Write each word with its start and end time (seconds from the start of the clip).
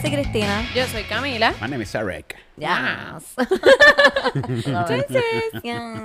soy 0.00 0.10
Cristina. 0.10 0.66
Yo 0.74 0.86
soy 0.86 1.04
Camila. 1.04 1.52
My 1.60 1.68
name 1.68 1.82
is 1.82 1.94
Sarek. 1.94 2.34
Yes. 2.56 3.34
Yes. 5.62 6.00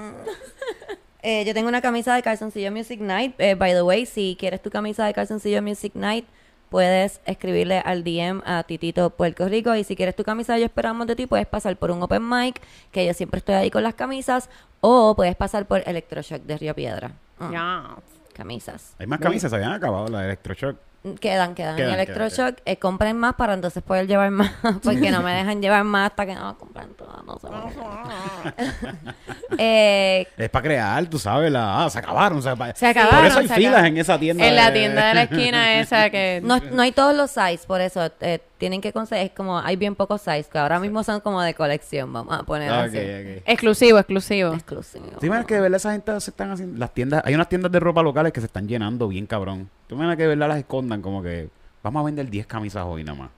Eh, 1.21 1.43
yo 1.43 1.53
tengo 1.55 1.69
una 1.69 1.81
camisa 1.81 2.13
de 2.13 2.21
Calzoncillo 2.21 2.71
Music 2.71 2.99
Night. 2.99 3.33
Eh, 3.39 3.55
by 3.55 3.71
the 3.73 3.81
way, 3.81 4.05
si 4.05 4.35
quieres 4.39 4.61
tu 4.61 4.69
camisa 4.69 5.05
de 5.05 5.13
Calzoncillo 5.13 5.59
Music 5.63 5.93
Night, 5.95 6.27
puedes 6.69 7.19
escribirle 7.25 7.79
al 7.79 8.03
DM 8.03 8.43
a 8.45 8.61
Titito 8.63 9.09
Puerto 9.09 9.47
Rico. 9.49 9.75
Y 9.75 9.83
si 9.83 9.95
quieres 9.95 10.15
tu 10.15 10.23
camisa 10.23 10.57
Yo 10.59 10.65
Esperamos 10.65 11.07
de 11.07 11.15
ti, 11.15 11.25
puedes 11.25 11.47
pasar 11.47 11.77
por 11.77 11.89
un 11.89 12.03
open 12.03 12.27
mic, 12.29 12.61
que 12.91 13.07
yo 13.07 13.13
siempre 13.15 13.39
estoy 13.39 13.55
ahí 13.55 13.71
con 13.71 13.81
las 13.81 13.95
camisas. 13.95 14.49
O 14.81 15.15
puedes 15.15 15.35
pasar 15.35 15.65
por 15.65 15.81
Electroshock 15.87 16.43
de 16.43 16.57
Río 16.57 16.75
Piedra. 16.75 17.11
Mm, 17.39 17.51
Ya. 17.51 17.95
Camisas. 18.33 18.93
Hay 18.99 19.07
más 19.07 19.19
camisas, 19.19 19.49
se 19.49 19.55
habían 19.55 19.71
acabado 19.71 20.07
la 20.09 20.19
de 20.19 20.25
Electroshock. 20.25 20.77
Quedan, 21.05 21.17
quedan, 21.19 21.53
Quedan, 21.53 21.69
en 21.71 21.75
quedan, 21.75 21.93
Electroshock. 21.93 22.57
Eh, 22.65 22.77
compren 22.77 23.15
más 23.15 23.35
para 23.35 23.53
entonces 23.53 23.83
poder 23.83 24.07
llevar 24.07 24.31
más. 24.31 24.51
Porque 24.83 25.11
no 25.11 25.21
me 25.21 25.33
dejan 25.33 25.61
llevar 25.61 25.83
más 25.83 26.09
hasta 26.09 26.25
que 26.25 26.33
no 26.33 26.57
compren 26.57 26.95
todas. 26.95 27.23
No 27.23 27.37
sé 27.37 27.47
eh, 29.59 30.27
Es 30.35 30.49
para 30.49 30.63
crear, 30.63 31.05
tú 31.05 31.19
sabes, 31.19 31.51
la, 31.51 31.85
ah, 31.85 31.89
se 31.91 31.99
acabaron. 31.99 32.41
Se, 32.41 32.49
Se 32.73 32.87
acabaron, 32.87 33.19
Por 33.19 33.27
eso 33.27 33.39
hay 33.39 33.47
filas 33.49 33.73
acabaron. 33.73 33.85
en 33.85 33.97
esa 33.97 34.17
tienda. 34.17 34.47
En 34.47 34.55
la 34.55 34.73
tienda 34.73 35.07
de 35.09 35.13
la 35.13 35.21
esquina 35.23 35.79
esa 35.79 36.09
que... 36.09 36.41
no, 36.43 36.59
no 36.71 36.81
hay 36.81 36.91
todos 36.91 37.15
los 37.15 37.29
size, 37.29 37.67
por 37.67 37.81
eso 37.81 38.09
eh, 38.21 38.39
tienen 38.57 38.81
que 38.81 38.93
conseguir. 38.93 39.25
Es 39.25 39.31
como 39.31 39.59
hay 39.59 39.75
bien 39.75 39.95
pocos 39.95 40.21
size, 40.21 40.45
que 40.51 40.57
ahora 40.57 40.79
mismo 40.79 41.03
son 41.03 41.19
como 41.21 41.41
de 41.41 41.53
colección. 41.53 42.11
Vamos 42.13 42.37
a 42.39 42.43
poner 42.43 42.71
Ah, 42.71 42.83
así. 42.83 42.97
Exclusivo, 43.45 43.97
exclusivo. 43.99 44.53
Exclusivo. 44.53 45.05
¿Tú 45.19 45.25
imaginas 45.25 45.45
que 45.47 45.55
de 45.55 45.61
verdad 45.61 45.77
esa 45.77 45.91
gente 45.91 46.19
se 46.21 46.31
están 46.31 46.51
haciendo? 46.51 46.77
Las 46.79 46.93
tiendas, 46.93 47.21
hay 47.25 47.35
unas 47.35 47.49
tiendas 47.49 47.71
de 47.71 47.79
ropa 47.79 48.01
locales 48.03 48.31
que 48.33 48.39
se 48.39 48.47
están 48.47 48.67
llenando 48.67 49.07
bien 49.07 49.25
cabrón. 49.27 49.69
¿Tú 49.87 49.95
imaginas 49.95 50.17
que 50.17 50.23
de 50.23 50.29
verdad 50.29 50.47
las 50.47 50.57
escondan 50.59 51.01
como 51.01 51.21
que 51.21 51.49
vamos 51.83 52.01
a 52.01 52.05
vender 52.05 52.29
10 52.29 52.47
camisas 52.47 52.83
hoy 52.85 53.03
nada 53.03 53.17
más? 53.17 53.29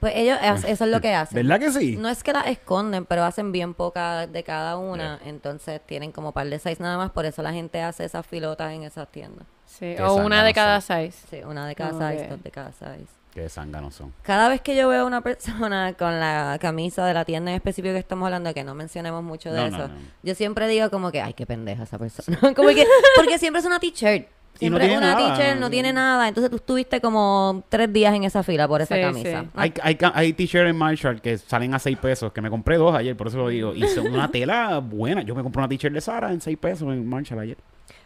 Pues 0.00 0.12
ellos, 0.16 0.38
es- 0.42 0.64
eso 0.64 0.84
es 0.84 0.90
lo 0.90 1.00
que 1.00 1.14
hacen. 1.14 1.34
¿Verdad 1.36 1.58
que 1.58 1.70
sí? 1.72 1.96
No 1.96 2.10
es 2.10 2.22
que 2.22 2.32
las 2.34 2.46
esconden, 2.48 3.06
pero 3.06 3.24
hacen 3.24 3.52
bien 3.52 3.72
pocas 3.72 4.30
de 4.30 4.42
cada 4.42 4.76
una. 4.76 5.18
Entonces 5.24 5.80
tienen 5.86 6.12
como 6.12 6.32
par 6.32 6.46
de 6.48 6.58
size 6.58 6.82
nada 6.82 6.98
más. 6.98 7.10
Por 7.10 7.24
eso 7.24 7.40
la 7.42 7.52
gente 7.54 7.80
hace 7.80 8.04
esas 8.04 8.26
filotas 8.26 8.70
en 8.72 8.82
esas 8.82 9.08
tiendas. 9.08 9.46
Sí, 9.64 9.96
o 10.04 10.14
una 10.16 10.44
de 10.44 10.52
cada 10.52 10.80
size. 10.82 11.12
Sí, 11.30 11.40
una 11.46 11.66
de 11.66 11.74
cada 11.74 11.92
Ok. 11.96 12.12
size, 12.12 12.28
dos 12.28 12.42
de 12.42 12.50
cada 12.50 12.72
size. 12.72 13.06
Qué 13.34 13.48
zánganos 13.48 13.94
son. 13.96 14.12
Cada 14.22 14.48
vez 14.48 14.60
que 14.60 14.76
yo 14.76 14.88
veo 14.88 15.02
a 15.02 15.04
una 15.06 15.20
persona 15.20 15.92
con 15.98 16.20
la 16.20 16.56
camisa 16.60 17.04
de 17.04 17.14
la 17.14 17.24
tienda 17.24 17.50
en 17.50 17.56
específico 17.56 17.92
que 17.92 17.98
estamos 17.98 18.26
hablando, 18.26 18.54
que 18.54 18.62
no 18.62 18.74
mencionemos 18.74 19.24
mucho 19.24 19.52
de 19.52 19.58
No, 19.60 19.66
eso, 19.66 19.88
no. 19.88 19.94
yo 20.22 20.34
siempre 20.36 20.68
digo 20.68 20.88
como 20.90 21.10
que, 21.10 21.20
ay, 21.20 21.32
qué 21.34 21.44
pendeja 21.44 21.82
esa 21.82 21.98
persona. 21.98 22.38
como 22.54 22.68
que, 22.68 22.86
porque 23.16 23.38
siempre 23.38 23.60
es 23.60 23.66
una 23.66 23.80
t-shirt. 23.80 24.28
Y 24.60 24.70
no 24.70 24.78
Siempre 24.78 24.92
es 24.92 24.98
una 24.98 25.16
t-shirt, 25.16 25.58
no 25.58 25.68
tiene 25.68 25.92
nada. 25.92 26.28
Entonces 26.28 26.48
tú 26.48 26.56
estuviste 26.58 27.00
como 27.00 27.64
tres 27.68 27.92
días 27.92 28.14
en 28.14 28.22
esa 28.22 28.44
fila 28.44 28.68
por 28.68 28.80
esa 28.82 28.94
Sí, 28.94 29.00
camisa. 29.00 29.42
sí. 29.42 29.48
Hay, 29.56 29.74
hay, 29.82 29.98
hay 30.14 30.32
t-shirts 30.32 30.70
en 30.70 30.76
Marshall 30.78 31.20
que 31.20 31.36
salen 31.38 31.74
a 31.74 31.80
6 31.80 31.98
pesos, 31.98 32.32
que 32.32 32.40
me 32.40 32.48
compré 32.50 32.76
dos 32.76 32.94
ayer, 32.94 33.16
por 33.16 33.26
eso 33.26 33.38
lo 33.38 33.48
digo. 33.48 33.74
Y 33.74 33.84
son 33.88 34.06
una 34.06 34.30
tela 34.30 34.78
buena. 34.78 35.22
Yo 35.22 35.34
me 35.34 35.42
compré 35.42 35.58
una 35.58 35.68
t-shirt 35.68 35.92
de 35.92 36.00
Sara 36.00 36.30
en 36.30 36.40
6 36.40 36.56
pesos 36.58 36.82
en 36.92 37.04
Marshall 37.04 37.40
ayer. 37.40 37.56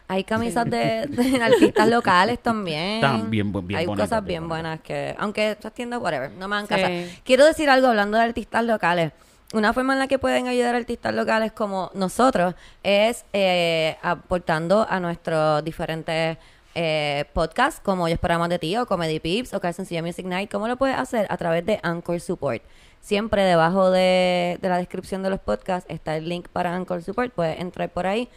Hay 0.09 0.25
camisas 0.25 0.65
de, 0.69 1.07
de 1.07 1.43
artistas 1.43 1.87
locales 1.89 2.39
también. 2.39 2.95
Están 2.97 3.31
bien 3.31 3.53
bien 3.53 3.79
Hay 3.79 3.87
bonitas, 3.87 4.09
cosas 4.09 4.25
bien 4.25 4.49
buenas 4.49 4.81
que, 4.81 5.15
aunque 5.19 5.51
estas 5.53 5.73
tiendas, 5.75 6.01
whatever, 6.01 6.31
no 6.33 6.49
me 6.49 6.57
dan 6.57 6.67
Sí. 6.67 6.75
casa. 6.75 6.89
Quiero 7.25 7.45
decir 7.45 7.69
algo 7.69 7.89
hablando 7.89 8.17
de 8.17 8.25
artistas 8.25 8.65
locales. 8.65 9.13
Una 9.53 9.73
forma 9.73 9.93
en 9.95 9.99
la 9.99 10.09
que 10.09 10.19
pueden 10.19 10.47
ayudar 10.47 10.75
a 10.75 10.79
artistas 10.79 11.15
locales 11.15 11.53
como 11.53 11.91
nosotros 11.95 12.55
es 12.83 13.25
eh, 13.33 13.97
aportando 14.03 14.87
a 14.89 15.01
nuestros 15.01 15.65
diferentes 15.65 16.37
eh, 16.75 17.25
podcasts, 17.33 17.81
como 17.83 18.09
Yo 18.09 18.15
Esperamos 18.15 18.49
de 18.51 18.59
Ti, 18.59 18.77
o 18.77 18.87
Comedy 18.87 19.21
Pips, 19.21 19.53
o 19.55 19.61
Calzoncillo 19.61 20.03
Music 20.03 20.27
Night. 20.27 20.51
¿Cómo 20.51 20.69
lo 20.69 20.77
puedes 20.77 20.97
hacer? 20.97 21.27
A 21.31 21.37
través 21.37 21.65
de 21.67 21.81
Anchor 21.83 22.21
Support. 22.21 22.63
Siempre 23.01 23.43
debajo 23.43 23.91
de, 23.91 24.59
de 24.61 24.69
la 24.69 24.77
descripción 24.77 25.23
de 25.23 25.31
los 25.31 25.41
podcasts 25.41 25.89
está 25.91 26.17
el 26.17 26.29
link 26.29 26.49
para 26.49 26.75
Anchor 26.75 27.03
Support. 27.03 27.33
Puedes 27.33 27.59
entrar 27.61 27.89
por 27.91 28.07
ahí. 28.07 28.29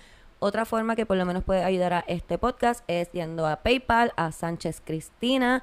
Otra 0.43 0.65
forma 0.65 0.95
que 0.95 1.05
por 1.05 1.17
lo 1.17 1.25
menos 1.27 1.43
puede 1.43 1.63
ayudar 1.63 1.93
a 1.93 2.03
este 2.07 2.39
podcast 2.39 2.83
es 2.87 3.11
yendo 3.11 3.45
a 3.45 3.57
PayPal, 3.57 4.11
a 4.15 4.31
Sánchez 4.31 4.81
Cristina 4.83 5.61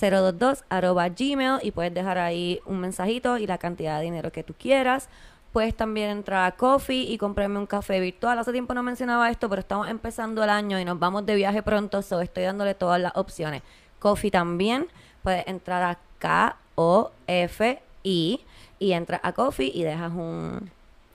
022 0.00 0.64
arroba 0.68 1.08
gmail 1.10 1.60
y 1.62 1.70
puedes 1.70 1.94
dejar 1.94 2.18
ahí 2.18 2.58
un 2.66 2.80
mensajito 2.80 3.38
y 3.38 3.46
la 3.46 3.58
cantidad 3.58 3.98
de 3.98 4.04
dinero 4.06 4.32
que 4.32 4.42
tú 4.42 4.52
quieras. 4.58 5.08
Puedes 5.52 5.76
también 5.76 6.10
entrar 6.10 6.44
a 6.44 6.56
Coffee 6.56 7.04
y 7.08 7.18
comprarme 7.18 7.60
un 7.60 7.66
café 7.66 8.00
virtual. 8.00 8.36
Hace 8.36 8.50
tiempo 8.50 8.74
no 8.74 8.82
mencionaba 8.82 9.30
esto, 9.30 9.48
pero 9.48 9.60
estamos 9.60 9.88
empezando 9.88 10.42
el 10.42 10.50
año 10.50 10.80
y 10.80 10.84
nos 10.84 10.98
vamos 10.98 11.24
de 11.24 11.36
viaje 11.36 11.62
pronto, 11.62 12.02
so 12.02 12.20
estoy 12.20 12.42
dándole 12.42 12.74
todas 12.74 13.00
las 13.00 13.12
opciones. 13.14 13.62
Coffee 14.00 14.32
también, 14.32 14.88
puedes 15.22 15.46
entrar 15.46 15.84
a 15.84 16.00
K-O-F-I 16.18 16.60
y 18.80 18.92
entras 18.92 19.20
a 19.22 19.32
Coffee 19.34 19.70
y 19.72 19.84
dejas 19.84 20.10
un, 20.10 20.68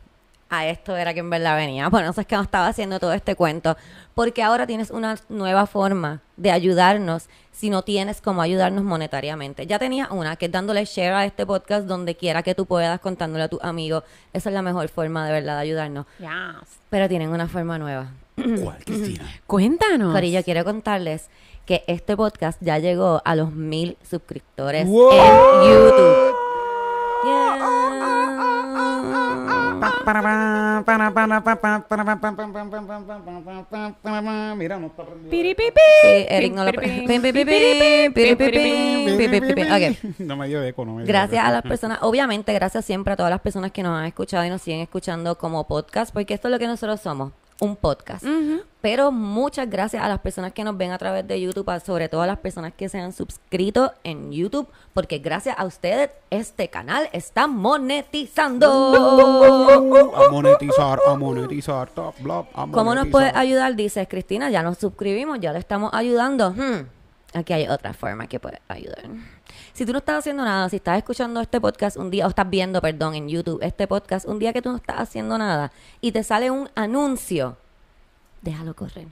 A 0.55 0.67
esto 0.67 0.95
era 0.95 1.15
que 1.15 1.21
en 1.21 1.31
verdad 1.31 1.55
venía. 1.55 1.89
Bueno, 1.89 2.11
eso 2.11 2.21
es 2.21 2.27
que 2.27 2.35
no 2.35 2.43
estaba 2.43 2.67
haciendo 2.67 2.99
todo 2.99 3.13
este 3.13 3.33
cuento. 3.33 3.75
Porque 4.13 4.43
ahora 4.43 4.67
tienes 4.67 4.91
una 4.91 5.17
nueva 5.27 5.65
forma 5.65 6.21
de 6.37 6.51
ayudarnos 6.51 7.27
si 7.51 7.71
no 7.71 7.81
tienes 7.81 8.21
cómo 8.21 8.39
ayudarnos 8.43 8.83
monetariamente. 8.83 9.65
Ya 9.65 9.79
tenías 9.79 10.11
una, 10.11 10.35
que 10.35 10.45
es 10.45 10.51
dándole 10.51 10.85
share 10.85 11.13
a 11.13 11.25
este 11.25 11.47
podcast 11.47 11.87
donde 11.87 12.15
quiera 12.15 12.43
que 12.43 12.53
tú 12.53 12.67
puedas, 12.67 12.99
contándole 12.99 13.45
a 13.45 13.47
tus 13.47 13.63
amigos. 13.63 14.03
Esa 14.31 14.49
es 14.49 14.53
la 14.53 14.61
mejor 14.61 14.87
forma 14.89 15.25
de 15.25 15.31
verdad 15.31 15.55
de 15.55 15.61
ayudarnos. 15.61 16.05
Yes. 16.19 16.29
Pero 16.91 17.09
tienen 17.09 17.29
una 17.29 17.47
forma 17.47 17.79
nueva. 17.79 18.11
¿Cuál, 18.35 18.77
Cristina? 18.85 19.25
Cuéntanos. 19.47 20.13
Corillo, 20.13 20.43
quiero 20.43 20.63
contarles 20.63 21.29
que 21.65 21.83
este 21.87 22.15
podcast 22.15 22.61
ya 22.61 22.77
llegó 22.77 23.23
a 23.25 23.35
los 23.35 23.51
mil 23.53 23.97
suscriptores 24.07 24.85
¡Wow! 24.85 25.11
en 25.13 25.69
YouTube. 25.71 26.42
No 40.19 40.35
me 40.37 40.47
dio 40.47 40.63
eco, 40.63 40.85
no 40.85 40.95
me 40.95 41.03
dio 41.03 41.07
Gracias 41.07 41.39
eco. 41.41 41.47
a 41.47 41.51
las 41.51 41.63
personas, 41.63 41.99
obviamente 42.01 42.53
gracias 42.53 42.85
siempre 42.85 43.13
a 43.13 43.15
todas 43.15 43.29
las 43.29 43.41
personas 43.41 43.71
que 43.71 43.83
nos 43.83 43.97
han 43.97 44.05
escuchado 44.05 44.45
y 44.45 44.49
nos 44.49 44.61
siguen 44.61 44.81
escuchando 44.81 45.37
como 45.37 45.65
podcast, 45.67 46.13
porque 46.13 46.33
esto 46.33 46.47
es 46.47 46.51
lo 46.51 46.59
que 46.59 46.67
nosotros 46.67 46.99
somos, 47.01 47.31
un 47.63 47.75
podcast. 47.75 48.25
Pero 48.81 49.11
muchas 49.13 49.69
gracias 49.69 50.03
a 50.03 50.09
las 50.09 50.19
personas 50.19 50.51
que 50.51 50.63
nos 50.65 50.75
ven 50.77 50.91
a 50.91 50.97
través 50.97 51.25
de 51.25 51.39
YouTube, 51.39 51.69
a- 51.69 51.79
sobre 51.79 52.09
todo 52.09 52.21
a 52.21 52.27
las 52.27 52.39
personas 52.39 52.73
que 52.73 52.89
se 52.89 52.99
han 52.99 53.13
suscrito 53.13 53.93
en 54.03 54.31
YouTube, 54.33 54.67
porque 54.93 55.19
gracias 55.19 55.55
a 55.57 55.63
ustedes 55.65 56.09
este 56.29 56.67
canal 56.69 57.07
está 57.13 57.47
monetizando. 57.47 58.67
A 60.15 60.29
monetizar, 60.29 60.99
a 61.07 61.15
monetizar, 61.15 61.89
top, 61.91 62.15
bla, 62.19 62.39
a 62.39 62.43
¿Cómo 62.53 62.65
nos 62.67 62.83
monetizar. 62.85 63.11
puedes 63.11 63.35
ayudar? 63.35 63.75
Dices, 63.75 64.07
Cristina, 64.09 64.49
ya 64.49 64.63
nos 64.63 64.77
suscribimos, 64.77 65.39
ya 65.39 65.53
le 65.53 65.59
estamos 65.59 65.91
ayudando. 65.93 66.51
Hmm, 66.51 66.87
Aquí 67.35 67.51
hay 67.53 67.67
otra 67.67 67.93
forma 67.93 68.27
que 68.27 68.39
puedes 68.39 68.59
ayudar. 68.67 69.05
Si 69.73 69.85
tú 69.85 69.91
no 69.91 69.97
estás 69.99 70.19
haciendo 70.19 70.43
nada, 70.45 70.69
si 70.69 70.75
estás 70.75 70.97
escuchando 70.99 71.41
este 71.41 71.59
podcast 71.59 71.97
un 71.97 72.11
día, 72.11 72.25
o 72.27 72.29
estás 72.29 72.47
viendo, 72.49 72.79
perdón, 72.79 73.15
en 73.15 73.27
YouTube, 73.27 73.59
este 73.63 73.87
podcast, 73.87 74.27
un 74.27 74.37
día 74.37 74.53
que 74.53 74.61
tú 74.61 74.69
no 74.69 74.75
estás 74.77 74.99
haciendo 74.99 75.37
nada 75.37 75.71
y 75.99 76.11
te 76.11 76.23
sale 76.23 76.51
un 76.51 76.69
anuncio, 76.75 77.57
déjalo 78.41 78.75
correr. 78.75 79.07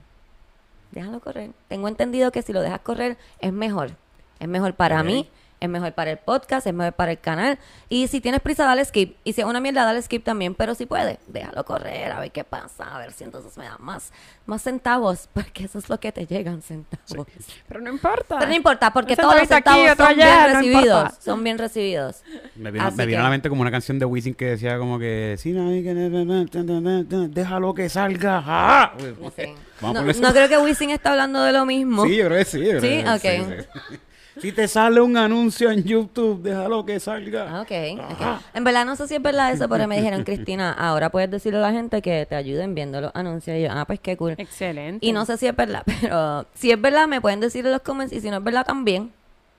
Déjalo 0.92 1.20
correr. 1.20 1.50
Tengo 1.68 1.88
entendido 1.88 2.30
que 2.30 2.42
si 2.42 2.52
lo 2.52 2.60
dejas 2.60 2.80
correr 2.80 3.16
es 3.40 3.52
mejor. 3.52 3.92
Es 4.38 4.46
mejor 4.48 4.74
para 4.74 5.00
Ok. 5.00 5.06
mí, 5.06 5.28
es 5.62 5.68
mejor 5.68 5.92
para 5.92 6.10
el 6.10 6.18
podcast, 6.18 6.66
es 6.66 6.74
mejor 6.74 6.92
para 6.94 7.12
el 7.12 7.18
canal. 7.20 7.58
Y 7.88 8.08
si 8.08 8.20
tienes 8.20 8.40
prisa, 8.40 8.64
dale 8.64 8.84
skip. 8.84 9.16
Y 9.24 9.32
si 9.32 9.40
es 9.42 9.46
una 9.46 9.60
mierda, 9.60 9.84
dale 9.84 10.02
skip 10.02 10.24
también. 10.24 10.54
Pero 10.54 10.74
si 10.74 10.86
puedes, 10.86 11.18
déjalo 11.28 11.64
correr, 11.64 12.10
a 12.10 12.18
ver 12.20 12.32
qué 12.32 12.42
pasa, 12.42 12.94
a 12.94 12.98
ver 12.98 13.12
si 13.12 13.22
entonces 13.24 13.56
me 13.56 13.64
dan 13.64 13.76
más, 13.78 14.12
más 14.46 14.62
centavos, 14.62 15.28
porque 15.34 15.64
eso 15.64 15.78
es 15.78 15.88
lo 15.88 16.00
que 16.00 16.10
te 16.10 16.26
llegan, 16.26 16.62
centavos. 16.62 17.26
Pero 17.68 17.80
no 17.80 17.90
importa. 17.90 18.38
Pero 18.38 18.48
no 18.50 18.56
importa, 18.56 18.92
porque 18.92 19.14
todos 19.16 19.34
los 19.34 19.42
aquí, 19.42 19.54
centavos 19.54 19.90
otro 19.92 20.06
son 20.06 20.16
bien 20.16 20.28
no 20.28 20.46
recibidos. 20.48 20.84
importa. 20.84 21.16
son 21.20 21.44
bien 21.44 21.58
recibidos. 21.58 22.22
Me 22.56 22.70
vino, 22.72 22.84
Así 22.86 22.96
me 22.96 23.06
vino 23.06 23.16
que- 23.16 23.20
a 23.20 23.24
la 23.24 23.30
mente 23.30 23.48
como 23.48 23.62
una 23.62 23.70
canción 23.70 23.98
de 23.98 24.04
Wisin 24.04 24.34
que 24.34 24.46
decía 24.46 24.78
como 24.78 24.98
que 24.98 25.36
sí, 25.38 25.52
no, 25.52 25.70
que 25.70 25.94
na- 25.94 26.08
na- 26.08 26.24
na- 26.24 26.62
na- 26.64 26.80
na- 26.80 27.02
na- 27.08 27.28
déjalo 27.28 27.72
que 27.72 27.88
salga. 27.88 28.42
¡Ah! 28.44 28.92
Sí. 28.98 29.44
Vamos 29.80 29.96
a 29.96 30.02
No, 30.02 30.28
no 30.28 30.32
creo 30.32 30.48
que 30.48 30.58
Wisin 30.58 30.90
está 30.90 31.10
hablando 31.10 31.42
de 31.42 31.52
lo 31.52 31.64
mismo. 31.66 32.04
Sí, 32.04 32.16
yo 32.16 32.26
creo 32.26 32.38
que 32.38 32.44
sí. 32.44 32.58
yo 32.64 32.78
creo 32.78 32.80
Sí, 32.80 33.02
que 33.20 33.38
ok. 33.38 33.68
sí. 33.90 33.96
Si 34.40 34.52
te 34.52 34.66
sale 34.66 35.00
un 35.00 35.16
anuncio 35.16 35.70
en 35.70 35.84
YouTube, 35.84 36.42
déjalo 36.42 36.84
que 36.86 36.98
salga. 37.00 37.58
Ah, 37.58 37.60
ok, 37.62 37.70
ok. 38.10 38.40
En 38.54 38.64
verdad 38.64 38.86
no 38.86 38.96
sé 38.96 39.06
si 39.08 39.14
es 39.14 39.22
verdad 39.22 39.52
eso, 39.52 39.68
pero 39.68 39.86
me 39.86 39.96
dijeron, 39.96 40.24
Cristina, 40.24 40.72
ahora 40.72 41.10
puedes 41.10 41.30
decirle 41.30 41.58
a 41.58 41.62
la 41.62 41.72
gente 41.72 42.00
que 42.02 42.26
te 42.26 42.34
ayuden 42.34 42.74
viendo 42.74 43.00
los 43.00 43.10
anuncios. 43.14 43.56
Y 43.58 43.62
yo, 43.62 43.68
ah, 43.70 43.84
pues 43.86 44.00
qué 44.00 44.16
cool. 44.16 44.34
Excelente. 44.38 45.04
Y 45.04 45.12
no 45.12 45.24
sé 45.26 45.36
si 45.36 45.46
es 45.46 45.54
verdad, 45.54 45.82
pero 46.00 46.46
si 46.54 46.70
es 46.70 46.80
verdad 46.80 47.06
me 47.08 47.20
pueden 47.20 47.40
decir 47.40 47.64
en 47.66 47.72
los 47.72 47.82
comments 47.82 48.12
y 48.12 48.20
si 48.20 48.30
no 48.30 48.38
es 48.38 48.44
verdad 48.44 48.64
también. 48.64 49.12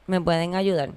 me 0.07 0.19
pueden 0.19 0.55
ayudar. 0.55 0.89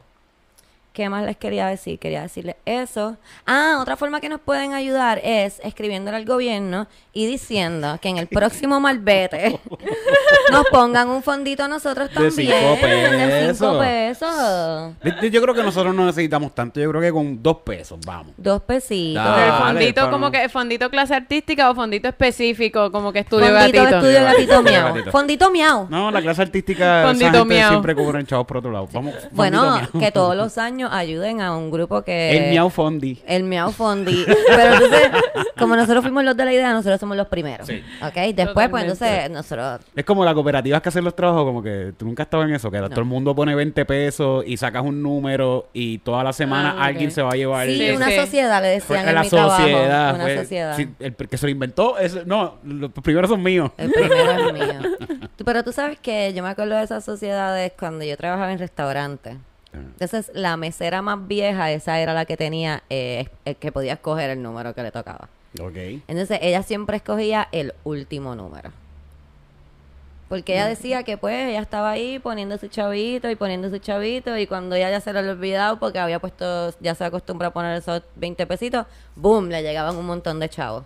¿Qué 0.96 1.10
más 1.10 1.26
les 1.26 1.36
quería 1.36 1.66
decir? 1.66 1.98
Quería 1.98 2.22
decirles 2.22 2.56
eso. 2.64 3.18
Ah, 3.46 3.80
otra 3.82 3.98
forma 3.98 4.18
que 4.18 4.30
nos 4.30 4.40
pueden 4.40 4.72
ayudar 4.72 5.20
es 5.22 5.60
escribiéndole 5.62 6.16
al 6.16 6.24
gobierno 6.24 6.86
y 7.12 7.26
diciendo 7.26 7.98
que 8.00 8.08
en 8.08 8.16
el 8.16 8.28
próximo 8.28 8.80
malvete 8.80 9.60
nos 10.50 10.64
pongan 10.70 11.10
un 11.10 11.22
fondito 11.22 11.64
a 11.64 11.68
nosotros 11.68 12.08
De 12.08 12.14
también. 12.14 12.32
cinco 12.34 12.86
De 12.86 13.54
cinco 13.54 13.78
pesos. 13.78 14.94
pesos. 15.02 15.30
Yo- 15.30 15.42
creo 15.42 15.54
que 15.54 15.62
nosotros 15.62 15.94
no 15.94 16.06
necesitamos 16.06 16.54
tanto. 16.54 16.80
Yo 16.80 16.88
creo 16.88 17.02
que 17.02 17.12
con 17.12 17.42
dos 17.42 17.58
pesos, 17.58 17.98
vamos. 18.06 18.32
Dos 18.38 18.62
pesitos. 18.62 19.22
Dale, 19.22 19.46
el 19.48 19.52
fondito, 19.52 20.00
para 20.00 20.10
como 20.12 20.30
que 20.30 20.48
fondito 20.48 20.88
clase 20.88 21.14
artística 21.14 21.70
o 21.70 21.74
fondito 21.74 22.08
específico, 22.08 22.90
como 22.90 23.12
que 23.12 23.18
estudio 23.18 23.48
Fondito 23.48 23.66
de 23.66 23.78
gatito. 23.78 23.96
estudio 23.98 24.24
gatito 24.24 24.62
miau. 24.62 25.10
Fondito 25.10 25.50
miau. 25.50 25.86
No, 25.90 26.10
la 26.10 26.22
clase 26.22 26.40
artística 26.40 27.00
esa 27.00 27.08
Fondito 27.08 27.32
gente 27.40 27.54
miau. 27.54 27.68
siempre 27.70 27.94
cubren 27.94 28.26
chavos 28.26 28.46
por 28.46 28.56
otro 28.56 28.72
lado. 28.72 28.88
Vamos, 28.94 29.12
Bueno, 29.32 29.76
miau. 29.76 30.00
que 30.00 30.10
todos 30.10 30.34
los 30.34 30.56
años 30.56 30.85
ayuden 30.92 31.40
a 31.40 31.56
un 31.56 31.70
grupo 31.70 32.02
que... 32.02 32.36
El 32.36 32.50
miau 32.50 32.68
fondi. 32.70 33.20
El 33.26 33.44
miau 33.44 33.70
fondi. 33.72 34.24
Pero 34.48 34.74
entonces, 34.74 35.10
como 35.58 35.76
nosotros 35.76 36.02
fuimos 36.02 36.24
los 36.24 36.36
de 36.36 36.44
la 36.44 36.52
idea, 36.52 36.72
nosotros 36.72 36.98
somos 37.00 37.16
los 37.16 37.26
primeros. 37.28 37.66
Sí. 37.66 37.82
¿Ok? 38.02 38.34
Después, 38.34 38.68
pues 38.68 38.82
entonces, 38.84 39.30
nosotros... 39.30 39.80
Es 39.94 40.04
como 40.04 40.24
las 40.24 40.34
cooperativas 40.34 40.82
que 40.82 40.88
hacen 40.88 41.04
los 41.04 41.14
trabajos, 41.16 41.44
como 41.44 41.62
que 41.62 41.92
tú 41.96 42.04
nunca 42.06 42.22
has 42.22 42.26
estado 42.26 42.42
en 42.44 42.54
eso, 42.54 42.70
que 42.70 42.78
todo 42.80 43.00
el 43.00 43.06
mundo 43.06 43.34
pone 43.34 43.54
20 43.54 43.84
pesos 43.84 44.44
y 44.46 44.56
sacas 44.56 44.82
un 44.84 45.02
número 45.02 45.68
y 45.72 45.98
toda 45.98 46.22
la 46.24 46.32
semana 46.32 46.76
Ah, 46.78 46.84
alguien 46.86 47.10
se 47.10 47.22
va 47.22 47.30
a 47.30 47.36
llevar. 47.36 47.66
Sí, 47.66 47.78
Sí, 47.78 47.90
una 47.90 48.06
sí. 48.08 48.16
sociedad, 48.16 48.62
le 48.62 48.80
Fue 48.80 48.96
decían 48.96 49.08
en 49.08 49.14
la 49.14 49.22
mi 49.22 49.28
trabajo. 49.28 49.56
sociedad. 49.62 50.14
Una 50.14 50.24
fue- 50.24 50.36
sociedad. 50.38 50.76
sí, 50.76 50.88
el 51.00 51.14
que 51.14 51.36
se 51.38 51.46
lo 51.46 51.50
inventó, 51.50 51.98
es, 51.98 52.26
no, 52.26 52.56
los 52.64 52.90
primeros 52.92 53.30
son 53.30 53.42
míos. 53.42 53.70
El 53.76 53.90
primero 53.92 54.30
es 54.48 54.52
mío. 54.52 54.90
Pero 55.44 55.62
tú 55.62 55.72
sabes 55.72 55.98
que 56.00 56.32
yo 56.34 56.42
me 56.42 56.48
acuerdo 56.48 56.76
de 56.76 56.82
esas 56.84 57.04
sociedades 57.04 57.72
cuando 57.78 58.04
yo 58.04 58.16
trabajaba 58.16 58.52
en 58.52 58.58
restaurantes. 58.58 59.36
Entonces, 59.80 60.30
la 60.34 60.56
mesera 60.56 61.02
más 61.02 61.26
vieja, 61.26 61.70
esa 61.72 61.98
era 62.00 62.14
la 62.14 62.24
que 62.24 62.36
tenía, 62.36 62.82
eh, 62.90 63.28
el 63.44 63.56
que 63.56 63.72
podía 63.72 63.94
escoger 63.94 64.30
el 64.30 64.42
número 64.42 64.74
que 64.74 64.82
le 64.82 64.90
tocaba. 64.90 65.28
Ok. 65.60 65.76
Entonces, 66.08 66.38
ella 66.42 66.62
siempre 66.62 66.96
escogía 66.96 67.48
el 67.52 67.74
último 67.84 68.34
número. 68.34 68.70
Porque 70.28 70.54
ella 70.54 70.66
decía 70.66 71.04
que 71.04 71.16
pues 71.16 71.48
ella 71.48 71.60
estaba 71.60 71.90
ahí 71.90 72.18
poniendo 72.18 72.58
su 72.58 72.66
chavito 72.66 73.30
y 73.30 73.36
poniendo 73.36 73.70
su 73.70 73.78
chavito 73.78 74.36
y 74.36 74.48
cuando 74.48 74.74
ella 74.74 74.90
ya 74.90 75.00
se 75.00 75.12
lo 75.12 75.20
había 75.20 75.30
olvidado 75.30 75.78
porque 75.78 76.00
había 76.00 76.18
puesto, 76.18 76.74
ya 76.80 76.96
se 76.96 77.04
acostumbra 77.04 77.48
a 77.48 77.52
poner 77.52 77.76
esos 77.76 78.02
20 78.16 78.44
pesitos, 78.46 78.86
boom, 79.14 79.48
le 79.48 79.62
llegaban 79.62 79.96
un 79.96 80.04
montón 80.04 80.40
de 80.40 80.48
chavos. 80.48 80.84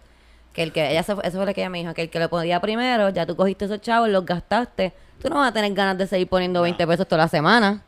Que 0.52 0.62
el 0.62 0.72
que, 0.72 0.90
ella 0.90 1.02
se 1.02 1.12
eso 1.12 1.38
fue 1.38 1.46
lo 1.46 1.54
que 1.54 1.62
ella 1.62 1.70
me 1.70 1.78
dijo, 1.78 1.94
que 1.94 2.02
el 2.02 2.10
que 2.10 2.18
lo 2.18 2.28
ponía 2.28 2.60
primero, 2.60 3.08
ya 3.08 3.24
tú 3.24 3.34
cogiste 3.34 3.64
esos 3.64 3.80
chavos, 3.80 4.10
los 4.10 4.26
gastaste, 4.26 4.92
tú 5.22 5.30
no 5.30 5.36
vas 5.36 5.50
a 5.50 5.52
tener 5.54 5.72
ganas 5.72 5.96
de 5.96 6.06
seguir 6.06 6.28
poniendo 6.28 6.60
20 6.60 6.86
pesos 6.86 7.08
toda 7.08 7.22
la 7.22 7.28
semana. 7.28 7.82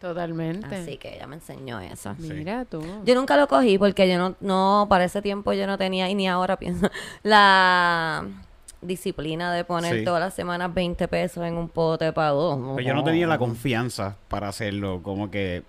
Totalmente. 0.00 0.74
Así 0.76 0.96
que 0.96 1.16
ella 1.16 1.26
me 1.26 1.36
enseñó 1.36 1.80
eso. 1.80 2.14
Mira 2.18 2.64
tú. 2.64 2.82
Yo 3.04 3.14
nunca 3.14 3.36
lo 3.36 3.48
cogí 3.48 3.78
porque 3.78 4.08
yo 4.08 4.16
no, 4.18 4.34
no, 4.40 4.86
para 4.88 5.04
ese 5.04 5.20
tiempo 5.22 5.52
yo 5.52 5.66
no 5.66 5.76
tenía, 5.78 6.08
y 6.08 6.14
ni 6.14 6.28
ahora 6.28 6.56
pienso, 6.56 6.88
la 7.22 8.24
disciplina 8.80 9.52
de 9.52 9.64
poner 9.64 9.98
Sí. 9.98 10.04
todas 10.04 10.20
las 10.20 10.34
semanas 10.34 10.72
20 10.72 11.08
pesos 11.08 11.44
en 11.44 11.56
un 11.56 11.68
pote 11.68 12.12
para 12.12 12.30
dos. 12.30 12.56
Pero 12.76 12.88
yo 12.88 12.94
no 12.94 13.02
tenía 13.02 13.26
la 13.26 13.38
confianza 13.38 14.16
para 14.28 14.48
hacerlo. 14.48 15.00
Como 15.02 15.30
que 15.30 15.64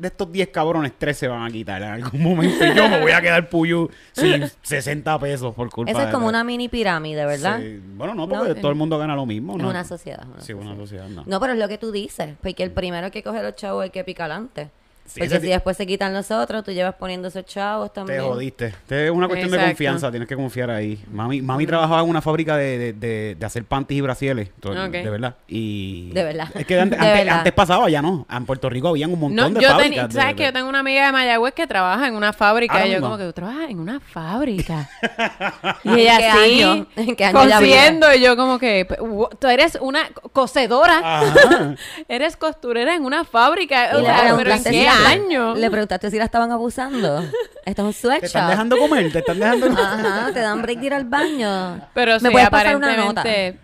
de 0.00 0.08
estos 0.08 0.32
10 0.32 0.48
cabrones, 0.48 0.92
3 0.96 1.16
se 1.16 1.28
van 1.28 1.42
a 1.42 1.50
quitar 1.50 1.82
en 1.82 1.90
algún 1.90 2.22
momento. 2.22 2.64
Y 2.64 2.74
yo 2.74 2.88
me 2.88 3.00
voy 3.00 3.12
a 3.12 3.20
quedar 3.20 3.48
puyo 3.48 3.88
sin 4.12 4.48
60 4.62 5.18
pesos 5.18 5.54
por 5.54 5.68
culpa 5.70 5.90
Esa 5.90 6.04
es 6.04 6.10
como 6.10 6.26
una 6.26 6.42
mini 6.42 6.68
pirámide, 6.68 7.26
¿verdad? 7.26 7.60
Sí. 7.60 7.80
Bueno, 7.94 8.14
no, 8.14 8.28
porque 8.28 8.54
No, 8.54 8.54
todo 8.56 8.70
el 8.70 8.76
mundo 8.76 8.98
gana 8.98 9.14
lo 9.14 9.26
mismo. 9.26 9.56
Es 9.56 9.62
¿no? 9.62 9.68
una 9.68 9.84
sociedad. 9.84 10.26
una 10.26 10.40
Sí, 10.40 10.52
una 10.52 10.74
sociedad, 10.74 11.08
no. 11.08 11.24
No, 11.26 11.40
pero 11.40 11.52
es 11.52 11.58
lo 11.58 11.68
que 11.68 11.78
tú 11.78 11.92
dices, 11.92 12.34
porque 12.42 12.62
el 12.62 12.70
primero 12.70 13.10
que 13.10 13.22
coge 13.22 13.42
los 13.42 13.54
chavos 13.54 13.84
es 13.84 13.88
el 13.88 13.92
que 13.92 14.04
pica 14.04 14.24
adelante. 14.24 14.70
Sí, 15.12 15.20
porque 15.20 15.40
si 15.40 15.46
después 15.48 15.76
se 15.76 15.86
quitan 15.86 16.12
los 16.14 16.30
otros, 16.30 16.62
tú 16.64 16.70
llevas 16.72 16.94
poniendo 16.94 17.28
esos 17.28 17.44
chavos 17.44 17.90
Te 17.92 17.94
también. 17.96 18.22
jodiste. 18.22 18.74
Te- 18.86 19.06
Es 19.06 19.10
una 19.10 19.26
cuestión 19.26 19.50
de 19.50 19.56
Exacto. 19.56 19.72
confianza, 19.72 20.10
tienes 20.10 20.28
que 20.28 20.36
confiar 20.36 20.70
ahí. 20.70 21.02
Mami, 21.10 21.42
mami 21.42 21.66
trabajaba 21.66 22.00
en 22.02 22.08
una 22.08 22.20
fábrica 22.22 22.56
de, 22.56 22.78
de, 22.78 22.92
de- 22.92 23.36
de 23.38 23.46
hacer 23.46 23.64
panties 23.64 23.98
y 23.98 24.00
brasieles, 24.02 24.50
to- 24.60 24.70
Ok. 24.70 24.90
de 24.92 25.10
verdad. 25.10 25.34
Y 25.48 26.10
De 26.12 26.22
verdad. 26.22 26.48
Es 26.54 26.64
que 26.66 26.78
antes, 26.80 26.98
De 27.00 27.04
antes, 27.06 27.18
verdad. 27.24 27.38
antes 27.38 27.52
pasaba, 27.52 27.90
ya 27.90 28.02
no. 28.02 28.26
En 28.30 28.46
Puerto 28.46 28.68
Rico 28.70 28.88
habían 28.88 29.12
un 29.12 29.18
montón 29.20 29.52
No, 29.54 29.58
de 29.60 29.64
yo 29.64 29.70
fábricas. 29.72 30.08
de- 30.08 30.20
¿sabes 30.20 30.34
que 30.36 30.42
de- 30.44 30.48
yo 30.48 30.52
tengo 30.52 30.68
una 30.68 30.78
amiga 30.80 31.06
de 31.06 31.12
Mayagüez 31.12 31.54
que 31.54 31.66
trabaja 31.66 32.06
en 32.06 32.14
una 32.14 32.32
fábrica? 32.32 32.74
Ahora 32.74 32.86
y 32.86 32.90
yo 32.90 32.94
mismo. 32.96 33.06
como 33.08 33.18
que 33.18 33.24
tú 33.24 33.32
trabajas 33.32 33.70
en 33.70 33.78
una 33.80 33.98
fábrica. 34.00 34.88
y 35.84 35.88
¿En 35.88 35.98
ella 35.98 36.18
qué 36.18 36.26
así, 36.28 36.62
año? 36.62 36.86
¿En 36.96 37.16
qué 37.16 37.24
año 37.24 37.42
ella 37.42 37.56
cosiendo. 37.58 38.14
Y 38.14 38.20
yo 38.20 38.36
como 38.36 38.58
que, 38.58 38.84
"P- 38.88 39.00
wo- 39.00 39.28
tú 39.30 39.48
eres 39.48 39.76
una 39.80 40.08
co- 40.10 40.28
cosedora. 40.28 40.98
Ajá. 41.20 41.74
Eres 42.08 42.36
costurera 42.36 42.94
en 42.94 43.04
una 43.04 43.24
fábrica. 43.24 43.90
O 43.94 44.00
sea, 44.00 44.34
pero 44.36 44.52
¿en 44.52 44.62
qué 44.64 44.70
si 45.00 45.04
la- 45.04 45.10
año? 45.24 45.54
Le 45.54 45.70
preguntaste 45.70 46.10
si 46.10 46.18
la 46.18 46.24
estaban 46.24 46.50
abusando. 46.52 47.20
Esto 47.64 47.82
es 47.82 47.86
un 47.86 47.92
Te 47.92 47.98
sweatshop. 47.98 48.24
están 48.26 48.50
dejando 48.50 48.78
comer, 48.78 49.12
te 49.12 49.18
están 49.20 49.38
dejando 49.38 49.66
Ajá, 49.68 50.30
te 50.32 50.40
dan 50.40 50.62
break 50.62 50.78
de 50.80 50.86
ir 50.86 50.94
al 50.94 51.04
baño. 51.04 51.80
Pero 51.94 52.12
¿Me 52.14 52.20
sí, 52.20 52.28
puedes 52.30 52.50
pasar 52.50 52.76
una 52.76 52.96
nota? 52.96 53.22
eh, 53.26 53.58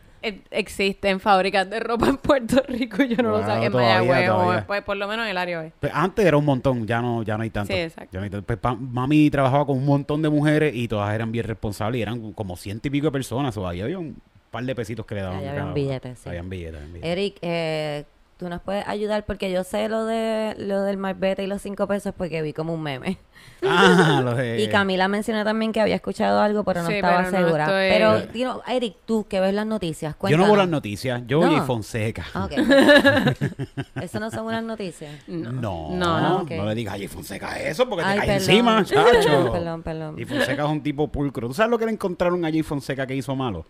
existen 0.50 1.20
fábricas 1.20 1.68
de 1.70 1.78
ropa 1.78 2.08
en 2.08 2.16
Puerto 2.16 2.60
Rico 2.66 3.02
y 3.02 3.14
yo 3.14 3.22
no 3.22 3.30
lo 3.30 3.42
sabía 3.46 3.66
en 3.66 3.72
Mayagüez. 3.72 4.30
o, 4.30 4.66
pues, 4.66 4.82
por 4.82 4.96
lo 4.96 5.06
menos 5.06 5.24
en 5.24 5.30
el 5.30 5.38
área 5.38 5.60
oeste. 5.60 5.76
Pues 5.80 5.92
antes 5.94 6.24
era 6.26 6.36
un 6.36 6.44
montón, 6.44 6.84
ya 6.86 7.00
no, 7.00 7.22
ya 7.22 7.36
no 7.36 7.44
hay 7.44 7.50
tanto. 7.50 7.72
Sí, 7.72 7.78
exacto. 7.78 8.10
Ya 8.12 8.18
no 8.20 8.24
hay 8.24 8.30
tanto. 8.30 8.44
Pues, 8.46 8.58
pa- 8.58 8.74
mami 8.74 9.30
trabajaba 9.30 9.64
con 9.66 9.76
un 9.78 9.84
montón 9.86 10.22
de 10.22 10.28
mujeres 10.28 10.74
y 10.74 10.88
todas 10.88 11.14
eran 11.14 11.30
bien 11.30 11.46
responsables 11.46 11.98
y 12.00 12.02
eran 12.02 12.32
como 12.32 12.56
ciento 12.56 12.88
y 12.88 12.90
pico 12.90 13.06
de 13.06 13.12
personas. 13.12 13.56
O 13.56 13.68
ahí 13.68 13.80
había 13.80 13.98
un 13.98 14.20
par 14.50 14.64
de 14.64 14.74
pesitos 14.74 15.06
que 15.06 15.14
le 15.14 15.22
daban. 15.22 15.38
Habían 15.46 15.74
billetes, 15.74 16.18
sí. 16.18 16.28
Habían 16.28 16.48
billetes, 16.50 16.74
habían 16.76 16.92
billetes. 16.92 17.10
Eric, 17.12 17.36
eh, 17.42 18.04
tú 18.38 18.48
nos 18.48 18.60
puedes 18.60 18.86
ayudar 18.86 19.24
porque 19.24 19.50
yo 19.50 19.64
sé 19.64 19.88
lo 19.88 20.04
de 20.04 20.54
lo 20.58 20.82
del 20.82 20.96
Marbete 20.98 21.42
y 21.42 21.46
los 21.46 21.62
cinco 21.62 21.86
pesos 21.86 22.12
porque 22.16 22.42
vi 22.42 22.52
como 22.52 22.74
un 22.74 22.82
meme. 22.82 23.18
Ah, 23.62 24.20
los 24.24 24.36
de... 24.36 24.60
Y 24.62 24.68
Camila 24.68 25.08
mencionó 25.08 25.42
también 25.44 25.72
que 25.72 25.80
había 25.80 25.94
escuchado 25.94 26.40
algo, 26.40 26.62
pero 26.64 26.82
no 26.82 26.88
Sí, 26.88 26.94
estaba 26.96 27.24
pero 27.24 27.30
no 27.30 27.36
segura. 27.46 27.64
estoy- 27.64 27.88
Pero, 27.90 28.32
dino, 28.32 28.62
Eric, 28.66 28.96
tú 29.06 29.26
que 29.28 29.40
ves 29.40 29.54
las 29.54 29.66
noticias, 29.66 30.12
Yo 30.14 30.18
cuéntanos. 30.18 30.46
no 30.46 30.52
veo 30.52 30.62
las 30.62 30.68
noticias, 30.68 31.22
yo 31.26 31.40
No. 31.40 31.64
Fonseca. 31.64 32.26
Ah, 32.34 32.44
ok. 32.46 32.52
Eso 34.02 34.20
no 34.20 34.30
son 34.30 34.46
unas 34.46 34.62
noticias. 34.62 35.10
No, 35.26 35.50
No, 35.52 35.90
no, 35.96 36.20
no, 36.20 36.36
ok. 36.42 36.50
le 36.50 36.74
digas, 36.74 36.94
ay, 36.94 37.08
Fonseca 37.08 37.58
eso 37.60 37.88
porque 37.88 38.04
Ay, 38.04 38.20
te 38.20 38.26
cae 38.26 38.36
encima, 38.36 38.84
chacho. 38.84 39.04
Perdón, 39.10 39.52
perdón, 39.52 39.82
perdón. 39.82 40.18
Y 40.18 40.24
Fonseca 40.24 40.64
es 40.64 40.68
un 40.70 40.82
tipo 40.82 41.08
pulcro. 41.08 41.48
¿Tú 41.48 41.54
sabes 41.54 41.70
lo 41.70 41.78
que 41.78 41.86
le 41.86 41.92
encontraron 41.92 42.44
a 42.44 42.50
Jay 42.50 42.62
Fonseca 42.62 43.06
que 43.06 43.14
hizo 43.14 43.34
malo? 43.34 43.64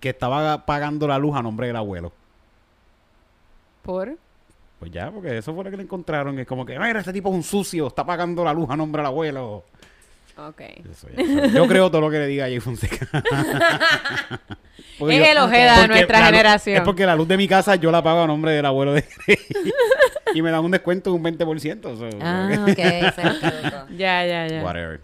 Que 0.00 0.10
estaba 0.10 0.66
pagando 0.66 1.06
la 1.08 1.18
luz 1.18 1.36
a 1.36 1.42
nombre 1.42 1.66
del 1.66 1.76
abuelo. 1.76 2.12
¿Por? 3.82 4.16
Pues 4.78 4.90
ya, 4.90 5.10
porque 5.10 5.38
eso 5.38 5.54
fue 5.54 5.64
lo 5.64 5.70
que 5.70 5.76
le 5.76 5.82
encontraron. 5.84 6.38
Es 6.38 6.46
como 6.46 6.66
que, 6.66 6.78
mira, 6.78 6.98
este 6.98 7.12
tipo 7.12 7.28
es 7.28 7.34
un 7.36 7.42
sucio, 7.42 7.86
está 7.86 8.04
pagando 8.04 8.44
la 8.44 8.52
luz 8.52 8.68
a 8.70 8.76
nombre 8.76 9.00
del 9.00 9.06
abuelo. 9.06 9.64
Ok. 10.36 10.60
Eso 10.90 11.08
ya. 11.16 11.46
Yo 11.48 11.66
creo 11.68 11.90
todo 11.90 12.00
lo 12.00 12.10
que 12.10 12.18
le 12.18 12.26
diga 12.26 12.46
a 12.46 12.48
Jay 12.48 12.60
Fonseca. 12.60 13.06
Es 15.00 15.28
el 15.28 15.38
Ojeda 15.38 15.82
de 15.82 15.88
nuestra 15.88 16.20
la 16.20 16.26
generación. 16.26 16.76
Es 16.76 16.82
porque 16.82 17.04
la 17.06 17.16
luz 17.16 17.26
de 17.26 17.36
mi 17.36 17.48
casa 17.48 17.74
yo 17.76 17.90
la 17.90 18.02
pago 18.02 18.22
a 18.22 18.26
nombre 18.26 18.52
del 18.52 18.64
abuelo 18.64 18.92
de 18.92 19.04
Y 20.34 20.42
me 20.42 20.50
dan 20.50 20.64
un 20.64 20.70
descuento 20.70 21.10
de 21.10 21.16
un 21.16 21.24
20%. 21.24 21.82
so, 21.98 22.08
Ah, 22.20 22.48
ok, 22.68 23.14
truco. 23.14 23.86
Ya, 23.96 24.24
ya, 24.24 24.46
ya. 24.46 24.62
Whatever. 24.62 25.00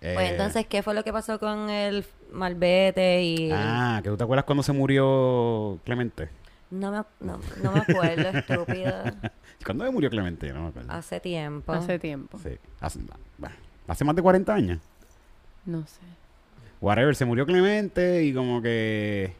Pues 0.00 0.16
Eh, 0.16 0.28
entonces, 0.30 0.66
¿qué 0.66 0.82
fue 0.82 0.94
lo 0.94 1.04
que 1.04 1.12
pasó 1.12 1.38
con 1.38 1.70
el 1.70 2.04
Malvete 2.32 3.22
y...? 3.22 3.50
Ah, 3.52 4.00
que 4.02 4.08
tú 4.08 4.16
te 4.16 4.24
acuerdas 4.24 4.44
cuando 4.44 4.62
se 4.62 4.72
murió 4.72 5.78
Clemente. 5.84 6.28
No, 6.70 6.90
me, 6.92 6.98
no, 7.26 7.40
no 7.62 7.72
me 7.72 7.80
acuerdo, 7.80 8.38
estúpido. 8.38 8.92
¿Cuándo 9.64 9.84
se 9.84 9.90
murió 9.90 10.08
Clemente? 10.08 10.52
No 10.52 10.62
me 10.62 10.68
acuerdo. 10.68 10.92
Hace 10.92 11.20
tiempo. 11.20 11.72
Hace 11.72 11.98
tiempo. 11.98 12.38
Sí. 12.38 12.50
Hace, 12.80 13.00
bah, 13.38 13.52
hace 13.88 14.04
más 14.04 14.14
de 14.14 14.22
40 14.22 14.54
años. 14.54 14.78
No 15.66 15.84
sé. 15.86 16.00
Whatever, 16.80 17.14
se 17.16 17.24
murió 17.24 17.44
Clemente 17.44 18.24
y 18.24 18.32
como 18.32 18.62
que 18.62 19.34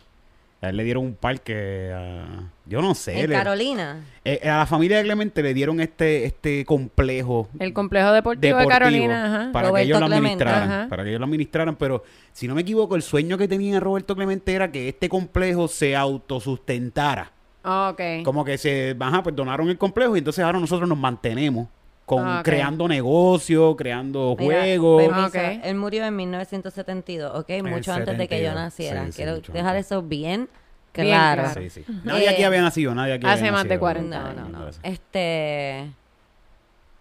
a 0.62 0.68
él 0.68 0.76
le 0.76 0.84
dieron 0.84 1.04
un 1.04 1.14
parque 1.14 1.90
a... 1.94 2.50
Yo 2.66 2.80
no 2.82 2.94
sé. 2.94 3.20
En 3.20 3.30
le- 3.30 3.36
Carolina. 3.36 4.04
eh, 4.24 4.40
a 4.48 4.58
la 4.58 4.66
familia 4.66 4.98
de 4.98 5.04
Clemente 5.04 5.42
le 5.42 5.54
dieron 5.54 5.80
este 5.80 6.24
este 6.24 6.64
complejo 6.64 7.48
El 7.58 7.72
complejo 7.72 8.12
deportivo, 8.12 8.58
deportivo 8.58 8.68
de 8.68 8.78
Carolina, 8.78 9.26
ajá. 9.26 9.52
para 9.52 9.66
que 9.66 9.70
Roberto 9.70 9.86
ellos 9.86 10.00
lo 10.00 10.06
Clemente. 10.06 10.44
administraran. 10.44 10.70
Ajá. 10.80 10.88
Para 10.88 11.02
que 11.02 11.08
ellos 11.08 11.20
lo 11.20 11.24
administraran, 11.26 11.76
pero 11.76 12.04
si 12.32 12.46
no 12.46 12.54
me 12.54 12.60
equivoco, 12.60 12.94
el 12.94 13.02
sueño 13.02 13.36
que 13.38 13.48
tenía 13.48 13.80
Roberto 13.80 14.14
Clemente 14.14 14.52
era 14.54 14.70
que 14.70 14.88
este 14.88 15.08
complejo 15.08 15.66
se 15.66 15.96
autosustentara. 15.96 17.32
Ok. 17.64 18.00
Como 18.24 18.44
que 18.44 18.56
se 18.58 18.96
ajá, 18.98 19.22
pues 19.22 19.34
donaron 19.36 19.68
el 19.68 19.76
complejo 19.78 20.14
y 20.16 20.18
entonces 20.20 20.44
ahora 20.44 20.58
nosotros 20.60 20.88
nos 20.88 20.98
mantenemos 20.98 21.68
con 22.16 22.26
Ah, 22.26 22.40
creando 22.44 22.88
negocios, 22.88 23.76
creando 23.76 24.34
Mira, 24.38 24.60
juegos. 24.62 25.02
permiso, 25.04 25.38
Ah, 25.38 25.52
ok. 25.54 25.60
Él 25.64 25.74
murió 25.76 26.04
en 26.04 26.16
1972, 26.16 27.32
¿ok? 27.38 27.50
Mucho 27.62 27.92
antes 27.92 28.18
de 28.18 28.26
que 28.26 28.42
yo 28.42 28.50
72. 28.50 28.54
naciera. 28.54 29.06
Sí, 29.06 29.12
Quiero 29.12 29.36
dejar 29.40 29.76
antes. 29.76 29.86
eso 29.86 30.02
bien 30.02 30.48
Bien 30.92 31.06
claro. 31.06 31.42
claro. 31.44 31.60
Sí, 31.60 31.70
sí. 31.70 31.84
Nadie 32.04 32.28
aquí 32.28 32.42
Eh, 32.42 32.46
había 32.46 32.62
nacido, 32.62 32.94
nadie 32.96 33.12
aquí 33.14 33.26
hace 33.26 33.38
había 33.40 33.52
más 33.52 33.62
de 33.62 33.68
nacido. 33.68 33.80
40 33.80 34.18
No, 34.18 34.32
no, 34.32 34.48
no. 34.48 34.70
Este... 34.82 35.92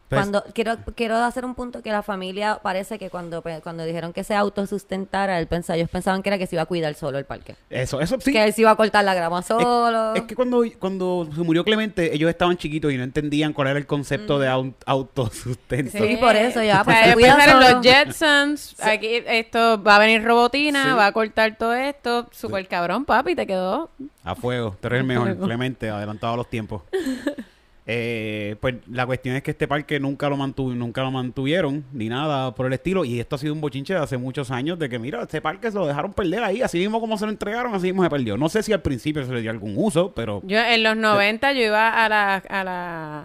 Pues- 0.09 0.21
cuando 0.21 0.43
quiero 0.55 0.75
quiero 0.95 1.17
hacer 1.17 1.45
un 1.45 1.53
punto 1.53 1.83
que 1.83 1.91
la 1.91 2.01
familia 2.01 2.59
parece 2.63 2.97
que 2.97 3.11
cuando 3.11 3.43
pe- 3.43 3.61
cuando 3.61 3.83
dijeron 3.85 4.11
que 4.11 4.23
se 4.23 4.33
autosustentara, 4.33 5.37
él 5.39 5.45
pensaba, 5.45 5.77
ellos 5.77 5.89
pensaban 5.89 6.23
que 6.23 6.29
era 6.29 6.37
que 6.39 6.47
se 6.47 6.55
iba 6.55 6.63
a 6.63 6.65
cuidar 6.65 6.95
solo 6.95 7.19
el 7.19 7.25
parque. 7.25 7.55
Eso, 7.69 8.01
eso 8.01 8.17
sí. 8.19 8.31
Que 8.31 8.43
él 8.43 8.51
se 8.53 8.61
iba 8.61 8.71
a 8.71 8.75
cortar 8.75 9.05
la 9.05 9.13
grama 9.13 9.43
solo. 9.43 10.15
Es, 10.15 10.23
que 10.23 10.35
cuando, 10.35 10.63
cuando 10.79 11.29
se 11.33 11.41
murió 11.41 11.63
Clemente, 11.63 12.13
ellos 12.15 12.27
estaban 12.29 12.57
chiquitos 12.57 12.91
y 12.91 12.97
no 12.97 13.03
entendían 13.03 13.53
cuál 13.53 13.67
era 13.67 13.77
el 13.79 13.85
concepto 13.85 14.39
de 14.39 14.49
au- 14.49 14.73
autosustento. 14.87 15.91
Sí, 15.97 16.17
por 16.19 16.35
eso, 16.35 16.63
ya, 16.63 16.81
O 16.81 16.83
pues, 16.85 16.97
sea, 16.97 17.51
solo. 17.51 17.69
los 17.69 17.85
Jetsons, 17.85 18.75
aquí 18.81 19.21
esto 19.27 19.81
va 19.83 19.97
a 19.97 19.99
venir 19.99 20.23
robotina, 20.23 20.83
Sí. 20.85 20.89
va 20.89 21.05
a 21.05 21.11
cortar 21.11 21.55
todo 21.57 21.73
esto, 21.75 22.27
super 22.31 22.67
cabrón, 22.67 23.05
papi, 23.05 23.35
te 23.35 23.45
quedó. 23.45 23.91
A 24.23 24.33
fuego, 24.35 24.75
tú 24.81 24.87
eres 24.87 25.01
el 25.01 25.05
mejor. 25.05 25.37
Clemente, 25.37 25.89
adelantado 25.89 26.33
a 26.33 26.37
los 26.37 26.49
tiempos. 26.49 26.81
Eh, 27.91 28.55
pues 28.59 28.75
la 28.91 29.03
cuestión 29.07 29.35
es 29.35 29.41
que 29.41 29.49
este 29.49 29.67
parque 29.67 29.99
nunca 29.99 30.29
lo 30.29 30.37
mantu 30.37 30.75
nunca 30.75 31.01
lo 31.01 31.09
mantuvieron, 31.09 31.83
ni 31.91 32.07
nada 32.07 32.53
por 32.53 32.67
el 32.67 32.73
estilo, 32.73 33.03
y 33.03 33.19
esto 33.19 33.35
ha 33.35 33.39
sido 33.39 33.51
un 33.53 33.61
bochinche 33.61 33.95
de 33.95 33.99
hace 33.99 34.15
muchos 34.17 34.51
años 34.51 34.77
de 34.77 34.87
que, 34.89 34.99
mira, 34.99 35.23
este 35.23 35.41
parque 35.41 35.71
se 35.71 35.77
lo 35.77 35.87
dejaron 35.87 36.13
perder 36.13 36.43
ahí, 36.43 36.61
así 36.61 36.77
mismo 36.77 36.99
como 36.99 37.17
se 37.17 37.25
lo 37.25 37.31
entregaron, 37.31 37.73
así 37.73 37.87
mismo 37.87 38.03
se 38.03 38.09
perdió. 38.11 38.37
No 38.37 38.47
sé 38.47 38.61
si 38.61 38.73
al 38.73 38.81
principio 38.83 39.25
se 39.25 39.33
le 39.33 39.41
dio 39.41 39.49
algún 39.49 39.73
uso, 39.75 40.11
pero 40.11 40.39
Yo 40.45 40.59
en 40.59 40.83
los 40.83 40.95
90 40.97 41.51
yo 41.53 41.61
iba 41.61 42.05
a 42.05 42.07
la 42.09 42.35
a 42.35 42.63
la 42.63 43.23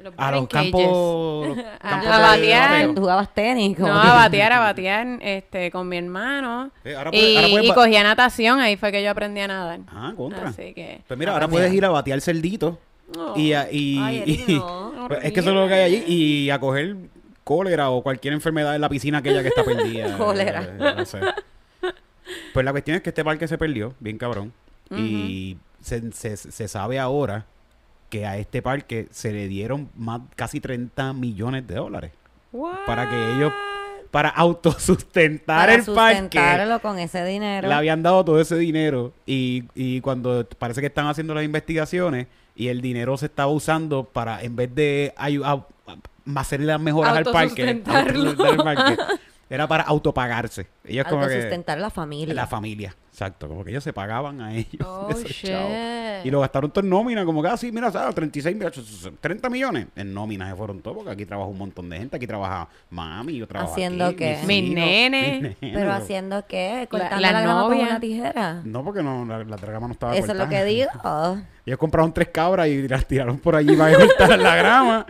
los 0.00 0.14
a 0.16 0.30
los 0.30 0.48
campos, 0.48 1.48
los 1.48 1.58
A- 1.58 1.88
campos 1.90 2.08
a 2.10 2.16
de 2.18 2.22
batear. 2.22 2.86
Tú 2.94 3.00
jugabas 3.00 3.34
tenis. 3.34 3.76
como 3.76 3.88
No, 3.92 4.00
que- 4.02 4.08
a 4.08 4.14
batear, 4.14 4.52
a 4.52 4.58
batear 4.60 5.06
este, 5.22 5.70
con 5.72 5.88
mi 5.88 5.96
hermano. 5.96 6.70
Eh, 6.84 6.94
ahora 6.94 7.10
y, 7.12 7.56
ahora 7.58 7.74
cogía 7.74 8.02
natación, 8.04 8.60
ahí 8.60 8.76
fue 8.76 8.92
que 8.92 9.02
yo 9.02 9.10
aprendí 9.10 9.40
a 9.40 9.48
nadar. 9.48 9.80
Ah, 9.88 10.12
contra. 10.16 10.50
Así 10.50 10.72
que... 10.72 11.00
Pues 11.08 11.18
mira, 11.18 11.32
Ah, 11.32 11.34
ahora 11.34 11.48
puedes 11.48 11.72
ir 11.74 11.84
a 11.84 11.90
batear 11.90 12.20
cerdito 12.20 12.78
Oh. 13.16 13.34
y, 13.36 13.52
a- 13.52 13.70
y, 13.70 13.98
Ay, 13.98 14.18
Eri, 14.22 14.44
y- 14.48 14.54
no. 14.56 15.04
pues 15.08 15.20
es 15.24 15.32
que 15.32 15.40
eso 15.40 15.50
es 15.50 15.56
lo 15.56 15.68
que 15.68 15.74
hay 15.74 15.94
allí 15.94 16.04
y 16.06 16.50
a 16.50 16.58
coger 16.58 16.96
cólera 17.44 17.90
o 17.90 18.02
cualquier 18.02 18.32
enfermedad 18.34 18.74
en 18.74 18.80
la 18.80 18.88
piscina 18.88 19.18
aquella 19.18 19.42
que 19.42 19.48
está 19.48 19.64
perdida. 19.64 20.16
Cólera. 20.18 20.62
Eh, 20.62 20.94
no 20.96 21.04
sé. 21.04 21.20
Pues 22.54 22.64
la 22.64 22.70
cuestión 22.70 22.96
es 22.96 23.02
que 23.02 23.10
este 23.10 23.24
parque 23.24 23.48
se 23.48 23.58
perdió, 23.58 23.94
bien 24.00 24.16
cabrón. 24.18 24.52
Y 24.94 25.56
se, 25.80 26.12
se- 26.12 26.36
se 26.36 26.68
sabe 26.68 26.98
ahora 26.98 27.46
que 28.10 28.26
a 28.26 28.36
este 28.36 28.60
parque 28.62 29.08
se 29.10 29.32
le 29.32 29.48
dieron 29.48 29.88
más 29.96 30.20
casi 30.36 30.60
30 30.60 31.14
millones 31.14 31.66
de 31.66 31.74
dólares 31.76 32.12
What? 32.52 32.84
para 32.86 33.08
que 33.08 33.16
ellos 33.36 33.52
para 34.10 34.28
autosustentar 34.28 35.56
para 35.68 35.74
el 35.74 35.84
parque. 35.86 36.22
sustentarlo 36.26 36.80
con 36.80 36.98
ese 36.98 37.24
dinero. 37.24 37.66
Le 37.68 37.74
habían 37.74 38.02
dado 38.02 38.22
todo 38.24 38.38
ese 38.40 38.56
dinero 38.56 39.14
y, 39.24 39.64
y 39.74 40.00
cuando 40.02 40.46
parece 40.58 40.80
que 40.82 40.88
están 40.88 41.06
haciendo 41.06 41.34
las 41.34 41.44
investigaciones 41.44 42.26
y 42.54 42.68
el 42.68 42.80
dinero 42.80 43.16
se 43.16 43.26
estaba 43.26 43.50
usando 43.50 44.04
para, 44.04 44.42
en 44.42 44.56
vez 44.56 44.74
de 44.74 45.14
ayu- 45.16 45.44
a- 45.44 45.66
a- 45.92 46.40
hacerle 46.40 46.66
las 46.66 46.80
mejoras 46.80 47.16
al 47.16 47.24
parque, 47.24 47.82
parque, 47.84 48.96
era 49.50 49.66
para 49.68 49.84
autopagarse. 49.84 50.66
Ellos 50.84 51.06
como 51.06 51.20
que... 51.26 51.34
Autosustentar 51.34 51.78
la 51.78 51.90
familia. 51.90 52.34
La 52.34 52.46
familia, 52.46 52.94
exacto. 53.12 53.46
Como 53.46 53.62
que 53.62 53.70
ellos 53.70 53.84
se 53.84 53.92
pagaban 53.92 54.40
a 54.40 54.54
ellos. 54.54 54.66
Oh. 55.52 56.20
Y 56.24 56.30
lo 56.30 56.40
gastaron 56.40 56.70
todo 56.70 56.84
en 56.84 56.90
nómina, 56.90 57.24
como 57.24 57.42
que 57.42 57.48
así, 57.48 57.72
mira, 57.72 57.90
¿sabes? 57.90 58.14
36, 58.14 58.56
mira, 58.56 58.70
30 59.20 59.50
millones. 59.50 59.86
En 59.96 60.14
nómina 60.14 60.48
se 60.48 60.56
fueron 60.56 60.80
todos, 60.80 60.98
porque 60.98 61.10
aquí 61.10 61.26
trabaja 61.26 61.48
un 61.48 61.58
montón 61.58 61.90
de 61.90 61.98
gente. 61.98 62.16
Aquí 62.16 62.26
trabaja 62.26 62.68
mami, 62.90 63.36
yo 63.36 63.46
trabajo 63.46 63.72
Haciendo 63.72 64.06
aquí, 64.06 64.16
qué? 64.16 64.38
Mis 64.46 64.72
nenes. 64.72 65.32
mis 65.32 65.42
nenes. 65.42 65.56
Pero 65.60 65.92
haciendo 65.92 66.46
qué? 66.46 66.86
Cortando 66.90 67.20
la 67.20 67.32
la, 67.32 67.40
grama 67.42 67.62
con 67.64 67.78
una 67.78 68.00
tijera. 68.00 68.62
No, 68.64 68.84
porque 68.84 69.02
no, 69.02 69.24
la, 69.24 69.44
la 69.44 69.56
grama 69.56 69.88
no 69.88 69.92
estaba 69.92 70.16
Eso 70.16 70.32
es 70.32 70.38
lo 70.38 70.48
que 70.48 70.64
digo. 70.64 70.90
Ellos 71.66 71.78
compraron 71.78 72.12
tres 72.12 72.28
cabras 72.28 72.68
y 72.68 72.88
las 72.88 73.06
tiraron 73.06 73.38
por 73.38 73.56
allí 73.56 73.76
para 73.76 73.96
cortar 73.96 74.38
la 74.38 74.56
grama. 74.56 75.06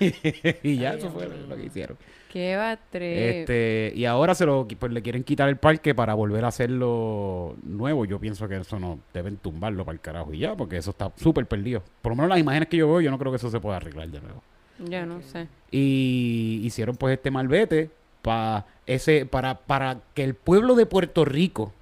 Y, 0.00 0.14
y 0.62 0.78
ya, 0.78 0.94
eso 0.94 1.10
fue 1.10 1.28
lo 1.28 1.56
que 1.56 1.64
hicieron. 1.64 1.96
Qué 2.30 2.56
batre. 2.56 3.40
Este, 3.40 3.92
y 3.96 4.04
ahora 4.04 4.34
se 4.34 4.44
lo 4.44 4.66
pues, 4.68 4.92
le 4.92 5.00
quieren 5.02 5.24
quitar 5.24 5.48
el 5.48 5.56
parque 5.56 5.94
para 5.94 6.12
volver 6.14 6.44
a 6.44 6.48
hacerlo 6.48 7.56
nuevo. 7.62 8.04
Yo 8.04 8.18
pienso 8.20 8.46
que 8.48 8.56
eso 8.56 8.78
no 8.78 8.98
deben 9.14 9.38
tumbarlo 9.38 9.84
para 9.84 9.94
el 9.94 10.00
carajo 10.00 10.34
y 10.34 10.40
ya, 10.40 10.54
porque 10.54 10.76
eso 10.76 10.90
está 10.90 11.10
súper 11.16 11.46
perdido. 11.46 11.82
Por 12.02 12.12
lo 12.12 12.16
menos 12.16 12.28
las 12.28 12.38
imágenes 12.38 12.68
que 12.68 12.76
yo 12.76 12.86
veo, 12.88 13.00
yo 13.00 13.10
no 13.10 13.18
creo 13.18 13.32
que 13.32 13.36
eso 13.36 13.50
se 13.50 13.60
pueda 13.60 13.76
arreglar 13.78 14.08
de 14.08 14.20
nuevo. 14.20 14.42
Yo 14.78 15.06
no 15.06 15.22
sé. 15.22 15.48
Y 15.70 16.60
hicieron 16.64 16.96
pues 16.96 17.14
este 17.14 17.30
malvete 17.30 17.90
para 18.22 18.66
ese 18.86 19.26
para 19.26 19.58
para 19.58 19.98
que 20.14 20.22
el 20.24 20.34
pueblo 20.34 20.74
de 20.74 20.86
Puerto 20.86 21.24
Rico 21.24 21.72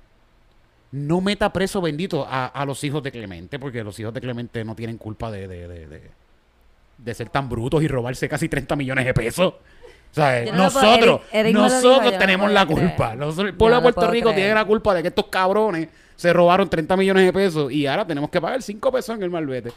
no 0.93 1.21
meta 1.21 1.53
preso 1.53 1.81
bendito 1.81 2.25
a, 2.27 2.47
a 2.47 2.65
los 2.65 2.83
hijos 2.85 3.03
de 3.03 3.11
Clemente, 3.11 3.59
porque 3.59 3.83
los 3.85 3.99
hijos 3.99 4.15
de 4.15 4.21
Clemente 4.21 4.65
no 4.65 4.75
tienen 4.75 4.97
culpa 4.97 5.31
de, 5.31 5.49
de, 5.49 5.69
de, 5.69 5.87
de- 5.89 6.11
de 6.99 7.13
ser 7.15 7.29
tan 7.29 7.49
brutos 7.51 7.83
y 7.83 7.89
robarse 7.89 8.27
casi 8.27 8.49
30 8.49 8.75
millones 8.77 9.05
de 9.05 9.13
pesos. 9.13 9.55
O 10.13 10.15
sea, 10.15 10.45
no 10.47 10.65
nosotros, 10.65 11.21
Eric- 11.31 11.35
Eric 11.35 11.47
dijo, 11.55 11.63
nosotros 11.63 12.13
no 12.13 12.19
tenemos 12.19 12.51
la 12.51 12.67
culpa. 12.67 13.15
Nosotros- 13.15 13.49
el 13.49 13.55
pueblo 13.55 13.77
no 13.77 13.87
de 13.87 13.93
Puerto 13.93 14.11
Rico 14.11 14.29
creer. 14.31 14.37
tiene 14.37 14.55
la 14.55 14.65
culpa 14.65 14.95
de 14.95 15.03
que 15.03 15.09
estos 15.09 15.27
cabrones 15.27 15.89
se 16.17 16.33
robaron 16.33 16.69
30 16.71 16.97
millones 16.97 17.25
de 17.27 17.33
pesos 17.33 17.71
y 17.71 17.87
ahora 17.87 18.07
tenemos 18.07 18.31
que 18.31 18.41
pagar 18.41 18.63
5 18.63 18.91
pesos 18.91 19.15
en 19.17 19.23
el 19.23 19.31
malvete. 19.31 19.73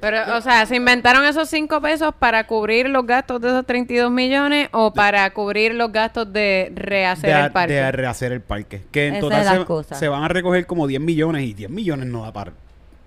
Pero, 0.00 0.36
o 0.36 0.40
sea, 0.40 0.66
¿se 0.66 0.76
inventaron 0.76 1.24
esos 1.24 1.48
5 1.48 1.80
pesos 1.80 2.14
para 2.18 2.46
cubrir 2.46 2.88
los 2.88 3.06
gastos 3.06 3.40
de 3.40 3.48
esos 3.48 3.64
32 3.64 4.10
millones 4.10 4.68
o 4.72 4.92
para 4.92 5.30
cubrir 5.30 5.74
los 5.74 5.92
gastos 5.92 6.30
de 6.32 6.72
rehacer 6.74 7.34
de, 7.34 7.40
el 7.44 7.52
parque? 7.52 7.74
de 7.74 7.92
rehacer 7.92 8.32
el 8.32 8.40
parque. 8.40 8.82
Que 8.90 9.06
en 9.08 9.14
Esa 9.16 9.20
total 9.64 9.84
se, 9.98 10.08
van 10.08 10.24
a 10.24 10.28
recoger 10.28 10.66
como 10.66 10.86
10 10.86 11.00
millones 11.00 11.44
y 11.44 11.54
10 11.54 11.70
millones 11.70 12.06
no 12.06 12.22
da 12.22 12.32
para 12.32 12.52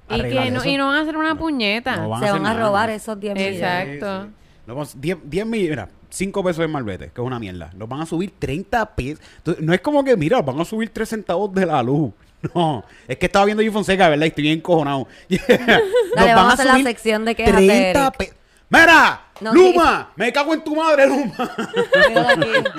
y, 0.10 0.22
que 0.22 0.52
no, 0.52 0.64
y 0.64 0.78
no 0.78 0.88
van 0.88 0.98
a 0.98 1.02
hacer 1.02 1.18
una 1.18 1.36
puñeta. 1.36 1.98
No 1.98 2.10
van 2.10 2.24
Se 2.24 2.32
van 2.32 2.46
a 2.46 2.54
nada. 2.54 2.66
robar 2.66 2.90
esos 2.90 3.20
10 3.20 3.36
millones. 3.36 3.62
Exacto. 3.62 4.28
Vamos- 4.76 5.00
10, 5.00 5.18
10 5.24 5.46
millones, 5.46 5.70
mira, 5.72 5.90
5 6.10 6.44
pesos 6.44 6.64
en 6.66 6.72
malvete, 6.72 7.06
que 7.14 7.22
es 7.22 7.26
una 7.28 7.40
mierda. 7.40 7.70
Los 7.78 7.88
van 7.90 8.02
a 8.02 8.06
subir 8.06 8.34
30 8.40 8.86
pesos. 8.96 9.20
Entonces, 9.38 9.64
No 9.64 9.74
es 9.74 9.82
como 9.82 10.04
que, 10.04 10.16
mira, 10.18 10.42
van 10.42 10.60
a 10.60 10.66
subir 10.66 10.90
3 10.90 11.08
centavos 11.10 11.54
de 11.54 11.66
la 11.66 11.82
luz. 11.84 12.12
No, 12.54 12.84
es 13.08 13.18
que 13.18 13.26
estaba 13.26 13.46
viendo 13.46 13.64
yo 13.64 13.72
Fonseca, 13.72 14.08
¿verdad? 14.10 14.26
Y 14.26 14.30
estoy 14.30 14.44
bien 14.44 14.60
encojonado. 14.60 15.08
Dale, 16.16 16.36
vamos 16.36 16.52
a 16.52 16.54
hacer 16.54 16.68
la 16.68 16.84
sección 16.84 17.26
de 17.26 17.34
de 17.34 17.44
30 17.44 17.74
Eric. 17.74 18.18
pesos. 18.18 18.36
¡Mira! 18.70 19.26
No, 19.42 19.54
¡Luma! 19.56 20.12
¡Me 20.16 20.32
cago 20.32 20.54
en 20.54 20.64
tu 20.64 20.76
madre, 20.76 21.08
Luma! 21.08 21.34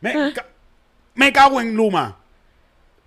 Me, 0.00 0.32
ca- 0.32 0.46
me 1.14 1.32
cago 1.32 1.60
en 1.60 1.74
Luma. 1.74 2.16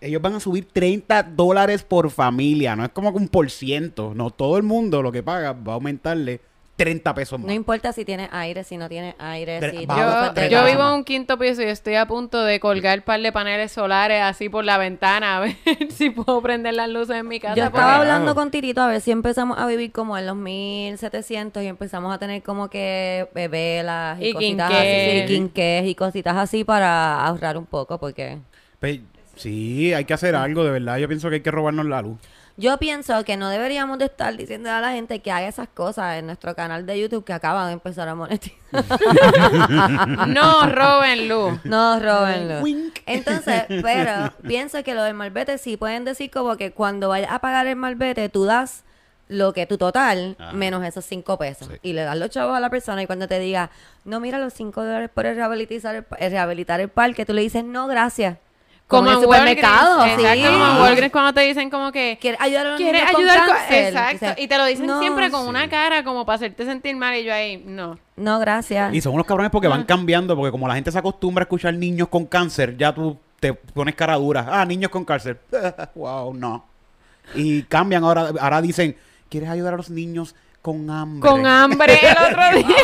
Ellos 0.02 0.22
van 0.22 0.36
a 0.36 0.40
subir 0.40 0.68
30 0.72 1.24
dólares 1.24 1.84
por 1.84 2.10
familia. 2.12 2.76
No 2.76 2.84
es 2.84 2.92
como 2.92 3.12
que 3.14 3.18
un 3.20 3.28
por 3.30 3.50
ciento. 3.50 4.14
No, 4.14 4.32
todo 4.32 4.58
el 4.58 4.64
mundo 4.64 5.02
lo 5.02 5.12
que 5.12 5.24
paga 5.24 5.54
va 5.54 5.74
a 5.74 5.76
aumentarle 5.76 6.42
30 6.76 7.14
pesos 7.14 7.40
más. 7.40 7.48
No 7.48 7.54
importa 7.54 7.94
si 7.94 8.04
tienes 8.04 8.30
aire, 8.32 8.64
si 8.64 8.78
no 8.78 8.90
tienes 8.90 9.14
aire, 9.20 9.60
Tre- 9.60 9.72
si 9.72 9.86
Yo, 9.86 10.50
yo 10.50 10.66
vivo 10.66 10.82
en 10.88 10.94
un 10.96 11.04
quinto 11.04 11.38
piso 11.38 11.62
y 11.62 11.66
estoy 11.66 11.96
a 11.96 12.08
punto 12.08 12.44
de 12.44 12.60
colgar 12.60 13.00
un 13.00 13.06
par 13.06 13.22
de 13.22 13.32
paneles 13.32 13.72
solares 13.72 14.22
así 14.24 14.50
por 14.50 14.66
la 14.66 14.80
ventana 14.80 15.38
a 15.38 15.40
ver 15.42 15.56
si 15.92 16.10
puedo 16.10 16.42
prender 16.42 16.74
las 16.74 16.90
luces 16.90 17.18
en 17.18 17.28
mi 17.28 17.40
casa. 17.40 17.56
Yo 17.56 17.66
estaba 17.66 17.98
hablando 17.98 18.34
con 18.34 18.50
Tirito 18.50 18.82
a 18.82 18.88
ver 18.88 19.02
si 19.02 19.12
empezamos 19.12 19.60
a 19.60 19.68
vivir 19.68 19.92
como 19.92 20.18
en 20.18 20.26
los 20.26 20.36
1700 20.36 21.62
y 21.64 21.68
empezamos 21.68 22.14
a 22.14 22.18
tener 22.18 22.42
como 22.42 22.70
que 22.70 23.28
velas 23.52 24.20
y, 24.20 24.30
Y 24.30 24.34
cositas 24.34 24.70
quinqués. 24.72 24.80
así, 24.80 25.18
y 25.20 25.26
quinqués 25.28 25.86
y 25.88 25.96
cositas 25.96 26.38
así 26.38 26.64
para 26.64 27.24
ahorrar 27.26 27.58
un 27.58 27.66
poco 27.68 28.00
porque 28.00 28.40
Pues, 28.80 29.00
sí, 29.36 29.94
hay 29.94 30.06
que 30.06 30.14
hacer 30.14 30.36
algo, 30.36 30.64
de 30.64 30.72
verdad. 30.72 30.98
Yo 30.98 31.08
pienso 31.08 31.30
que 31.30 31.36
hay 31.36 31.42
que 31.42 31.52
robarnos 31.52 31.86
la 31.86 32.02
luz. 32.02 32.18
Yo 32.56 32.78
pienso 32.78 33.24
que 33.26 33.36
no 33.36 33.50
deberíamos 33.50 33.98
de 33.98 34.06
estar 34.06 34.36
diciendo 34.38 34.70
a 34.70 34.80
la 34.80 34.92
gente 34.92 35.20
que 35.22 35.32
haga 35.32 35.48
esas 35.48 35.68
cosas 35.68 36.18
en 36.20 36.28
nuestro 36.28 36.56
canal 36.56 36.86
de 36.86 37.00
YouTube 37.00 37.24
que 37.24 37.34
acaba 37.34 37.66
de 37.68 37.74
empezar 37.74 38.08
a 38.08 38.16
monetizar. 38.16 38.60
No 40.28 40.66
roben 40.68 41.28
luz. 41.28 41.60
No, 41.64 42.00
robenlo. 42.00 42.62
Wink. 42.62 43.00
Entonces, 43.06 43.64
pero 43.68 44.34
pienso 44.48 44.84
que 44.84 44.94
lo 44.94 45.04
del 45.04 45.14
malvete 45.14 45.58
sí 45.58 45.78
pueden 45.78 46.06
decir 46.06 46.30
como 46.32 46.58
que 46.58 46.72
cuando 46.72 47.10
vayas 47.10 47.32
a 47.32 47.40
pagar 47.40 47.68
el 47.68 47.76
malvete, 47.76 48.30
tú 48.30 48.46
das 48.46 48.84
lo 49.28 49.54
que 49.54 49.66
tu 49.66 49.78
total 49.78 50.36
Ajá. 50.38 50.52
menos 50.54 50.84
esos 50.84 51.06
cinco 51.06 51.38
pesos. 51.38 51.68
Sí. 51.68 51.80
Y 51.82 51.94
le 51.94 52.02
das 52.04 52.18
los 52.18 52.30
chavos 52.30 52.56
a 52.56 52.60
la 52.60 52.70
persona 52.70 53.02
y 53.02 53.08
cuando 53.08 53.28
te 53.28 53.40
diga, 53.40 53.72
no, 54.06 54.20
mira 54.20 54.38
los 54.38 54.54
cinco 54.54 54.84
dólares 54.84 55.10
por 55.14 55.26
el 55.26 55.36
rehabilitar 55.36 55.96
el, 55.96 56.06
el 56.20 56.32
rehabilitar 56.32 56.80
el 56.82 56.90
parque, 56.90 57.26
tú 57.26 57.34
le 57.34 57.42
dices, 57.42 57.64
no, 57.64 57.88
gracias. 57.88 58.38
Como 58.98 59.12
en 59.12 59.22
supermercado, 59.22 59.98
Walgreens. 60.00 60.22
sí. 60.22 60.28
Exacto, 60.28 60.52
como 60.60 60.66
en 60.76 60.82
Walgreens 60.82 61.12
cuando 61.12 61.34
te 61.34 61.42
dicen 61.42 61.70
como 61.70 61.92
que... 61.92 62.18
¿Quieres 62.22 62.40
ayudar 62.42 62.68
a 62.68 62.70
los 62.72 62.78
¿Quieres 62.78 63.02
niños 63.02 63.12
con 63.14 63.22
ayudar 63.22 63.46
con- 63.46 63.56
cáncer? 63.56 63.84
Exacto. 63.88 64.42
Y 64.42 64.48
te 64.48 64.58
lo 64.58 64.66
dicen 64.66 64.86
"No, 64.86 65.00
siempre 65.00 65.32
con 65.32 65.44
Sí. 65.44 65.50
una 65.50 65.70
cara 65.70 66.04
como 66.04 66.26
para 66.26 66.36
hacerte 66.38 66.66
sentir 66.66 66.96
mal 66.96 67.16
y 67.16 67.24
yo 67.24 67.34
ahí, 67.34 67.64
no. 67.66 67.98
No, 68.16 68.40
gracias. 68.40 68.94
Y 68.94 69.02
son 69.02 69.14
unos 69.14 69.26
cabrones 69.26 69.52
porque 69.52 69.68
van 69.68 69.84
cambiando, 69.84 70.36
porque 70.36 70.52
como 70.52 70.68
la 70.68 70.76
gente 70.76 70.92
se 70.92 71.00
acostumbra 71.00 71.42
a 71.42 71.46
escuchar 71.46 71.74
niños 71.74 72.08
con 72.08 72.26
cáncer, 72.26 72.78
ya 72.78 72.94
tú 72.94 73.18
te 73.40 73.54
pones 73.54 73.96
cara 73.96 74.16
dura. 74.16 74.46
Ah, 74.50 74.66
niños 74.66 74.90
con 74.92 75.04
cáncer. 75.06 75.40
wow, 75.96 76.34
no. 76.34 76.66
Y 77.36 77.64
cambian 77.64 78.04
ahora, 78.04 78.30
ahora 78.40 78.62
dicen, 78.62 78.96
¿quieres 79.30 79.50
ayudar 79.50 79.74
a 79.74 79.78
los 79.78 79.90
niños 79.90 80.36
con 80.62 80.90
hambre? 80.90 81.30
Con 81.30 81.46
hambre 81.46 82.00
el 82.02 82.18
otro 82.18 82.58
día. 82.68 82.76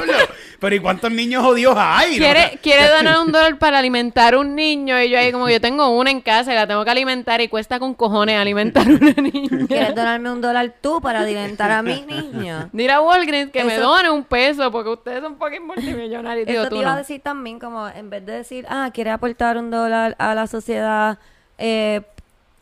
Pero 0.60 0.76
¿y 0.76 0.80
cuántos 0.80 1.12
niños 1.12 1.44
odios 1.46 1.74
hay? 1.78 2.18
Quiere, 2.18 2.60
quiere 2.62 2.88
donar 2.90 3.20
un 3.20 3.32
dólar 3.32 3.58
para 3.58 3.80
alimentar 3.80 4.36
un 4.36 4.56
niño 4.56 5.02
y 5.02 5.10
yo 5.10 5.18
ahí 5.18 5.32
como 5.32 5.50
yo 5.50 5.62
tengo 5.62 5.90
una 5.90 6.12
en 6.12 6.20
casa 6.22 6.52
y 6.52 6.56
la 6.56 6.68
tengo 6.68 6.84
que 6.84 6.92
alimentar 6.92 7.40
y 7.40 7.48
cuesta 7.48 7.80
con 7.80 7.94
cojones 7.94 8.38
alimentar 8.38 8.86
una 8.88 9.14
niña. 9.22 9.68
¿Quieres 9.68 9.96
donarme 9.96 10.32
un 10.32 10.42
dólar 10.42 10.74
tú 10.82 11.00
para 11.02 11.22
alimentar 11.22 11.72
a 11.72 11.82
mi 11.82 12.02
niño? 12.02 12.70
Dile 12.74 12.92
a 12.92 13.02
Walgreens 13.02 13.52
que 13.52 13.64
me 13.64 13.78
done 13.78 14.10
un 14.10 14.24
peso 14.24 14.70
porque 14.72 14.90
ustedes 14.90 15.22
son 15.22 15.38
fucking 15.38 15.66
multimillonarios. 15.66 16.46
Digo, 16.46 16.62
Eso 16.62 16.70
te 16.70 16.76
tú 16.76 16.82
iba 16.82 16.90
a 16.92 16.94
no. 16.94 16.98
decir 17.00 17.22
también, 17.22 17.60
como 17.60 17.88
en 17.88 18.10
vez 18.10 18.26
de 18.26 18.34
decir, 18.34 18.66
ah, 18.70 18.90
quiere 18.94 19.12
aportar 19.12 19.58
un 19.58 19.72
dólar 19.72 20.16
a 20.20 20.36
la 20.36 20.48
sociedad 20.48 21.20
eh, 21.58 22.02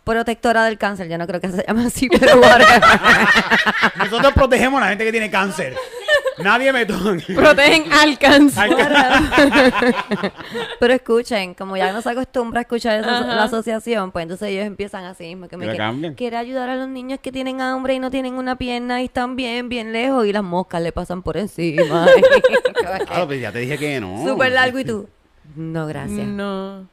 protectora 0.04 0.64
del 0.66 0.78
cáncer. 0.78 1.10
Yo 1.10 1.18
no 1.18 1.28
creo 1.28 1.42
que 1.42 1.50
se 1.50 1.66
llame 1.68 1.86
así, 1.86 2.08
pero. 2.10 2.40
Nosotros 3.98 4.34
protegemos 4.34 4.80
a 4.82 4.86
la 4.86 4.90
gente 4.90 5.04
que 5.04 5.12
tiene 5.12 5.30
cáncer. 5.30 5.76
Nadie 6.40 6.72
me 6.74 6.86
toca. 6.86 7.18
Protegen 7.36 7.92
al 7.92 8.18
cáncer. 8.20 8.70
Pero 10.80 10.94
escuchen, 10.94 11.54
como 11.54 11.78
ya 11.78 11.92
no 11.92 12.02
se 12.02 12.10
acostumbra 12.10 12.60
a 12.60 12.62
escuchar 12.62 13.00
esa- 13.00 13.18
Ajá. 13.20 13.36
la 13.36 13.44
asociación, 13.44 14.12
pues 14.12 14.24
entonces 14.24 14.50
ellos 14.50 14.66
empiezan 14.66 15.04
así 15.06 15.24
mismo. 15.26 15.48
Que 15.48 15.58
me 15.58 15.66
Que 15.72 16.14
quiere 16.16 16.38
ayudar 16.38 16.70
a 16.70 16.76
los 16.76 16.88
niños 16.88 17.20
que 17.22 17.32
tienen 17.32 17.62
hambre 17.62 17.96
y 17.96 18.00
no 18.00 18.12
tienen 18.12 18.36
una 18.36 18.56
pierna 18.58 19.02
y 19.02 19.06
están 19.06 19.36
bien, 19.36 19.70
bien 19.70 19.92
lejos 19.94 20.26
y 20.26 20.34
las 20.34 20.44
moscas 20.44 20.82
le 20.82 20.92
pasan 20.92 21.22
por 21.24 21.38
encima. 21.38 22.08
Ah, 23.10 23.24
pues 23.26 23.42
ya 23.42 23.52
te 23.52 23.60
dije 23.60 23.78
que 23.78 24.00
no. 24.00 24.24
Súper 24.26 24.52
largo 24.52 24.80
y 24.80 24.86
tú. 24.86 25.10
No, 25.56 25.88
gracias. 25.88 26.26
No. 26.28 26.88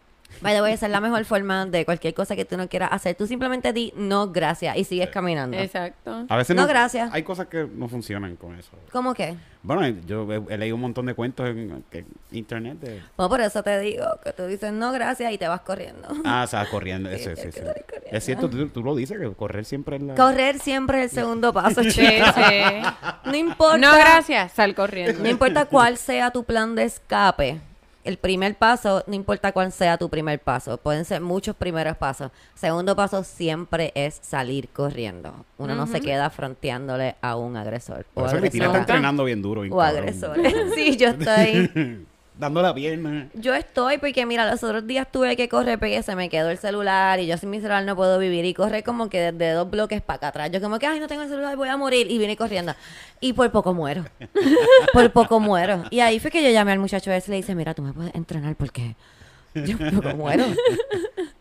Vaya, 0.45 0.61
voy 0.61 0.71
a 0.73 0.77
ser 0.77 0.91
la 0.91 1.01
mejor 1.01 1.25
forma 1.25 1.67
de 1.67 1.85
cualquier 1.85 2.15
cosa 2.15 2.37
que 2.37 2.45
tú 2.45 2.57
no 2.57 2.69
quieras 2.69 2.91
hacer. 2.93 3.17
Tú 3.17 3.27
simplemente 3.27 3.73
di 3.73 3.93
no, 3.97 4.31
gracias 4.31 4.77
y 4.77 4.85
sigues 4.85 5.09
caminando. 5.11 5.57
Exacto. 5.59 6.27
A 6.29 6.37
veces 6.37 6.55
No, 6.55 6.63
no, 6.63 6.69
gracias. 6.69 7.11
Hay 7.13 7.23
cosas 7.23 7.47
que 7.49 7.67
no 7.75 7.89
funcionan 7.89 8.37
con 8.37 8.55
eso. 8.59 8.71
¿Cómo 8.93 9.15
que? 9.15 9.35
Bueno, 9.63 9.87
yo 10.07 10.31
he, 10.31 10.55
he 10.55 10.59
leído 10.59 10.75
un 10.77 10.83
montón 10.83 11.07
de 11.07 11.15
cuentos 11.15 11.49
en, 11.49 11.83
que- 11.91 12.05
internet 12.33 12.79
de... 12.81 13.03
Bueno, 13.17 13.31
por 13.31 13.41
eso 13.41 13.63
te 13.63 13.79
digo 13.81 14.05
que 14.23 14.33
tú 14.35 14.45
dices 14.47 14.73
no, 14.75 14.93
gracias 14.93 15.33
y 15.33 15.39
te 15.39 15.49
vas 15.49 15.63
corriendo. 15.63 16.07
Ah, 16.25 16.43
o 16.45 16.47
sea, 16.47 16.69
corriendo. 16.69 17.09
Sí, 17.17 17.17
sí, 17.19 17.31
sí. 17.35 17.61
corriendo. 17.61 17.85
Es 18.11 18.25
cierto, 18.25 18.51
tú, 18.51 18.69
tú 18.69 18.83
lo 18.83 18.95
dices, 18.95 19.19
que 19.19 19.33
correr 19.33 19.65
siempre 19.65 19.97
es 19.97 20.03
la... 20.03 20.15
Correr 20.15 20.59
siempre 20.59 20.99
es 21.05 21.13
el 21.13 21.21
segundo 21.23 21.53
paso, 21.55 21.83
Sí, 21.85 21.91
chico. 21.93 22.27
sí. 22.35 22.83
No 23.25 23.35
importa. 23.37 23.79
No, 23.79 23.95
gracias. 23.95 24.53
Sal 24.53 24.75
corriendo. 24.75 25.23
No 25.23 25.31
importa 25.31 25.65
cuál 25.65 25.97
sea 25.97 26.31
tu 26.31 26.45
plan 26.45 26.75
de 26.75 26.85
escape. 26.85 27.61
El 28.05 28.19
primer 28.19 28.55
paso, 28.57 29.03
no 29.07 29.15
importa 29.15 29.53
cuál 29.53 29.73
sea 29.73 29.97
tu 29.97 30.11
primer 30.11 30.39
paso. 30.39 30.77
Pueden 30.77 31.07
ser 31.07 31.23
muchos 31.23 31.57
primeros 31.57 31.97
pasos. 31.97 32.31
Segundo 32.55 32.95
paso 32.95 33.25
siempre 33.25 33.93
es 33.95 34.19
salir 34.23 34.69
corriendo. 34.69 35.35
Uno 35.57 35.75
no 35.75 35.87
se 35.87 36.01
queda 36.01 36.29
fronteándole 36.29 37.17
a 37.23 37.37
un 37.37 37.57
agresor. 37.57 38.05
Por 38.13 38.25
o 38.25 38.27
eso 38.27 38.37
Cristina 38.37 38.67
está 38.67 38.79
entrenando 38.81 39.25
bien 39.25 39.41
duro. 39.41 39.63
bien 39.63 39.73
O 39.73 39.81
agresores. 39.81 40.55
Sí, 40.75 40.97
yo 40.97 41.09
estoy. 41.09 42.07
Dando 42.37 42.63
la 42.63 42.75
pierna. 42.75 43.29
Yo 43.35 43.55
estoy 43.55 43.99
porque, 43.99 44.27
mira, 44.27 44.51
los 44.51 44.63
otros 44.65 44.85
días 44.87 45.07
tuve 45.11 45.37
que 45.37 45.49
correr 45.49 45.79
porque 45.79 46.03
se 46.03 46.17
me 46.17 46.29
quedó 46.29 46.51
el 46.51 46.59
celular 46.59 47.21
y 47.21 47.27
yo 47.27 47.37
sin 47.37 47.49
mi 47.49 47.59
celular 47.59 47.85
no 47.85 47.95
puedo 47.95 48.19
vivir. 48.19 48.45
Y 48.45 48.55
corre 48.55 48.83
como 48.83 49.09
que 49.09 49.33
desde 49.33 49.53
dos 49.53 49.71
bloques 49.71 50.03
para 50.03 50.17
acá 50.17 50.29
atrás. 50.29 50.51
Yo 50.51 50.61
como 50.61 50.81
que, 50.81 50.87
ay, 50.87 50.99
no 50.99 51.07
tengo 51.07 51.23
el 51.23 51.29
celular, 51.29 51.57
voy 51.57 51.69
a 51.69 51.77
morir. 51.77 52.11
Y 52.11 52.19
vine 52.19 52.37
corriendo. 52.37 52.75
Y 53.21 53.35
por 53.35 53.53
poco 53.53 53.73
muero. 53.73 54.05
por 54.93 55.13
poco 55.13 55.39
muero. 55.39 55.85
Y 55.91 56.01
ahí 56.01 56.19
fue 56.19 56.33
que 56.33 56.43
yo 56.43 56.51
llamé 56.51 56.73
al 56.73 56.81
muchacho 56.81 57.13
ese 57.13 57.31
y 57.31 57.33
le 57.33 57.37
dice, 57.37 57.55
mira, 57.55 57.73
tú 57.73 57.83
me 57.83 57.93
puedes 57.93 58.13
entrenar 58.17 58.57
porque 58.57 58.97
yo 59.55 59.79
por 59.79 59.93
poco 59.95 60.17
muero. 60.17 60.45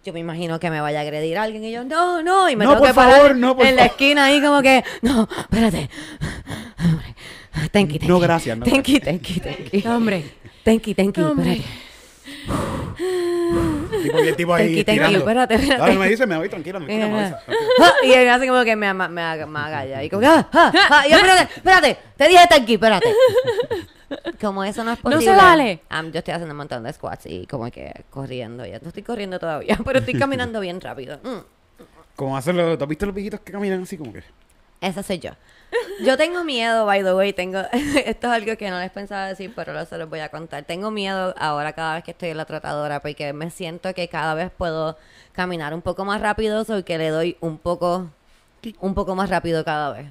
Yo 0.04 0.14
me 0.14 0.20
imagino 0.20 0.60
que 0.60 0.70
me 0.70 0.80
vaya 0.80 1.00
a 1.00 1.02
agredir 1.02 1.38
alguien 1.40 1.64
y 1.64 1.72
yo, 1.72 1.84
no, 1.86 2.22
no. 2.22 2.50
Y 2.50 2.56
me 2.56 2.66
No, 2.66 2.72
tengo 2.72 2.82
por 2.82 2.90
que 2.90 2.94
parar 2.94 3.16
favor, 3.16 3.36
no, 3.36 3.56
por 3.56 3.66
en 3.66 3.78
la 3.78 3.86
esquina 3.86 4.26
ahí 4.26 4.42
como 4.42 4.62
que, 4.62 4.84
no, 5.02 5.28
espérate. 5.40 5.90
Thank 7.72 7.94
you, 7.94 8.00
thank 8.00 8.10
No, 8.10 8.20
gracias, 8.20 8.58
no, 8.58 8.66
Thank 8.66 8.88
you, 8.90 9.00
thank 9.00 9.22
you, 9.24 9.42
thank 9.42 9.72
you. 9.72 9.90
Hombre. 9.90 10.43
Thank 10.64 10.84
you, 10.88 10.94
thank 10.96 11.18
you, 11.18 11.26
Hombre. 11.26 11.52
espérate. 11.54 11.84
Tipo, 14.04 14.20
y 14.24 14.28
el 14.28 14.36
tipo 14.36 14.54
ahí 14.54 14.78
you, 14.78 14.84
tirando. 14.84 15.20
espérate, 15.20 15.56
espérate. 15.56 15.82
Dale, 15.82 15.98
me 16.00 16.10
dice, 16.10 16.26
me 16.28 16.38
voy 16.38 16.50
tranquila, 16.50 16.80
me 16.80 17.04
avisa. 17.04 17.40
Ah, 17.82 17.92
y 18.04 18.12
él 18.12 18.30
hace 18.30 18.48
como 18.48 18.64
que 18.64 18.76
me, 18.76 18.88
ama- 18.88 19.08
me, 19.08 19.22
haga- 19.22 19.46
me 19.46 19.60
agalla. 19.60 20.04
Y 20.04 20.10
como 20.10 20.22
que, 20.22 20.28
ah, 20.28 20.48
ah, 20.52 20.72
ah, 20.90 21.04
y 21.08 21.12
yo, 21.12 21.18
espérate, 21.18 21.54
espérate, 21.56 21.98
te 22.18 22.28
dije 22.28 22.40
aquí, 22.52 22.74
espérate. 22.74 23.08
Como 24.40 24.64
eso 24.64 24.84
no 24.84 24.92
es 24.94 25.00
No 25.04 25.10
posible. 25.12 25.26
se 25.26 25.36
vale. 25.36 25.82
am, 25.90 26.12
yo 26.12 26.20
estoy 26.20 26.34
haciendo 26.34 26.54
un 26.54 26.58
montón 26.58 26.84
de 26.84 26.94
squats 26.94 27.26
y 27.26 27.48
como 27.48 27.70
que 27.72 27.92
corriendo. 28.10 28.66
Ya 28.66 28.80
no 28.80 28.90
estoy 28.90 29.04
corriendo 29.04 29.40
todavía, 29.40 29.78
pero 29.86 30.00
estoy 30.00 30.14
caminando 30.16 30.60
bien 30.60 30.80
rápido. 30.82 31.20
Mm, 31.24 31.40
Como 32.16 32.38
hacen 32.38 32.56
los... 32.58 32.78
¿Tú 32.78 32.84
has 32.84 32.90
visto 32.90 33.06
los 33.06 33.16
viejitos 33.16 33.40
que 33.40 33.52
caminan 33.52 33.84
así 33.84 33.98
como 33.98 34.14
que? 34.14 34.24
esa 34.82 35.02
soy 35.02 35.18
yo. 35.20 35.32
Yo 36.06 36.18
tengo 36.18 36.44
miedo, 36.44 36.86
by 36.86 37.04
the 37.04 37.14
way, 37.14 37.34
tengo, 37.34 37.60
esto 37.72 38.28
es 38.28 38.34
algo 38.34 38.58
que 38.58 38.70
no 38.70 38.80
les 38.80 38.92
pensaba 38.92 39.28
decir, 39.28 39.52
pero 39.56 39.74
lo 39.74 39.86
se 39.86 39.98
los 39.98 40.10
voy 40.10 40.20
a 40.20 40.30
contar. 40.30 40.64
Tengo 40.64 40.92
miedo 40.92 41.34
ahora 41.38 41.74
cada 41.74 41.96
vez 41.96 42.04
que 42.04 42.12
estoy 42.12 42.30
en 42.30 42.38
la 42.38 42.46
tratadora 42.46 43.00
porque 43.02 43.34
me 43.34 43.50
siento 43.52 43.94
que 43.94 44.08
cada 44.08 44.34
vez 44.34 44.52
puedo 44.56 44.98
caminar 45.32 45.74
un 45.74 45.82
poco 45.82 46.06
más 46.06 46.22
rápido, 46.22 46.64
soy 46.64 46.84
que 46.84 46.98
le 46.98 47.10
doy 47.10 47.38
un 47.40 47.58
poco, 47.58 48.10
un 48.80 48.94
poco 48.94 49.16
más 49.16 49.30
rápido 49.30 49.64
cada 49.64 49.92
vez. 49.92 50.08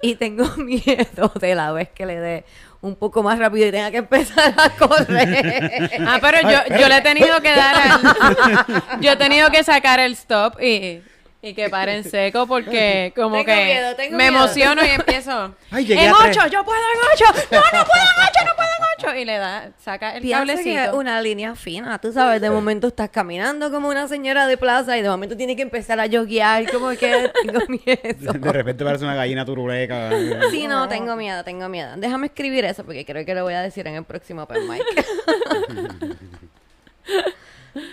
Y 0.00 0.14
tengo 0.16 0.44
miedo 0.56 1.32
de 1.40 1.54
la 1.54 1.72
vez 1.72 1.88
que 1.90 2.06
le 2.06 2.18
dé 2.20 2.44
un 2.80 2.94
poco 2.94 3.22
más 3.22 3.38
rápido 3.38 3.66
y 3.66 3.72
tenga 3.72 3.90
que 3.90 3.96
empezar 3.98 4.54
a 4.56 4.70
correr. 4.70 5.90
Ah, 6.06 6.18
pero 6.20 6.48
yo, 6.48 6.76
yo 6.78 6.88
le 6.88 6.96
he 6.98 7.00
tenido 7.00 7.40
que 7.42 7.52
dar 7.54 7.74
el- 7.76 9.00
Yo 9.00 9.12
he 9.12 9.16
tenido 9.16 9.50
que 9.50 9.64
sacar 9.64 9.98
el 10.00 10.12
stop 10.12 10.60
y, 10.62 11.02
y 11.40 11.54
que 11.54 11.68
pare 11.70 11.94
en 11.96 12.04
seco 12.10 12.46
porque 12.46 13.12
como 13.14 13.36
Tengo 13.36 13.44
que 13.46 13.64
miedo, 13.64 13.94
tengo 13.96 14.16
me 14.16 14.30
miedo. 14.30 14.44
emociono 14.44 14.84
y 14.84 14.88
empiezo. 14.90 15.54
Ay, 15.70 15.84
llegué 15.86 16.06
en 16.06 16.12
ocho, 16.12 16.46
yo 16.48 16.64
puedo 16.64 16.78
en 16.78 17.00
ocho. 17.14 17.24
No, 17.52 17.58
no 17.58 17.84
puedo 17.86 18.02
en 18.02 18.22
ocho, 18.26 18.44
no 18.44 18.56
puedo 18.56 18.68
en 18.78 18.84
ocho. 18.98 19.14
Y 19.16 19.24
le 19.24 19.36
da, 19.38 19.70
saca 19.78 20.16
el 20.16 20.22
que 20.22 20.28
es 20.28 20.34
cablecito. 20.34 20.96
una 20.96 21.22
línea 21.22 21.54
fina, 21.54 21.98
tú 22.00 22.12
sabes, 22.12 22.40
de 22.40 22.50
momento 22.50 22.88
estás 22.88 23.08
caminando 23.10 23.70
como 23.70 23.88
una 23.88 24.08
señora 24.08 24.46
de 24.48 24.56
plaza 24.56 24.98
y 24.98 25.02
de 25.02 25.08
momento 25.08 25.36
tienes 25.36 25.54
que 25.56 25.62
empezar 25.62 26.00
a 26.00 26.08
joguear, 26.08 26.70
como 26.72 26.88
que 26.90 27.30
tengo 27.46 27.60
miedo. 27.68 28.32
De 28.32 28.52
repente 28.52 28.84
parece 28.84 29.04
una 29.04 29.14
gallina 29.14 29.44
turuleca. 29.44 30.10
Sí, 30.50 30.66
no, 30.66 30.88
tengo 30.88 31.14
miedo, 31.14 31.44
tengo 31.44 31.68
miedo. 31.68 31.90
Déjame 31.96 32.26
escribir 32.26 32.64
eso 32.64 32.84
porque 32.84 33.04
creo 33.04 33.24
que 33.24 33.34
lo 33.36 33.44
voy 33.44 33.54
a 33.54 33.62
decir 33.62 33.86
en 33.86 33.94
el 33.94 34.04
próximo 34.04 34.42
Open 34.42 34.68
Mic. 34.68 34.82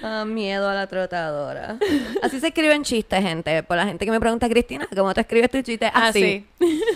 Ah, 0.03 0.25
miedo 0.25 0.67
a 0.69 0.73
la 0.73 0.88
trotadora. 0.88 1.77
Así 2.23 2.39
se 2.39 2.47
escriben 2.47 2.83
chistes, 2.83 3.21
gente. 3.21 3.61
Por 3.63 3.77
la 3.77 3.85
gente 3.85 4.05
que 4.05 4.11
me 4.11 4.19
pregunta, 4.19 4.47
Cristina, 4.49 4.88
¿cómo 4.95 5.13
te 5.13 5.21
escribes 5.21 5.51
tu 5.51 5.61
chiste? 5.61 5.85
Ah, 5.88 6.07
Así. 6.07 6.45
sí. 6.59 6.81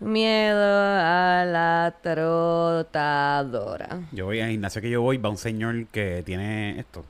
Miedo 0.00 0.62
a 0.64 1.44
la 1.44 1.92
trotadora. 2.02 4.00
Yo 4.12 4.26
voy 4.26 4.40
al 4.40 4.50
gimnasio 4.50 4.80
que 4.80 4.90
yo 4.90 5.02
voy, 5.02 5.16
va 5.18 5.28
un 5.28 5.36
señor 5.36 5.86
que 5.86 6.22
tiene 6.24 6.78
esto. 6.78 7.04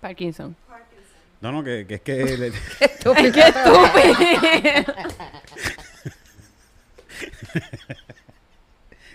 Parkinson. 0.00 0.54
No, 1.40 1.50
no, 1.50 1.64
que, 1.64 1.86
que 1.86 1.94
es 1.94 2.00
que... 2.02 2.14
le- 2.36 2.52
Ay, 3.16 3.32
qué 3.32 3.40
estúpido. 3.40 4.94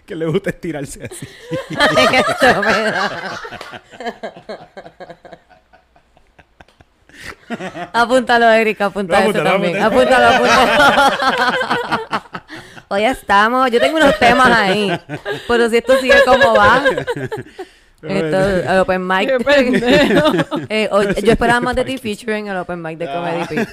que 0.07 0.15
le 0.15 0.25
gusta 0.25 0.49
estirarse 0.49 1.05
así. 1.05 1.27
Apúntalo, 7.93 8.49
Erika, 8.51 8.85
apunta 8.85 9.13
Lo 9.13 9.19
eso 9.19 9.29
apunto, 9.29 9.43
lo 9.43 9.49
también. 9.51 9.81
Apúntalo, 9.81 10.27
apúntalo. 10.27 12.23
Hoy 12.89 13.03
estamos, 13.03 13.69
yo 13.71 13.79
tengo 13.79 13.97
unos 13.97 14.17
temas 14.17 14.47
ahí, 14.49 14.97
pero 15.47 15.69
si 15.69 15.77
esto 15.77 15.97
sigue 15.99 16.15
como 16.25 16.55
va, 16.55 16.81
esto, 18.01 18.39
el 18.71 18.79
Open 18.79 19.05
Mic. 19.05 19.29
Eh, 20.69 20.87
hoy- 20.91 21.13
yo 21.23 21.31
esperaba 21.33 21.59
más 21.59 21.75
de 21.75 21.83
ti 21.83 21.97
featuring 21.97 22.47
el 22.47 22.55
Open 22.57 22.81
Mic 22.81 22.97
de 22.97 23.05
Comedy 23.07 23.41
Ah. 23.41 23.47
Pit. 23.49 23.67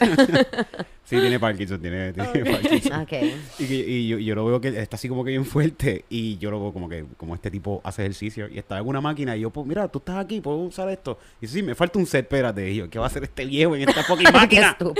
Sí, 1.04 1.20
tiene 1.20 1.38
Parkinson, 1.38 1.80
tiene, 1.80 2.12
tiene 2.32 2.50
Parkinson. 2.50 3.02
Ok. 3.02 3.12
Y, 3.58 4.08
yo, 4.08 4.18
yo 4.18 4.34
lo 4.34 4.46
veo 4.46 4.60
que 4.60 4.68
está 4.68 4.96
así 4.96 5.08
como 5.08 5.22
que 5.22 5.30
bien 5.30 5.44
fuerte 5.44 6.04
y 6.08 6.38
yo 6.38 6.50
lo 6.50 6.60
veo 6.60 6.72
como 6.72 6.88
que 6.88 7.04
como 7.18 7.34
este 7.34 7.50
tipo 7.50 7.82
hace 7.84 8.02
ejercicio 8.02 8.48
y 8.48 8.58
está 8.58 8.78
en 8.78 8.86
una 8.86 9.02
máquina 9.02 9.36
y 9.36 9.40
yo, 9.40 9.50
pues 9.50 9.66
mira, 9.66 9.86
tú 9.88 9.98
estás 9.98 10.16
aquí, 10.16 10.40
puedo 10.40 10.56
usar 10.58 10.88
esto. 10.88 11.18
Y 11.40 11.42
dice, 11.42 11.54
sí, 11.58 11.62
me 11.62 11.74
falta 11.74 11.98
un 11.98 12.06
set, 12.06 12.24
espérate. 12.24 12.70
Y 12.70 12.76
yo, 12.76 12.88
¿qué 12.88 12.98
va 12.98 13.04
a 13.04 13.08
hacer 13.08 13.24
este 13.24 13.44
viejo 13.44 13.76
en 13.76 13.86
esta 13.86 14.02
fucking 14.04 14.32
máquina? 14.32 14.76
Tú 14.78 14.94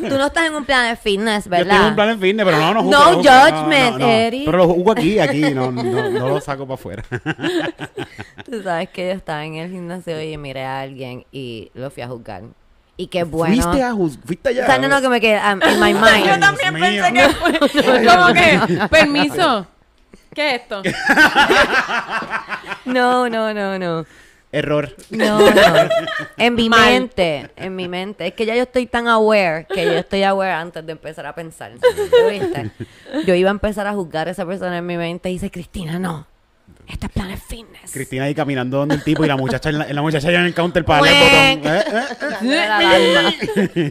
no 0.00 0.26
estás 0.26 0.46
en 0.46 0.54
un 0.54 0.64
plan 0.64 0.90
de 0.90 0.96
fitness, 0.96 1.44
Yo 1.44 1.50
¿verdad? 1.50 1.66
estoy 1.68 1.84
en 1.84 1.90
un 1.90 1.94
plan 1.94 2.10
en 2.10 2.20
fitness, 2.20 2.44
pero 2.44 2.58
no, 2.58 2.74
no 2.74 2.82
jugo. 2.82 2.92
No 2.92 3.04
jugo. 3.04 3.22
judgment, 3.22 4.00
Eric. 4.00 4.42
Pero 4.46 4.58
lo 4.58 4.68
jugo 4.68 4.92
aquí, 4.92 5.18
aquí, 5.20 5.40
no, 5.54 5.70
no, 5.70 5.82
no 5.82 6.28
lo 6.28 6.40
saco 6.40 6.66
para 6.66 6.74
afuera. 6.74 7.04
Tú 8.44 8.62
sabes 8.62 8.88
que 8.90 9.06
yo 9.06 9.12
estaba 9.12 9.44
en 9.44 9.54
el 9.54 9.70
gimnasio 9.70 10.20
y 10.20 10.36
miré 10.36 10.64
a 10.64 10.80
alguien 10.80 11.24
y 11.30 11.70
lo 11.74 11.90
fui 11.90 12.02
a 12.02 12.08
juzgar. 12.08 12.42
Y 12.96 13.08
qué 13.08 13.24
bueno. 13.24 13.54
Fuiste 13.62 13.82
a 13.82 13.94
fuiste 13.94 14.48
allá. 14.48 14.62
O 14.62 14.66
sea, 14.66 14.78
no, 14.78 14.88
no, 14.88 15.00
que 15.02 15.08
me 15.08 15.20
quedé 15.20 15.38
um, 15.38 15.60
in 15.62 15.80
my 15.80 15.92
mind. 15.94 16.26
Yo 16.26 16.40
también 16.40 16.74
Dios 16.74 16.90
mío. 16.90 17.02
pensé 17.02 17.12
que 17.12 17.82
fue 17.82 18.06
como 18.06 18.26
que, 18.32 18.88
permiso. 18.88 19.66
¿Qué 20.34 20.54
es 20.54 20.62
esto? 20.62 20.82
No, 22.84 23.28
no, 23.28 23.52
no, 23.52 23.78
no. 23.78 24.06
Error. 24.52 24.94
No, 25.10 25.38
no. 25.40 25.88
En 26.36 26.54
mi 26.54 26.68
Mal. 26.68 26.90
mente, 26.92 27.50
en 27.56 27.74
mi 27.74 27.88
mente. 27.88 28.28
Es 28.28 28.34
que 28.34 28.46
ya 28.46 28.54
yo 28.54 28.62
estoy 28.62 28.86
tan 28.86 29.08
aware 29.08 29.66
que 29.66 29.84
yo 29.84 29.92
estoy 29.92 30.22
aware 30.22 30.52
antes 30.52 30.86
de 30.86 30.92
empezar 30.92 31.26
a 31.26 31.34
pensar. 31.34 31.72
¿Lo 31.72 32.28
viste? 32.30 32.70
Yo 33.26 33.34
iba 33.34 33.50
a 33.50 33.52
empezar 33.52 33.86
a 33.86 33.92
juzgar 33.92 34.28
a 34.28 34.30
esa 34.30 34.46
persona 34.46 34.78
en 34.78 34.86
mi 34.86 34.96
mente 34.96 35.28
y 35.28 35.32
dice, 35.32 35.50
Cristina, 35.50 35.98
no. 35.98 36.26
Este 36.86 37.06
es 37.06 37.12
Planet 37.12 37.38
Fitness. 37.40 37.92
Cristina 37.92 38.24
ahí 38.24 38.34
caminando 38.34 38.78
donde 38.78 38.94
el 38.94 39.02
tipo 39.04 39.24
y 39.24 39.28
la 39.28 39.36
muchacha 39.36 39.68
en 39.70 39.78
la, 39.78 39.92
la 39.92 40.02
muchacha 40.02 40.30
ya 40.30 40.40
en 40.40 40.46
el 40.46 40.54
counter 40.54 40.84
para 40.84 41.02
darle 41.04 41.52
el 41.52 41.58
botón. 41.58 41.74
¿Eh? 41.74 41.84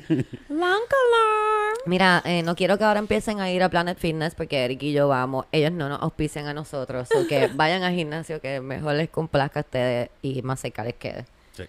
¿Eh? 0.03 0.25
Alarm. 0.49 1.75
Mira, 1.85 2.21
eh, 2.25 2.41
no 2.41 2.55
quiero 2.55 2.77
que 2.77 2.83
ahora 2.83 2.99
empiecen 2.99 3.39
a 3.39 3.51
ir 3.51 3.61
a 3.63 3.69
Planet 3.69 3.97
Fitness 3.97 4.33
porque 4.33 4.65
Eric 4.65 4.81
y 4.83 4.93
yo 4.93 5.07
vamos. 5.07 5.45
Ellos 5.51 5.71
no 5.71 5.87
nos 5.89 6.01
auspician 6.01 6.47
a 6.47 6.53
nosotros. 6.53 7.09
O 7.15 7.27
que 7.27 7.47
vayan 7.53 7.83
al 7.83 7.93
gimnasio 7.93 8.41
que 8.41 8.59
mejor 8.61 8.95
les 8.95 9.09
complazca 9.09 9.59
a 9.59 9.63
ustedes 9.63 10.09
y 10.21 10.41
más 10.41 10.59
cerca 10.61 10.83
les 10.83 10.95
quede. 10.95 11.25
Sí. 11.51 11.63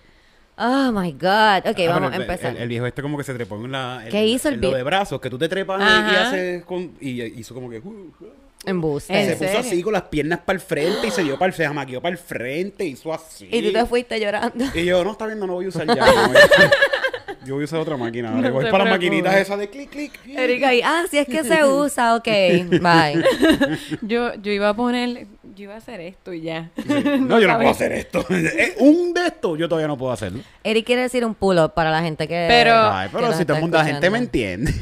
Oh 0.57 0.91
my 0.93 1.13
God. 1.13 1.69
Ok, 1.71 1.79
Ah, 1.81 1.89
vamos 1.89 2.13
a 2.13 2.17
el- 2.17 2.23
empezar. 2.23 2.57
El, 2.57 2.63
el 2.63 2.69
viejo 2.69 2.87
este 2.87 3.03
como 3.03 3.19
que 3.19 3.25
se 3.25 3.35
trepó 3.35 3.57
en 3.57 3.73
la... 3.73 4.05
¿Qué 4.11 4.27
hizo 4.27 4.49
el 4.49 4.55
en 4.55 4.61
lo 4.63 4.71
de 4.77 4.83
brazos, 4.85 5.21
que 5.21 5.29
tú 5.29 5.39
te 5.39 5.49
trepas 5.49 5.81
y 5.81 6.15
haces 6.17 6.65
con... 6.65 6.93
Y 7.01 7.23
hizo 7.23 7.55
como 7.55 7.69
que... 7.69 7.79
uh, 7.81 7.89
uh, 7.91 8.27
Embuste. 8.67 9.13
¿En 9.19 9.29
se 9.31 9.37
serio? 9.37 9.57
puso 9.59 9.69
así 9.69 9.83
con 9.83 9.93
las 9.93 10.03
piernas 10.03 10.41
para 10.45 10.57
el 10.57 10.61
frente 10.61 11.07
y 11.07 11.11
se 11.11 11.23
dio 11.23 11.39
para 11.39 11.49
el... 11.51 11.55
Se 11.55 11.65
jamaqueó 11.65 12.03
para 12.03 12.13
el 12.13 12.19
frente, 12.19 12.85
hizo 12.85 13.13
así. 13.13 13.49
Y 13.51 13.63
tú 13.63 13.73
te 13.73 13.87
fuiste 13.87 14.21
llorando. 14.21 14.65
Y 14.75 14.85
yo, 14.85 15.03
no, 15.05 15.13
está 15.13 15.27
viendo, 15.27 15.47
no 15.47 15.55
voy 15.55 15.67
a 15.67 15.69
usar 15.69 15.87
ya. 15.87 15.95
no 15.95 16.03
a- 16.03 16.71
yo 17.45 17.55
voy 17.55 17.63
a 17.63 17.65
usar 17.67 17.79
otra 17.79 17.97
máquina. 17.97 18.31
No 18.31 18.51
voy 18.53 18.65
para 18.71 18.85
las 18.85 18.93
maquinitas 18.95 19.37
esas 19.37 19.59
de 19.61 19.71
clic, 19.71 19.89
clic. 19.89 20.13
Eric 20.27 20.65
ahí, 20.65 20.81
ah, 20.85 21.05
si 21.09 21.19
es 21.19 21.27
que 21.29 21.45
se 21.45 21.65
usa, 21.69 22.17
ok, 22.17 22.27
bye. 22.81 23.25
Yo, 24.03 24.35
yo 24.35 24.51
iba 24.53 24.69
a 24.71 24.75
poner, 24.75 25.29
yo 25.57 25.65
iba 25.65 25.75
a 25.75 25.79
hacer 25.79 26.01
esto 26.01 26.33
y 26.33 26.43
ya. 26.43 26.71
No, 27.21 27.41
yo 27.41 27.49
no 27.49 27.57
puedo 27.57 27.71
hacer 27.71 27.93
esto. 27.93 28.25
Eh, 28.31 28.75
un 28.79 29.13
de 29.13 29.27
estos 29.27 29.59
yo 29.59 29.69
todavía 29.69 29.89
no 29.89 29.97
puedo 29.99 30.13
hacerlo. 30.13 30.41
Eric 30.63 30.87
quiere 30.87 31.03
decir 31.03 31.25
un 31.25 31.35
pull-up 31.35 31.73
para 31.75 31.91
la 31.91 32.03
gente 32.03 32.29
que. 32.29 32.47
Pero- 32.49 32.75
Ay, 32.93 33.09
pero 33.13 33.33
si 33.33 33.45
todo 33.45 33.57
el 33.57 33.63
mundo, 33.63 33.79
la 33.79 33.85
gente 33.85 34.09
me 34.11 34.19
entiende. 34.19 34.73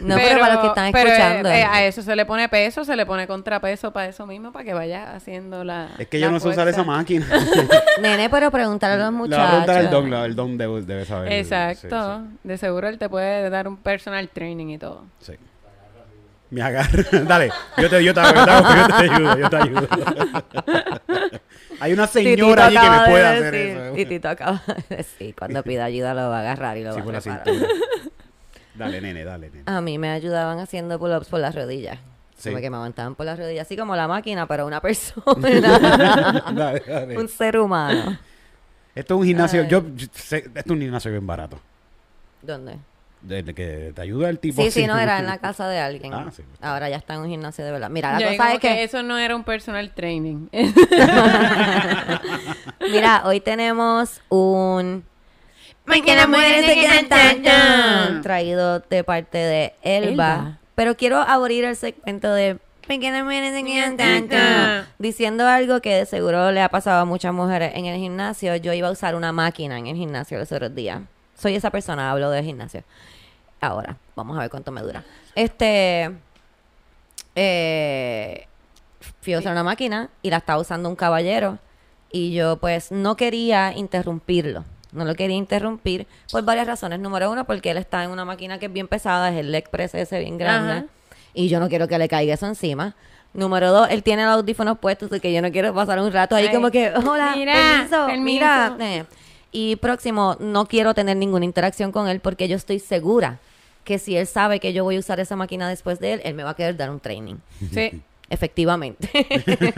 No, 0.00 0.16
pero, 0.16 0.40
para 0.40 0.54
los 0.54 0.62
que 0.62 0.68
están 0.68 0.92
pero, 0.92 1.10
escuchando. 1.10 1.48
eh, 1.50 1.64
a 1.64 1.84
eso 1.84 2.02
se 2.02 2.16
le 2.16 2.26
pone 2.26 2.48
peso, 2.48 2.84
se 2.84 2.96
le 2.96 3.06
pone 3.06 3.26
contrapeso 3.26 3.92
para 3.92 4.08
eso 4.08 4.26
mismo, 4.26 4.52
para 4.52 4.64
que 4.64 4.74
vaya 4.74 5.14
haciendo 5.14 5.62
la. 5.64 5.90
es 5.98 6.08
que 6.08 6.18
yo 6.18 6.26
la 6.26 6.32
no 6.32 6.40
sé 6.40 6.48
usar 6.48 6.66
esa 6.68 6.82
máquina. 6.84 7.26
Nene, 8.02 8.28
pero 8.30 8.50
pregúntale 8.50 8.94
a 8.94 8.96
los 8.96 9.06
Le 9.12 9.18
muchachos. 9.18 9.38
voy 9.38 9.46
a 9.46 9.64
preguntar 9.64 9.76
al 9.78 9.90
don, 9.90 10.10
la- 10.10 10.24
el 10.24 10.34
don 10.34 10.56
debe, 10.58 10.82
debe 10.82 11.04
saber. 11.04 11.32
Exacto. 11.32 12.22
Sí, 12.22 12.38
De 12.42 12.58
seguro 12.58 12.88
él 12.88 12.98
te 12.98 13.08
puede 13.08 13.50
dar 13.50 13.68
un 13.68 13.76
personal 13.76 14.28
training 14.28 14.68
y 14.68 14.78
todo. 14.78 15.04
sí. 15.20 15.34
Me 16.50 16.62
agarra. 16.62 17.02
Dale, 17.26 17.50
yo 17.78 17.90
te, 17.90 18.04
yo 18.04 18.14
te, 18.14 18.20
hago, 18.20 18.34
yo 18.34 18.44
te, 18.44 18.50
hago, 18.50 18.74
yo 18.76 18.86
te 18.86 18.94
ayudo, 18.94 19.38
yo 19.38 19.50
te 19.50 19.56
ayudo. 19.56 19.88
Hay 21.80 21.92
una 21.92 22.06
señora 22.06 22.66
allí 22.66 22.76
que 22.78 22.90
me 22.90 22.98
de 22.98 23.10
puede 23.10 23.26
hacer 23.26 23.54
decir- 23.54 23.76
eso. 23.80 23.94
Titito 23.94 24.28
acaba 24.28 24.62
de 24.88 24.96
decir, 24.96 25.34
cuando 25.36 25.62
pida 25.62 25.84
ayuda 25.84 26.14
lo 26.14 26.28
va 26.30 26.38
a 26.38 26.40
agarrar 26.40 26.76
y 26.78 26.84
lo 26.84 26.94
Sí, 26.94 27.00
va 27.00 27.16
a 27.16 27.20
reparar. 27.20 27.44
Dale, 28.74 29.00
nene, 29.00 29.24
dale, 29.24 29.50
nene. 29.50 29.62
A 29.66 29.80
mí 29.80 29.98
me 29.98 30.10
ayudaban 30.10 30.58
haciendo 30.58 30.98
pull-ups 30.98 31.28
por 31.28 31.38
las 31.40 31.54
rodillas. 31.54 31.98
Sí. 32.36 32.50
Como 32.50 32.60
que 32.60 32.70
me 32.70 32.76
aguantaban 32.76 33.14
por 33.14 33.24
las 33.24 33.38
rodillas, 33.38 33.66
así 33.66 33.76
como 33.76 33.94
la 33.94 34.08
máquina, 34.08 34.46
pero 34.48 34.66
una 34.66 34.80
persona. 34.80 35.24
Dale, 36.52 36.82
dale. 36.86 37.18
un 37.18 37.28
ser 37.28 37.56
humano. 37.58 38.18
Esto 38.94 39.14
es 39.14 39.20
un 39.20 39.26
gimnasio, 39.26 39.62
Ay. 39.62 39.68
yo 39.68 39.84
esto 39.96 40.36
es 40.54 40.66
un 40.66 40.80
gimnasio 40.80 41.10
bien 41.12 41.24
barato. 41.26 41.58
¿Dónde? 42.42 42.76
Desde 43.24 43.54
que 43.54 43.92
te 43.94 44.02
ayuda 44.02 44.28
el 44.28 44.38
tipo 44.38 44.60
Sí, 44.60 44.68
así. 44.68 44.82
sí, 44.82 44.86
no, 44.86 44.98
era 44.98 45.18
en 45.18 45.26
la 45.26 45.38
casa 45.38 45.66
de 45.66 45.78
alguien. 45.78 46.12
Ah, 46.12 46.30
sí. 46.34 46.42
Ahora 46.60 46.90
ya 46.90 46.96
está 46.96 47.14
en 47.14 47.20
un 47.20 47.28
gimnasio 47.28 47.64
de 47.64 47.72
verdad. 47.72 47.90
Mira, 47.90 48.12
la 48.12 48.20
Yo 48.20 48.36
cosa 48.36 48.52
es 48.52 48.60
que, 48.60 48.84
eso 48.84 49.02
no 49.02 49.18
era 49.18 49.34
un 49.34 49.44
personal 49.44 49.90
training. 49.94 50.48
mira, 52.80 53.22
hoy 53.24 53.40
tenemos 53.40 54.20
un 54.28 55.04
de 55.86 56.86
cantar. 56.88 58.22
traído 58.22 58.80
de 58.80 59.04
parte 59.04 59.38
de 59.38 59.74
Elba. 59.82 60.08
Elba. 60.10 60.58
Pero 60.74 60.96
quiero 60.96 61.18
abrir 61.18 61.64
el 61.64 61.76
segmento 61.76 62.32
de 62.32 62.58
de 62.86 64.84
diciendo 64.98 65.48
algo 65.48 65.80
que 65.80 65.94
de 65.94 66.06
seguro 66.06 66.52
le 66.52 66.60
ha 66.60 66.68
pasado 66.68 67.00
a 67.00 67.04
muchas 67.06 67.32
mujeres 67.32 67.72
en 67.74 67.86
el 67.86 67.98
gimnasio. 67.98 68.56
Yo 68.56 68.74
iba 68.74 68.88
a 68.88 68.90
usar 68.90 69.14
una 69.14 69.32
máquina 69.32 69.78
en 69.78 69.86
el 69.86 69.96
gimnasio 69.96 70.38
los 70.38 70.52
otros 70.52 70.74
días. 70.74 71.00
Soy 71.34 71.54
esa 71.54 71.70
persona, 71.70 72.10
hablo 72.10 72.30
del 72.30 72.44
gimnasio. 72.44 72.84
Ahora, 73.66 73.96
vamos 74.16 74.36
a 74.36 74.40
ver 74.40 74.50
cuánto 74.50 74.70
me 74.72 74.80
dura. 74.82 75.02
Este. 75.34 76.10
Eh, 77.36 78.46
fui 79.20 79.34
a 79.34 79.38
usar 79.38 79.52
una 79.52 79.64
máquina 79.64 80.08
y 80.22 80.30
la 80.30 80.38
estaba 80.38 80.60
usando 80.60 80.88
un 80.88 80.96
caballero. 80.96 81.58
Y 82.12 82.32
yo, 82.32 82.56
pues, 82.58 82.92
no 82.92 83.16
quería 83.16 83.72
interrumpirlo. 83.76 84.64
No 84.92 85.04
lo 85.04 85.14
quería 85.16 85.36
interrumpir 85.36 86.06
por 86.30 86.44
varias 86.44 86.68
razones. 86.68 87.00
Número 87.00 87.30
uno, 87.30 87.44
porque 87.44 87.72
él 87.72 87.78
está 87.78 88.04
en 88.04 88.10
una 88.10 88.24
máquina 88.24 88.58
que 88.60 88.66
es 88.66 88.72
bien 88.72 88.86
pesada, 88.86 89.30
es 89.30 89.36
el 89.36 89.50
leg 89.50 89.68
press 89.68 89.94
ese 89.94 90.20
bien 90.20 90.38
grande. 90.38 90.72
Ajá. 90.72 90.84
Y 91.32 91.48
yo 91.48 91.58
no 91.58 91.68
quiero 91.68 91.88
que 91.88 91.98
le 91.98 92.08
caiga 92.08 92.34
eso 92.34 92.46
encima. 92.46 92.94
Número 93.32 93.72
dos, 93.72 93.88
él 93.90 94.04
tiene 94.04 94.24
los 94.24 94.34
audífonos 94.34 94.78
puestos, 94.78 95.10
así 95.10 95.18
que 95.20 95.32
yo 95.32 95.42
no 95.42 95.50
quiero 95.50 95.74
pasar 95.74 95.98
un 95.98 96.12
rato 96.12 96.36
ahí 96.36 96.46
Ay. 96.46 96.54
como 96.54 96.70
que, 96.70 96.92
hola, 97.04 97.32
Mira, 97.34 97.52
permiso, 97.54 98.06
permiso. 98.06 98.22
mira. 98.22 98.76
Eh, 98.78 99.04
Y 99.50 99.74
próximo, 99.76 100.36
no 100.38 100.66
quiero 100.66 100.94
tener 100.94 101.16
ninguna 101.16 101.44
interacción 101.44 101.90
con 101.90 102.06
él 102.06 102.20
porque 102.20 102.46
yo 102.46 102.54
estoy 102.54 102.78
segura 102.78 103.40
que 103.84 103.98
si 103.98 104.16
él 104.16 104.26
sabe 104.26 104.60
que 104.60 104.72
yo 104.72 104.82
voy 104.84 104.96
a 104.96 104.98
usar 104.98 105.20
esa 105.20 105.36
máquina 105.36 105.68
después 105.68 106.00
de 106.00 106.14
él, 106.14 106.20
él 106.24 106.34
me 106.34 106.42
va 106.42 106.50
a 106.50 106.56
querer 106.56 106.76
dar 106.76 106.90
un 106.90 107.00
training. 107.00 107.36
sí. 107.72 108.02
Efectivamente. 108.30 109.10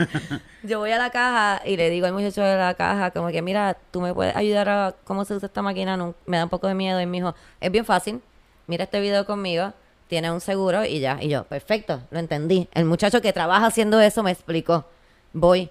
yo 0.63 0.79
voy 0.79 0.91
a 0.91 0.97
la 0.97 1.09
caja 1.09 1.61
y 1.65 1.77
le 1.77 1.89
digo 1.89 2.07
al 2.07 2.13
muchacho 2.13 2.41
de 2.41 2.57
la 2.57 2.73
caja 2.75 3.11
como 3.11 3.27
que, 3.27 3.41
mira, 3.41 3.77
tú 3.91 4.01
me 4.01 4.13
puedes 4.13 4.35
ayudar 4.35 4.69
a 4.69 4.95
cómo 5.03 5.25
se 5.25 5.35
usa 5.35 5.47
esta 5.47 5.61
máquina. 5.61 5.97
No, 5.97 6.15
me 6.25 6.37
da 6.37 6.45
un 6.45 6.49
poco 6.49 6.67
de 6.67 6.73
miedo. 6.73 6.99
Y 7.01 7.05
me 7.05 7.17
dijo, 7.17 7.35
es 7.59 7.71
bien 7.71 7.85
fácil. 7.85 8.21
Mira 8.65 8.85
este 8.85 8.99
video 8.99 9.25
conmigo. 9.25 9.73
Tiene 10.07 10.31
un 10.31 10.39
seguro 10.39 10.85
y 10.85 10.99
ya. 11.01 11.19
Y 11.21 11.27
yo, 11.27 11.43
perfecto, 11.43 12.01
lo 12.09 12.19
entendí. 12.19 12.69
El 12.73 12.85
muchacho 12.85 13.21
que 13.21 13.33
trabaja 13.33 13.65
haciendo 13.65 13.99
eso 13.99 14.23
me 14.23 14.31
explicó. 14.31 14.85
Voy 15.33 15.69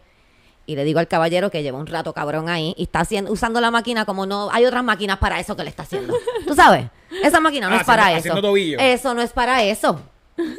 y 0.66 0.76
le 0.76 0.84
digo 0.84 0.98
al 0.98 1.08
caballero 1.08 1.50
que 1.50 1.62
lleva 1.62 1.78
un 1.78 1.86
rato 1.86 2.12
cabrón 2.12 2.48
ahí 2.48 2.74
y 2.76 2.84
está 2.84 3.00
haciendo, 3.00 3.32
usando 3.32 3.60
la 3.60 3.70
máquina 3.70 4.04
como 4.04 4.26
no 4.26 4.50
hay 4.52 4.66
otras 4.66 4.82
máquinas 4.82 5.18
para 5.18 5.38
eso 5.38 5.56
que 5.56 5.62
le 5.62 5.70
está 5.70 5.84
haciendo. 5.84 6.14
¿Tú 6.46 6.54
sabes? 6.54 6.86
Esa 7.22 7.40
máquina 7.40 7.68
no 7.68 7.76
Ah, 7.76 7.80
es 7.80 7.84
para 7.86 8.02
haciendo- 8.04 8.18
eso. 8.18 8.28
haciendo 8.32 8.48
tobillo. 8.48 8.78
Eso 8.78 9.14
no 9.14 9.22
es 9.22 9.32
para 9.32 9.62
eso. 9.62 10.00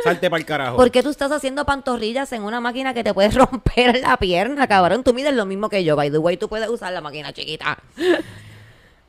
Salte 0.04 0.30
para 0.30 0.40
el 0.40 0.46
carajo. 0.46 0.76
¿Por 0.78 0.90
qué 0.90 1.04
tú 1.04 1.10
estás 1.10 1.32
haciendo 1.32 1.64
pantorrillas 1.66 2.32
en 2.34 2.42
una 2.44 2.60
máquina 2.60 2.94
que 2.94 3.04
te 3.04 3.14
puedes 3.14 3.34
romper 3.36 4.00
la 4.02 4.18
pierna, 4.18 4.68
cabrón? 4.68 5.04
Tú 5.04 5.14
mides 5.14 5.34
lo 5.36 5.46
mismo 5.46 5.70
que 5.70 5.84
yo, 5.84 5.96
by 5.96 6.10
the 6.10 6.18
way, 6.18 6.38
tú 6.38 6.50
puedes 6.50 6.68
usar 6.70 6.92
la 6.94 7.02
máquina 7.02 7.32
chiquita. 7.34 7.78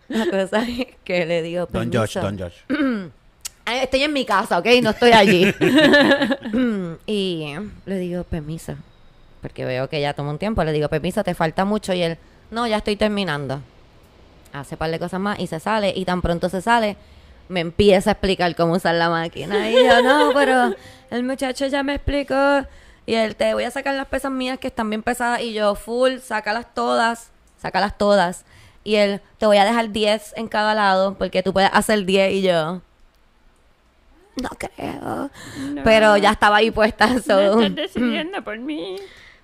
La 0.09 0.27
cosa 0.27 0.63
es 0.63 0.87
que 1.05 1.25
le 1.27 1.43
digo, 1.43 1.67
Don. 1.71 1.91
Josh, 1.93 2.15
Don 2.19 2.39
Josh. 2.39 2.55
Estoy 3.67 4.03
en 4.03 4.13
mi 4.15 4.25
casa, 4.25 4.59
¿ok? 4.59 4.67
No 4.83 4.91
estoy 4.91 5.13
allí. 5.13 5.45
y 7.07 7.55
le 7.87 7.99
digo, 7.99 8.25
permiso. 8.25 8.75
Porque 9.43 9.65
veo 9.65 9.89
que 9.89 10.01
ya 10.01 10.15
toma 10.15 10.31
un 10.31 10.39
tiempo. 10.39 10.65
Le 10.65 10.73
digo, 10.73 10.89
permiso, 10.89 11.23
te 11.25 11.35
falta 11.35 11.65
mucho. 11.65 11.93
Y 11.93 12.03
él, 12.03 12.19
no, 12.51 12.67
ya 12.67 12.79
estoy 12.79 12.97
terminando. 12.97 13.61
Hace 14.53 14.75
un 14.75 14.79
par 14.79 14.91
de 14.91 14.99
cosas 14.99 15.21
más 15.21 15.39
y 15.39 15.47
se 15.47 15.61
sale. 15.61 15.93
Y 15.95 16.05
tan 16.05 16.23
pronto 16.23 16.49
se 16.49 16.61
sale, 16.63 16.97
me 17.49 17.61
empieza 17.61 18.11
a 18.11 18.13
explicar 18.13 18.55
cómo 18.57 18.75
usar 18.75 18.95
la 18.95 19.09
máquina. 19.11 19.71
Y 19.71 19.75
yo, 19.75 20.03
no, 20.03 20.31
pero 20.35 20.75
el 21.11 21.23
muchacho 21.25 21.67
ya 21.67 21.83
me 21.83 21.95
explicó. 21.95 22.65
Y 23.07 23.15
él, 23.15 23.37
te 23.37 23.55
voy 23.55 23.65
a 23.65 23.71
sacar 23.71 23.95
las 23.95 24.07
pesas 24.07 24.31
mías 24.31 24.59
que 24.59 24.67
están 24.69 24.91
bien 24.91 25.03
pesadas. 25.03 25.41
Y 25.41 25.53
yo, 25.55 25.75
full, 25.75 26.19
sácalas 26.19 26.67
todas. 26.75 27.31
Sácalas 27.61 27.97
todas. 27.97 28.45
Y 28.85 28.97
él, 28.97 29.21
te 29.39 29.47
voy 29.47 29.57
a 29.57 29.65
dejar 29.65 29.91
10 29.91 30.35
en 30.37 30.49
cada 30.49 30.75
lado 30.75 31.15
porque 31.19 31.43
tú 31.43 31.53
puedes 31.53 31.71
hacer 31.73 32.05
10. 32.05 32.33
Y 32.35 32.43
yo, 32.43 32.81
no 34.37 34.49
creo. 34.59 35.31
Pero 35.85 36.17
ya 36.17 36.31
estaba 36.33 36.57
ahí 36.57 36.71
puesta. 36.71 37.19
so- 37.21 37.57
decidiendo 37.71 38.43
por 38.45 38.59
mí. 38.59 38.97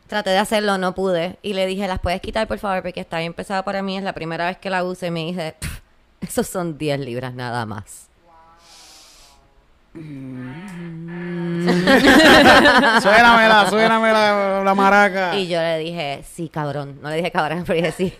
Traté 0.07 0.31
de 0.31 0.39
hacerlo, 0.39 0.77
no 0.79 0.95
pude. 0.95 1.39
Y 1.43 1.55
le 1.55 1.67
dije, 1.67 1.89
¿las 1.89 1.99
puedes 1.99 2.21
quitar, 2.21 2.47
por 2.47 2.59
favor? 2.59 2.83
Porque 2.83 3.01
está 3.01 3.19
bien 3.19 3.33
pesada 3.33 3.65
para 3.65 3.83
mí. 3.83 3.97
Es 3.97 4.05
la 4.05 4.13
primera 4.13 4.47
vez 4.47 4.59
que 4.59 4.69
la 4.71 4.85
uso. 4.85 5.07
Y 5.07 5.11
me 5.11 5.33
"Pff, 5.59 5.81
esos 6.27 6.47
son 6.47 6.79
10 6.79 7.01
libras 7.01 7.35
nada 7.35 7.67
más. 7.67 8.09
suénamela, 13.03 13.67
suéname 13.71 14.13
la, 14.13 14.63
la 14.65 14.75
maraca. 14.75 15.37
Y 15.37 15.49
yo 15.49 15.61
le 15.61 15.79
dije, 15.79 16.25
sí, 16.29 16.49
cabrón. 16.49 16.99
No 17.03 17.11
le 17.11 17.17
dije 17.17 17.31
cabrón, 17.31 17.65
pero 17.67 17.77
dije, 17.77 17.93
sí. 17.93 18.13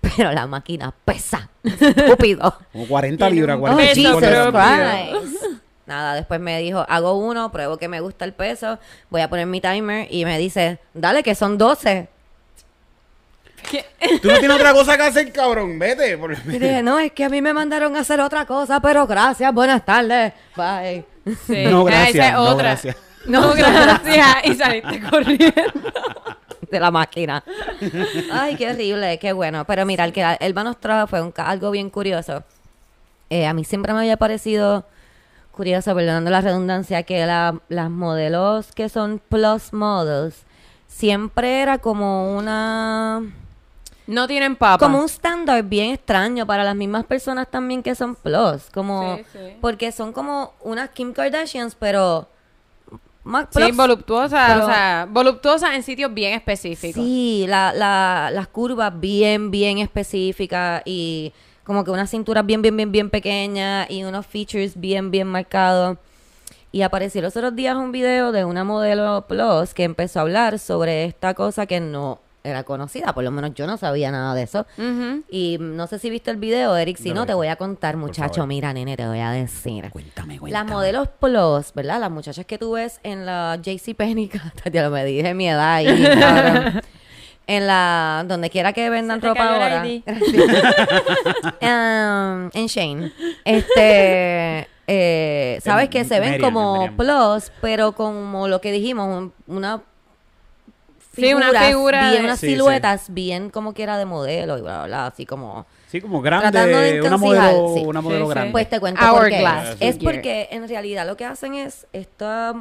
Pero 0.00 0.32
la 0.32 0.46
máquina 0.46 0.92
pesa. 1.04 1.48
Estúpido. 1.62 2.56
Como 2.72 2.86
40 2.88 3.30
libras, 3.30 3.56
Oh, 3.56 3.60
45 3.60 4.18
peso 4.18 4.20
Jesus 4.20 4.22
libras. 4.22 4.50
propio. 4.50 5.20
Christ. 5.20 5.44
Nada, 5.86 6.14
después 6.14 6.40
me 6.40 6.58
dijo, 6.60 6.84
hago 6.88 7.18
uno, 7.18 7.52
pruebo 7.52 7.76
que 7.76 7.88
me 7.88 8.00
gusta 8.00 8.24
el 8.24 8.32
peso, 8.32 8.78
voy 9.10 9.20
a 9.20 9.28
poner 9.28 9.46
mi 9.46 9.60
timer 9.60 10.06
y 10.10 10.24
me 10.24 10.38
dice, 10.38 10.78
dale 10.94 11.22
que 11.22 11.34
son 11.34 11.58
12. 11.58 12.08
Tú 14.20 14.28
no 14.28 14.38
tienes 14.38 14.56
otra 14.56 14.72
cosa 14.72 14.96
que 14.96 15.02
hacer, 15.04 15.32
cabrón. 15.32 15.78
Vete. 15.78 16.16
por- 16.18 16.32
Y 16.32 16.58
dije, 16.58 16.82
no, 16.82 16.98
es 16.98 17.12
que 17.12 17.24
a 17.24 17.28
mí 17.28 17.40
me 17.40 17.52
mandaron 17.52 17.96
a 17.96 18.00
hacer 18.00 18.20
otra 18.20 18.44
cosa, 18.46 18.80
pero 18.80 19.06
gracias, 19.06 19.52
buenas 19.54 19.84
tardes, 19.84 20.32
bye. 20.56 21.04
Sí. 21.46 21.64
No, 21.66 21.86
Ah, 21.86 22.08
esa 22.08 22.18
gracias. 22.18 22.26
es 22.26 22.32
No, 22.34 22.42
otra. 22.42 22.62
gracias. 22.64 22.96
No, 23.26 23.52
gracias. 23.54 24.26
Y 24.44 24.54
saliste 24.54 25.00
corriendo. 25.08 25.62
De 26.70 26.80
la 26.80 26.90
máquina. 26.90 27.44
Ay, 28.32 28.56
qué 28.56 28.70
horrible, 28.70 29.18
qué 29.18 29.32
bueno. 29.32 29.64
Pero 29.66 29.84
mira, 29.86 30.04
el 30.04 30.12
que 30.12 30.24
Elba 30.40 30.64
nos 30.64 30.80
trajo 30.80 31.06
fue 31.06 31.20
un 31.22 31.32
algo 31.36 31.70
bien 31.70 31.90
curioso. 31.90 32.42
Eh, 33.30 33.46
a 33.46 33.52
mí 33.54 33.64
siempre 33.64 33.92
me 33.92 34.00
había 34.00 34.16
parecido 34.16 34.86
curioso, 35.52 35.94
perdonando 35.94 36.30
la 36.30 36.40
redundancia, 36.40 37.02
que 37.02 37.24
la- 37.26 37.60
las 37.68 37.90
modelos 37.90 38.72
que 38.72 38.88
son 38.88 39.20
plus 39.28 39.72
models 39.72 40.44
siempre 40.88 41.60
era 41.62 41.78
como 41.78 42.36
una 42.36 43.20
No 44.06 44.26
tienen 44.26 44.56
papa. 44.56 44.84
como 44.84 44.98
un 44.98 45.04
estándar 45.06 45.62
bien 45.62 45.92
extraño 45.94 46.46
para 46.46 46.64
las 46.64 46.74
mismas 46.74 47.04
personas 47.04 47.48
también 47.50 47.82
que 47.82 47.94
son 47.94 48.14
plus, 48.16 48.68
como 48.74 49.16
Sí, 49.18 49.24
sí. 49.32 49.38
porque 49.60 49.92
son 49.92 50.12
como 50.12 50.52
unas 50.62 50.90
Kim 50.90 51.12
Kardashians, 51.12 51.74
pero 51.76 52.28
más 53.24 53.46
Sí, 53.50 53.60
plus. 53.60 53.76
voluptuosa, 53.76 54.44
pero- 54.48 54.64
o 54.64 54.66
sea, 54.66 55.06
voluptuosa 55.08 55.74
en 55.76 55.82
sitios 55.84 56.12
bien 56.12 56.34
específicos. 56.34 57.02
Sí, 57.02 57.44
la, 57.48 57.72
la, 57.72 58.30
las 58.32 58.48
curvas 58.48 58.98
bien, 58.98 59.50
bien 59.52 59.78
específicas 59.78 60.82
y 60.84 61.32
como 61.64 61.84
que 61.84 61.92
unas 61.92 62.10
cinturas 62.10 62.44
bien, 62.44 62.60
bien, 62.60 62.76
bien, 62.76 62.90
bien 62.90 63.08
pequeñas 63.10 63.88
y 63.88 64.02
unos 64.02 64.26
features 64.26 64.78
bien, 64.78 65.12
bien 65.12 65.28
marcados. 65.28 65.96
Y 66.72 66.82
apareció 66.82 67.22
los 67.22 67.36
otros 67.36 67.54
días 67.54 67.76
un 67.76 67.92
video 67.92 68.32
de 68.32 68.44
una 68.44 68.64
modelo 68.64 69.26
plus 69.28 69.74
que 69.74 69.84
empezó 69.84 70.18
a 70.18 70.22
hablar 70.22 70.58
sobre 70.58 71.04
esta 71.04 71.34
cosa 71.34 71.66
que 71.66 71.78
no 71.78 72.18
era 72.44 72.64
conocida, 72.64 73.12
por 73.12 73.22
lo 73.24 73.30
menos 73.30 73.54
yo 73.54 73.66
no 73.66 73.76
sabía 73.76 74.10
nada 74.10 74.34
de 74.34 74.42
eso. 74.42 74.66
Y 75.30 75.58
no 75.60 75.86
sé 75.86 75.98
si 75.98 76.10
viste 76.10 76.30
el 76.30 76.36
video, 76.38 76.76
Eric, 76.76 76.96
si 76.98 77.10
No 77.10 77.14
no, 77.14 77.20
lo 77.22 77.26
te 77.26 77.34
voy 77.34 77.48
a 77.48 77.56
contar, 77.56 77.96
muchacho. 77.96 78.46
Mira, 78.46 78.72
nene, 78.72 78.96
te 78.96 79.06
voy 79.06 79.20
a 79.20 79.30
decir. 79.30 79.90
Cuéntame, 79.90 80.34
Las 80.34 80.40
cuéntame. 80.40 80.70
modelos 80.72 81.08
plus, 81.20 81.72
¿verdad? 81.74 82.00
Las 82.00 82.10
muchachas 82.10 82.44
que 82.46 82.58
tú 82.58 82.72
ves 82.72 82.98
en 83.02 83.26
la 83.26 83.58
JCPenney, 83.62 84.30
ya 84.72 84.90
me 84.90 85.04
dije 85.04 85.34
mi 85.34 85.48
edad 85.48 85.74
ahí, 85.74 85.86
cabrón. 86.20 86.80
En 87.46 87.66
la, 87.66 88.24
donde 88.28 88.50
quiera 88.50 88.72
que 88.72 88.88
vendan 88.88 89.20
ropa 89.20 89.42
ahora. 89.54 89.84
ID. 89.86 90.02
Um, 91.60 92.50
en 92.54 92.66
Shane. 92.66 93.12
Este, 93.44 94.68
eh, 94.86 95.60
sabes 95.62 95.88
que 95.88 96.04
se 96.04 96.20
ven 96.20 96.40
como 96.40 96.88
plus, 96.96 97.50
pero 97.60 97.92
como 97.92 98.48
lo 98.48 98.60
que 98.60 98.72
dijimos, 98.72 99.08
un- 99.08 99.32
una 99.56 99.82
Sí, 101.14 101.34
una 101.34 101.46
figuras 101.46 101.66
figura 101.68 102.00
bien, 102.10 102.22
de- 102.22 102.26
unas 102.26 102.38
Sí, 102.40 102.46
sí. 102.46 102.52
siluetas 102.52 103.12
bien 103.12 103.50
como 103.50 103.74
que 103.74 103.82
era 103.82 103.98
de 103.98 104.04
modelo 104.06 104.56
y 104.58 104.62
bla, 104.62 104.78
bla, 104.78 104.86
bla, 104.86 105.06
así 105.06 105.26
como... 105.26 105.66
Sí, 105.88 106.00
como 106.00 106.22
Tratando 106.22 106.58
de 106.58 106.70
grande, 106.72 107.02
una 107.06 107.16
modelo, 107.18 107.74
sí. 107.76 107.82
una 107.84 108.00
modelo 108.00 108.24
Sí, 108.24 108.28
sí. 108.28 108.34
grande. 108.34 108.52
Pues 108.52 108.70
te 108.70 108.80
cuento 108.80 109.00
por 109.10 109.28
qué. 109.28 109.34
Hourglass 109.36 109.76
Es 109.80 109.98
porque 109.98 110.48
en 110.50 110.66
realidad 110.66 111.06
lo 111.06 111.16
que 111.18 111.26
hacen 111.26 111.52
es, 111.54 111.86
estas 111.92 112.56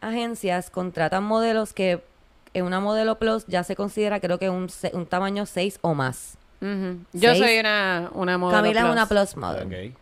agencias 0.00 0.70
contratan 0.70 1.22
modelos 1.24 1.72
que 1.74 2.02
en 2.54 2.64
una 2.64 2.80
modelo 2.80 3.18
plus 3.18 3.44
ya 3.46 3.62
se 3.62 3.76
considera 3.76 4.20
creo 4.20 4.38
que 4.38 4.48
un, 4.50 4.68
un 4.92 5.06
tamaño 5.06 5.46
6 5.46 5.78
o 5.82 5.94
más. 5.94 6.36
Yo 7.12 7.34
soy 7.34 7.58
una, 7.58 8.10
una 8.12 8.36
modelo 8.38 8.58
Camila 8.62 8.80
es 8.80 8.84
plus. 8.86 8.92
una 8.92 9.06
plus 9.06 9.36
model. 9.36 9.66
Ok. 9.92 9.96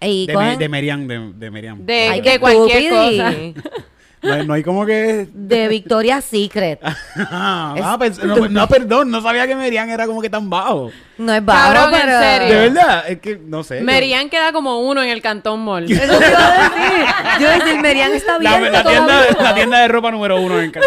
Y 0.00 0.26
De, 0.26 0.34
cogen- 0.34 0.46
me- 0.52 0.56
de 0.56 0.68
Merian, 0.68 1.08
de, 1.08 1.32
de 1.34 1.50
Merian. 1.50 1.86
De, 1.86 2.08
Ay, 2.10 2.20
de 2.20 2.30
qué 2.32 2.38
cualquier 2.40 2.90
cosa. 2.90 3.32
No, 4.22 4.32
hay- 4.32 4.46
no 4.46 4.54
hay 4.54 4.62
como 4.62 4.84
que... 4.86 5.28
de 5.32 5.68
Victoria's 5.68 6.24
Secret. 6.24 6.80
Ah, 7.16 7.74
Es- 7.76 8.18
pens- 8.18 8.22
no, 8.24 8.48
no, 8.48 8.66
perdón, 8.68 9.10
no 9.10 9.20
sabía 9.22 9.46
que 9.46 9.54
Merian 9.54 9.88
era 9.90 10.06
como 10.06 10.20
que 10.22 10.30
tan 10.30 10.48
bajo. 10.50 10.90
No 11.18 11.32
es 11.32 11.44
bajo, 11.44 11.72
Cabrón, 11.74 11.94
en 11.94 12.00
pero... 12.06 12.20
serio. 12.20 12.48
De 12.48 12.68
verdad, 12.68 13.04
es 13.10 13.20
que 13.20 13.36
no 13.38 13.62
sé. 13.62 13.78
yo- 13.78 13.84
Merian 13.84 14.28
queda 14.30 14.52
como 14.52 14.80
uno 14.80 15.02
en 15.02 15.10
el 15.10 15.22
Cantón 15.22 15.60
Mall. 15.60 15.84
Eso 15.90 16.18
te 16.18 16.28
iba 16.28 16.38
a 16.38 16.68
decir. 16.68 17.40
Yo 17.40 17.50
decir, 17.64 17.80
Merian 17.80 18.12
está 18.12 18.38
La, 18.38 18.58
bien. 18.58 18.72
la 18.72 18.84
tienda, 18.84 19.22
la 19.40 19.54
tienda 19.54 19.78
de 19.80 19.88
ropa 19.88 20.10
número 20.10 20.40
uno 20.40 20.60
en 20.60 20.70
Cali. 20.72 20.86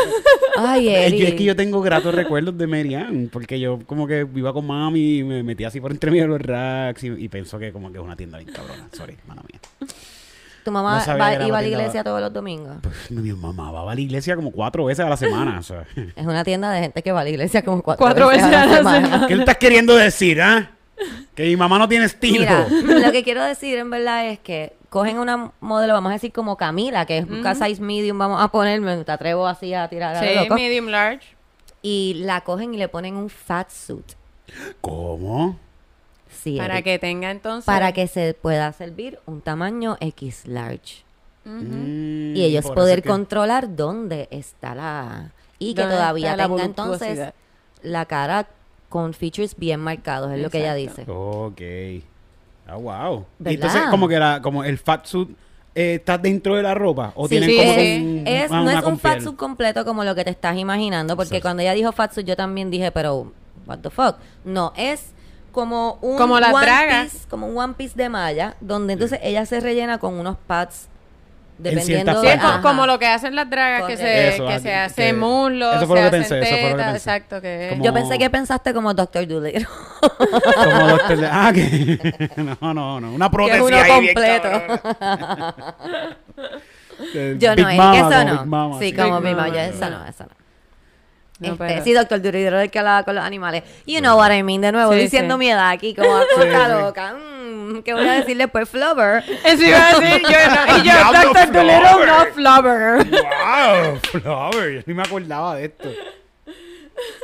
Ay, 0.58 0.90
Es 0.90 1.08
Eric. 1.08 1.20
que- 1.20 1.28
es 1.30 1.34
que 1.36 1.44
yo 1.44 1.56
tengo 1.56 1.82
gratos 1.82 2.14
recuerdos 2.14 2.58
de 2.58 2.68
Merian, 2.68 3.30
porque 3.32 3.60
yo 3.60 3.80
como 3.86 4.06
que 4.08 4.28
iba 4.36 4.52
con 4.54 4.66
mami 4.68 5.20
y 5.20 5.24
me 5.24 5.44
metí 5.44 5.64
así 5.64 5.80
por 5.80 5.92
entre 5.92 6.12
medio 6.12 6.24
de 6.24 6.30
los 6.30 6.42
racks 6.42 7.04
y, 7.04 7.08
y 7.08 7.30
pensó 7.30 7.58
que 7.60 7.72
como 7.72 7.92
que 7.92 8.00
es 8.00 8.04
una 8.04 8.16
tienda 8.16 8.38
bien 8.40 8.52
cabrona. 8.52 8.88
Sorry, 8.92 9.16
mala 9.28 9.42
mía. 9.50 9.60
Tu 10.64 10.72
mamá 10.72 11.04
No 11.06 11.18
va- 11.18 11.34
iba 11.46 11.58
a 11.58 11.62
la 11.62 11.68
iglesia 11.68 12.04
todos 12.04 12.20
los 12.22 12.32
domingos. 12.34 12.78
Pues 12.82 13.12
mi 13.12 13.32
mamá 13.32 13.72
va 13.72 13.92
a 13.92 13.96
la 13.96 14.02
iglesia 14.02 14.36
como 14.36 14.52
cuatro 14.52 14.86
veces 14.86 15.06
a 15.06 15.10
la 15.10 15.18
semana. 15.18 15.60
o 15.60 15.64
sea. 15.64 15.86
Es 16.16 16.26
una 16.26 16.44
tienda 16.44 16.72
de 16.72 16.82
gente 16.82 17.02
que 17.02 17.12
va 17.12 17.22
a 17.22 17.24
la 17.24 17.30
iglesia 17.30 17.64
como 17.64 17.82
cuatro, 17.82 18.04
Cuatro 18.06 18.28
veces, 18.28 18.44
a 18.44 18.66
la 18.66 18.78
semana. 18.78 19.26
¿Qué 19.28 19.36
le 19.36 19.42
estás 19.44 19.58
queriendo 19.58 19.96
decir, 19.96 20.42
ah? 20.42 20.72
Que 21.34 21.44
mi 21.46 21.56
mamá 21.56 21.80
no 21.80 21.88
tiene 21.88 22.06
estilo. 22.06 22.40
Mira, 22.40 22.68
lo 23.06 23.12
que 23.14 23.24
quiero 23.24 23.42
decir 23.44 23.78
en 23.78 23.90
verdad 23.90 24.28
es 24.28 24.40
que 24.40 24.74
cogen 24.90 25.18
una 25.20 25.52
modelo, 25.62 25.94
vamos 25.94 26.10
a 26.10 26.14
decir 26.14 26.34
como 26.34 26.58
Camila, 26.58 27.06
que 27.06 27.20
es 27.20 27.26
un 27.26 27.44
size 27.56 27.82
medium, 27.82 28.18
vamos 28.18 28.42
a 28.42 28.50
ponerme, 28.50 28.98
te 29.06 29.12
atrevo 29.12 29.48
así 29.48 29.74
a 29.74 29.88
tirar 29.88 30.16
a 30.18 30.20
Sí, 30.22 30.36
loco, 30.36 30.56
medium 30.56 30.88
large. 30.88 31.26
y 31.82 32.16
la 32.26 32.42
cogen 32.42 32.74
y 32.74 32.78
le 32.78 32.90
ponen 32.90 33.16
un 33.16 33.30
fat 33.30 33.70
suit. 33.70 34.14
¿Cómo? 34.82 35.58
Para 36.58 36.76
Eric. 36.76 36.86
que 36.86 37.00
tenga 37.00 37.32
entonces. 37.32 37.66
para 37.66 37.92
que 37.92 38.08
se 38.08 38.34
pueda 38.34 38.72
servir 38.74 39.20
un 39.26 39.42
tamaño 39.42 39.98
X 40.00 40.46
large. 40.48 41.04
Y 41.46 42.44
ellos 42.44 42.66
poder 42.72 43.02
que- 43.02 43.10
controlar 43.10 43.76
dónde 43.76 44.28
está 44.32 44.76
la... 44.76 45.32
Y 45.58 45.74
que 45.74 45.82
¿Dónde 45.82 45.96
todavía 45.98 46.36
la 46.38 46.48
tenga 46.48 46.64
entonces 46.64 47.34
la 47.82 48.06
cara 48.06 48.48
con 48.88 49.14
features 49.14 49.56
bien 49.58 49.80
marcados, 49.80 50.32
es 50.32 50.40
lo 50.42 50.50
que 50.50 50.60
ella 50.60 50.74
dice. 50.74 51.06
Ok. 51.08 51.62
Ah, 52.68 52.76
wow. 52.76 53.26
Y 53.40 53.44
¿Verdad? 53.44 53.54
entonces, 53.54 53.82
como 53.90 54.08
que 54.08 54.20
la, 54.20 54.42
como 54.42 54.64
el 54.64 54.78
fat 54.78 55.06
suit 55.06 55.30
eh, 55.76 55.96
está 55.96 56.18
dentro 56.18 56.56
de 56.56 56.64
la 56.64 56.74
ropa. 56.76 57.12
O 57.16 57.28
Sí, 57.28 57.40
tienen 57.40 57.50
sí, 57.50 57.58
como 57.58 57.72
es, 57.72 58.02
un- 58.02 58.24
es- 58.28 58.52
ah, 58.52 58.62
no 58.62 58.70
es 58.72 58.84
un 58.86 59.00
fatsuit 59.00 59.36
completo 59.36 59.84
como 59.86 60.04
lo 60.04 60.14
que 60.16 60.24
te 60.24 60.30
estás 60.32 60.58
imaginando, 60.58 61.16
porque 61.16 61.38
Exacto. 61.38 61.44
cuando 61.46 61.62
ella 61.64 61.74
dijo 61.74 61.92
fatsuit 61.92 62.26
yo 62.28 62.36
también 62.36 62.70
dije, 62.70 62.92
pero 62.92 63.32
what 63.66 63.80
the 63.80 63.90
fuck. 63.90 64.16
No, 64.46 64.72
es 64.78 65.12
como 65.52 65.98
un 66.02 66.18
Como 66.18 66.40
las 66.40 66.54
one 66.54 66.66
dragas. 66.66 67.12
piece, 67.12 67.28
como 67.30 67.48
un 67.48 67.58
one 67.58 67.74
piece 67.76 67.96
de 67.96 68.10
malla, 68.10 68.56
donde 68.62 68.94
entonces 68.94 69.20
ella 69.24 69.46
se 69.46 69.60
rellena 69.60 69.98
con 69.98 70.14
unos 70.20 70.38
pads 70.48 70.88
dependiendo 71.58 72.22
Sí, 72.22 72.28
de 72.28 72.34
es 72.36 72.40
ajá. 72.42 72.62
como 72.62 72.86
lo 72.86 72.98
que 73.00 73.08
hacen 73.08 73.36
las 73.36 73.50
dragas, 73.50 73.84
que 73.84 73.98
se, 73.98 74.30
Eso, 74.30 74.48
que 74.48 74.60
se 74.62 74.74
hace 74.74 75.08
que- 75.08 75.14
muslo, 75.14 75.74
eso 75.74 75.88
fue 75.88 75.98
se 75.98 76.04
lo 76.06 76.10
que 76.12 76.18
hacen 76.18 76.30
pensé, 76.40 76.40
eso 76.40 76.50
fue 76.50 76.62
lo 76.62 76.68
que 76.70 76.72
tetas, 76.72 76.86
pensé. 76.94 77.10
exacto, 77.10 77.42
que 77.42 77.68
Como- 77.72 77.84
Yo 77.84 77.94
pensé 77.94 78.18
que 78.18 78.30
pensaste 78.30 78.74
como 78.74 78.94
Doctor 78.94 79.28
Dolittle. 79.28 79.68
Como 80.00 80.88
doctor 80.88 81.18
Ah, 81.30 81.52
que... 81.54 82.30
no, 82.62 82.74
no, 82.74 83.02
no. 83.02 83.12
Una 83.14 83.30
que 83.30 83.36
prótesis 83.36 83.62
es 83.62 83.68
uno 83.68 83.78
ahí 83.78 84.00
bien 84.02 84.14
completo. 84.14 84.50
yo 87.14 87.22
Big 87.34 87.42
no, 87.42 87.52
Eric, 87.70 87.78
Mama, 87.78 87.98
eso 87.98 88.24
no. 88.46 88.80
Sí, 88.80 88.90
sí. 88.92 88.96
como 88.96 89.20
mi 89.22 89.36
mamá, 89.36 89.48
eso 89.64 89.90
no, 89.90 90.06
eso 90.06 90.24
no. 90.24 90.39
No, 91.40 91.54
Este, 91.54 91.58
pero- 91.68 91.84
Sí, 91.84 91.94
doctor 91.94 92.22
Dolittle, 92.22 92.64
el 92.64 92.70
que 92.72 92.80
hablaba 92.80 93.04
con 93.04 93.16
los 93.16 93.24
animales. 93.24 93.64
You 93.86 94.00
know 94.00 94.18
what 94.18 94.32
I 94.32 94.44
mean, 94.44 94.62
de 94.62 94.72
nuevo, 94.72 94.92
Sí, 94.94 95.00
diciendo 95.00 95.36
sí. 95.36 95.40
mi 95.40 95.50
edad 95.50 95.70
aquí, 95.70 95.94
como 95.96 96.16
a 96.18 96.24
cosa 96.36 96.66
sí. 96.66 96.72
loca. 96.82 97.14
Mm, 97.14 97.82
¿Qué 97.84 97.94
voy 97.94 98.08
a 98.08 98.14
decir 98.14 98.38
después? 98.38 98.68
Flover. 98.68 99.24
Eso 99.46 99.64
iba 99.64 99.90
a 99.90 100.00
decir 100.00 100.22
yo, 100.24 100.30
no, 100.30 100.78
y 100.78 100.84
yo, 100.84 101.24
Doctor 101.24 101.52
Dolittle, 101.54 102.06
no 102.06 102.26
Flubber. 102.34 103.06
¡Wow! 103.10 104.00
Flower. 104.22 104.72
Yo 104.76 104.82
ni 104.86 104.94
me 104.94 105.04
acordaba 105.04 105.56
de 105.56 105.66
esto. 105.66 105.90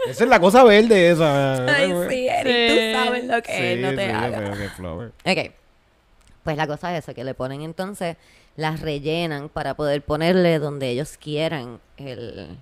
Esa 0.08 0.24
es 0.24 0.30
la 0.30 0.40
cosa 0.40 0.64
verde 0.64 1.12
esa. 1.12 1.66
Ay, 1.66 1.94
sí, 2.10 2.28
Eric, 2.30 2.70
Sí. 2.70 2.94
tú 2.94 3.04
sabes 3.06 3.26
lo 3.26 3.42
que 3.42 3.74
es, 3.74 3.80
no 3.82 3.90
te 3.90 4.06
sí, 4.06 4.12
hagas. 4.12 4.42
pero 4.42 4.58
que 4.58 4.70
Flower. 4.70 5.12
Ok. 5.26 5.52
Pues 6.44 6.56
la 6.58 6.68
cosa 6.68 6.96
es 6.96 7.04
eso, 7.04 7.14
que 7.14 7.24
le 7.24 7.34
ponen 7.34 7.62
entonces, 7.64 8.16
las 8.56 8.80
rellenan 8.80 9.50
para 9.50 9.74
poder 9.74 10.02
ponerle 10.04 10.60
donde 10.60 10.90
ellos 10.90 11.18
quieran 11.18 11.80
el... 11.98 12.56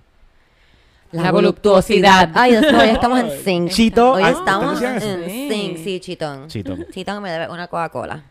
La 1.22 1.30
voluptuosidad. 1.32 2.30
Ay, 2.34 2.52
Dios 2.52 2.72
mío, 2.72 2.80
hoy 2.82 2.88
estamos 2.88 3.20
en 3.20 3.30
sync. 3.44 3.70
Chito, 3.70 4.12
Hoy 4.12 4.22
ah, 4.24 4.30
estamos 4.30 4.74
¿ustedes 4.74 4.94
decían 5.02 5.22
en 5.22 5.50
sync, 5.50 5.84
Sí. 5.84 6.00
chitón. 6.00 6.48
Chitón. 6.48 6.86
Chitón 6.92 7.22
me 7.22 7.30
debe 7.30 7.48
una 7.48 7.68
Coca-Cola. 7.68 8.22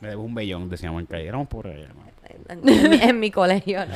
Me 0.00 0.08
debo 0.08 0.22
un 0.22 0.34
bellón, 0.34 0.68
decíamos 0.68 1.00
en 1.00 1.06
calle. 1.06 1.28
Éramos 1.28 1.48
pobres 1.48 1.76
allá, 1.76 1.88
¿no? 1.94 2.02
En 2.48 2.60
mi, 2.64 2.96
en 3.02 3.20
mi 3.20 3.30
colegio, 3.30 3.80
¿no? 3.86 3.94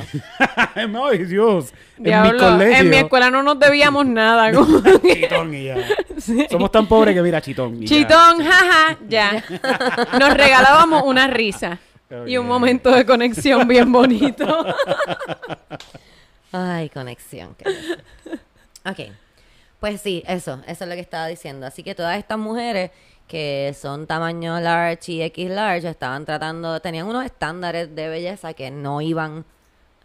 Ay, 1.05 1.25
Dios. 1.25 1.73
en 1.97 2.21
mi 2.21 2.37
colegio. 2.37 2.77
en 2.77 2.89
mi 2.89 2.97
escuela 2.97 3.31
no 3.31 3.41
nos 3.43 3.59
debíamos 3.59 4.05
nada. 4.05 4.51
como- 4.53 4.81
Chitón 5.01 5.53
y 5.55 5.63
ya. 5.65 5.75
Somos 6.49 6.71
tan 6.71 6.87
pobres 6.87 7.15
que 7.15 7.21
mira, 7.23 7.41
chitón. 7.41 7.81
y. 7.81 7.85
Chitón, 7.85 8.43
jaja, 8.43 8.97
ya. 9.09 9.43
Nos 10.19 10.33
regalábamos 10.35 11.03
una 11.05 11.27
risa 11.27 11.79
y 12.25 12.37
un 12.37 12.47
momento 12.47 12.91
de 12.91 13.05
conexión 13.05 13.67
bien 13.67 13.91
bonito. 13.91 14.65
Ay, 16.51 16.89
conexión. 16.89 17.55
qué 17.55 17.65
ok. 18.89 19.13
Pues 19.79 20.01
sí, 20.01 20.23
eso, 20.27 20.61
eso 20.65 20.83
es 20.83 20.89
lo 20.89 20.95
que 20.95 21.01
estaba 21.01 21.27
diciendo. 21.27 21.67
Así 21.67 21.83
que 21.83 21.93
todas 21.93 22.17
estas 22.17 22.37
mujeres 22.37 22.91
que 23.27 23.75
son 23.79 24.07
tamaño 24.07 24.59
large 24.59 25.11
y 25.11 25.21
X 25.21 25.49
large 25.49 25.89
estaban 25.89 26.25
tratando, 26.25 26.79
tenían 26.79 27.07
unos 27.07 27.25
estándares 27.25 27.93
de 27.93 28.07
belleza 28.07 28.53
que 28.53 28.71
no 28.71 29.01
iban 29.01 29.45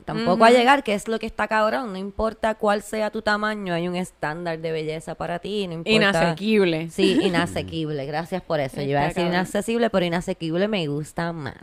tampoco 0.05 0.45
a 0.45 0.51
llegar, 0.51 0.83
que 0.83 0.95
es 0.95 1.09
lo 1.09 1.19
que 1.19 1.27
está 1.27 1.49
cabrón. 1.49 1.93
No 1.93 1.99
importa 1.99 2.57
cuál 2.57 2.83
sea 2.83 3.11
tu 3.11 3.23
tamaño, 3.23 3.73
hay 3.73 3.89
un 3.89 3.97
estándar 3.97 4.59
de 4.59 4.73
belleza 4.73 5.15
para 5.15 5.39
ti. 5.39 5.67
No 5.69 5.75
importa. 5.75 5.95
Inasequible. 5.95 6.91
Sí, 6.91 7.19
inasequible. 7.23 8.05
Gracias 8.07 8.43
por 8.43 8.61
eso. 8.61 8.77
Yo 8.77 8.91
iba 8.91 9.01
a 9.01 9.05
decir 9.05 9.17
cabrón. 9.17 9.35
inaccesible, 9.35 9.91
pero 9.91 10.05
inasequible 10.05 10.69
me 10.69 10.87
gusta 10.89 11.33
más. 11.33 11.55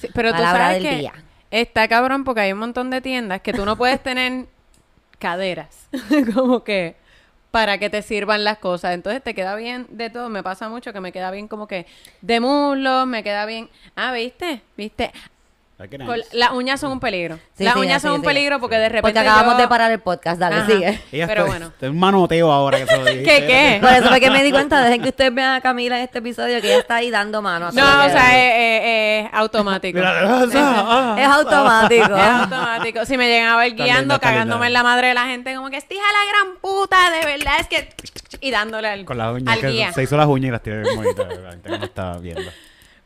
Sí, 0.00 0.08
pero 0.12 0.30
tú 0.30 0.36
Palabra 0.36 0.64
sabes 0.66 0.82
del 0.82 0.90
que 0.90 0.98
día. 0.98 1.12
Está 1.50 1.88
cabrón 1.88 2.24
porque 2.24 2.42
hay 2.42 2.52
un 2.52 2.58
montón 2.58 2.90
de 2.90 3.00
tiendas 3.00 3.40
que 3.40 3.52
tú 3.52 3.64
no 3.64 3.76
puedes 3.76 4.02
tener 4.02 4.46
caderas. 5.18 5.88
como 6.34 6.64
que 6.64 6.96
para 7.50 7.78
que 7.78 7.88
te 7.88 8.02
sirvan 8.02 8.44
las 8.44 8.58
cosas. 8.58 8.92
Entonces 8.92 9.22
te 9.22 9.34
queda 9.34 9.56
bien 9.56 9.86
de 9.90 10.10
todo. 10.10 10.28
Me 10.28 10.42
pasa 10.42 10.68
mucho 10.68 10.92
que 10.92 11.00
me 11.00 11.12
queda 11.12 11.30
bien 11.30 11.48
como 11.48 11.66
que 11.66 11.86
de 12.20 12.40
muslo, 12.40 13.06
me 13.06 13.22
queda 13.22 13.46
bien. 13.46 13.70
Ah, 13.94 14.12
¿viste? 14.12 14.60
¿Viste? 14.76 15.10
Con- 15.78 16.18
Las 16.32 16.52
uñas 16.52 16.80
son 16.80 16.92
un 16.92 17.00
peligro. 17.00 17.38
Sí, 17.54 17.62
las 17.62 17.74
sí, 17.74 17.80
uñas 17.80 18.00
sí, 18.00 18.08
son 18.08 18.14
un 18.16 18.20
sí. 18.22 18.26
peligro 18.26 18.58
porque 18.60 18.76
de 18.76 18.88
repente 18.88 19.02
Porque 19.02 19.18
acabamos 19.18 19.56
yo- 19.56 19.60
de 19.60 19.68
parar 19.68 19.92
el 19.92 19.98
podcast, 20.00 20.40
dale, 20.40 20.56
Ajá. 20.56 20.66
sigue. 20.66 20.86
Ella 21.12 21.26
Pero 21.26 21.40
está, 21.42 21.44
bueno. 21.44 21.66
está 21.66 21.90
un 21.90 21.98
manoteo 21.98 22.50
ahora 22.50 22.78
que 22.78 22.86
se 22.86 22.96
lo 22.96 23.04
dije. 23.10 23.22
¿Qué, 23.22 23.46
qué? 23.46 23.78
Por 23.82 23.92
eso 23.92 24.08
fue 24.08 24.18
que 24.18 24.30
me 24.30 24.42
di 24.42 24.52
cuenta, 24.52 24.82
desde 24.82 25.00
que 25.00 25.10
ustedes 25.10 25.34
vean 25.34 25.52
a 25.54 25.60
Camila 25.60 25.98
en 25.98 26.04
este 26.04 26.20
episodio, 26.20 26.62
que 26.62 26.68
ella 26.68 26.78
está 26.78 26.96
ahí 26.96 27.10
dando 27.10 27.42
mano. 27.42 27.66
a 27.66 27.70
todo 27.72 27.80
No, 27.82 27.94
lo 27.94 28.00
o 28.00 28.06
que 28.06 28.10
sea, 28.12 28.22
da. 28.22 28.36
es, 28.38 28.54
es- 28.82 29.26
es 29.26 29.30
automático. 29.34 29.98
Mira, 29.98 30.10
ah, 30.18 30.46
ah, 30.54 31.16
es 31.18 31.26
automático. 31.26 32.16
Es 32.16 32.22
automático. 32.22 33.04
Si 33.04 33.18
me 33.18 33.28
llegan 33.28 33.48
a 33.50 33.56
ver 33.58 33.66
Está 33.72 33.84
guiando, 33.84 34.00
linda, 34.00 34.14
está 34.14 34.28
cagándome 34.30 34.66
en 34.68 34.72
la 34.72 34.82
madre 34.82 35.08
de 35.08 35.14
la 35.14 35.26
gente, 35.26 35.54
como 35.54 35.68
que 35.68 35.76
estija 35.76 36.00
la 36.02 36.32
gran 36.32 36.56
puta, 36.62 37.10
de 37.10 37.26
verdad, 37.26 37.52
es 37.60 37.66
que. 37.68 37.94
Y 38.40 38.50
dándole 38.50 38.88
al, 38.88 39.04
Con 39.04 39.18
las 39.18 39.34
uñas. 39.34 39.54
al 39.54 39.60
que 39.60 39.68
guía. 39.68 39.92
se 39.92 40.02
hizo 40.02 40.16
las 40.16 40.26
uñas 40.26 40.48
y 40.48 40.52
las 40.52 40.62
tiene 40.62 40.80
bien 40.82 40.96
bonitas. 40.96 41.26
La 41.42 41.50
gente 41.52 41.70
que 41.70 41.78
no 41.78 41.84
está 41.84 42.16
viendo. 42.18 42.50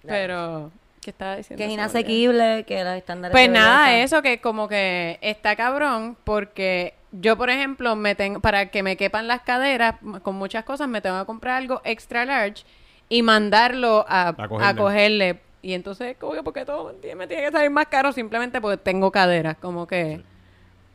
Pero, 0.06 0.70
¿qué 1.00 1.10
estaba 1.10 1.36
diciendo? 1.36 1.58
que 1.60 1.66
es 1.66 1.72
inasequible, 1.72 2.64
que 2.66 2.84
los 2.84 2.94
estándares 2.94 3.32
Pues 3.32 3.48
nada, 3.50 3.96
eso 3.98 4.22
que 4.22 4.40
como 4.40 4.68
que 4.68 5.18
está 5.22 5.56
cabrón 5.56 6.16
porque 6.24 6.94
yo, 7.12 7.36
por 7.36 7.50
ejemplo, 7.50 7.96
me 7.96 8.14
tengo, 8.14 8.40
para 8.40 8.66
que 8.70 8.82
me 8.82 8.96
quepan 8.96 9.26
las 9.26 9.40
caderas 9.40 9.96
con 10.22 10.36
muchas 10.36 10.64
cosas, 10.64 10.88
me 10.88 11.00
tengo 11.00 11.18
que 11.20 11.26
comprar 11.26 11.56
algo 11.56 11.80
extra 11.84 12.24
large 12.24 12.64
y 13.08 13.22
mandarlo 13.22 14.04
a, 14.08 14.28
A 14.28 14.34
cogerle. 14.48 14.66
a 14.66 14.76
cogerle. 14.76 15.40
Y 15.62 15.72
entonces, 15.74 16.16
como 16.16 16.32
que 16.34 16.42
porque 16.44 16.64
todo 16.64 16.92
me 16.92 16.98
tiene- 17.00 17.16
me 17.16 17.26
tiene 17.26 17.42
que 17.46 17.50
salir 17.52 17.70
más 17.70 17.86
caro 17.88 18.12
simplemente 18.12 18.60
porque 18.60 18.76
tengo 18.76 19.10
caderas, 19.10 19.56
como 19.58 19.86
que... 19.88 20.22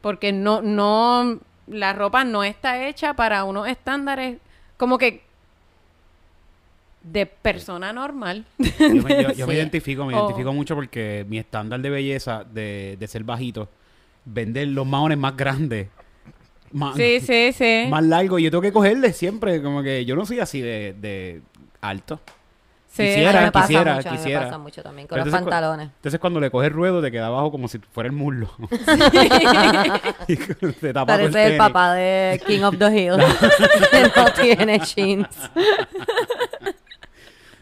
Porque 0.02 0.32
no, 0.32 0.62
no, 0.62 1.40
la 1.68 1.92
ropa 1.94 2.24
no 2.24 2.44
está 2.44 2.86
hecha 2.88 3.16
para 3.16 3.44
unos 3.44 3.68
estándares 3.68 4.38
como 4.78 4.98
que 4.98 5.25
de 7.12 7.26
persona 7.28 7.94
normal. 7.94 8.46
Yo 8.58 8.90
me, 9.04 9.24
yo- 9.24 9.32
yo 9.34 9.46
me 9.48 9.54
Sí. 9.54 9.60
identifico, 9.60 10.06
me 10.06 10.16
Oh. 10.16 10.20
identifico 10.26 10.52
mucho 10.54 10.74
porque 10.76 11.26
mi 11.30 11.38
estándar 11.38 11.80
de 11.80 11.90
belleza 11.92 12.44
de, 12.44 12.98
de 13.00 13.08
ser 13.08 13.24
bajito, 13.24 13.70
vender 14.26 14.68
los 14.70 14.88
maones 14.88 15.18
más 15.20 15.38
grandes, 15.38 15.88
más, 16.72 16.96
Sí, 16.96 17.20
sí, 17.22 17.52
sí. 17.54 17.86
más 17.90 18.04
largos, 18.04 18.42
yo 18.42 18.50
tengo 18.50 18.62
que 18.64 18.74
cogerle 18.74 19.14
siempre, 19.14 19.62
como 19.62 19.84
que 19.84 20.04
yo 20.04 20.16
no 20.16 20.26
soy 20.26 20.40
así 20.40 20.62
de, 20.62 20.96
de 21.00 21.42
alto. 21.80 22.20
Sí. 22.88 23.04
Quisiera, 23.04 23.42
me 23.42 23.52
pasa 23.52 23.68
quisiera, 23.68 23.96
mucho, 23.98 24.10
quisiera. 24.10 24.40
me 24.40 24.46
pasa 24.46 24.58
mucho 24.58 24.82
también 24.82 25.06
con 25.08 25.16
Pero 25.18 25.26
los 25.26 25.34
entonces 25.34 25.52
pantalones. 25.52 25.90
Entonces 25.98 26.20
cuando 26.20 26.40
le 26.40 26.50
coges 26.50 26.72
ruedo 26.72 27.02
te 27.02 27.12
queda 27.12 27.28
abajo 27.28 27.52
como 27.52 27.68
si 27.68 27.78
fuera 27.80 28.08
el 28.08 28.16
muslo. 28.16 28.50
Y 30.30 30.38
te 30.38 30.94
tapa 30.94 31.14
todo 31.18 31.26
el 31.26 31.32
Parece 31.32 31.44
el 31.44 31.52
tenis. 31.52 31.58
papá 31.58 31.94
de 31.94 32.42
King 32.48 32.62
of 32.64 32.78
the 32.78 32.86
Hill. 32.98 33.14
que 33.92 34.12
no 34.16 34.26
tiene 34.42 34.80
jeans. 34.80 35.28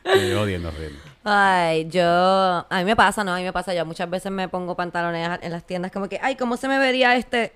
Estoy 0.04 0.34
odiando, 0.34 0.70
odiando. 0.70 1.00
Ay, 1.24 1.88
yo... 1.89 2.04
A 2.04 2.78
mí 2.80 2.84
me 2.84 2.96
pasa, 2.96 3.24
¿no? 3.24 3.34
A 3.34 3.38
mí 3.38 3.44
me 3.44 3.54
pasa. 3.54 3.74
Yo 3.74 3.86
muchas 3.86 4.10
veces 4.10 4.32
me 4.32 4.50
pongo 4.50 4.76
pantalones 4.76 5.39
en 5.42 5.52
las 5.52 5.63
tiendas 5.63 5.92
como 5.92 6.10
que... 6.10 6.20
Ay, 6.22 6.36
¿cómo 6.36 6.58
se 6.58 6.68
me 6.68 6.78
vería 6.80 7.16
este...? 7.16 7.54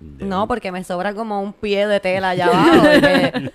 No, 0.00 0.46
porque 0.46 0.70
me 0.72 0.84
sobra 0.84 1.12
como 1.12 1.42
un 1.42 1.52
pie 1.52 1.86
de 1.86 2.00
tela 2.00 2.30
allá 2.30 2.46
abajo. 2.52 2.82
que 2.82 3.52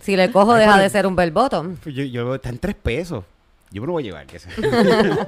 si 0.00 0.16
le 0.16 0.32
cojo 0.32 0.54
deja 0.54 0.78
de 0.78 0.88
ser 0.88 1.06
un 1.06 1.14
bell 1.14 1.30
bottom. 1.30 1.76
Pues 1.76 1.94
Yo, 1.94 2.02
yo 2.04 2.34
está 2.34 2.48
en 2.48 2.58
tres 2.58 2.74
pesos. 2.74 3.24
Yo 3.70 3.82
me 3.82 3.86
lo 3.86 3.92
voy 3.92 4.02
a 4.02 4.06
llevar. 4.06 4.26
Que 4.26 4.38
sea. 4.38 4.52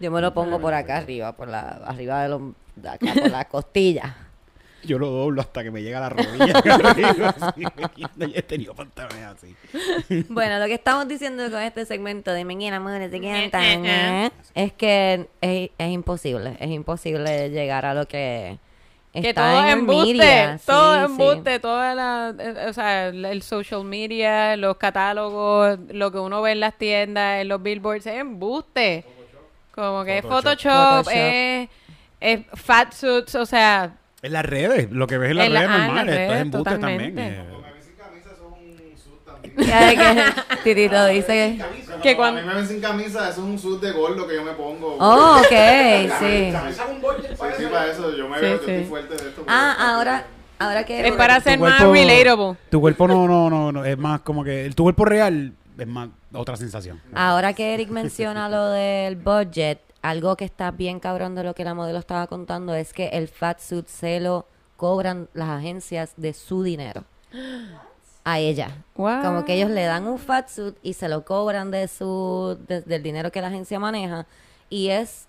Yo 0.00 0.12
me 0.12 0.20
lo 0.20 0.32
pongo 0.32 0.60
por 0.60 0.72
acá 0.74 0.98
arriba, 0.98 1.32
por 1.32 1.48
la... 1.48 1.80
Arriba 1.84 2.22
de 2.22 2.28
los... 2.28 2.40
de 2.76 2.88
acá, 2.88 3.12
por 3.14 3.30
las 3.30 3.46
costillas. 3.46 4.14
Yo 4.84 4.98
lo 4.98 5.08
doblo 5.10 5.40
hasta 5.40 5.62
que 5.64 5.70
me 5.70 5.82
llega 5.82 6.00
la 6.00 6.08
rodilla. 6.08 6.62
Yo 7.56 8.26
he 8.34 8.42
tenido 8.42 8.74
pantalones 8.74 9.24
así. 9.24 9.56
Bueno, 10.28 10.58
lo 10.58 10.66
que 10.66 10.74
estamos 10.74 11.08
diciendo 11.08 11.50
con 11.50 11.60
este 11.60 11.84
segmento 11.84 12.32
de 12.32 12.44
Menina 12.44 12.76
Amores 12.76 13.10
de 13.10 13.20
Cantan 13.20 14.30
es 14.54 14.72
que 14.74 15.28
es, 15.40 15.70
es 15.76 15.90
imposible, 15.90 16.56
es 16.60 16.70
imposible 16.70 17.50
llegar 17.50 17.84
a 17.86 17.94
lo 17.94 18.06
que 18.06 18.58
que 19.12 19.30
está 19.30 19.50
todo 19.52 19.62
en 19.64 19.78
embuste, 19.80 20.12
media. 20.12 20.60
todo 20.64 20.94
Sí, 20.94 21.00
es 21.00 21.06
sí. 21.06 21.12
embuste, 21.12 21.58
toda 21.60 21.94
la, 21.94 22.34
eh, 22.38 22.66
o 22.68 22.72
sea, 22.72 23.08
el, 23.08 23.24
el 23.24 23.42
social 23.42 23.84
media, 23.84 24.56
los 24.56 24.76
catálogos, 24.76 25.78
lo 25.90 26.12
que 26.12 26.18
uno 26.18 26.40
ve 26.42 26.52
en 26.52 26.60
las 26.60 26.76
tiendas, 26.78 27.40
en 27.40 27.48
los 27.48 27.60
billboards, 27.62 28.06
es 28.06 28.14
embuste. 28.20 29.04
Como 29.74 30.04
que 30.04 30.18
es 30.18 30.22
Photoshop. 30.22 30.44
Photoshop, 30.52 31.04
Photoshop. 31.04 31.12
es, 31.14 31.68
es 32.20 32.40
fat 32.54 32.92
suits, 32.92 33.34
o 33.34 33.46
sea, 33.46 33.96
En 34.22 34.32
las 34.32 34.44
redes, 34.44 34.90
lo 34.90 35.06
que 35.06 35.16
ves 35.18 35.30
en 35.30 35.36
las 35.38 35.46
En 35.46 35.54
la- 35.54 35.60
redes 35.60 35.70
ah, 35.70 35.74
en 35.74 35.80
las 35.80 35.86
normales, 35.88 36.14
esto 36.14 36.22
es 36.22 36.28
redes, 36.30 36.42
embuste 36.42 36.70
también. 36.70 37.14
totalmente. 37.14 37.22
eh. 37.22 37.38
A 37.38 37.70
mí 37.74 37.80
sin 37.84 37.96
camisa 37.96 38.30
eso 38.32 38.56
es 38.56 38.80
un 38.90 38.98
sud 38.98 39.18
también. 39.24 40.34
Que 40.64 40.74
Titito 40.74 41.06
dice 41.06 41.26
que... 41.58 41.78
Que 42.02 42.16
cuando- 42.16 42.40
A 42.40 42.42
mí 42.42 42.48
me 42.48 42.54
ven 42.54 42.66
sin 42.66 42.80
camisa, 42.80 43.28
eso 43.28 43.40
es 43.42 43.46
un 43.46 43.58
sud 43.58 43.80
de 43.80 43.92
gordo 43.92 44.26
que 44.26 44.34
yo 44.34 44.44
me 44.44 44.52
pongo. 44.52 44.96
Oh, 45.00 45.38
ok, 45.38 45.48
sí. 45.48 45.52
Sí, 46.18 46.52
sí, 47.58 47.64
para 47.70 47.86
eso 47.90 48.16
yo 48.16 48.28
me 48.28 48.36
Sí, 48.38 48.42
veo, 48.42 48.50
yo 48.50 48.56
estoy 48.56 48.84
fuerte 48.84 49.14
de 49.16 49.28
esto. 49.30 49.44
Ah, 49.46 49.74
porque- 49.76 49.84
ahora, 49.90 50.24
ahora 50.58 50.84
que... 50.84 51.06
es 51.08 51.12
para 51.14 51.40
ser 51.40 51.58
más 51.60 51.80
relatable. 51.80 52.56
Tu 52.70 52.80
cuerpo 52.80 53.06
no, 53.08 53.26
no, 53.28 53.48
no, 53.50 53.70
no, 53.72 53.84
es 53.84 53.96
más 53.98 54.20
como 54.22 54.42
que 54.44 54.64
el 54.66 54.74
tu 54.74 54.82
cuerpo 54.84 55.04
real 55.04 55.52
es 55.78 55.86
más 55.86 56.08
otra 56.32 56.56
sensación. 56.56 57.00
Ahora 57.14 57.52
que 57.52 57.72
Eric 57.74 57.88
menciona 57.90 58.48
lo 58.48 58.70
del 58.70 59.14
budget, 59.16 59.78
algo 60.02 60.36
que 60.36 60.44
está 60.44 60.70
bien 60.70 61.00
cabrón 61.00 61.34
de 61.34 61.42
lo 61.44 61.54
que 61.54 61.64
la 61.64 61.74
modelo 61.74 61.98
estaba 61.98 62.26
contando 62.26 62.74
es 62.74 62.92
que 62.92 63.08
el 63.08 63.28
fat 63.28 63.58
suit 63.60 63.86
se 63.86 64.20
lo 64.20 64.46
cobran 64.76 65.28
las 65.34 65.48
agencias 65.48 66.12
de 66.16 66.32
su 66.32 66.62
dinero 66.62 67.04
a 68.24 68.38
ella. 68.38 68.84
Wow. 68.94 69.22
Como 69.22 69.44
que 69.44 69.54
ellos 69.54 69.70
le 69.70 69.84
dan 69.84 70.06
un 70.06 70.18
fat 70.18 70.48
suit 70.48 70.76
y 70.82 70.92
se 70.92 71.08
lo 71.08 71.24
cobran 71.24 71.70
de 71.70 71.88
su 71.88 72.58
de- 72.68 72.82
del 72.82 73.02
dinero 73.02 73.32
que 73.32 73.40
la 73.40 73.48
agencia 73.48 73.78
maneja 73.80 74.26
y 74.70 74.88
es 74.90 75.26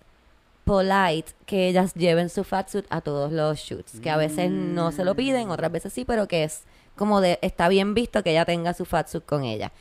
polite 0.65 1.31
que 1.45 1.67
ellas 1.67 1.93
lleven 1.95 2.29
su 2.29 2.43
fat 2.43 2.69
suit 2.69 2.85
a 2.89 3.01
todos 3.01 3.31
los 3.31 3.57
shoots, 3.57 3.99
que 4.01 4.09
a 4.11 4.17
veces 4.17 4.51
no 4.51 4.91
se 4.91 5.03
lo 5.03 5.15
piden, 5.15 5.49
otras 5.49 5.71
veces 5.71 5.93
sí, 5.93 6.05
pero 6.05 6.27
que 6.27 6.43
es 6.43 6.63
como 6.95 7.21
de 7.21 7.39
está 7.41 7.69
bien 7.69 7.93
visto 7.95 8.21
que 8.21 8.31
ella 8.31 8.45
tenga 8.45 8.73
su 8.73 8.85
fat 8.85 9.07
suit 9.07 9.25
con 9.25 9.43
ella. 9.43 9.71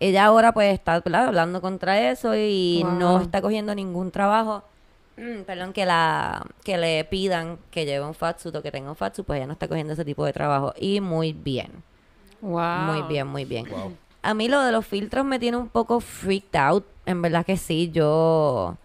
Ella 0.00 0.26
ahora 0.26 0.52
pues 0.52 0.72
está 0.72 1.00
¿verdad? 1.00 1.26
hablando 1.28 1.60
contra 1.60 2.10
eso 2.10 2.34
y 2.36 2.82
Wow. 2.84 2.92
no 2.92 3.20
está 3.20 3.40
cogiendo 3.42 3.74
ningún 3.74 4.10
trabajo 4.10 4.62
mm, 5.16 5.42
perdón, 5.42 5.72
que 5.72 5.84
la 5.86 6.46
que 6.64 6.78
le 6.78 7.04
pidan 7.04 7.58
que 7.72 7.84
lleve 7.84 8.04
un 8.04 8.14
fat 8.14 8.38
suit 8.38 8.54
o 8.54 8.62
que 8.62 8.70
tenga 8.70 8.88
un 8.90 8.96
fat 8.96 9.14
suit, 9.16 9.26
pues 9.26 9.38
ella 9.38 9.46
no 9.48 9.54
está 9.54 9.66
cogiendo 9.66 9.92
ese 9.94 10.04
tipo 10.04 10.24
de 10.24 10.32
trabajo 10.32 10.72
y 10.78 11.00
muy 11.00 11.32
bien. 11.32 11.82
Wow. 12.40 12.76
Muy 12.86 13.02
bien, 13.02 13.26
muy 13.26 13.44
bien. 13.44 13.66
A 14.22 14.34
mí 14.34 14.48
lo 14.48 14.62
de 14.62 14.70
los 14.72 14.86
filtros 14.86 15.24
me 15.24 15.38
tiene 15.40 15.56
un 15.56 15.68
poco 15.68 15.98
freaked 16.00 16.54
out. 16.56 16.84
En 17.06 17.20
verdad 17.22 17.44
que 17.44 17.56
sí, 17.56 17.90
yo 17.92 18.76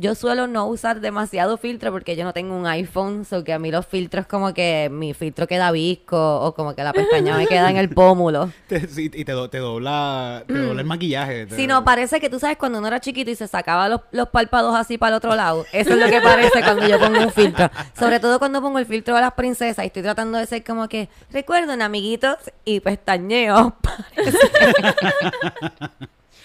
yo 0.00 0.14
suelo 0.14 0.46
no 0.46 0.66
usar 0.66 1.00
demasiado 1.00 1.58
filtro 1.58 1.92
porque 1.92 2.16
yo 2.16 2.24
no 2.24 2.32
tengo 2.32 2.56
un 2.56 2.66
iPhone, 2.66 3.24
so 3.24 3.44
que 3.44 3.52
a 3.52 3.58
mí 3.58 3.70
los 3.70 3.86
filtros 3.86 4.26
como 4.26 4.54
que 4.54 4.88
mi 4.90 5.12
filtro 5.14 5.46
queda 5.46 5.70
visco 5.70 6.40
o 6.40 6.54
como 6.54 6.74
que 6.74 6.82
la 6.82 6.92
pestaña 6.92 7.36
me 7.36 7.46
queda 7.46 7.70
en 7.70 7.76
el 7.76 7.90
pómulo. 7.90 8.50
Te- 8.68 8.88
sí, 8.88 9.10
y 9.12 9.24
te, 9.24 9.32
do- 9.32 9.50
te 9.50 9.58
dobla, 9.58 10.42
te 10.46 10.54
dobla 10.54 10.80
el 10.80 10.86
maquillaje. 10.86 11.46
te- 11.46 11.56
Si 11.56 11.66
no, 11.66 11.84
parece 11.84 12.18
que 12.20 12.30
tú 12.30 12.38
sabes 12.38 12.56
cuando 12.56 12.78
uno 12.78 12.86
era 12.88 13.00
chiquito 13.00 13.30
y 13.30 13.34
se 13.34 13.46
sacaba 13.46 13.88
los, 13.88 14.00
los 14.12 14.28
párpados 14.30 14.74
así 14.74 14.96
para 14.98 15.10
el 15.10 15.16
otro 15.18 15.34
lado. 15.36 15.66
Eso 15.72 15.90
es 15.90 15.98
lo 15.98 16.06
que 16.06 16.20
parece 16.20 16.62
cuando 16.62 16.88
yo 16.88 16.98
pongo 16.98 17.20
un 17.22 17.30
filtro. 17.30 17.70
Sobre 17.98 18.20
todo 18.20 18.38
cuando 18.38 18.60
pongo 18.62 18.78
el 18.78 18.86
filtro 18.86 19.14
de 19.14 19.20
las 19.20 19.34
princesas 19.34 19.84
y 19.84 19.88
estoy 19.88 20.02
tratando 20.02 20.38
de 20.38 20.46
ser 20.46 20.64
como 20.64 20.88
que, 20.88 21.08
recuerden, 21.30 21.82
amiguitos, 21.82 22.36
y 22.64 22.80
pestañeo. 22.80 23.76
Parece, 23.82 24.38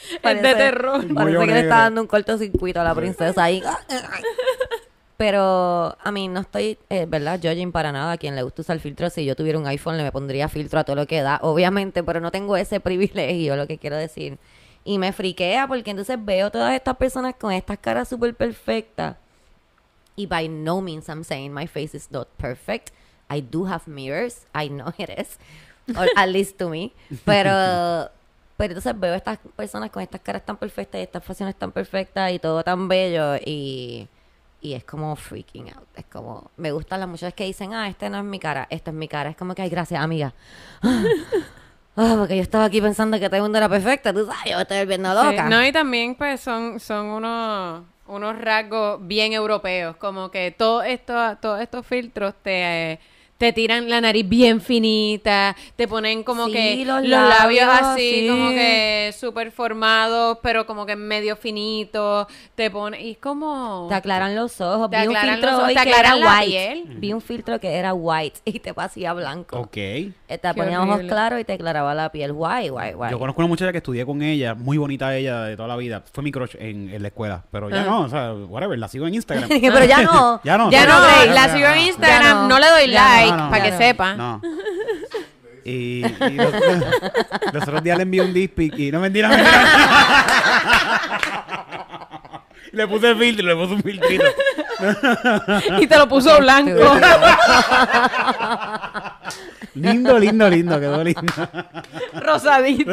Es 0.24 0.42
de 0.42 0.56
terror. 0.56 1.14
Parece 1.14 1.40
que 1.40 1.52
le 1.52 1.60
está 1.62 1.78
dando 1.80 2.02
un 2.02 2.08
cortocircuito 2.08 2.82
a 2.82 2.84
la 2.84 2.96
princesa 2.96 3.44
ahí. 3.44 3.62
Pero 5.18 5.98
a 6.04 6.12
mí 6.12 6.28
no 6.28 6.42
estoy, 6.42 6.78
eh, 6.90 7.06
¿verdad? 7.08 7.40
Judging 7.42 7.72
para 7.72 7.92
nada 7.92 8.14
a 8.14 8.18
quien 8.18 8.36
le 8.36 8.44
gusta 8.44 8.64
usar 8.64 8.80
filtro. 8.80 9.10
Si 9.10 9.24
yo 9.24 9.36
tuviera 9.36 9.58
un 9.58 9.66
iPhone, 9.68 9.98
le 9.98 10.04
me 10.04 10.12
pondría 10.12 10.50
filtro 10.50 10.80
a 10.80 10.84
todo 10.84 10.98
lo 10.98 11.08
que 11.08 11.22
da, 11.22 11.40
obviamente, 11.42 12.04
pero 12.04 12.20
no 12.20 12.32
tengo 12.32 12.58
ese 12.58 12.80
privilegio, 12.82 13.56
lo 13.56 13.66
que 13.66 13.78
quiero 13.78 13.96
decir. 13.96 14.38
Y 14.84 14.98
me 14.98 15.14
friquea 15.14 15.68
porque 15.68 15.92
entonces 15.92 16.18
veo 16.24 16.52
todas 16.52 16.74
estas 16.74 16.98
personas 16.98 17.36
con 17.40 17.52
estas 17.52 17.80
caras 17.80 18.10
súper 18.10 18.36
perfectas. 18.36 19.16
Y 20.18 20.28
by 20.28 20.48
no 20.48 20.82
means 20.82 21.08
I'm 21.10 21.24
saying 21.24 21.54
my 21.54 21.66
face 21.66 21.96
is 21.96 22.12
not 22.12 22.28
perfect. 22.38 22.92
I 23.30 23.42
do 23.42 23.66
have 23.66 23.88
mirrors. 23.88 24.46
I 24.54 24.70
know 24.70 24.94
it 24.98 25.10
is. 25.18 25.38
Or 25.98 26.08
at 26.16 26.30
least 26.30 26.58
to 26.60 26.70
me. 26.70 26.94
Pero, 27.26 28.10
pero 28.58 28.72
entonces 28.72 29.00
veo 29.00 29.14
estas 29.14 29.38
personas 29.56 29.90
con 29.90 30.02
estas 30.02 30.22
caras 30.22 30.46
tan 30.46 30.58
perfectas 30.58 31.00
y 31.00 31.04
estas 31.04 31.24
facciones 31.24 31.56
tan 31.56 31.72
perfectas 31.72 32.32
y 32.32 32.40
todo 32.40 32.64
tan 32.64 32.88
bello 32.88 33.36
y, 33.46 34.08
y 34.62 34.74
es 34.74 34.84
como 34.84 35.16
freaking 35.16 35.70
out. 35.76 35.88
Es 35.96 36.06
como, 36.06 36.52
me 36.58 36.72
gustan 36.72 37.00
las 37.02 37.10
muchachas 37.10 37.34
que 37.34 37.44
dicen, 37.46 37.74
ah, 37.74 37.88
esta 37.88 38.10
no 38.10 38.18
es 38.18 38.24
mi 38.24 38.40
cara, 38.40 38.68
esta 38.70 38.92
es 38.92 38.96
mi 38.96 39.08
cara. 39.08 39.30
Es 39.30 39.36
como 39.38 39.54
que, 39.56 39.62
ay, 39.62 39.70
gracias, 39.70 40.02
amiga. 40.02 40.34
Ah, 41.98 42.16
porque 42.18 42.36
yo 42.36 42.42
estaba 42.42 42.66
aquí 42.66 42.82
pensando 42.82 43.18
que 43.18 43.28
todo 43.28 43.38
el 43.38 43.44
mundo 43.44 43.58
era 43.58 43.70
perfecta, 43.70 44.12
tú 44.12 44.26
sabes, 44.26 44.52
yo 44.52 44.58
me 44.58 44.64
estoy 44.64 44.80
volviendo 44.80 45.10
Sí, 45.18 45.30
loca. 45.30 45.50
No, 45.50 45.66
y 45.66 45.72
también 45.72 46.16
pues 46.16 46.42
son, 46.42 46.78
son 46.82 47.06
unos, 47.06 47.84
unos 48.08 48.38
rasgos 48.38 49.00
bien 49.08 49.32
europeos, 49.32 49.96
como 49.96 50.30
que 50.30 50.52
todo 50.52 50.84
esto, 50.84 51.38
todos 51.38 51.62
estos 51.62 51.88
filtros 51.88 52.34
te, 52.44 52.92
eh, 52.92 53.00
te 53.38 53.52
tiran 53.52 53.90
la 53.90 54.00
nariz 54.02 54.28
bien 54.28 54.62
finita, 54.62 55.56
te 55.76 55.88
ponen 55.88 56.24
como 56.24 56.46
Sí, 56.46 56.54
que 56.54 56.86
los 56.86 57.02
los, 57.02 57.10
labios, 57.10 57.66
labios, 57.68 57.70
así, 57.82 58.22
sí. 58.22 58.28
como 58.30 58.50
que 58.52 59.14
súper 59.20 59.52
formados, 59.52 60.38
pero 60.42 60.66
como 60.66 60.86
que 60.86 60.96
medio 60.96 61.36
finitos, 61.36 62.28
te 62.56 62.72
ponen, 62.72 63.02
y 63.02 63.12
es 63.12 63.18
como... 63.18 63.88
Te 63.90 63.96
aclaran 63.96 64.36
los 64.36 64.60
ojos. 64.62 64.90
Te 64.90 65.02
Vi 65.02 65.08
un 65.08 65.16
aclaran 65.16 65.36
filtro 65.36 65.52
los 65.52 65.60
ojos, 65.60 65.70
hoy 65.70 65.76
te 65.76 65.84
que 65.84 65.90
era 65.90 65.98
aclaran 66.00 66.22
la 66.22 66.40
white. 66.40 66.46
piel. 66.86 66.98
Vi 67.00 67.14
un 67.14 67.22
filtro 67.22 67.60
que 67.60 67.74
era 67.74 67.94
white 67.94 68.40
y 68.46 68.60
te 68.60 68.74
pasía 68.74 69.14
blanco. 69.14 69.60
Ok. 69.60 69.78
Eh, 69.78 70.14
Te 70.28 70.54
ponía 70.54 70.82
ojos 70.82 71.02
claros 71.02 71.40
y 71.40 71.44
te 71.44 71.54
aclaraba 71.54 71.94
la 71.94 72.12
piel. 72.12 72.32
Guay, 72.34 72.70
guay, 72.70 72.94
guay. 72.94 73.12
Yo 73.12 73.20
conozco 73.20 73.42
una 73.42 73.48
muchacha 73.50 73.72
que 73.72 73.80
estudié 73.80 74.06
con 74.06 74.22
ella, 74.22 74.56
muy 74.56 74.78
bonita 74.78 75.16
ella 75.16 75.42
de 75.44 75.56
toda 75.56 75.68
la 75.68 75.76
vida. 75.76 76.04
Fue 76.14 76.24
mi 76.24 76.32
crush 76.32 76.56
en, 76.58 76.94
en 76.94 77.02
la 77.02 77.10
escuela, 77.10 77.44
pero 77.52 77.70
ya 77.70 77.82
Ah. 77.82 77.86
no, 77.86 78.02
o 78.02 78.10
sea, 78.10 78.34
whatever, 78.34 78.78
la 78.80 78.88
sigo 78.88 79.08
en 79.08 79.16
Instagram. 79.16 79.50
Pero 79.62 79.86
ya 79.86 80.02
no. 80.02 80.40
Ya 80.44 80.58
no. 80.58 80.72
Ya 80.72 80.86
no, 80.86 81.00
la 81.34 81.54
sigo 81.54 81.68
en. 81.68 81.80
Instagram, 81.80 82.48
no. 82.48 82.48
no. 82.50 82.60
le 82.60 82.68
doy 82.70 82.92
Ya 82.92 83.25
like, 83.26 83.38
no, 83.38 83.46
no. 83.46 83.50
para 83.52 83.64
que 83.64 83.78
sepa. 83.78 84.16
No. 84.16 84.42
Y, 85.68 86.06
y 86.06 86.34
los, 86.36 86.54
los 87.54 87.64
otros 87.64 87.84
días 87.84 87.98
le 87.98 88.04
envié 88.04 88.22
un 88.22 88.32
dick 88.32 88.54
pic 88.54 88.78
y 88.78 88.92
no 88.92 89.00
mentira, 89.00 89.30
mentira. 89.30 89.52
le 92.72 92.88
puse 92.88 93.16
filtro, 93.16 93.48
le 93.48 93.56
puse 93.56 93.74
un 93.74 93.82
filtrito. 93.82 94.26
Y 95.80 95.88
te 95.88 95.98
lo 95.98 96.08
puso 96.08 96.38
blanco. 96.38 96.80
Lindo, 99.74 100.20
lindo, 100.20 100.50
lindo, 100.50 100.80
quedó 100.80 101.04
lindo. 101.04 101.50
Rosadito. 102.14 102.92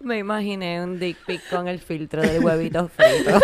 Me 0.00 0.18
imaginé 0.18 0.82
un 0.82 0.98
dick 0.98 1.18
pic 1.26 1.48
con 1.50 1.68
el 1.68 1.80
filtro 1.80 2.22
del 2.22 2.42
huevito 2.42 2.88
frito. 2.88 3.38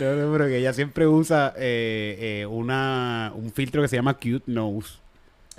No, 0.00 0.14
no, 0.14 0.32
pero 0.32 0.46
que 0.46 0.58
ella 0.58 0.72
siempre 0.72 1.06
usa 1.06 1.54
eh, 1.56 2.40
eh, 2.42 2.46
una, 2.46 3.32
un 3.34 3.50
filtro 3.52 3.82
que 3.82 3.88
se 3.88 3.96
llama 3.96 4.14
Cute 4.14 4.44
Nose. 4.46 4.98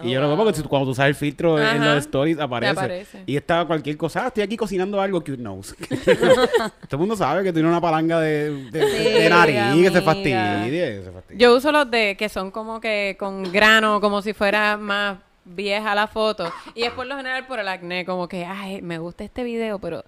Y 0.04 0.12
yo 0.12 0.20
lo 0.20 0.28
veo 0.28 0.36
porque 0.36 0.62
cuando 0.64 0.88
tú 0.88 0.92
usas 0.92 1.08
el 1.08 1.16
filtro 1.16 1.58
en 1.58 1.84
los 1.84 2.00
stories 2.00 2.38
aparece. 2.38 2.72
aparece. 2.72 3.24
Y 3.26 3.38
estaba 3.38 3.66
cualquier 3.66 3.96
cosa. 3.96 4.26
Ah, 4.26 4.28
estoy 4.28 4.44
aquí 4.44 4.58
cocinando 4.58 5.00
algo 5.00 5.22
Cute 5.22 5.38
Nose. 5.38 5.74
Todo 5.86 6.92
el 6.92 6.98
mundo 6.98 7.16
sabe 7.16 7.44
que 7.44 7.54
tiene 7.54 7.70
una 7.70 7.80
palanga 7.80 8.20
de, 8.20 8.52
de, 8.72 8.88
Sí, 8.90 9.14
de 9.14 9.30
nariz 9.30 9.56
que 9.84 9.92
se 9.92 10.02
fastidie. 10.02 11.02
se 11.02 11.12
fastidie. 11.12 11.40
Yo 11.40 11.56
uso 11.56 11.72
los 11.72 11.90
de 11.90 12.18
que 12.18 12.28
son 12.28 12.52
como 12.52 12.82
que 12.82 13.16
con 13.18 13.50
grano, 13.54 14.02
como 14.02 14.22
si 14.22 14.34
fuera 14.34 14.76
más 14.76 15.18
vieja 15.46 15.96
la 15.96 16.08
foto. 16.08 16.52
Y 16.74 16.84
es 16.84 16.92
por 16.92 17.06
lo 17.06 17.16
general 17.16 17.48
por 17.48 17.60
el 17.60 17.68
acné, 17.70 18.04
como 18.06 18.28
que, 18.28 18.44
ay, 18.44 18.82
me 18.82 18.98
gusta 18.98 19.24
este 19.24 19.44
video, 19.46 19.80
pero 19.80 20.04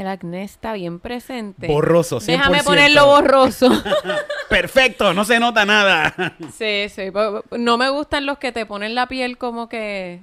el 0.00 0.06
acné 0.06 0.44
está 0.44 0.72
bien 0.72 1.00
presente. 1.00 1.66
Borroso, 1.66 2.18
100%. 2.18 2.26
Déjame 2.26 2.62
ponerlo 2.62 3.06
borroso. 3.06 3.68
Perfecto, 4.48 5.12
no 5.14 5.24
se 5.24 5.38
nota 5.40 5.64
nada. 5.64 6.14
sí, 6.56 6.88
sí. 6.88 7.10
No 7.50 7.76
me 7.78 7.90
gustan 7.90 8.26
los 8.26 8.38
que 8.38 8.52
te 8.52 8.66
ponen 8.66 8.94
la 8.94 9.06
piel 9.06 9.38
como 9.38 9.68
que 9.68 10.20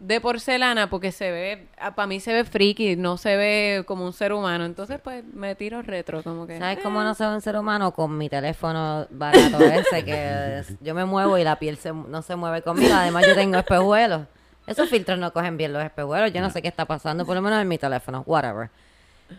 de 0.00 0.20
porcelana 0.20 0.90
porque 0.90 1.12
se 1.12 1.30
ve, 1.30 1.66
para 1.94 2.06
mí 2.06 2.20
se 2.20 2.32
ve 2.32 2.44
friki, 2.44 2.96
no 2.96 3.16
se 3.16 3.36
ve 3.36 3.84
como 3.86 4.04
un 4.04 4.12
ser 4.12 4.32
humano. 4.32 4.64
Entonces, 4.64 5.00
pues, 5.02 5.24
me 5.32 5.54
tiro 5.54 5.80
retro, 5.82 6.22
como 6.22 6.46
que... 6.46 6.58
¿Sabes 6.58 6.78
cómo 6.82 7.02
no 7.02 7.14
soy 7.14 7.28
un 7.34 7.40
ser 7.40 7.56
humano? 7.56 7.92
Con 7.92 8.16
mi 8.18 8.28
teléfono 8.28 9.06
barato 9.10 9.58
ese 9.64 10.04
que 10.04 10.58
es- 10.58 10.74
yo 10.80 10.94
me 10.94 11.04
muevo 11.04 11.38
y 11.38 11.44
la 11.44 11.56
piel 11.58 11.76
se- 11.78 11.92
no 11.92 12.22
se 12.22 12.36
mueve 12.36 12.60
conmigo. 12.62 12.92
Además, 12.94 13.26
yo 13.26 13.34
tengo 13.34 13.56
espejuelos. 13.56 14.22
Esos 14.66 14.88
filtros 14.88 15.18
no 15.18 15.32
cogen 15.32 15.56
bien 15.58 15.72
los 15.72 15.82
espejuelos. 15.84 16.32
Yo 16.32 16.40
no 16.40 16.50
sé 16.50 16.60
qué 16.62 16.68
está 16.68 16.86
pasando, 16.86 17.24
por 17.26 17.34
lo 17.36 17.42
menos 17.42 17.60
en 17.60 17.68
mi 17.68 17.78
teléfono. 17.78 18.22
Whatever. 18.26 18.70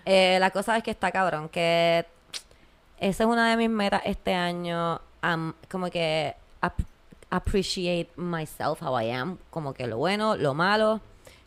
Eh, 0.06 0.38
la 0.40 0.50
cosa 0.52 0.78
es 0.78 0.84
que 0.84 0.92
está 0.92 1.12
cabrón, 1.12 1.50
que 1.50 2.06
esa 3.00 3.24
es 3.24 3.30
una 3.30 3.50
de 3.50 3.58
mis 3.58 3.70
metas 3.70 4.02
este 4.06 4.34
año. 4.34 5.00
como 5.70 5.90
que 5.90 6.36
ap- 6.62 6.80
appreciate 7.30 8.10
myself, 8.16 8.82
how 8.82 9.00
I 9.00 9.12
am. 9.12 9.38
Como 9.50 9.74
que 9.74 9.88
lo 9.88 9.98
bueno, 9.98 10.36
lo 10.36 10.54
malo, 10.54 11.02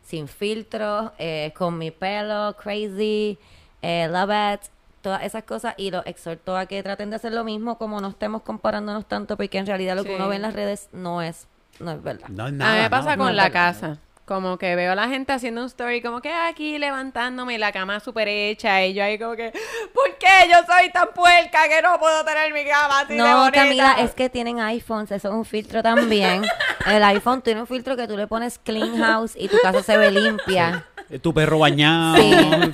sin 0.05 0.29
filtros, 0.29 1.13
eh, 1.19 1.53
con 1.57 1.79
mi 1.79 1.91
pelo, 1.91 2.57
crazy, 2.63 3.39
eh, 3.83 4.09
love 4.11 4.31
it, 4.55 4.61
todas 5.03 5.23
esas 5.23 5.45
cosas. 5.45 5.75
Y 5.77 5.91
los 5.91 6.05
exhorto 6.07 6.57
a 6.57 6.67
que 6.67 6.83
traten 6.83 7.11
de 7.11 7.17
hacer 7.17 7.33
lo 7.33 7.45
mismo, 7.45 7.79
como 7.79 8.01
no 8.01 8.09
estemos 8.09 8.43
comparándonos 8.43 9.07
tanto, 9.07 9.37
porque 9.37 9.59
en 9.59 9.67
realidad 9.67 9.97
lo 9.97 10.05
que 10.05 10.15
uno 10.17 10.29
ve 10.29 10.37
en 10.37 10.43
las 10.43 10.55
redes 10.55 10.89
no 10.93 11.23
es, 11.23 11.47
no 11.81 11.93
es 11.93 12.03
verdad. 12.03 12.29
No 12.29 12.45
a 12.47 12.51
mí 12.51 12.57
me 12.59 12.91
pasa 12.91 13.17
no, 13.17 13.25
con 13.25 13.27
no, 13.29 13.33
la 13.35 13.47
no. 13.49 13.53
casa. 13.53 13.99
Como 14.29 14.59
que 14.59 14.77
veo 14.77 14.93
a 14.93 14.95
la 14.95 15.09
gente 15.09 15.33
haciendo 15.33 15.63
un 15.63 15.69
story 15.69 16.03
como 16.03 16.21
que 16.21 16.31
aquí 16.31 16.77
levantándome 16.79 17.55
y 17.55 17.59
la 17.59 17.73
cama 17.73 17.99
súper 17.99 18.29
hecha 18.29 18.85
y 18.85 18.93
yo 18.93 19.03
ahí 19.03 19.19
como 19.19 19.35
que 19.37 19.53
¿por 19.95 20.19
qué 20.19 20.51
yo 20.51 20.57
soy 20.67 20.91
tan 20.93 21.09
puerca 21.15 21.67
que 21.67 21.81
no 21.81 21.99
puedo 21.99 22.23
tener 22.27 22.53
mi 22.53 22.63
cama 22.67 23.01
así 23.01 23.15
de 23.15 23.19
No, 23.21 23.39
bonita? 23.45 23.63
Camila, 23.63 23.97
es 24.01 24.11
que 24.11 24.29
tienen 24.29 24.61
iPhones, 24.61 25.11
eso 25.13 25.29
es 25.29 25.35
un 25.35 25.47
filtro 25.47 25.83
también. 25.83 26.43
El 26.87 27.03
iPhone 27.05 27.41
tiene 27.41 27.63
un 27.63 27.67
filtro 27.67 27.97
que 27.97 28.07
tú 28.07 28.19
le 28.19 28.27
pones 28.27 28.59
clean 28.59 28.99
house 28.99 29.33
y 29.35 29.49
tu 29.49 29.57
casa 29.63 29.83
se 29.83 29.97
ve 29.97 30.11
limpia. 30.11 30.85
Eh, 31.11 31.19
Tu 31.19 31.33
perro 31.33 31.59
bañado, 31.59 32.17
Sí, 32.17 32.31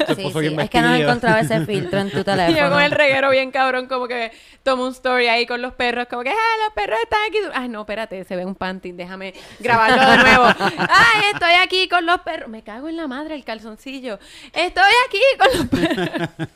tu 0.06 0.14
sí, 0.16 0.30
sí. 0.32 0.38
bien 0.40 0.58
Es 0.58 0.70
que 0.70 0.80
no 0.80 0.92
encontraba 0.92 1.38
ese 1.38 1.60
filtro 1.66 2.00
en 2.00 2.10
tu 2.10 2.16
Y 2.18 2.20
yo 2.20 2.24
teléfono. 2.24 2.70
con 2.70 2.82
el 2.82 2.90
reguero 2.90 3.30
bien 3.30 3.52
cabrón, 3.52 3.86
como 3.86 4.08
que 4.08 4.32
tomo 4.64 4.84
un 4.86 4.92
story 4.92 5.28
ahí 5.28 5.46
con 5.46 5.62
los 5.62 5.72
perros, 5.74 6.06
como 6.10 6.22
que, 6.24 6.30
ah, 6.30 6.64
los 6.64 6.72
perros 6.74 6.98
están 7.02 7.20
aquí. 7.28 7.38
Ay, 7.54 7.68
no, 7.68 7.82
espérate, 7.82 8.24
se 8.24 8.34
ve 8.34 8.44
un 8.44 8.56
panty, 8.56 8.90
déjame 8.92 9.34
grabarlo 9.60 10.10
de 10.10 10.16
nuevo. 10.18 10.44
Ay, 10.78 11.22
estoy 11.44 11.62
aquí 11.62 11.88
con 11.88 12.06
los 12.06 12.20
perros. 12.20 12.48
Me 12.48 12.62
cago 12.62 12.88
en 12.88 12.96
la 12.96 13.06
madre 13.06 13.34
el 13.34 13.44
calzoncillo. 13.44 14.18
Estoy 14.52 14.92
aquí 15.06 15.20
con 15.38 15.58
los 15.58 15.68
perros. 15.68 16.28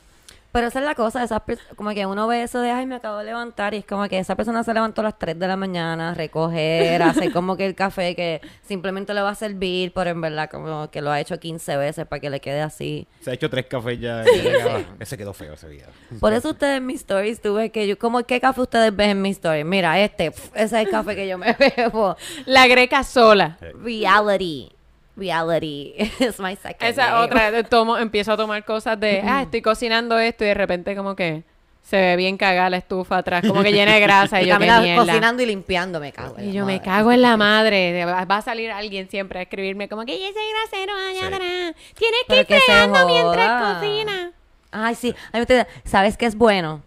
Pero 0.51 0.65
esa 0.65 0.79
es 0.79 0.85
la 0.85 0.95
cosa, 0.95 1.23
esas 1.23 1.43
como 1.75 1.91
que 1.91 2.07
uno 2.07 2.27
ve 2.27 2.41
eso 2.41 2.59
de, 2.59 2.71
ay, 2.71 2.87
me 2.87 2.95
acabo 2.95 3.19
de 3.19 3.25
levantar 3.25 3.75
y 3.75 3.77
es 3.77 3.85
como 3.85 4.09
que 4.09 4.17
esa 4.17 4.35
persona 4.35 4.63
se 4.63 4.73
levantó 4.73 5.01
a 5.01 5.03
las 5.03 5.19
3 5.19 5.37
de 5.37 5.47
la 5.47 5.55
mañana 5.55 6.09
a 6.09 6.13
recoger, 6.15 7.03
a 7.03 7.11
hacer 7.11 7.31
como 7.33 7.55
que 7.55 7.67
el 7.67 7.75
café 7.75 8.15
que 8.15 8.41
simplemente 8.63 9.13
le 9.13 9.21
va 9.21 9.29
a 9.29 9.35
servir, 9.35 9.91
pero 9.93 10.09
en 10.09 10.21
verdad 10.21 10.49
como 10.49 10.89
que 10.89 11.03
lo 11.03 11.11
ha 11.11 11.19
hecho 11.19 11.39
15 11.39 11.77
veces 11.77 12.07
para 12.07 12.19
que 12.19 12.31
le 12.31 12.39
quede 12.39 12.61
así. 12.61 13.07
Se 13.21 13.29
ha 13.29 13.33
hecho 13.35 13.47
tres 13.47 13.67
cafés 13.67 13.99
ya. 13.99 14.23
Sí, 14.23 14.41
ya. 14.41 14.87
Ese 14.99 15.19
quedó 15.19 15.33
feo 15.35 15.53
ese 15.53 15.69
día. 15.69 15.85
Por 16.19 16.33
eso 16.33 16.49
ustedes 16.49 16.77
en 16.79 16.85
mis 16.87 17.01
stories 17.01 17.39
tuve 17.39 17.69
que 17.69 17.87
yo, 17.87 17.99
como 17.99 18.23
qué 18.23 18.41
café 18.41 18.61
ustedes 18.61 18.95
ven 18.95 19.11
en 19.11 19.21
mis 19.21 19.37
stories. 19.37 19.67
Mira, 19.67 19.99
este, 19.99 20.31
pf, 20.31 20.49
ese 20.55 20.63
es 20.81 20.87
el 20.87 20.89
café 20.89 21.15
que 21.15 21.27
yo 21.27 21.37
me 21.37 21.55
bebo. 21.77 22.17
La 22.47 22.65
greca 22.65 23.03
sola. 23.03 23.59
Reality. 23.83 24.78
Reality 25.19 25.93
is 26.19 26.39
my 26.39 26.55
second 26.55 26.89
Esa 26.89 27.11
name. 27.11 27.23
otra, 27.23 27.63
tomo, 27.69 27.97
empiezo 27.97 28.31
a 28.33 28.37
tomar 28.37 28.63
cosas 28.65 28.99
de, 28.99 29.21
ah, 29.25 29.41
estoy 29.43 29.61
cocinando 29.61 30.17
esto 30.19 30.43
y 30.43 30.47
de 30.47 30.53
repente 30.53 30.95
como 30.95 31.15
que 31.15 31.43
se 31.81 31.97
ve 31.97 32.15
bien 32.17 32.37
cagada 32.37 32.69
la 32.69 32.77
estufa 32.77 33.17
atrás, 33.17 33.43
como 33.47 33.63
que 33.63 33.71
llena 33.71 33.93
de 33.95 33.99
grasa 33.99 34.41
y 34.41 34.45
yo, 34.47 34.53
Camila 34.59 34.83
cocinando 34.95 35.41
y 35.41 35.45
limpiando, 35.47 35.99
me 35.99 36.11
cago. 36.11 36.35
en 36.37 36.43
Y 36.43 36.47
la 36.47 36.53
yo 36.53 36.65
me 36.65 36.73
madre. 36.77 36.85
cago 36.85 37.11
en 37.11 37.21
la 37.23 37.37
madre. 37.37 38.05
Va 38.05 38.37
a 38.37 38.41
salir 38.43 38.69
alguien 38.71 39.09
siempre 39.09 39.39
a 39.39 39.41
escribirme 39.43 39.89
como 39.89 40.05
que 40.05 40.15
"Y 40.15 40.23
ese 40.23 40.39
grasero 40.53 40.93
allá 40.95 41.19
Sí. 41.19 41.25
atrás. 41.33 41.75
Tienes 41.95 42.19
que 42.27 42.55
ir 42.55 42.61
fregando 42.61 43.07
mientras 43.07 43.75
cocina. 43.79 44.31
Ay, 44.71 44.93
sí. 44.93 45.15
A 45.31 45.39
mí 45.39 45.45
te- 45.47 45.65
¿Sabes 45.83 46.15
qué 46.15 46.27
es 46.27 46.35
bueno? 46.35 46.83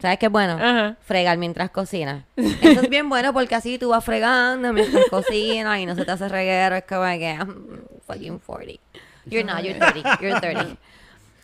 ¿Sabes 0.00 0.18
qué 0.18 0.26
es 0.26 0.32
bueno? 0.32 0.54
Ajá. 0.54 0.96
Fregar 1.02 1.38
mientras 1.38 1.70
cocinas. 1.70 2.24
Eso 2.36 2.80
es 2.80 2.90
bien 2.90 3.08
bueno 3.08 3.32
porque 3.32 3.54
así 3.54 3.78
tú 3.78 3.90
vas 3.90 4.04
fregando 4.04 4.72
mientras 4.72 5.06
cocinas 5.10 5.78
y 5.78 5.86
no 5.86 5.94
se 5.94 6.04
te 6.04 6.10
hace 6.10 6.28
reguero. 6.28 6.76
Es 6.76 6.84
como 6.84 7.04
que 7.04 7.34
I'm 7.34 7.82
fucking 8.06 8.38
40. 8.38 8.80
You're 9.26 9.44
not, 9.44 9.62
you're 9.62 9.78
30. 9.78 10.18
You're 10.20 10.40
30. 10.40 10.76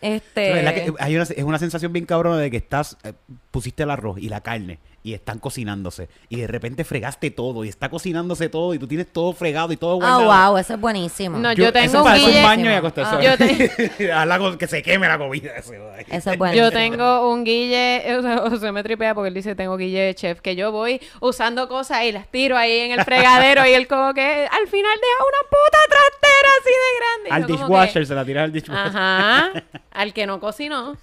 Este... 0.03 0.49
Es 0.49 0.55
verdad 0.55 0.73
que 0.73 0.93
hay 0.99 1.15
una, 1.15 1.23
es 1.23 1.43
una 1.43 1.57
sensación 1.57 1.93
bien 1.93 2.05
cabrona 2.05 2.35
de 2.37 2.51
que 2.51 2.57
estás, 2.57 2.97
eh, 3.03 3.13
pusiste 3.51 3.83
el 3.83 3.89
arroz 3.89 4.17
y 4.19 4.27
la 4.27 4.41
carne 4.41 4.79
y 5.03 5.13
están 5.13 5.37
cocinándose 5.39 6.07
y 6.29 6.37
de 6.37 6.47
repente 6.47 6.85
fregaste 6.85 7.29
todo 7.29 7.65
y 7.65 7.69
está 7.69 7.89
cocinándose 7.89 8.47
todo 8.47 8.73
y 8.73 8.79
tú 8.79 8.87
tienes 8.87 9.07
todo 9.11 9.33
fregado 9.33 9.73
y 9.73 9.77
todo 9.77 9.99
Ah, 10.01 10.15
guardado. 10.17 10.49
wow, 10.51 10.57
eso 10.57 10.73
es 10.75 10.79
buenísimo. 10.79 11.37
No, 11.37 11.51
yo 11.51 11.73
tengo 11.73 11.85
eso 11.85 11.97
un 11.99 12.03
para 12.05 12.17
eso 12.17 12.27
guille- 12.27 12.37
un 12.37 12.43
baño 12.43 12.71
y 12.71 12.73
acostarse. 12.73 13.15
Ah. 13.17 13.21
Yo 13.21 13.37
te- 13.37 14.57
que 14.57 14.67
se 14.67 14.81
queme 14.81 15.07
la 15.07 15.17
comida. 15.17 15.51
eso, 15.57 15.73
es 15.73 16.37
buenísimo. 16.37 16.53
Yo 16.53 16.71
tengo 16.71 17.29
un 17.33 17.43
guille, 17.43 18.15
o 18.17 18.21
sea, 18.21 18.43
o 18.43 18.55
sea, 18.57 18.71
me 18.71 18.81
tripea 18.83 19.13
porque 19.13 19.27
él 19.27 19.33
dice 19.33 19.55
tengo 19.55 19.75
guille 19.77 19.99
de 19.99 20.15
chef, 20.15 20.39
que 20.39 20.55
yo 20.55 20.71
voy 20.71 21.01
usando 21.19 21.67
cosas 21.67 22.03
y 22.05 22.11
las 22.13 22.27
tiro 22.29 22.57
ahí 22.57 22.79
en 22.79 22.91
el 22.97 23.03
fregadero 23.03 23.65
y 23.67 23.73
él 23.73 23.87
como 23.87 24.13
que 24.13 24.21
al 24.49 24.67
final 24.67 24.95
deja 25.01 25.23
una 25.27 25.49
puta 25.49 25.77
trastera 25.89 26.49
así 26.61 26.69
de 26.69 26.97
grande. 26.99 27.29
Al 27.31 27.41
yo 27.41 27.47
dishwasher, 27.57 28.01
que, 28.03 28.05
se 28.07 28.15
la 28.15 28.23
tiras 28.25 28.43
al 28.45 28.51
dishwasher. 28.53 28.87
Ajá, 28.97 29.51
al 29.91 30.13
que 30.13 30.25
no 30.25 30.39
cocinó. 30.39 30.95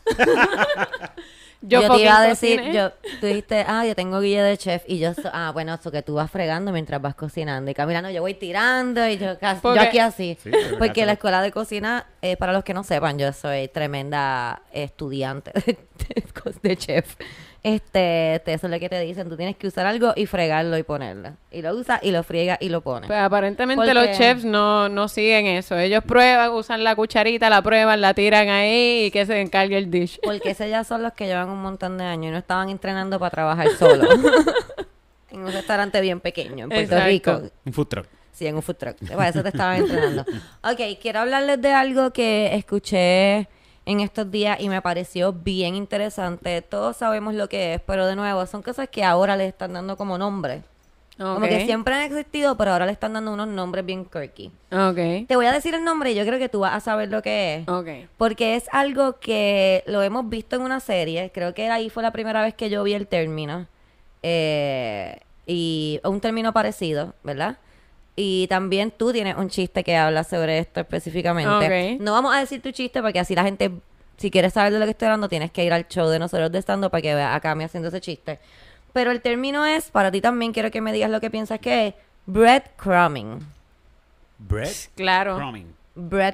Yo, 1.62 1.80
te 1.96 2.02
iba 2.02 2.18
a 2.18 2.22
decir, 2.22 2.60
yo, 2.72 2.90
tú 3.20 3.26
dijiste, 3.26 3.64
ah, 3.68 3.84
yo 3.84 3.94
tengo 3.94 4.20
guille 4.20 4.42
de 4.42 4.56
chef 4.56 4.82
y 4.86 4.98
yo, 4.98 5.12
so- 5.12 5.28
ah, 5.32 5.50
bueno, 5.52 5.74
eso 5.74 5.90
que 5.92 6.00
tú 6.02 6.14
vas 6.14 6.30
fregando 6.30 6.72
mientras 6.72 7.02
vas 7.02 7.14
cocinando 7.14 7.70
y 7.70 7.74
caminando, 7.74 8.08
yo 8.10 8.22
voy 8.22 8.32
tirando 8.34 9.06
y 9.06 9.18
yo, 9.18 9.38
casi, 9.38 9.60
yo 9.76 9.80
aquí 9.82 9.98
así. 9.98 10.38
Sí, 10.42 10.50
Porque 10.78 11.04
la 11.04 11.12
escuela 11.12 11.42
de 11.42 11.52
cocina, 11.52 12.06
eh, 12.22 12.36
para 12.38 12.52
los 12.54 12.64
que 12.64 12.72
no 12.72 12.82
sepan, 12.82 13.18
yo 13.18 13.30
soy 13.34 13.68
tremenda 13.68 14.62
estudiante 14.72 15.52
de, 15.66 15.78
de- 16.08 16.54
de 16.62 16.76
chef. 16.76 17.16
Este, 17.62 18.40
te- 18.44 18.54
eso 18.54 18.66
es 18.66 18.70
lo 18.72 18.78
que 18.80 18.88
te 18.88 18.98
dicen, 19.00 19.28
tú 19.28 19.36
tienes 19.36 19.54
que 19.54 19.66
usar 19.66 19.84
algo 19.84 20.14
y 20.16 20.24
fregarlo 20.24 20.78
y 20.78 20.82
ponerlo. 20.82 21.32
Y 21.50 21.60
lo 21.60 21.74
usas 21.74 22.02
y 22.02 22.10
lo 22.10 22.22
friega 22.22 22.56
y 22.58 22.70
lo 22.70 22.80
pones. 22.80 23.06
Pues 23.08 23.18
aparentemente 23.18 23.76
Porque- 23.84 23.92
los 23.94 24.16
chefs 24.16 24.44
no, 24.46 24.88
no 24.88 25.08
siguen 25.08 25.44
eso. 25.46 25.76
Ellos 25.78 26.02
prueban, 26.02 26.50
usan 26.52 26.82
la 26.84 26.96
cucharita, 26.96 27.50
la 27.50 27.60
prueban, 27.60 28.00
la 28.00 28.14
tiran 28.14 28.48
ahí 28.48 29.04
y 29.06 29.10
que 29.10 29.26
se 29.26 29.40
encargue 29.42 29.76
el 29.76 29.90
dish. 29.90 30.18
Porque 30.24 30.50
esos 30.50 30.68
ya 30.70 30.84
son 30.84 31.02
los 31.02 31.12
que 31.12 31.26
llevan 31.26 31.50
un 31.50 31.60
montón 31.60 31.98
de 31.98 32.04
años 32.04 32.28
y 32.30 32.32
no 32.32 32.38
estaban 32.38 32.70
entrenando 32.70 33.18
para 33.18 33.30
trabajar 33.30 33.68
solo. 33.78 34.08
En 35.32 35.44
un 35.44 35.52
restaurante 35.52 36.00
bien 36.00 36.18
pequeño, 36.18 36.64
en 36.64 36.70
Puerto 36.70 36.82
Exacto. 36.96 37.06
Rico. 37.06 37.40
Un 37.64 37.72
food 37.72 37.86
truck. 37.86 38.06
Sí, 38.32 38.48
en 38.48 38.56
un 38.56 38.62
food 38.62 38.74
truck. 38.74 38.96
Para 39.14 39.28
eso 39.28 39.42
te 39.44 39.50
estaba 39.50 39.76
entrenando. 39.76 40.22
Ok, 40.64 40.80
quiero 41.00 41.20
hablarles 41.20 41.62
de 41.62 41.72
algo 41.72 42.10
que 42.12 42.52
escuché 42.56 43.46
en 43.86 44.00
estos 44.00 44.30
días 44.30 44.60
y 44.60 44.68
me 44.68 44.82
pareció 44.82 45.32
bien 45.32 45.74
interesante. 45.74 46.62
Todos 46.62 46.96
sabemos 46.96 47.34
lo 47.34 47.48
que 47.48 47.74
es, 47.74 47.80
pero 47.80 48.06
de 48.06 48.16
nuevo, 48.16 48.46
son 48.46 48.62
cosas 48.62 48.88
que 48.88 49.04
ahora 49.04 49.36
le 49.36 49.46
están 49.46 49.72
dando 49.72 49.96
como 49.96 50.18
nombre. 50.18 50.62
Como 51.18 51.46
que 51.46 51.66
siempre 51.66 51.94
han 51.94 52.00
existido, 52.00 52.56
pero 52.56 52.72
ahora 52.72 52.86
le 52.86 52.92
están 52.92 53.12
dando 53.12 53.34
unos 53.34 53.46
nombres 53.46 53.84
bien 53.84 54.06
quirky. 54.06 54.50
Ok. 54.72 55.26
Te 55.28 55.36
voy 55.36 55.44
a 55.44 55.52
decir 55.52 55.74
el 55.74 55.84
nombre 55.84 56.12
y 56.12 56.14
yo 56.14 56.24
creo 56.24 56.38
que 56.38 56.48
tú 56.48 56.60
vas 56.60 56.72
a 56.72 56.80
saber 56.80 57.10
lo 57.10 57.20
que 57.20 57.56
es. 57.56 57.68
Ok. 57.68 58.08
Porque 58.16 58.56
es 58.56 58.68
algo 58.72 59.18
que 59.20 59.84
lo 59.86 60.02
hemos 60.02 60.30
visto 60.30 60.56
en 60.56 60.62
una 60.62 60.80
serie. 60.80 61.30
Creo 61.34 61.52
que 61.52 61.68
ahí 61.68 61.90
fue 61.90 62.02
la 62.02 62.10
primera 62.10 62.40
vez 62.40 62.54
que 62.54 62.70
yo 62.70 62.82
vi 62.84 62.94
el 62.94 63.06
término. 63.06 63.66
Eh, 64.22 65.20
y 65.46 66.00
un 66.04 66.20
término 66.20 66.54
parecido, 66.54 67.12
¿verdad? 67.22 67.58
Y 68.22 68.46
también 68.48 68.90
tú 68.90 69.12
tienes 69.12 69.34
un 69.38 69.48
chiste 69.48 69.82
que 69.82 69.96
habla 69.96 70.24
sobre 70.24 70.58
esto 70.58 70.80
específicamente. 70.80 71.94
Ok. 71.94 72.00
No 72.02 72.12
vamos 72.12 72.34
a 72.34 72.40
decir 72.40 72.60
tu 72.60 72.70
chiste 72.70 73.00
porque 73.00 73.18
así 73.18 73.34
la 73.34 73.44
gente, 73.44 73.70
si 74.18 74.30
quieres 74.30 74.52
saber 74.52 74.74
de 74.74 74.78
lo 74.78 74.84
que 74.84 74.90
estoy 74.90 75.06
hablando, 75.06 75.30
tienes 75.30 75.50
que 75.50 75.64
ir 75.64 75.72
al 75.72 75.88
show 75.88 76.06
de 76.08 76.18
nosotros 76.18 76.52
de 76.52 76.58
estando 76.58 76.90
para 76.90 77.00
que 77.00 77.14
veas 77.14 77.34
a 77.34 77.40
Cami 77.40 77.64
haciendo 77.64 77.88
ese 77.88 78.02
chiste. 78.02 78.38
Pero 78.92 79.10
el 79.10 79.22
término 79.22 79.64
es, 79.64 79.90
para 79.90 80.10
ti 80.10 80.20
también 80.20 80.52
quiero 80.52 80.70
que 80.70 80.82
me 80.82 80.92
digas 80.92 81.10
lo 81.10 81.18
que 81.18 81.30
piensas 81.30 81.60
que 81.60 81.86
es, 81.86 81.94
breadcrumbing. 82.26 83.38
Bread. 84.36 84.68
Claro. 84.96 85.36
Crumbing. 85.36 85.74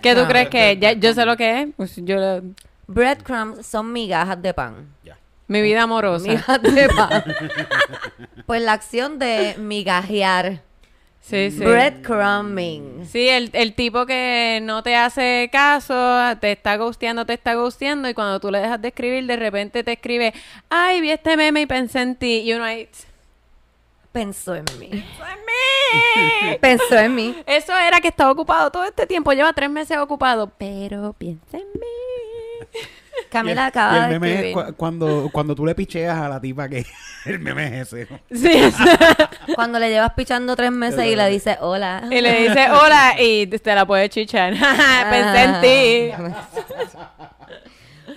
¿Qué 0.02 0.14
tú 0.16 0.26
crees 0.26 0.48
que 0.48 0.72
es? 0.72 0.80
Ya, 0.80 0.92
yo 0.92 1.14
sé 1.14 1.24
lo 1.24 1.36
que 1.36 1.62
es. 1.62 1.68
Pues 1.76 1.94
yo 1.96 2.16
lo- 2.16 2.42
Breadcrumbs 2.88 3.64
son 3.64 3.92
migajas 3.92 4.42
de 4.42 4.54
pan. 4.54 4.88
Ya. 5.04 5.16
mi 5.46 5.62
vida 5.62 5.82
amorosa. 5.82 6.26
Migajas 6.26 6.62
de 6.62 6.88
pan. 6.88 7.24
pues 8.46 8.62
la 8.62 8.72
acción 8.72 9.20
de 9.20 9.54
migajear. 9.58 10.62
Sí, 11.28 11.50
sí. 11.50 11.58
Breadcrumbing. 11.58 13.04
Sí, 13.04 13.28
el, 13.28 13.50
el 13.52 13.74
tipo 13.74 14.06
que 14.06 14.60
no 14.62 14.84
te 14.84 14.94
hace 14.94 15.48
caso, 15.50 15.94
te 16.40 16.52
está 16.52 16.76
gusteando, 16.76 17.26
te 17.26 17.32
está 17.32 17.54
gusteando, 17.54 18.08
y 18.08 18.14
cuando 18.14 18.38
tú 18.38 18.50
le 18.52 18.60
dejas 18.60 18.80
de 18.80 18.88
escribir, 18.88 19.26
de 19.26 19.34
repente 19.36 19.82
te 19.82 19.92
escribe, 19.94 20.32
ay, 20.68 21.00
vi 21.00 21.10
este 21.10 21.36
meme 21.36 21.62
y 21.62 21.66
pensé 21.66 22.00
en 22.02 22.14
ti, 22.14 22.42
y 22.42 22.52
uno 22.52 22.62
ahí, 22.64 22.88
Pensó 24.12 24.54
en 24.54 24.64
mí. 24.78 24.88
"Mí". 24.88 26.56
Pensó 26.60 26.96
en 26.96 27.14
mí. 27.14 27.36
Eso 27.44 27.76
era 27.76 28.00
que 28.00 28.08
estaba 28.08 28.30
ocupado 28.30 28.70
todo 28.70 28.84
este 28.84 29.06
tiempo, 29.06 29.32
lleva 29.32 29.52
tres 29.52 29.68
meses 29.68 29.98
ocupado, 29.98 30.50
pero 30.56 31.12
piensa 31.12 31.58
en 31.58 31.66
mí. 31.74 32.66
Camila 33.30 33.52
Y 33.52 33.64
el- 33.64 33.68
acaba 33.68 33.96
y 33.96 34.00
de 34.00 34.04
el 34.06 34.10
meme 34.20 34.28
es 34.32 34.34
escribir. 34.36 34.66
cu- 34.66 34.74
cuando, 34.76 35.28
cuando 35.32 35.54
tú 35.54 35.64
le 35.66 35.74
picheas 35.74 36.16
a 36.18 36.28
la 36.28 36.40
tipa 36.40 36.68
que 36.68 36.84
el 37.26 37.38
meme 37.40 37.66
es 37.80 37.92
ese. 37.92 38.06
Sí, 38.30 38.48
es- 38.52 38.74
Cuando 39.54 39.78
le 39.78 39.88
llevas 39.90 40.12
pichando 40.14 40.54
tres 40.56 40.70
meses 40.72 41.04
y 41.06 41.16
le 41.16 41.28
dices 41.28 41.56
hola. 41.60 42.02
y 42.10 42.20
le 42.20 42.42
dice 42.48 42.70
hola 42.70 43.14
y 43.20 43.46
te 43.46 43.74
la 43.74 43.86
puede 43.86 44.08
chichar. 44.08 44.52
Pensé 45.10 45.42
en 45.42 45.60
ti. 45.60 46.24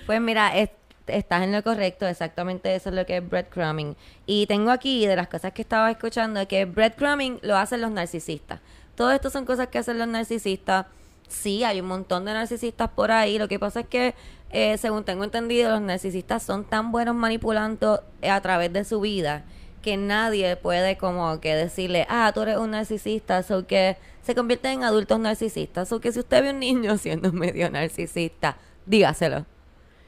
Pues 0.06 0.22
mira, 0.22 0.56
es- 0.58 0.70
estás 1.08 1.42
en 1.44 1.52
lo 1.52 1.64
correcto, 1.64 2.06
exactamente 2.08 2.76
eso 2.76 2.90
es 2.90 2.96
lo 2.96 3.06
que 3.06 3.18
es 3.18 3.28
breadcrumbing. 3.28 3.96
Y 4.26 4.46
tengo 4.48 4.72
aquí 4.72 5.06
de 5.08 5.16
las 5.16 5.28
cosas 5.28 5.54
que 5.54 5.62
estaba 5.62 5.90
escuchando 5.90 6.48
que 6.48 6.66
breadcrumbing 6.66 7.40
lo 7.42 7.58
hacen 7.58 7.82
los 7.82 7.92
narcisistas. 7.92 8.60
Todo 8.96 9.12
esto 9.12 9.30
son 9.30 9.46
cosas 9.46 9.68
que 9.68 9.78
hacen 9.80 9.98
los 9.98 10.08
narcisistas. 10.08 10.86
Sí, 11.28 11.64
hay 11.64 11.80
un 11.80 11.88
montón 11.88 12.26
de 12.26 12.34
narcisistas 12.34 12.90
por 12.90 13.12
ahí. 13.12 13.38
Lo 13.40 13.48
que 13.48 13.60
pasa 13.60 13.82
es 13.82 13.88
que, 13.88 14.14
eh, 14.52 14.78
según 14.78 15.04
tengo 15.04 15.24
entendido, 15.24 15.70
los 15.72 15.82
narcisistas 15.82 16.44
son 16.44 16.66
tan 16.66 16.92
buenos 16.92 17.16
manipulando 17.16 18.04
eh, 18.22 18.30
a 18.30 18.42
través 18.42 18.72
de 18.74 18.84
su 18.84 19.00
vida 19.02 19.44
que 19.82 19.96
nadie 19.96 20.56
puede 20.58 20.98
como 20.98 21.40
que 21.40 21.56
decirle, 21.56 22.06
ah, 22.10 22.32
tú 22.34 22.42
eres 22.42 22.58
un 22.58 22.72
narcisista, 22.72 23.44
so 23.44 23.66
que 23.66 23.96
se 24.24 24.36
convierten 24.36 24.74
en 24.74 24.84
adultos 24.84 25.20
narcisistas. 25.20 25.92
O 25.94 26.02
que 26.02 26.12
si 26.12 26.20
usted 26.20 26.44
ve 26.44 26.50
un 26.50 26.60
niño 26.60 26.98
siendo 27.00 27.32
medio 27.32 27.70
narcisista, 27.72 28.58
dígaselo. 28.86 29.46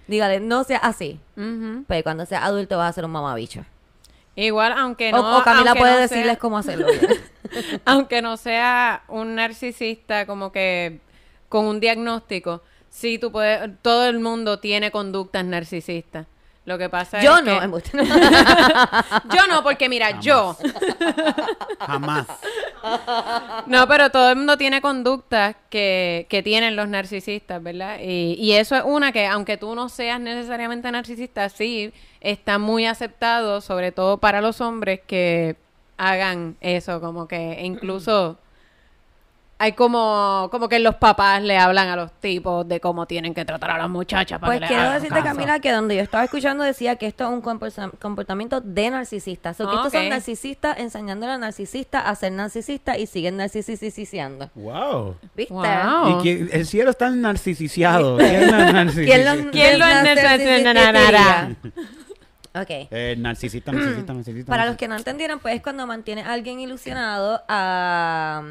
Dígale, 0.07 0.41
no 0.41 0.65
sea 0.65 0.77
así. 0.79 1.21
Pero 1.35 2.03
cuando 2.03 2.25
sea 2.25 2.43
adulto 2.43 2.77
vas 2.77 2.89
a 2.89 2.93
ser 2.93 3.05
un 3.05 3.11
mamabicho. 3.11 3.63
Igual, 4.35 4.73
aunque 4.73 5.13
O- 5.13 5.17
no. 5.21 5.37
o, 5.37 5.43
Camila 5.43 5.69
aunque 5.71 5.79
puede 5.79 5.91
no 5.93 5.97
sea- 5.99 6.07
decirles 6.17 6.37
cómo 6.37 6.57
hacerlo. 6.57 6.87
aunque 7.85 8.21
no 8.21 8.35
sea 8.37 9.03
un 9.07 9.35
narcisista 9.35 10.25
como 10.25 10.51
que 10.51 10.99
con 11.47 11.65
un 11.65 11.79
diagnóstico, 11.79 12.61
sí 12.91 13.17
tú 13.17 13.31
puedes, 13.31 13.71
todo 13.81 14.05
el 14.07 14.19
mundo 14.19 14.59
tiene 14.59 14.91
conductas 14.91 15.43
narcisistas. 15.43 16.27
Lo 16.63 16.77
que 16.77 16.89
pasa 16.89 17.19
Yo 17.23 17.39
es 17.39 17.43
no, 17.43 17.59
que- 17.71 17.97
yo 19.35 19.47
no, 19.49 19.63
porque 19.63 19.89
mira, 19.89 20.19
yo, 20.19 20.55
Jamás. 21.79 22.27
no, 23.65 23.87
pero 23.87 24.11
todo 24.11 24.29
el 24.29 24.35
mundo 24.35 24.57
tiene 24.57 24.79
conductas 24.79 25.55
que, 25.71 26.27
que 26.29 26.43
tienen 26.43 26.75
los 26.75 26.87
narcisistas, 26.87 27.61
¿verdad? 27.63 27.97
Y, 27.99 28.35
y 28.39 28.53
eso 28.53 28.75
es 28.75 28.83
una 28.85 29.11
que, 29.11 29.25
aunque 29.25 29.57
tú 29.57 29.73
no 29.73 29.89
seas 29.89 30.19
necesariamente 30.19 30.91
narcisista, 30.91 31.49
sí 31.49 31.91
está 32.19 32.59
muy 32.59 32.85
aceptado, 32.85 33.59
sobre 33.61 33.91
todo 33.91 34.17
para 34.19 34.39
los 34.39 34.61
hombres 34.61 34.99
que 35.07 35.55
hagan 35.97 36.57
eso, 36.61 37.01
como 37.01 37.27
que 37.27 37.59
incluso 37.63 38.37
hay 39.63 39.73
como, 39.73 40.47
como 40.49 40.67
que 40.67 40.79
los 40.79 40.95
papás 40.95 41.39
le 41.43 41.55
hablan 41.55 41.87
a 41.89 41.95
los 41.95 42.11
tipos 42.13 42.67
de 42.67 42.79
cómo 42.79 43.05
tienen 43.05 43.35
que 43.35 43.45
tratar 43.45 43.69
a 43.69 43.77
las 43.77 43.89
muchachas 43.89 44.39
para 44.39 44.53
Pues 44.57 44.61
que 44.61 44.67
quiero 44.75 44.91
decirte, 44.91 45.09
caso. 45.21 45.23
Camila, 45.23 45.59
que 45.59 45.71
donde 45.71 45.95
yo 45.95 46.01
estaba 46.01 46.23
escuchando 46.23 46.63
decía 46.63 46.95
que 46.95 47.05
esto 47.05 47.25
es 47.25 47.29
un 47.29 47.41
comporta- 47.43 47.91
comportamiento 47.99 48.59
de 48.59 48.89
narcisistas. 48.89 49.61
O 49.61 49.67
que 49.69 49.75
estos 49.75 49.87
Ok. 49.87 49.93
son 49.93 50.09
narcisistas 50.09 50.79
enseñándole 50.79 51.33
a 51.33 51.37
narcisistas 51.37 52.03
a 52.07 52.15
ser 52.15 52.31
narcisistas 52.31 52.97
y 52.97 53.05
siguen 53.05 53.37
narcisiciando. 53.37 54.49
Wow. 54.55 55.15
¿Viste? 55.35 55.53
Wow. 55.53 56.19
Y 56.19 56.23
que 56.23 56.49
el 56.57 56.65
cielo 56.65 56.89
está 56.89 57.11
narcisiciado. 57.11 58.17
¿Quién 58.17 58.49
lo 58.49 58.91
¿Quién 58.91 59.25
lo, 59.25 59.51
¿Quién 59.51 59.79
lo? 59.79 61.55
Ok. 62.53 62.67
Eh, 62.69 63.15
narcisista, 63.17 63.71
narcisista, 63.71 64.13
narcisista. 64.13 64.49
Para 64.49 64.65
los 64.65 64.75
que 64.75 64.87
no 64.87 64.95
entendieron, 64.95 65.39
pues 65.39 65.55
es 65.55 65.61
cuando 65.61 65.87
mantiene 65.87 66.23
a 66.23 66.33
alguien 66.33 66.59
ilusionado 66.59 67.41
a, 67.47 68.43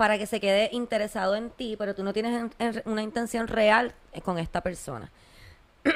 para 0.00 0.16
que 0.16 0.24
se 0.24 0.40
quede 0.40 0.70
interesado 0.72 1.34
en 1.36 1.50
ti, 1.50 1.76
pero 1.78 1.94
tú 1.94 2.02
no 2.02 2.14
tienes 2.14 2.32
en- 2.40 2.52
en- 2.58 2.82
una 2.86 3.02
intención 3.02 3.48
real 3.48 3.92
eh, 4.14 4.22
con 4.22 4.38
esta 4.38 4.62
persona. 4.62 5.10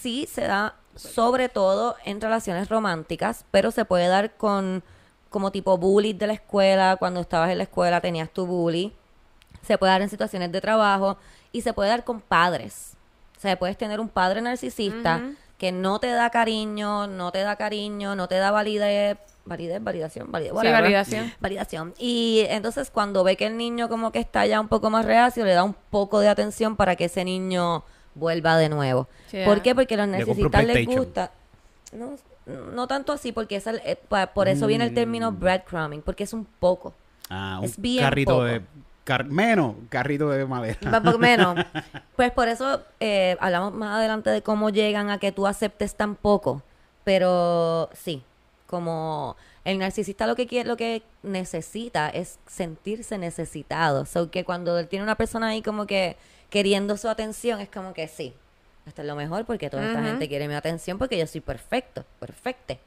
sí 0.00 0.28
se 0.30 0.42
da 0.42 0.74
sobre 0.94 1.48
todo 1.48 1.96
en 2.04 2.20
relaciones 2.20 2.68
románticas, 2.68 3.46
pero 3.50 3.70
se 3.70 3.86
puede 3.86 4.08
dar 4.08 4.32
con 4.36 4.82
como 5.30 5.50
tipo 5.52 5.78
bully 5.78 6.12
de 6.12 6.26
la 6.26 6.32
escuela, 6.34 6.96
cuando 6.98 7.20
estabas 7.20 7.50
en 7.50 7.56
la 7.58 7.64
escuela 7.64 8.00
tenías 8.02 8.28
tu 8.30 8.44
bully, 8.46 8.92
se 9.66 9.78
puede 9.78 9.92
dar 9.92 10.02
en 10.02 10.10
situaciones 10.10 10.52
de 10.52 10.60
trabajo 10.60 11.16
y 11.52 11.62
se 11.62 11.72
puede 11.72 11.88
dar 11.88 12.04
con 12.04 12.20
padres. 12.20 12.94
O 13.38 13.40
sea, 13.40 13.58
puedes 13.58 13.78
tener 13.78 14.00
un 14.00 14.08
padre 14.10 14.42
narcisista 14.42 15.18
que 15.56 15.72
no 15.72 15.98
te 15.98 16.08
da 16.08 16.28
cariño, 16.28 17.06
no 17.06 17.30
te 17.32 17.38
da 17.40 17.56
cariño, 17.56 18.16
no 18.16 18.28
te 18.28 18.34
da 18.36 18.50
validez, 18.50 19.16
validez, 19.50 19.82
validación, 19.84 20.32
validez, 20.32 20.52
Sí, 20.58 20.68
validación. 20.68 21.32
Validación. 21.40 21.94
Y 21.98 22.46
entonces 22.48 22.90
cuando 22.90 23.22
ve 23.24 23.36
que 23.36 23.46
el 23.46 23.56
niño 23.58 23.88
como 23.90 24.12
que 24.12 24.20
está 24.20 24.46
ya 24.46 24.60
un 24.60 24.68
poco 24.68 24.88
más 24.88 25.04
reacio, 25.04 25.44
le 25.44 25.52
da 25.52 25.64
un 25.64 25.74
poco 25.90 26.20
de 26.20 26.28
atención 26.28 26.76
para 26.76 26.96
que 26.96 27.04
ese 27.06 27.24
niño 27.24 27.82
vuelva 28.14 28.56
de 28.56 28.68
nuevo. 28.70 29.08
¿Por 29.44 29.60
qué? 29.60 29.74
Porque 29.74 29.96
los 29.96 30.06
un 30.06 30.12
narcisistas 30.12 30.64
les 30.64 30.86
gusta. 30.86 31.30
No, 31.92 32.16
no 32.74 32.86
tanto 32.86 33.12
así, 33.12 33.32
porque 33.32 33.56
es 33.56 33.66
el- 33.66 33.82
eh, 33.84 33.96
pa- 34.08 34.28
por 34.28 34.48
eso 34.48 34.66
viene 34.66 34.84
el 34.84 34.94
término 34.94 35.30
breadcrumbing, 35.32 36.02
porque 36.02 36.24
es 36.24 36.32
un 36.32 36.44
poco. 36.44 36.94
Ah, 37.28 37.58
un 37.58 37.64
es 37.64 37.76
bien 37.80 38.04
carrito 38.04 38.32
poco. 38.32 38.44
de... 38.44 38.62
Car- 39.04 39.24
menos 39.26 39.74
carrito 39.88 40.28
de 40.30 40.44
madera. 40.46 40.78
Un 41.14 41.20
menos. 41.20 41.56
Pues 42.16 42.30
por 42.32 42.48
eso 42.48 42.82
eh, 43.00 43.36
hablamos 43.40 43.72
más 43.72 43.96
adelante 43.96 44.30
de 44.30 44.42
cómo 44.42 44.70
llegan 44.70 45.10
a 45.10 45.18
que 45.18 45.32
tú 45.32 45.46
aceptes 45.46 45.94
tan 45.96 46.14
poco. 46.14 46.62
Pero 47.02 47.88
sí, 47.94 48.22
como 48.70 49.36
el 49.64 49.78
narcisista 49.78 50.28
lo 50.28 50.36
que 50.36 50.46
quiere, 50.46 50.68
lo 50.68 50.76
que 50.76 51.02
necesita 51.24 52.08
es 52.08 52.38
sentirse 52.46 53.18
necesitado. 53.18 54.06
So 54.06 54.30
que 54.30 54.44
cuando 54.44 54.78
él 54.78 54.86
tiene 54.86 55.02
una 55.02 55.16
persona 55.16 55.48
ahí 55.48 55.60
como 55.60 55.86
que 55.86 56.16
queriendo 56.50 56.96
su 56.96 57.08
atención, 57.08 57.60
es 57.60 57.68
como 57.68 57.92
que 57.92 58.06
sí, 58.06 58.32
esto 58.86 59.02
es 59.02 59.08
lo 59.08 59.16
mejor 59.16 59.44
porque 59.44 59.68
toda 59.70 59.84
esta 59.88 60.02
gente 60.04 60.28
quiere 60.28 60.46
mi 60.46 60.54
atención 60.54 60.98
porque 60.98 61.18
yo 61.18 61.26
soy 61.26 61.40
perfecto, 61.40 62.04
perfecte. 62.20 62.78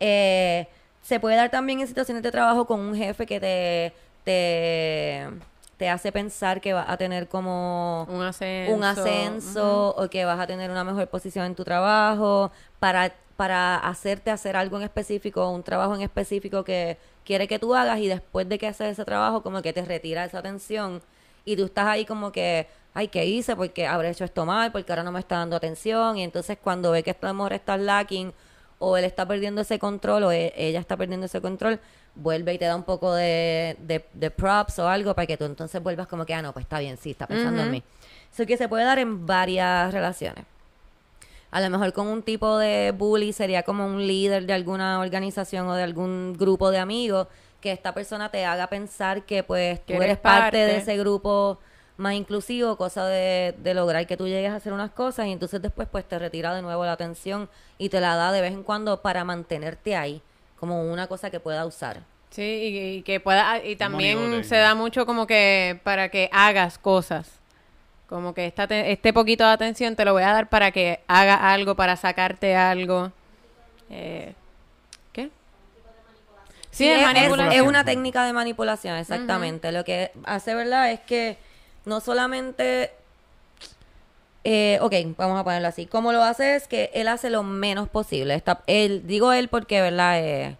Eh, 0.00 0.66
se 1.02 1.20
puede 1.20 1.36
dar 1.36 1.50
también 1.50 1.80
en 1.80 1.86
situaciones 1.86 2.22
de 2.22 2.30
trabajo 2.30 2.66
con 2.66 2.80
un 2.80 2.94
jefe 2.96 3.26
que 3.26 3.38
te, 3.38 3.92
te, 4.24 5.28
te 5.76 5.88
hace 5.90 6.10
pensar 6.10 6.60
que 6.60 6.72
vas 6.72 6.88
a 6.88 6.96
tener 6.96 7.28
como 7.28 8.06
Un 8.08 8.22
ascenso. 8.22 8.74
un 8.74 8.84
ascenso 8.84 9.94
o 9.96 10.08
que 10.08 10.24
vas 10.24 10.40
a 10.40 10.46
tener 10.46 10.70
una 10.70 10.84
mejor 10.84 11.06
posición 11.08 11.44
en 11.46 11.54
tu 11.54 11.64
trabajo 11.64 12.50
para, 12.78 13.12
para 13.42 13.76
hacerte 13.78 14.30
hacer 14.30 14.54
algo 14.54 14.76
en 14.76 14.84
específico, 14.84 15.50
un 15.50 15.64
trabajo 15.64 15.96
en 15.96 16.02
específico 16.02 16.62
que 16.62 16.96
quiere 17.24 17.48
que 17.48 17.58
tú 17.58 17.74
hagas 17.74 17.98
y 17.98 18.06
después 18.06 18.48
de 18.48 18.56
que 18.56 18.68
haces 18.68 18.92
ese 18.92 19.04
trabajo 19.04 19.42
como 19.42 19.62
que 19.62 19.72
te 19.72 19.84
retira 19.84 20.24
esa 20.24 20.38
atención 20.38 21.02
y 21.44 21.56
tú 21.56 21.64
estás 21.64 21.86
ahí 21.86 22.04
como 22.04 22.30
que, 22.30 22.68
ay, 22.94 23.08
¿qué 23.08 23.26
hice? 23.26 23.56
Porque 23.56 23.84
habré 23.84 24.10
hecho 24.10 24.24
esto 24.24 24.46
mal, 24.46 24.70
porque 24.70 24.92
ahora 24.92 25.02
no 25.02 25.10
me 25.10 25.18
está 25.18 25.38
dando 25.38 25.56
atención 25.56 26.18
y 26.18 26.22
entonces 26.22 26.56
cuando 26.62 26.92
ve 26.92 27.02
que 27.02 27.10
a 27.10 27.16
lo 27.26 27.34
mejor 27.34 27.52
estás 27.52 27.80
lacking 27.80 28.32
o 28.78 28.96
él 28.96 29.02
está 29.02 29.26
perdiendo 29.26 29.62
ese 29.62 29.80
control 29.80 30.22
o 30.22 30.30
e- 30.30 30.52
ella 30.56 30.78
está 30.78 30.96
perdiendo 30.96 31.26
ese 31.26 31.40
control, 31.40 31.80
vuelve 32.14 32.54
y 32.54 32.58
te 32.58 32.66
da 32.66 32.76
un 32.76 32.84
poco 32.84 33.12
de, 33.12 33.76
de, 33.80 34.04
de 34.12 34.30
props 34.30 34.78
o 34.78 34.86
algo 34.88 35.16
para 35.16 35.26
que 35.26 35.36
tú 35.36 35.46
entonces 35.46 35.82
vuelvas 35.82 36.06
como 36.06 36.24
que, 36.24 36.32
ah, 36.34 36.42
no, 36.42 36.52
pues 36.52 36.62
está 36.66 36.78
bien, 36.78 36.96
sí, 36.96 37.10
está 37.10 37.26
pensando 37.26 37.60
en 37.62 37.72
mí. 37.72 37.82
Eso 38.32 38.46
que 38.46 38.56
se 38.56 38.68
puede 38.68 38.84
dar 38.84 39.00
en 39.00 39.26
varias 39.26 39.92
relaciones. 39.92 40.44
A 41.52 41.60
lo 41.60 41.70
mejor 41.70 41.92
con 41.92 42.08
un 42.08 42.22
tipo 42.22 42.58
de 42.58 42.92
bully 42.96 43.32
sería 43.32 43.62
como 43.62 43.86
un 43.86 44.06
líder 44.06 44.46
de 44.46 44.54
alguna 44.54 44.98
organización 44.98 45.68
o 45.68 45.74
de 45.74 45.82
algún 45.82 46.34
grupo 46.36 46.70
de 46.70 46.78
amigos 46.78 47.28
que 47.60 47.70
esta 47.72 47.94
persona 47.94 48.30
te 48.30 48.44
haga 48.44 48.66
pensar 48.68 49.22
que 49.24 49.44
pues 49.44 49.84
tú 49.84 49.92
eres 49.92 50.04
eres 50.04 50.18
parte 50.18 50.56
de 50.56 50.78
ese 50.78 50.96
grupo 50.96 51.58
más 51.98 52.14
inclusivo, 52.14 52.76
cosa 52.76 53.06
de, 53.06 53.54
de 53.58 53.74
lograr 53.74 54.06
que 54.06 54.16
tú 54.16 54.26
llegues 54.26 54.50
a 54.50 54.56
hacer 54.56 54.72
unas 54.72 54.90
cosas 54.92 55.26
y 55.26 55.30
entonces 55.32 55.60
después 55.60 55.86
pues 55.92 56.06
te 56.06 56.18
retira 56.18 56.54
de 56.54 56.62
nuevo 56.62 56.84
la 56.84 56.92
atención 56.92 57.48
y 57.78 57.90
te 57.90 58.00
la 58.00 58.16
da 58.16 58.32
de 58.32 58.40
vez 58.40 58.52
en 58.52 58.62
cuando 58.62 59.02
para 59.02 59.22
mantenerte 59.22 59.94
ahí 59.94 60.22
como 60.58 60.90
una 60.90 61.06
cosa 61.06 61.30
que 61.30 61.38
pueda 61.38 61.66
usar. 61.66 62.00
Sí, 62.30 62.42
y, 62.42 62.96
y 62.96 63.02
que 63.02 63.20
pueda, 63.20 63.62
y 63.62 63.76
también 63.76 64.42
se 64.42 64.56
da 64.56 64.74
mucho 64.74 65.04
como 65.04 65.26
que 65.26 65.78
para 65.84 66.08
que 66.08 66.30
hagas 66.32 66.78
cosas. 66.78 67.41
Como 68.12 68.34
que 68.34 68.44
esta 68.44 68.66
te- 68.66 68.92
este 68.92 69.14
poquito 69.14 69.42
de 69.42 69.52
atención 69.52 69.96
te 69.96 70.04
lo 70.04 70.12
voy 70.12 70.22
a 70.22 70.32
dar 70.34 70.50
para 70.50 70.70
que 70.70 71.00
haga 71.08 71.50
algo, 71.50 71.74
para 71.76 71.96
sacarte 71.96 72.54
algo. 72.54 73.10
Eh, 73.88 74.34
¿Qué? 75.14 75.30
Sí, 76.70 76.86
de 76.88 77.02
es, 77.02 77.08
es- 77.16 77.54
es 77.54 77.62
una 77.62 77.84
técnica 77.86 78.26
de 78.26 78.34
manipulación, 78.34 78.98
exactamente. 78.98 79.72
Lo 79.72 79.82
que 79.84 80.10
hace, 80.24 80.54
¿verdad? 80.54 80.92
Es 80.92 81.00
que 81.00 81.38
no 81.86 82.00
solamente... 82.00 82.90
Eh, 84.44 84.78
ok, 84.82 84.92
vamos 85.16 85.40
a 85.40 85.44
ponerlo 85.44 85.68
así. 85.68 85.86
Como 85.86 86.12
lo 86.12 86.22
hace 86.22 86.56
es 86.56 86.68
que 86.68 86.90
él 86.92 87.08
hace 87.08 87.30
lo 87.30 87.42
menos 87.42 87.88
posible. 87.88 88.34
Está, 88.34 88.62
él, 88.66 89.06
digo 89.06 89.32
él 89.32 89.48
porque, 89.48 89.80
¿verdad? 89.80 90.18
Eh, 90.20 90.56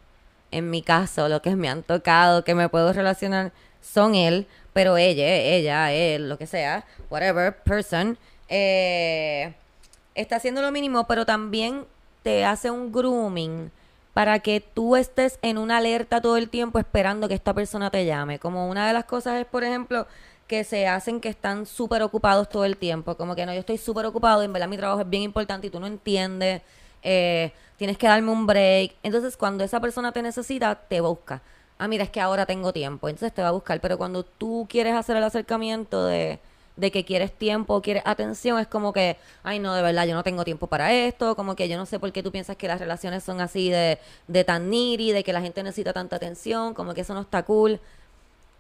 en 0.53 0.71
mi 0.71 0.81
caso, 0.81 1.29
lo 1.29 1.43
que 1.43 1.55
me 1.55 1.69
han 1.69 1.83
tocado, 1.83 2.45
que 2.45 2.55
me 2.55 2.71
puedo 2.71 2.95
relacionar, 2.95 3.53
son 3.83 4.15
él, 4.15 4.47
pero 4.73 4.97
ella, 4.97 5.27
ella, 5.27 5.93
él, 5.93 6.29
lo 6.29 6.39
que 6.39 6.47
sea, 6.47 6.85
whatever, 7.11 7.57
person, 7.63 8.19
eh, 8.49 9.55
está 10.15 10.37
haciendo 10.37 10.63
lo 10.63 10.73
mínimo, 10.73 11.07
pero 11.07 11.27
también 11.27 11.85
te 12.23 12.45
hace 12.45 12.71
un 12.71 12.93
grooming 12.93 13.71
para 14.15 14.41
que 14.41 14.61
tú 14.61 14.97
estés 14.97 15.39
en 15.43 15.59
una 15.59 15.79
alerta 15.79 16.21
todo 16.21 16.37
el 16.37 16.49
tiempo 16.51 16.79
esperando 16.79 17.29
que 17.29 17.35
esta 17.35 17.55
persona 17.55 17.91
te 17.91 18.05
llame. 18.05 18.39
Como 18.39 18.69
una 18.69 18.87
de 18.87 18.93
las 18.93 19.05
cosas 19.05 19.41
es, 19.41 19.47
por 19.47 19.65
ejemplo, 19.65 20.07
que 20.47 20.65
se 20.65 20.87
hacen 20.87 21.21
que 21.21 21.29
están 21.31 21.65
súper 21.67 22.03
ocupados 22.03 22.49
todo 22.49 22.65
el 22.65 22.77
tiempo. 22.77 23.17
Como 23.17 23.35
que 23.35 23.47
no, 23.47 23.55
yo 23.55 23.61
estoy 23.61 23.79
súper 23.79 24.05
ocupado 24.07 24.43
en 24.43 24.53
verdad 24.53 24.69
mi 24.69 24.77
trabajo 24.77 25.01
es 25.01 25.09
bien 25.09 25.23
importante 25.23 25.67
y 25.69 25.71
tú 25.71 25.81
no 25.81 25.87
entiendes. 25.87 26.63
eh, 27.03 27.53
tienes 27.77 27.99
que 27.99 28.07
darme 28.07 28.31
un 28.31 28.47
break. 28.47 28.95
Entonces, 29.03 29.37
cuando 29.37 29.65
esa 29.65 29.81
persona 29.81 30.13
te 30.13 30.23
necesita, 30.23 30.75
te 30.75 31.01
busca. 31.01 31.43
Ah, 31.83 31.89
mira, 31.89 32.05
es 32.05 32.11
que 32.11 32.21
ahora 32.21 32.47
tengo 32.47 32.73
tiempo. 32.73 33.09
Entonces 33.09 33.35
te 33.35 33.43
va 33.43 33.49
a 33.49 33.51
buscar. 33.51 33.81
Pero 33.81 33.99
cuando 33.99 34.23
tú 34.23 34.69
quieres 34.71 34.95
hacer 34.95 35.17
el 35.17 35.25
acercamiento 35.25 36.07
de, 36.07 36.39
de 36.77 36.91
que 36.93 37.05
quieres 37.05 37.33
tiempo, 37.33 37.83
quieres 37.83 38.05
atención, 38.07 38.61
es 38.61 38.69
como 38.69 38.93
que, 38.93 39.17
ay, 39.43 39.59
no, 39.59 39.75
de 39.75 39.83
verdad, 39.83 40.07
yo 40.07 40.15
no 40.15 40.23
tengo 40.23 40.45
tiempo 40.45 40.69
para 40.69 40.93
esto. 40.93 41.35
Como 41.35 41.57
que 41.57 41.69
yo 41.69 41.77
no 41.77 41.85
sé 41.85 41.99
por 41.99 42.13
qué 42.13 42.23
tú 42.23 42.31
piensas 42.31 42.57
que 42.57 42.69
las 42.69 42.79
relaciones 42.79 43.25
son 43.25 43.41
así 43.41 43.69
de, 43.69 43.99
de 44.29 44.45
tan 44.45 44.71
needy, 44.71 45.11
de 45.11 45.25
que 45.25 45.33
la 45.33 45.41
gente 45.41 45.61
necesita 45.65 45.93
tanta 45.93 46.15
atención, 46.15 46.73
como 46.73 46.95
que 46.95 47.01
eso 47.01 47.15
no 47.15 47.23
está 47.23 47.43
cool 47.43 47.81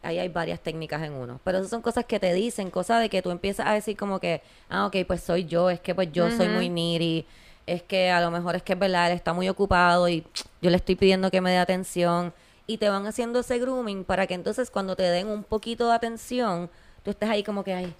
ahí 0.02 0.18
hay 0.18 0.28
varias 0.28 0.58
técnicas 0.58 1.00
en 1.02 1.12
uno. 1.12 1.38
Pero 1.44 1.58
esas 1.58 1.70
son 1.70 1.80
cosas 1.80 2.04
que 2.04 2.18
te 2.18 2.34
dicen, 2.34 2.70
cosas 2.72 3.00
de 3.00 3.08
que 3.08 3.22
tú 3.22 3.30
empiezas 3.30 3.68
a 3.68 3.72
decir 3.72 3.96
como 3.96 4.18
que, 4.18 4.42
ah, 4.68 4.86
ok, 4.86 4.96
pues 5.06 5.22
soy 5.22 5.44
yo, 5.44 5.70
es 5.70 5.78
que 5.78 5.94
pues 5.94 6.10
yo 6.12 6.28
soy 6.32 6.48
muy 6.48 6.68
needy, 6.68 7.24
es 7.66 7.84
que 7.84 8.10
a 8.10 8.20
lo 8.20 8.32
mejor 8.32 8.56
es 8.56 8.64
que 8.64 8.72
es 8.72 8.78
verdad, 8.80 9.10
él 9.12 9.16
está 9.16 9.32
muy 9.32 9.48
ocupado 9.48 10.08
y 10.08 10.26
yo 10.60 10.70
le 10.70 10.76
estoy 10.76 10.96
pidiendo 10.96 11.30
que 11.30 11.40
me 11.40 11.52
dé 11.52 11.58
atención. 11.58 12.32
Y 12.72 12.78
te 12.78 12.88
van 12.88 13.06
haciendo 13.06 13.40
ese 13.40 13.58
grooming 13.58 14.02
para 14.02 14.26
que 14.26 14.32
entonces 14.32 14.70
cuando 14.70 14.96
te 14.96 15.02
den 15.02 15.26
un 15.26 15.44
poquito 15.44 15.88
de 15.88 15.94
atención, 15.94 16.70
tú 17.04 17.10
estés 17.10 17.28
ahí 17.28 17.42
como 17.42 17.64
que, 17.64 17.74
ay, 17.74 17.92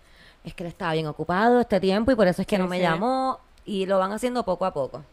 es 0.45 0.55
que 0.55 0.63
él 0.65 0.69
estaba 0.71 0.95
bien 0.95 1.07
ocupado 1.07 1.61
este 1.61 1.79
tiempo 1.79 2.11
y 2.11 2.15
por 2.15 2.27
eso 2.27 2.41
es 2.41 2.49
que 2.49 2.57
Sí, 2.57 2.63
no 2.63 2.69
me 2.69 2.77
sí. 2.77 2.83
llamó. 2.83 3.39
Y 3.67 3.85
lo 3.85 3.99
van 3.99 4.13
haciendo 4.13 4.45
poco 4.45 4.65
a 4.65 4.73
poco. 4.73 5.05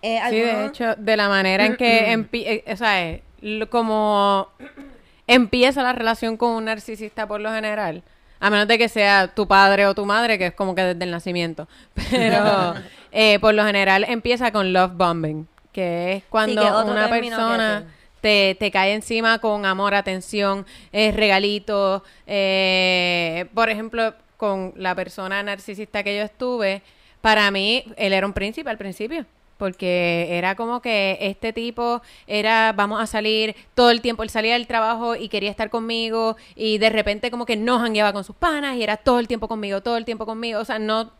Eh, 0.00 0.20
Sí, 0.30 0.36
de 0.36 0.64
hecho, 0.66 0.94
de 0.96 1.16
la 1.16 1.28
manera 1.28 1.66
en 1.66 1.76
que, 1.76 2.12
empi- 2.14 2.44
eh, 2.46 2.72
o 2.72 2.76
sea, 2.76 3.02
eh, 3.04 3.22
como 3.68 4.46
empieza 5.26 5.82
la 5.82 5.92
relación 5.92 6.36
con 6.36 6.50
un 6.52 6.66
narcisista 6.66 7.26
por 7.26 7.40
lo 7.40 7.50
general, 7.52 8.04
a 8.38 8.48
menos 8.48 8.68
de 8.68 8.78
que 8.78 8.88
sea 8.88 9.26
tu 9.34 9.48
padre 9.48 9.86
o 9.88 9.94
tu 9.96 10.06
madre, 10.06 10.38
que 10.38 10.46
es 10.46 10.54
como 10.54 10.76
que 10.76 10.82
desde 10.82 11.02
el 11.02 11.10
nacimiento, 11.10 11.66
pero 12.12 12.74
por 13.40 13.54
lo 13.54 13.64
general 13.66 14.04
empieza 14.04 14.52
con 14.52 14.72
love 14.72 14.92
bombing, 14.94 15.48
que 15.72 16.12
es 16.12 16.24
cuando 16.30 16.62
que 16.62 16.90
una 16.90 17.08
persona. 17.10 17.84
Te, 18.20 18.56
te 18.58 18.70
cae 18.70 18.94
encima 18.94 19.38
con 19.38 19.66
amor, 19.66 19.94
atención, 19.94 20.66
eh, 20.92 21.12
regalitos. 21.12 22.02
eh, 22.26 23.46
por 23.54 23.70
ejemplo, 23.70 24.14
con 24.36 24.72
la 24.76 24.94
persona 24.94 25.42
narcisista 25.42 26.02
que 26.02 26.16
yo 26.16 26.22
estuve, 26.22 26.82
para 27.20 27.50
mí 27.50 27.84
él 27.96 28.12
era 28.12 28.26
un 28.26 28.32
príncipe 28.32 28.70
al 28.70 28.78
principio. 28.78 29.26
Porque 29.58 30.28
era 30.38 30.54
como 30.54 30.80
que 30.80 31.18
este 31.20 31.52
tipo 31.52 32.00
era, 32.26 32.72
vamos 32.74 32.98
a 32.98 33.06
salir 33.06 33.54
todo 33.74 33.90
el 33.90 34.00
tiempo. 34.00 34.22
Él 34.22 34.30
salía 34.30 34.54
del 34.54 34.66
trabajo 34.66 35.16
y 35.16 35.28
quería 35.28 35.50
estar 35.50 35.68
conmigo. 35.68 36.38
Y 36.56 36.78
de 36.78 36.88
repente, 36.88 37.30
como 37.30 37.44
que 37.44 37.56
no 37.56 37.78
jangueaba 37.78 38.14
con 38.14 38.24
sus 38.24 38.34
panas. 38.34 38.76
Y 38.76 38.82
era 38.82 38.96
todo 38.96 39.18
el 39.18 39.28
tiempo 39.28 39.48
conmigo, 39.48 39.82
todo 39.82 39.98
el 39.98 40.06
tiempo 40.06 40.24
conmigo. 40.24 40.60
O 40.60 40.64
sea, 40.64 40.78
no, 40.78 41.12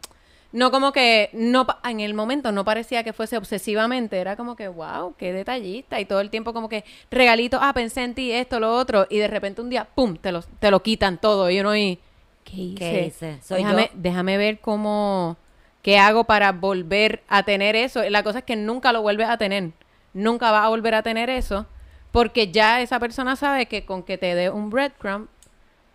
no 0.53 0.71
como 0.71 0.93
que, 0.93 1.31
no 1.33 1.67
en 1.85 2.01
el 2.01 2.15
momento 2.15 2.53
no 2.53 2.65
parecía 2.65 3.05
que 3.05 3.13
fuese 3.13 3.37
obsesivamente, 3.37 4.19
era 4.19 4.37
como 4.37 4.57
que, 4.57 4.69
wow, 4.69 5.15
qué 5.17 5.33
detallista, 5.33 6.01
y 6.01 6.05
todo 6.05 6.21
el 6.21 6.31
tiempo 6.31 6.53
como 6.53 6.69
que 6.69 6.85
regalito, 7.11 7.59
ah, 7.61 7.73
pensé 7.73 8.03
en 8.03 8.15
ti, 8.15 8.33
esto, 8.33 8.59
lo 8.59 8.75
otro, 8.75 9.07
y 9.09 9.19
de 9.19 9.29
repente 9.29 9.63
un 9.63 9.71
día, 9.71 9.87
pum, 9.95 10.17
te 10.17 10.33
lo, 10.33 10.43
te 10.43 10.71
lo 10.71 10.83
quitan 10.83 11.19
todo, 11.19 11.51
y 11.51 11.61
uno 11.61 11.77
y, 11.77 12.01
¿qué 12.45 12.57
hice? 12.57 12.79
¿Qué 12.79 13.07
hice? 13.07 13.39
Soy 13.43 13.59
déjame, 13.59 13.91
yo. 13.93 14.01
déjame 14.01 14.37
ver 14.37 14.61
cómo, 14.61 15.37
qué 15.83 15.99
hago 15.99 16.25
para 16.25 16.53
volver 16.53 17.23
a 17.29 17.45
tener 17.45 17.77
eso, 17.77 18.03
la 18.11 18.23
cosa 18.23 18.41
es 18.41 18.45
que 18.45 18.57
nunca 18.57 18.93
lo 18.93 19.03
vuelves 19.03 19.29
a 19.29 19.39
tener, 19.39 19.71
nunca 20.15 20.51
vas 20.51 20.67
a 20.67 20.69
volver 20.69 20.95
a 20.95 21.03
tener 21.03 21.31
eso, 21.31 21.67
porque 22.11 22.51
ya 22.51 22.81
esa 22.81 22.99
persona 22.99 23.37
sabe 23.37 23.67
que 23.67 23.85
con 23.85 24.03
que 24.03 24.19
te 24.19 24.35
dé 24.35 24.51
un 24.51 24.69
breadcrumb, 24.69 25.29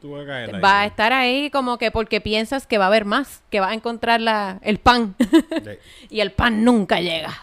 Tú 0.06 0.12
vas 0.12 0.22
a 0.22 0.26
caer 0.28 0.56
ahí. 0.56 0.62
va 0.62 0.82
a 0.82 0.86
estar 0.86 1.14
ahí 1.14 1.50
como 1.50 1.80
que 1.80 1.90
porque 1.90 2.22
piensas 2.22 2.68
que 2.68 2.78
va 2.78 2.84
a 2.84 2.88
haber 2.90 3.06
más, 3.06 3.42
que 3.50 3.60
va 3.60 3.70
a 3.70 3.74
encontrar 3.74 4.22
la, 4.22 4.60
el 4.62 4.78
pan. 4.78 5.16
Y 6.12 6.20
el 6.20 6.32
pan 6.32 6.64
nunca 6.64 7.00
llega. 7.00 7.34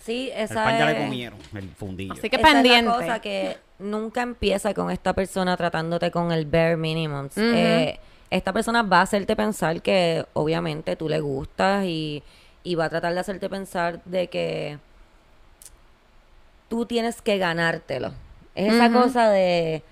Sí, 0.00 0.30
El 0.34 0.42
esa 0.44 0.64
pan 0.64 0.78
ya 0.78 0.86
le 0.86 0.98
comieron, 0.98 1.38
el 1.54 1.68
fundillo. 1.68 2.12
Así 2.14 2.28
que 2.28 2.36
Esa 2.36 2.44
pendiente. 2.50 2.90
Es 2.90 2.98
la 2.98 3.06
cosa 3.06 3.20
que 3.20 3.56
nunca 3.78 4.22
empieza 4.22 4.74
con 4.74 4.90
esta 4.90 5.12
persona 5.12 5.56
tratándote 5.56 6.10
con 6.10 6.32
el 6.32 6.44
bare 6.44 6.76
minimum. 6.76 7.28
Eh, 7.36 8.00
esta 8.30 8.52
persona 8.52 8.82
va 8.82 8.98
a 8.98 9.02
hacerte 9.02 9.36
pensar 9.36 9.80
que 9.80 10.26
obviamente 10.32 10.96
tú 10.96 11.08
le 11.08 11.20
gustas 11.20 11.84
y, 11.84 12.24
y 12.64 12.74
va 12.74 12.86
a 12.86 12.88
tratar 12.90 13.14
de 13.14 13.20
hacerte 13.20 13.48
pensar 13.48 14.02
de 14.04 14.26
que 14.26 14.78
tú 16.68 16.84
tienes 16.84 17.22
que 17.22 17.38
ganártelo. 17.38 18.12
Es 18.56 18.72
esa 18.72 18.90
cosa 18.90 19.30
de... 19.30 19.84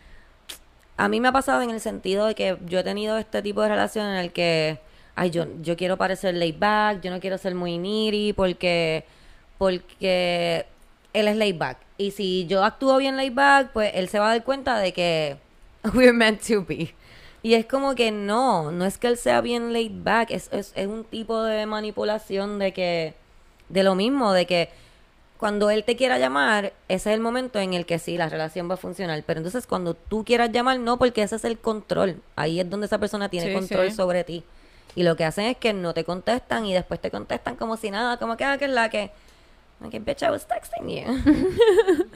A 0.99 1.09
mí 1.09 1.21
me 1.21 1.29
ha 1.29 1.33
pasado 1.33 1.63
en 1.63 1.71
el 1.71 1.81
sentido 1.81 2.27
de 2.27 2.35
que 2.35 2.59
yo 2.67 2.81
he 2.81 2.83
tenido 2.83 3.19
este 3.19 3.41
tipo 3.41 3.63
de 3.63 3.69
relación 3.69 4.07
en 4.07 4.17
el 4.17 4.33
que, 4.33 4.81
ay, 5.15 5.31
yo, 5.31 5.47
yo 5.63 5.77
quiero 5.77 5.97
parecer 5.97 6.35
laid 6.35 6.59
back, 6.59 7.01
yo 7.03 7.13
no 7.13 7.21
quiero 7.21 7.39
ser 7.39 7.55
muy 7.55 7.79
needy 7.79 8.33
porque, 8.33 9.05
porque 9.59 10.67
él 11.13 11.29
es 11.29 11.37
laid 11.37 11.57
back. 11.57 11.79
Y 11.99 12.11
si 12.11 12.47
yo 12.47 12.65
actúo 12.65 12.99
bien 12.99 13.17
laid 13.17 13.33
back, 13.33 13.71
pues 13.73 13.93
él 13.95 14.09
se 14.09 14.19
va 14.19 14.27
a 14.27 14.33
dar 14.35 14.45
cuenta 14.45 14.77
de 14.79 14.93
que 14.93 15.37
we're 15.95 16.13
meant 16.13 16.43
to 16.43 16.65
be. 16.65 16.93
Y 17.45 17.55
es 17.55 17.65
como 17.65 17.95
que 17.95 18.11
no, 18.11 18.73
no 18.73 18.85
es 18.85 18.99
que 18.99 19.07
él 19.07 19.17
sea 19.17 19.41
bien 19.41 19.73
laid 19.73 20.03
back, 20.03 20.33
es, 20.33 20.49
es, 20.53 20.73
es 20.75 20.89
un 20.89 21.05
tipo 21.05 21.45
de 21.45 21.65
manipulación 21.67 22.59
de 22.59 22.73
que, 22.73 23.15
de 23.69 23.85
lo 23.85 23.95
mismo, 23.95 24.33
de 24.33 24.47
que 24.47 24.71
cuando 25.39 25.71
él 25.71 25.85
te 25.85 25.97
quiera 25.97 26.19
llamar, 26.19 26.73
ese 26.89 27.11
es 27.11 27.15
el 27.15 27.21
momento 27.21 27.61
en 27.61 27.73
el 27.73 27.87
que 27.87 27.99
sí, 27.99 28.19
la 28.19 28.29
relación 28.29 28.69
va 28.69 28.75
a 28.75 28.77
funcionar. 28.77 29.23
Pero 29.25 29.39
entonces 29.39 29.67
cuando 29.67 29.95
tú 29.95 30.25
quieras 30.25 30.51
llamar, 30.51 30.79
no, 30.81 30.99
porque 30.99 31.23
ese 31.23 31.37
es 31.37 31.45
el 31.45 31.59
control. 31.59 32.21
Ahí 32.35 32.59
es 32.59 32.69
donde 32.69 32.87
esa 32.87 32.99
persona 32.99 33.29
tiene 33.29 33.49
Sí, 33.49 33.55
control 33.55 33.91
sí. 33.91 33.97
sobre 33.97 34.25
ti. 34.25 34.45
Y 34.97 35.05
lo 35.05 35.15
que 35.17 35.25
hacen 35.25 35.45
es 35.45 35.57
que 35.57 35.73
no 35.73 35.95
te 35.95 36.03
contestan 36.05 36.67
y 36.67 36.75
después 36.75 37.01
te 37.01 37.11
contestan 37.11 37.55
como 37.55 37.77
si 37.77 37.91
nada, 37.91 38.17
como 38.17 38.37
que, 38.37 38.45
ah, 38.45 38.59
que 38.59 38.65
es 38.65 38.71
la 38.73 38.91
que... 38.91 39.11
Like, 39.81 40.01
bitch, 40.01 40.23
I 40.23 40.31
was 40.31 40.45
texting 40.45 40.89
you. 40.89 41.07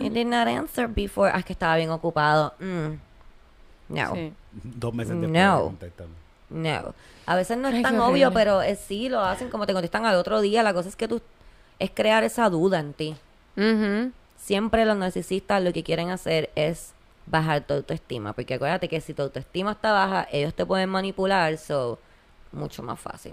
you 0.04 0.10
did 0.10 0.26
not 0.26 0.48
answer 0.48 0.88
before. 0.88 1.30
Ah, 1.32 1.38
es 1.38 1.44
que 1.44 1.52
estaba 1.52 1.76
bien 1.76 1.90
ocupado. 1.90 2.54
Mm. 2.58 2.94
No. 3.88 4.14
Sí. 4.14 4.32
Dos 4.64 4.92
meses 4.94 5.12
después. 5.12 5.30
No. 5.30 5.56
de 5.58 5.62
contestarme. 5.62 6.14
No. 6.50 6.94
A 7.24 7.36
veces 7.36 7.56
no 7.58 7.68
es 7.68 7.74
Ay, 7.76 7.82
tan 7.82 8.00
obvio, 8.00 8.32
pero 8.32 8.62
es, 8.62 8.80
sí 8.80 9.08
lo 9.08 9.20
hacen 9.20 9.48
como 9.48 9.64
te 9.66 9.72
contestan 9.74 10.04
al 10.06 10.16
otro 10.16 10.40
día. 10.40 10.64
La 10.64 10.74
cosa 10.74 10.88
es 10.88 10.96
que 10.96 11.06
tú 11.06 11.22
es 11.82 11.90
crear 11.90 12.22
esa 12.22 12.48
duda 12.48 12.78
en 12.78 12.92
ti. 12.92 13.16
Siempre 14.36 14.84
los 14.84 14.96
narcisistas 14.96 15.60
lo 15.62 15.72
que 15.72 15.82
quieren 15.82 16.10
hacer 16.10 16.50
es 16.54 16.92
bajar 17.26 17.66
tu 17.66 17.74
autoestima, 17.74 18.32
porque 18.32 18.54
acuérdate 18.54 18.88
que 18.88 19.00
si 19.00 19.14
tu 19.14 19.22
autoestima 19.22 19.72
está 19.72 19.92
baja, 19.92 20.28
ellos 20.30 20.54
te 20.54 20.64
pueden 20.64 20.90
manipular, 20.90 21.58
so 21.58 21.98
mucho 22.52 22.84
más 22.84 23.00
fácil. 23.00 23.32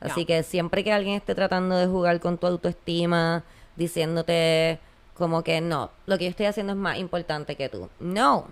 Así 0.00 0.26
que 0.26 0.42
siempre 0.42 0.84
que 0.84 0.92
alguien 0.92 1.14
esté 1.14 1.34
tratando 1.34 1.76
de 1.76 1.86
jugar 1.86 2.20
con 2.20 2.36
tu 2.36 2.46
autoestima, 2.46 3.42
diciéndote 3.76 4.78
como 5.14 5.42
que 5.42 5.60
no, 5.60 5.90
lo 6.06 6.18
que 6.18 6.24
yo 6.24 6.30
estoy 6.30 6.46
haciendo 6.46 6.74
es 6.74 6.78
más 6.78 6.98
importante 6.98 7.56
que 7.56 7.70
tú. 7.70 7.88
No, 8.00 8.46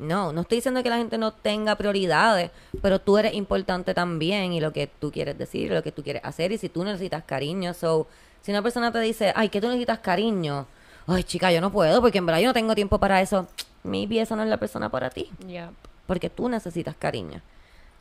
no, 0.00 0.32
no 0.32 0.40
estoy 0.40 0.58
diciendo 0.58 0.82
que 0.82 0.90
la 0.90 0.98
gente 0.98 1.18
no 1.18 1.32
tenga 1.32 1.76
prioridades, 1.76 2.50
pero 2.82 2.98
tú 2.98 3.16
eres 3.16 3.34
importante 3.34 3.94
también 3.94 4.52
y 4.52 4.60
lo 4.60 4.72
que 4.72 4.88
tú 4.88 5.12
quieres 5.12 5.38
decir, 5.38 5.70
lo 5.70 5.84
que 5.84 5.92
tú 5.92 6.02
quieres 6.02 6.22
hacer 6.24 6.50
y 6.50 6.58
si 6.58 6.68
tú 6.68 6.84
necesitas 6.84 7.22
cariño, 7.22 7.74
so, 7.74 8.08
si 8.42 8.50
una 8.50 8.62
persona 8.62 8.90
te 8.92 9.00
dice, 9.00 9.32
ay, 9.36 9.48
que 9.48 9.60
tú 9.60 9.68
necesitas 9.68 9.98
cariño, 10.00 10.66
ay, 11.06 11.24
chica, 11.24 11.50
yo 11.52 11.60
no 11.60 11.70
puedo 11.72 12.00
porque 12.00 12.18
en 12.18 12.26
verdad 12.26 12.40
yo 12.40 12.48
no 12.48 12.54
tengo 12.54 12.74
tiempo 12.74 12.98
para 12.98 13.20
eso, 13.20 13.46
maybe 13.84 14.20
esa 14.20 14.36
no 14.36 14.42
es 14.42 14.48
la 14.48 14.56
persona 14.58 14.88
para 14.88 15.10
ti 15.10 15.30
Yep. 15.46 15.70
porque 16.06 16.28
tú 16.30 16.48
necesitas 16.48 16.94
cariño. 16.96 17.40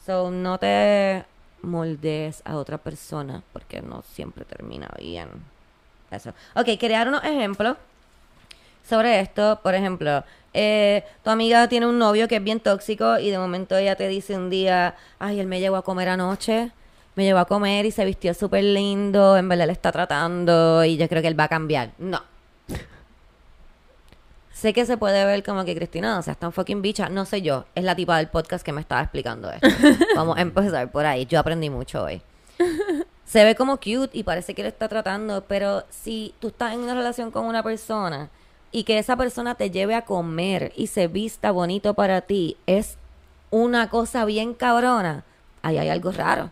So, 0.06 0.32
no 0.32 0.58
te 0.58 1.24
moldees 1.62 2.42
a 2.44 2.58
otra 2.58 2.78
persona 2.80 3.44
porque 3.54 3.82
no 3.82 4.02
siempre 4.14 4.46
termina 4.46 4.90
bien. 5.00 5.30
Eso. 6.10 6.32
Ok, 6.56 6.68
crear 6.80 7.08
unos 7.08 7.24
ejemplos 7.24 7.78
sobre 8.88 9.20
esto. 9.20 9.60
Por 9.62 9.76
ejemplo, 9.76 10.24
eh, 10.54 11.04
tu 11.24 11.30
amiga 11.30 11.68
tiene 11.70 11.86
un 11.86 12.00
novio 12.00 12.28
que 12.28 12.38
es 12.38 12.44
bien 12.44 12.60
tóxico 12.60 13.20
y 13.20 13.30
de 13.30 13.38
momento 13.38 13.78
ella 13.78 13.96
te 13.96 14.08
dice 14.08 14.36
un 14.36 14.50
día, 14.50 14.96
ay, 15.20 15.40
él 15.40 15.48
me 15.48 15.60
llevó 15.60 15.78
a 15.78 15.84
comer 15.84 16.10
anoche. 16.10 16.72
Me 17.16 17.24
llevó 17.24 17.40
a 17.40 17.46
comer 17.46 17.86
y 17.86 17.92
se 17.92 18.06
vistió 18.06 18.34
súper 18.34 18.64
lindo. 18.64 19.38
En 19.38 19.50
verdad 19.50 19.68
le 19.68 19.74
está 19.74 19.92
tratando 19.92 20.84
y 20.86 20.98
yo 20.98 21.08
creo 21.10 21.22
que 21.22 21.28
él 21.28 21.40
va 21.40 21.46
a 21.46 21.50
cambiar. 21.50 21.92
No. 21.98 22.22
Sé 24.54 24.74
que 24.74 24.86
se 24.86 24.96
puede 24.96 25.26
ver 25.26 25.42
como 25.44 25.66
que 25.66 25.76
Cristina, 25.76 26.20
o 26.20 26.22
sea, 26.22 26.36
tan 26.36 26.54
fucking 26.54 26.84
bicha. 26.84 27.10
No 27.10 27.26
sé 27.26 27.42
yo, 27.42 27.66
es 27.74 27.84
la 27.84 27.96
tipa 27.96 28.18
del 28.18 28.28
podcast 28.28 28.64
que 28.64 28.72
me 28.72 28.82
estaba 28.82 29.02
explicando 29.02 29.52
esto. 29.52 29.68
Vamos 30.16 30.38
a 30.38 30.42
empezar 30.42 30.92
por 30.92 31.06
ahí. 31.06 31.26
Yo 31.26 31.40
aprendí 31.40 31.72
mucho 31.72 32.04
hoy. 32.04 32.22
Se 33.26 33.44
ve 33.44 33.56
como 33.56 33.78
cute 33.78 34.12
y 34.12 34.24
parece 34.24 34.54
que 34.54 34.62
le 34.62 34.70
está 34.70 34.88
tratando, 34.88 35.46
pero 35.48 35.84
si 35.90 36.36
tú 36.40 36.50
estás 36.50 36.74
en 36.74 36.82
una 36.82 36.94
relación 36.94 37.32
con 37.32 37.46
una 37.46 37.64
persona 37.64 38.30
y 38.72 38.84
que 38.84 39.00
esa 39.00 39.18
persona 39.18 39.56
te 39.56 39.72
lleve 39.72 39.96
a 39.96 40.04
comer 40.04 40.74
y 40.76 40.88
se 40.88 41.08
vista 41.08 41.50
bonito 41.50 41.94
para 41.94 42.22
ti, 42.22 42.58
es 42.68 42.98
una 43.50 43.90
cosa 43.90 44.26
bien 44.26 44.54
cabrona. 44.54 45.24
Ahí 45.64 45.80
hay 45.80 45.90
algo 45.90 46.12
raro. 46.12 46.52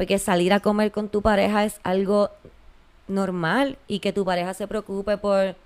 Porque 0.00 0.18
salir 0.18 0.54
a 0.54 0.60
comer 0.60 0.92
con 0.92 1.10
tu 1.10 1.20
pareja 1.20 1.66
es 1.66 1.78
algo 1.82 2.30
normal 3.06 3.76
y 3.86 3.98
que 3.98 4.14
tu 4.14 4.24
pareja 4.24 4.54
se 4.54 4.66
preocupe 4.66 5.18
por 5.18 5.56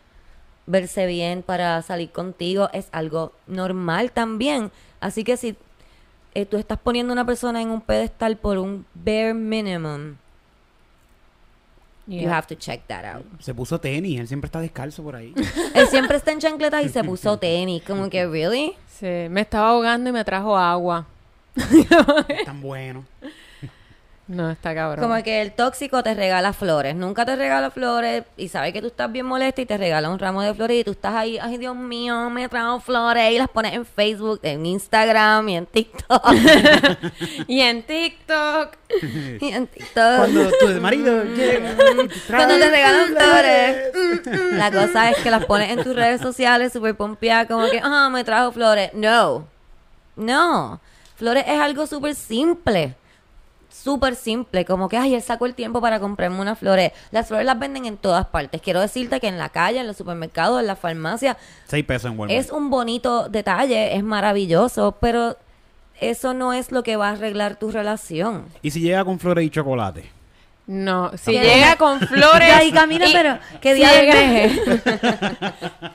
verse 0.66 1.06
bien 1.06 1.44
para 1.44 1.80
salir 1.82 2.10
contigo 2.10 2.68
es 2.72 2.88
algo 2.90 3.30
normal 3.46 4.10
también. 4.10 4.72
Así 4.98 5.22
que 5.22 5.36
si 5.36 5.56
eh, 6.34 6.46
tú 6.46 6.56
estás 6.56 6.80
poniendo 6.80 7.12
a 7.12 7.14
una 7.14 7.24
persona 7.24 7.62
en 7.62 7.70
un 7.70 7.80
pedestal 7.80 8.36
por 8.36 8.58
un 8.58 8.84
bare 8.92 9.34
minimum, 9.34 10.16
you 12.08 12.28
have 12.28 12.48
to 12.48 12.56
check 12.56 12.84
that 12.88 13.04
out. 13.04 13.24
Se 13.38 13.54
puso 13.54 13.78
tenis, 13.78 14.18
él 14.18 14.26
siempre 14.26 14.46
está 14.46 14.58
descalzo 14.58 15.04
por 15.04 15.14
ahí. 15.14 15.32
Él 15.76 15.86
siempre 15.86 16.16
está 16.16 16.32
en 16.32 16.40
chancletas 16.40 16.84
y 16.84 16.88
se 16.88 17.04
puso 17.04 17.38
tenis. 17.38 17.84
Como 17.84 18.10
que, 18.10 18.26
¿really? 18.26 18.74
Sí, 18.88 19.28
me 19.30 19.42
estaba 19.42 19.68
ahogando 19.68 20.10
y 20.10 20.12
me 20.12 20.24
trajo 20.24 20.58
agua. 20.58 21.06
Es 22.28 22.44
tan 22.44 22.60
bueno. 22.60 23.04
No, 24.26 24.50
está 24.50 24.74
cabrón. 24.74 25.06
Como 25.06 25.22
que 25.22 25.42
el 25.42 25.52
tóxico 25.52 26.02
te 26.02 26.14
regala 26.14 26.54
flores. 26.54 26.94
Nunca 26.96 27.26
te 27.26 27.36
regala 27.36 27.70
flores 27.70 28.24
y 28.38 28.48
sabe 28.48 28.72
que 28.72 28.80
tú 28.80 28.86
estás 28.86 29.12
bien 29.12 29.26
molesta 29.26 29.60
y 29.60 29.66
te 29.66 29.76
regala 29.76 30.08
un 30.08 30.18
ramo 30.18 30.40
de 30.40 30.54
flores 30.54 30.80
y 30.80 30.84
tú 30.84 30.92
estás 30.92 31.14
ahí, 31.14 31.38
ay 31.38 31.58
Dios 31.58 31.76
mío, 31.76 32.30
me 32.30 32.48
trajo 32.48 32.80
flores 32.80 33.32
y 33.32 33.38
las 33.38 33.50
pones 33.50 33.74
en 33.74 33.84
Facebook, 33.84 34.40
en 34.42 34.64
Instagram 34.64 35.46
y 35.50 35.56
en 35.56 35.66
TikTok. 35.66 36.32
y 37.48 37.60
en 37.60 37.82
TikTok. 37.82 38.76
y 39.42 39.48
en 39.48 39.66
TikTok. 39.66 40.16
Cuando 40.16 40.50
tu 40.58 40.80
marido 40.80 41.24
llega. 41.24 41.74
Cuando 42.28 42.58
te 42.58 42.70
regalan 42.70 43.08
flores. 43.08 43.92
Mm, 44.24 44.56
La 44.56 44.70
cosa 44.72 45.10
es 45.10 45.18
que 45.18 45.30
las 45.30 45.44
pones 45.44 45.70
en 45.70 45.84
tus 45.84 45.94
redes 45.94 46.22
sociales 46.22 46.72
súper 46.72 46.96
pompeada, 46.96 47.46
como 47.46 47.68
que, 47.68 47.78
ah, 47.84 48.08
me 48.10 48.24
trajo 48.24 48.52
flores. 48.52 48.90
No. 48.94 49.46
No. 50.16 50.80
Flores 51.16 51.44
es 51.46 51.60
algo 51.60 51.86
súper 51.86 52.14
simple. 52.14 52.94
Súper 53.82 54.14
simple. 54.14 54.64
Como 54.64 54.88
que, 54.88 54.96
ay, 54.96 55.14
él 55.14 55.22
sacó 55.22 55.46
el 55.46 55.54
tiempo 55.54 55.80
para 55.80 55.98
comprarme 55.98 56.40
unas 56.40 56.58
flores. 56.58 56.92
Las 57.10 57.26
flores 57.26 57.44
las 57.44 57.58
venden 57.58 57.84
en 57.86 57.96
todas 57.96 58.26
partes. 58.26 58.62
Quiero 58.62 58.80
decirte 58.80 59.18
que 59.20 59.26
en 59.28 59.36
la 59.36 59.48
calle, 59.48 59.80
en 59.80 59.86
los 59.86 59.96
supermercados, 59.96 60.60
en 60.60 60.66
la 60.68 60.76
farmacia, 60.76 61.36
Seis 61.66 61.84
pesos 61.84 62.12
en 62.12 62.18
Walmart. 62.18 62.38
es 62.40 62.50
un 62.52 62.70
bonito 62.70 63.28
detalle, 63.28 63.96
es 63.96 64.02
maravilloso, 64.04 64.96
pero 65.00 65.36
eso 66.00 66.34
no 66.34 66.52
es 66.52 66.70
lo 66.72 66.82
que 66.82 66.96
va 66.96 67.08
a 67.08 67.12
arreglar 67.12 67.56
tu 67.56 67.70
relación. 67.72 68.46
Y 68.62 68.70
si 68.70 68.80
llega 68.80 69.04
con 69.04 69.18
flores 69.18 69.44
y 69.44 69.50
chocolate. 69.50 70.04
No, 70.66 71.10
si 71.18 71.32
¿Qué? 71.32 71.40
llega 71.42 71.76
con 71.76 72.00
flores. 72.00 72.48
Ya, 72.48 72.64
y 72.64 72.72
camina, 72.72 73.06
y- 73.06 73.12
pero, 73.12 73.38
¿qué 73.60 73.74
si 73.74 73.80
llega, 73.84 74.48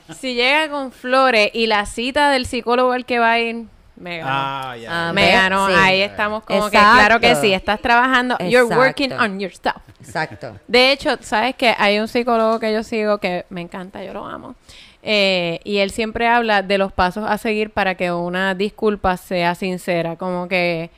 si 0.20 0.34
llega 0.34 0.68
con 0.70 0.92
flores 0.92 1.50
y 1.54 1.66
la 1.66 1.86
cita 1.86 2.30
del 2.30 2.46
psicólogo 2.46 2.92
al 2.92 3.04
que 3.04 3.18
va 3.18 3.32
a 3.32 3.40
ir, 3.40 3.64
me 4.00 4.18
ganó. 4.18 4.30
Ah, 4.32 4.76
ya. 4.76 5.08
Ah, 5.08 5.12
me 5.12 5.30
ganó. 5.30 5.68
Sí. 5.68 5.74
Ahí 5.76 6.00
estamos 6.00 6.42
como 6.44 6.70
que, 6.70 6.76
Exacto. 6.76 6.98
claro 6.98 7.20
que 7.20 7.36
sí, 7.36 7.52
estás 7.52 7.80
trabajando. 7.80 8.36
You're 8.38 8.74
working 8.74 9.12
on 9.12 9.38
yourself. 9.38 9.76
Exacto. 10.00 10.58
De 10.66 10.92
hecho, 10.92 11.16
sabes 11.20 11.54
que 11.54 11.74
hay 11.76 11.98
un 11.98 12.08
psicólogo 12.08 12.58
que 12.58 12.72
yo 12.72 12.82
sigo 12.82 13.18
que 13.18 13.44
me 13.50 13.60
encanta, 13.60 14.02
yo 14.02 14.12
lo 14.12 14.24
amo. 14.24 14.56
Eh, 15.02 15.60
y 15.64 15.78
él 15.78 15.90
siempre 15.90 16.26
habla 16.26 16.62
de 16.62 16.78
los 16.78 16.92
pasos 16.92 17.24
a 17.28 17.38
seguir 17.38 17.70
para 17.70 17.94
que 17.94 18.10
una 18.10 18.54
disculpa 18.54 19.16
sea 19.16 19.54
sincera. 19.54 20.16
Como 20.16 20.48
que, 20.48 20.90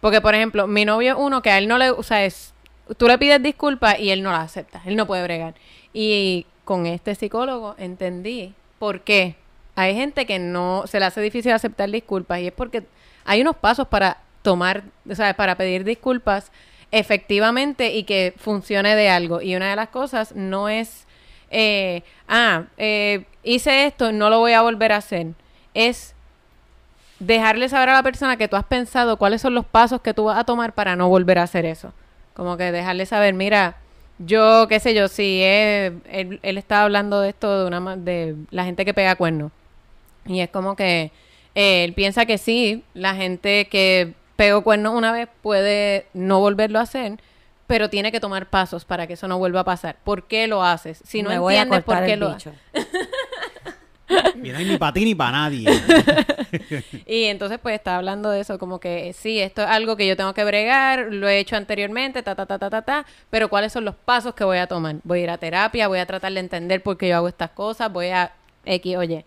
porque 0.00 0.20
por 0.20 0.34
ejemplo, 0.34 0.66
mi 0.66 0.84
novio 0.84 1.12
es 1.12 1.18
uno 1.18 1.42
que 1.42 1.50
a 1.50 1.58
él 1.58 1.68
no 1.68 1.78
le, 1.78 1.90
o 1.90 2.02
sea, 2.02 2.24
es, 2.24 2.54
tú 2.96 3.06
le 3.06 3.18
pides 3.18 3.42
disculpas 3.42 3.98
y 3.98 4.10
él 4.10 4.22
no 4.22 4.32
la 4.32 4.42
acepta, 4.42 4.82
él 4.84 4.96
no 4.96 5.06
puede 5.06 5.22
bregar. 5.22 5.54
Y 5.92 6.46
con 6.64 6.86
este 6.86 7.14
psicólogo 7.14 7.74
entendí 7.78 8.54
por 8.78 9.00
qué. 9.00 9.36
Hay 9.80 9.94
gente 9.94 10.26
que 10.26 10.40
no 10.40 10.82
se 10.88 10.98
le 10.98 11.06
hace 11.06 11.20
difícil 11.20 11.52
aceptar 11.52 11.88
disculpas 11.88 12.40
y 12.40 12.48
es 12.48 12.52
porque 12.52 12.82
hay 13.24 13.40
unos 13.42 13.54
pasos 13.54 13.86
para 13.86 14.16
tomar, 14.42 14.82
o 15.08 15.14
sea, 15.14 15.34
para 15.34 15.54
pedir 15.54 15.84
disculpas 15.84 16.50
efectivamente 16.90 17.94
y 17.94 18.02
que 18.02 18.34
funcione 18.38 18.96
de 18.96 19.08
algo. 19.08 19.40
Y 19.40 19.54
una 19.54 19.70
de 19.70 19.76
las 19.76 19.90
cosas 19.90 20.34
no 20.34 20.68
es, 20.68 21.06
eh, 21.52 22.02
ah, 22.26 22.64
eh, 22.76 23.24
hice 23.44 23.86
esto, 23.86 24.10
no 24.10 24.30
lo 24.30 24.40
voy 24.40 24.50
a 24.52 24.62
volver 24.62 24.90
a 24.90 24.96
hacer. 24.96 25.28
Es 25.74 26.12
dejarle 27.20 27.68
saber 27.68 27.90
a 27.90 27.94
la 27.94 28.02
persona 28.02 28.36
que 28.36 28.48
tú 28.48 28.56
has 28.56 28.64
pensado 28.64 29.16
cuáles 29.16 29.42
son 29.42 29.54
los 29.54 29.64
pasos 29.64 30.00
que 30.00 30.12
tú 30.12 30.24
vas 30.24 30.38
a 30.38 30.44
tomar 30.44 30.72
para 30.72 30.96
no 30.96 31.08
volver 31.08 31.38
a 31.38 31.44
hacer 31.44 31.64
eso. 31.66 31.92
Como 32.34 32.56
que 32.56 32.72
dejarle 32.72 33.06
saber, 33.06 33.32
mira, 33.34 33.76
yo, 34.18 34.66
qué 34.68 34.80
sé 34.80 34.92
yo, 34.94 35.06
si 35.06 35.40
es- 35.44 35.92
él, 36.10 36.40
él 36.42 36.58
estaba 36.58 36.82
hablando 36.82 37.20
de 37.20 37.28
esto 37.28 37.60
de 37.60 37.66
una 37.68 37.96
de 37.96 38.34
la 38.50 38.64
gente 38.64 38.84
que 38.84 38.92
pega 38.94 39.14
cuernos. 39.14 39.52
Y 40.28 40.40
es 40.40 40.50
como 40.50 40.76
que 40.76 41.10
eh, 41.54 41.84
él 41.84 41.94
piensa 41.94 42.26
que 42.26 42.38
sí, 42.38 42.84
la 42.94 43.14
gente 43.14 43.66
que 43.68 44.14
pegó 44.36 44.62
cuernos 44.62 44.94
una 44.94 45.10
vez 45.10 45.28
puede 45.42 46.06
no 46.14 46.38
volverlo 46.38 46.78
a 46.78 46.82
hacer, 46.82 47.18
pero 47.66 47.90
tiene 47.90 48.12
que 48.12 48.20
tomar 48.20 48.48
pasos 48.48 48.84
para 48.84 49.06
que 49.06 49.14
eso 49.14 49.26
no 49.26 49.38
vuelva 49.38 49.60
a 49.60 49.64
pasar. 49.64 49.96
¿Por 50.04 50.28
qué 50.28 50.46
lo 50.46 50.62
haces? 50.62 51.02
Si 51.04 51.22
no 51.22 51.30
Me 51.30 51.38
voy 51.38 51.56
a 51.56 51.62
entiendes 51.62 51.84
por 51.84 52.04
qué 52.04 52.12
el 52.12 52.20
lo 52.20 52.36
no 54.08 54.56
hay 54.58 54.64
ni 54.64 54.78
para 54.78 54.92
ti 54.92 55.04
ni 55.04 55.14
para 55.14 55.32
nadie. 55.32 55.68
Y 57.06 57.24
entonces 57.24 57.58
pues 57.58 57.74
estaba 57.74 57.98
hablando 57.98 58.30
de 58.30 58.40
eso, 58.40 58.58
como 58.58 58.80
que 58.80 59.12
sí, 59.12 59.38
esto 59.38 59.62
es 59.62 59.68
algo 59.68 59.96
que 59.96 60.06
yo 60.06 60.16
tengo 60.16 60.32
que 60.32 60.44
bregar, 60.44 61.08
lo 61.10 61.28
he 61.28 61.38
hecho 61.38 61.56
anteriormente, 61.56 62.22
ta, 62.22 62.34
ta, 62.34 62.46
ta, 62.46 62.58
ta, 62.58 62.70
ta, 62.70 62.82
ta, 62.82 63.06
pero 63.28 63.50
¿cuáles 63.50 63.72
son 63.72 63.84
los 63.84 63.94
pasos 63.94 64.34
que 64.34 64.44
voy 64.44 64.58
a 64.58 64.66
tomar? 64.66 64.96
Voy 65.04 65.20
a 65.20 65.22
ir 65.24 65.30
a 65.30 65.36
terapia, 65.36 65.88
voy 65.88 65.98
a 65.98 66.06
tratar 66.06 66.32
de 66.32 66.40
entender 66.40 66.82
por 66.82 66.96
qué 66.96 67.08
yo 67.08 67.16
hago 67.16 67.28
estas 67.28 67.50
cosas, 67.50 67.92
voy 67.92 68.08
a 68.08 68.32
X, 68.64 68.96
oye, 68.96 69.26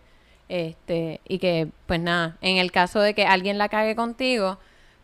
este, 0.51 1.21
y 1.25 1.39
que 1.39 1.69
pues 1.85 2.01
nada, 2.01 2.35
en 2.41 2.57
el 2.57 2.73
caso 2.73 2.99
de 2.99 3.13
que 3.13 3.25
alguien 3.25 3.57
la 3.57 3.69
cague 3.69 3.95
contigo, 3.95 4.59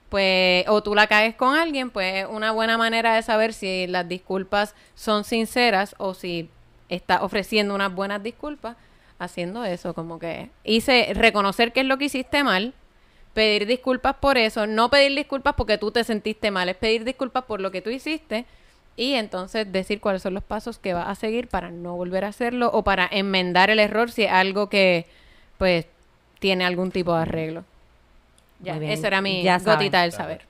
pues, 0.10 0.66
o 0.68 0.84
tú 0.84 0.94
la 0.94 1.08
cagues 1.08 1.36
con 1.36 1.56
alguien, 1.56 1.90
pues 1.90 2.24
es 2.24 2.28
una 2.30 2.52
buena 2.52 2.78
manera 2.78 3.16
de 3.16 3.22
saber 3.22 3.54
si 3.54 3.88
las 3.88 4.10
disculpas 4.10 4.76
son 4.94 5.24
sinceras 5.24 5.96
o 6.00 6.14
si 6.14 6.50
está 6.90 7.24
ofreciendo 7.24 7.74
unas 7.76 7.96
buenas 7.96 8.22
disculpas 8.22 8.76
haciendo 9.20 9.64
eso, 9.64 9.94
como 9.94 10.20
que 10.20 10.50
hice 10.66 11.14
reconocer 11.14 11.72
qué 11.72 11.80
es 11.80 11.86
lo 11.86 11.98
que 11.98 12.06
hiciste 12.06 12.44
mal, 12.44 12.74
pedir 13.34 13.68
disculpas 13.68 14.16
por 14.18 14.38
eso, 14.38 14.68
no 14.68 14.90
pedir 14.90 15.16
disculpas 15.16 15.54
porque 15.56 15.78
tú 15.78 15.92
te 15.92 16.04
sentiste 16.04 16.52
mal, 16.52 16.68
es 16.68 16.76
pedir 16.76 17.06
disculpas 17.06 17.46
por 17.46 17.62
lo 17.62 17.72
que 17.72 17.82
tú 17.82 17.90
hiciste 17.90 18.46
y 18.98 19.14
entonces 19.14 19.72
decir 19.72 20.02
cuáles 20.02 20.24
son 20.24 20.34
los 20.34 20.44
pasos 20.44 20.78
que 20.78 20.94
vas 20.94 21.08
a 21.08 21.16
seguir 21.16 21.48
para 21.48 21.72
no 21.72 21.96
volver 21.96 22.26
a 22.26 22.30
hacerlo 22.30 22.70
o 22.74 22.84
para 22.84 23.08
enmendar 23.10 23.70
el 23.70 23.80
error 23.80 24.12
si 24.12 24.24
es 24.24 24.32
algo 24.32 24.68
que 24.68 25.08
pues 25.58 25.86
tiene 26.40 26.66
algún 26.66 26.92
tipo 26.92 27.16
de 27.16 27.22
arreglo. 27.22 27.64
Ya, 28.60 28.78
esa 28.78 29.08
era 29.08 29.22
mi 29.22 29.44
Ya 29.44 29.60
saben. 29.60 29.76
gotita 29.76 30.02
del 30.02 30.12
saber. 30.12 30.42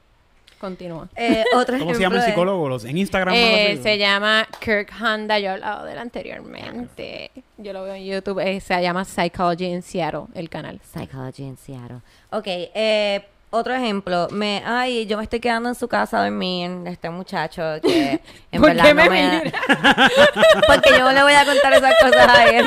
Continúa. 0.59 1.07
Eh, 1.15 1.43
otro 1.55 1.77
¿Cómo 1.77 1.93
se 1.93 1.99
llama 2.01 2.17
el 2.17 2.23
psicólogo? 2.23 2.67
Los, 2.67 2.83
en 2.85 2.97
Instagram. 2.97 3.35
no 3.35 3.39
lo 3.39 3.47
Eh, 3.47 3.79
se 3.83 3.97
llama 3.97 4.47
Kirk 4.59 4.91
Honda, 4.99 5.37
yo 5.39 5.47
he 5.49 5.53
hablado 5.53 5.85
de 5.85 5.91
él 5.93 5.99
anteriormente. 5.99 7.31
Yo 7.57 7.73
lo 7.73 7.83
veo 7.83 7.93
en 7.93 8.05
YouTube, 8.05 8.39
eh, 8.39 8.59
se 8.59 8.81
llama 8.81 9.05
Psychology 9.05 9.65
in 9.65 9.81
Seattle, 9.83 10.25
el 10.33 10.49
canal. 10.49 10.79
Psychology 10.83 11.43
in 11.43 11.57
Seattle. 11.57 11.97
Ok, 12.31 12.45
eh, 12.47 13.23
otro 13.49 13.73
ejemplo, 13.73 14.27
me, 14.31 14.61
ay, 14.65 15.05
yo 15.05 15.17
me 15.17 15.23
estoy 15.23 15.39
quedando 15.39 15.69
en 15.69 15.75
su 15.75 15.87
casa 15.87 16.19
a 16.19 16.23
dormir, 16.23 16.69
este 16.85 17.09
muchacho 17.09 17.61
que 17.81 18.19
en 18.51 18.61
¿Por 18.61 18.69
verdad 18.69 18.83
qué 18.83 18.93
no 18.93 19.03
me 19.03 19.09
me, 19.09 19.41
mira? 19.43 19.51
porque 20.67 20.89
yo 20.91 20.99
no 20.99 21.11
le 21.13 21.23
voy 21.23 21.33
a 21.33 21.45
contar 21.45 21.73
esas 21.73 21.93
cosas 22.01 22.27
a 22.27 22.45
él. 22.45 22.65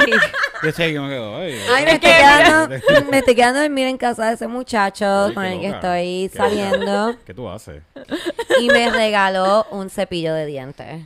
Yo 0.62 0.72
sé 0.72 0.92
que 0.92 1.00
me 1.00 1.08
quedo. 1.08 1.36
Ay, 1.36 1.58
Ay, 1.74 1.84
me 1.84 1.90
Es 1.90 1.94
estoy, 1.96 2.10
que, 2.10 2.16
quedando, 2.16 2.76
me 3.10 3.18
estoy 3.18 3.34
quedando 3.34 3.58
a 3.60 3.62
dormir 3.62 3.86
en 3.88 3.96
casa 3.98 4.28
de 4.28 4.34
ese 4.34 4.46
muchacho 4.46 5.26
Ay, 5.26 5.34
con 5.34 5.44
el 5.44 5.60
que 5.60 5.68
estoy 5.68 6.28
Qué 6.30 6.36
saliendo 6.36 7.16
¿Qué 7.26 7.34
tú 7.34 7.48
haces? 7.48 7.82
y 8.60 8.68
me 8.68 8.90
regaló 8.90 9.66
un 9.70 9.90
cepillo 9.90 10.34
de 10.34 10.46
dientes. 10.46 11.02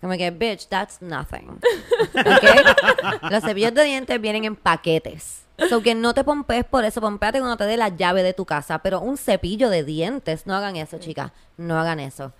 Como 0.00 0.14
que, 0.16 0.30
bitch, 0.32 0.66
that's 0.68 1.00
nothing. 1.00 1.60
¿Ok? 2.14 3.30
Los 3.30 3.44
cepillos 3.44 3.72
de 3.72 3.84
dientes 3.84 4.20
vienen 4.20 4.44
en 4.44 4.56
paquetes. 4.56 5.42
So 5.68 5.82
que 5.82 5.94
no 5.94 6.14
te 6.14 6.24
pompees 6.24 6.64
por 6.64 6.84
eso, 6.84 7.00
pompeate 7.00 7.38
cuando 7.38 7.56
te 7.56 7.64
dé 7.64 7.76
la 7.76 7.88
llave 7.88 8.22
de 8.22 8.34
tu 8.34 8.44
casa. 8.44 8.80
Pero 8.80 9.00
un 9.00 9.16
cepillo 9.16 9.70
de 9.70 9.84
dientes, 9.84 10.46
no 10.46 10.54
hagan 10.54 10.76
eso, 10.76 10.98
chicas. 10.98 11.32
No 11.56 11.78
hagan 11.78 12.00
eso. 12.00 12.32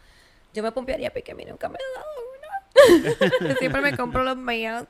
Yo 0.54 0.62
me 0.62 0.72
pompearía 0.72 1.12
porque 1.12 1.32
a 1.32 1.34
mí 1.34 1.44
nunca 1.44 1.68
me 1.68 1.76
ha 1.76 1.98
dado. 1.98 2.31
Yo 3.40 3.54
Siempre 3.60 3.80
me 3.80 3.96
compro 3.96 4.22
los 4.24 4.36
míos. 4.36 4.84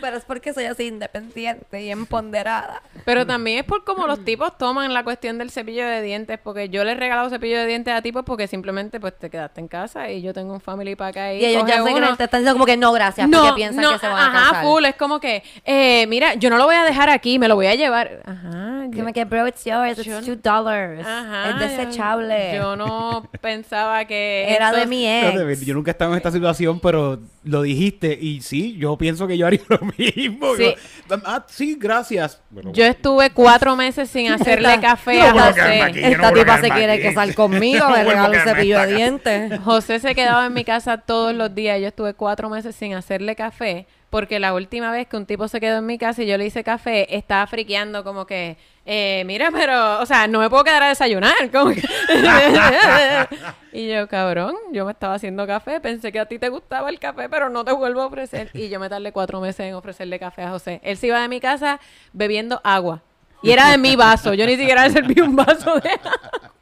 Pero 0.00 0.16
es 0.16 0.24
porque 0.24 0.52
soy 0.52 0.64
así 0.64 0.88
independiente 0.88 1.80
y 1.80 1.88
empoderada. 1.90 2.82
Pero 3.04 3.24
también 3.24 3.60
es 3.60 3.64
por 3.64 3.84
cómo 3.84 4.08
los 4.08 4.24
tipos 4.24 4.58
toman 4.58 4.92
la 4.92 5.04
cuestión 5.04 5.38
del 5.38 5.52
cepillo 5.52 5.86
de 5.86 6.02
dientes, 6.02 6.40
porque 6.42 6.68
yo 6.68 6.82
le 6.82 6.90
he 6.90 6.94
regalado 6.96 7.30
cepillo 7.30 7.58
de 7.58 7.66
dientes 7.66 7.94
a 7.94 8.02
tipos 8.02 8.24
porque 8.24 8.48
simplemente 8.48 8.98
pues 8.98 9.16
te 9.16 9.30
quedaste 9.30 9.60
en 9.60 9.68
casa 9.68 10.10
y 10.10 10.22
yo 10.22 10.34
tengo 10.34 10.52
un 10.54 10.60
family 10.60 10.96
pack 10.96 11.16
ahí. 11.18 11.40
Y 11.40 11.44
ellos 11.44 11.64
ya 11.68 11.84
sé 11.84 11.88
que 11.88 11.94
uno. 11.94 12.16
te 12.16 12.24
están 12.24 12.40
diciendo 12.40 12.54
como 12.54 12.66
que 12.66 12.76
no, 12.76 12.92
gracias, 12.92 13.28
porque 13.32 13.52
piensan 13.54 13.92
que 13.92 13.98
se 14.00 14.08
van 14.08 14.16
a 14.18 14.26
ajá, 14.26 14.48
casar. 14.48 14.64
full, 14.64 14.84
es 14.86 14.96
como 14.96 15.20
que, 15.20 15.44
eh, 15.64 16.06
mira, 16.08 16.34
yo 16.34 16.50
no 16.50 16.56
lo 16.58 16.64
voy 16.64 16.74
a 16.74 16.82
dejar 16.82 17.08
aquí, 17.08 17.38
me 17.38 17.46
lo 17.46 17.54
voy 17.54 17.66
a 17.66 17.76
llevar. 17.76 18.22
Ajá. 18.24 18.72
Que 19.14 19.24
bro, 19.24 19.46
it's 19.46 19.64
yours, 19.64 19.98
it's 19.98 20.04
Yo- 20.04 20.20
two 20.20 20.36
dollars. 20.36 21.06
Ajá, 21.06 21.50
es 21.50 21.58
desechable. 21.60 22.54
Yo 22.56 22.76
no 22.76 23.28
pensaba 23.40 24.04
que 24.04 24.46
Era 24.48 24.66
esto- 24.68 24.80
de 24.80 24.86
mi 24.86 25.06
ex. 25.06 25.60
Yo 25.64 25.74
nunca 25.74 25.90
he 25.90 25.92
estado 25.92 26.10
en 26.12 26.16
esta 26.16 26.30
situación, 26.32 26.80
pero 26.80 27.13
lo 27.42 27.62
dijiste. 27.62 28.18
Y 28.20 28.40
sí, 28.40 28.76
yo 28.76 28.96
pienso 28.96 29.26
que 29.26 29.36
yo 29.38 29.46
haría 29.46 29.60
lo 29.68 29.78
mismo. 29.98 30.54
Sí. 30.56 30.74
Yo, 31.08 31.16
ah, 31.24 31.44
sí, 31.48 31.76
gracias. 31.78 32.40
Bueno, 32.50 32.72
Yo 32.72 32.84
estuve 32.84 33.30
cuatro 33.30 33.76
meses 33.76 34.08
sin 34.10 34.30
hacerle 34.32 34.78
café 34.80 35.20
a 35.20 35.32
no 35.32 35.34
quedarme 35.34 35.62
José. 35.62 35.82
aquí. 35.82 36.00
no 36.00 36.06
Esta 36.08 36.28
a 36.28 36.32
tipa 36.32 36.54
se 36.56 36.62
quedarme 36.62 36.76
quiere 36.78 36.92
aquí. 36.94 37.02
casar 37.02 37.34
conmigo, 37.34 37.84
No 37.88 37.90
me 37.94 38.00
a 38.00 38.04
regala 38.04 38.38
un 38.38 38.44
cepillo 38.44 38.80
de 38.80 38.94
dientes. 38.94 39.60
José 39.60 39.98
se 40.00 40.14
quedaba 40.14 40.46
en 40.46 40.52
mi 40.54 40.64
casa 40.64 40.98
todos 40.98 41.34
los 41.34 41.54
días. 41.54 41.80
Yo 41.80 41.88
estuve 41.88 42.14
cuatro 42.14 42.48
meses 42.50 42.74
sin 42.74 42.94
hacerle 42.94 43.36
café. 43.36 43.86
Porque 44.14 44.38
la 44.38 44.54
última 44.54 44.92
vez 44.92 45.08
que 45.08 45.16
un 45.16 45.26
tipo 45.26 45.48
se 45.48 45.58
quedó 45.58 45.78
en 45.78 45.86
mi 45.86 45.98
casa 45.98 46.22
y 46.22 46.26
yo 46.28 46.38
le 46.38 46.46
hice 46.46 46.62
café, 46.62 47.16
estaba 47.16 47.48
friqueando 47.48 48.04
como 48.04 48.26
que, 48.26 48.56
eh, 48.86 49.24
mira, 49.26 49.50
pero, 49.50 49.98
o 50.00 50.06
sea, 50.06 50.28
no 50.28 50.38
me 50.38 50.48
puedo 50.48 50.62
quedar 50.62 50.84
a 50.84 50.88
desayunar. 50.90 51.34
Como 51.50 51.72
que- 51.74 51.82
y 53.72 53.88
yo, 53.88 54.06
cabrón, 54.06 54.54
yo 54.70 54.84
me 54.84 54.92
estaba 54.92 55.14
haciendo 55.14 55.44
café, 55.48 55.80
pensé 55.80 56.12
que 56.12 56.20
a 56.20 56.26
ti 56.26 56.38
te 56.38 56.48
gustaba 56.48 56.90
el 56.90 57.00
café, 57.00 57.28
pero 57.28 57.48
no 57.48 57.64
te 57.64 57.72
vuelvo 57.72 58.02
a 58.02 58.06
ofrecer. 58.06 58.52
Y 58.54 58.68
yo 58.68 58.78
me 58.78 58.88
tardé 58.88 59.10
cuatro 59.10 59.40
meses 59.40 59.66
en 59.66 59.74
ofrecerle 59.74 60.20
café 60.20 60.42
a 60.42 60.50
José. 60.50 60.80
Él 60.84 60.96
se 60.96 61.08
iba 61.08 61.20
de 61.20 61.26
mi 61.26 61.40
casa 61.40 61.80
bebiendo 62.12 62.60
agua. 62.62 63.02
Y 63.42 63.50
era 63.50 63.68
de 63.72 63.78
mi 63.78 63.96
vaso. 63.96 64.32
Yo 64.32 64.46
ni 64.46 64.56
siquiera 64.56 64.86
le 64.86 64.92
serví 64.92 65.20
un 65.22 65.34
vaso 65.34 65.74
de 65.80 65.90
agua. 65.90 66.52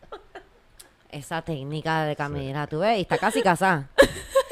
Esa 1.11 1.42
técnica 1.42 2.05
de 2.07 2.16
Camila, 2.16 2.66
tú 2.66 2.78
ves, 2.78 2.96
y 2.96 3.03
está 3.03 3.18
casi 3.18 3.42
casada. 3.42 3.90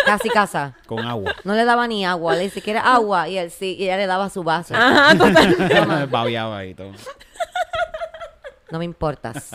Casi 0.05 0.29
casada. 0.29 0.77
Con 0.87 1.01
agua. 1.01 1.35
No 1.45 1.55
le 1.55 1.65
daba 1.65 1.87
ni 1.87 2.05
agua, 2.05 2.35
le 2.35 2.45
dice, 2.45 2.63
¿quieres 2.63 2.83
agua? 2.85 3.29
Y 3.29 3.39
él 3.39 3.51
sí, 3.51 3.77
y 3.79 3.85
ella 3.85 3.97
le 3.97 4.07
daba 4.07 4.31
su 4.31 4.43
vaso. 4.43 4.75
Ajá. 4.75 5.15
Babiaba 6.11 6.65
y 6.65 6.75
todo. 6.75 6.93
No 8.71 8.79
me 8.79 8.85
importas. 8.85 9.51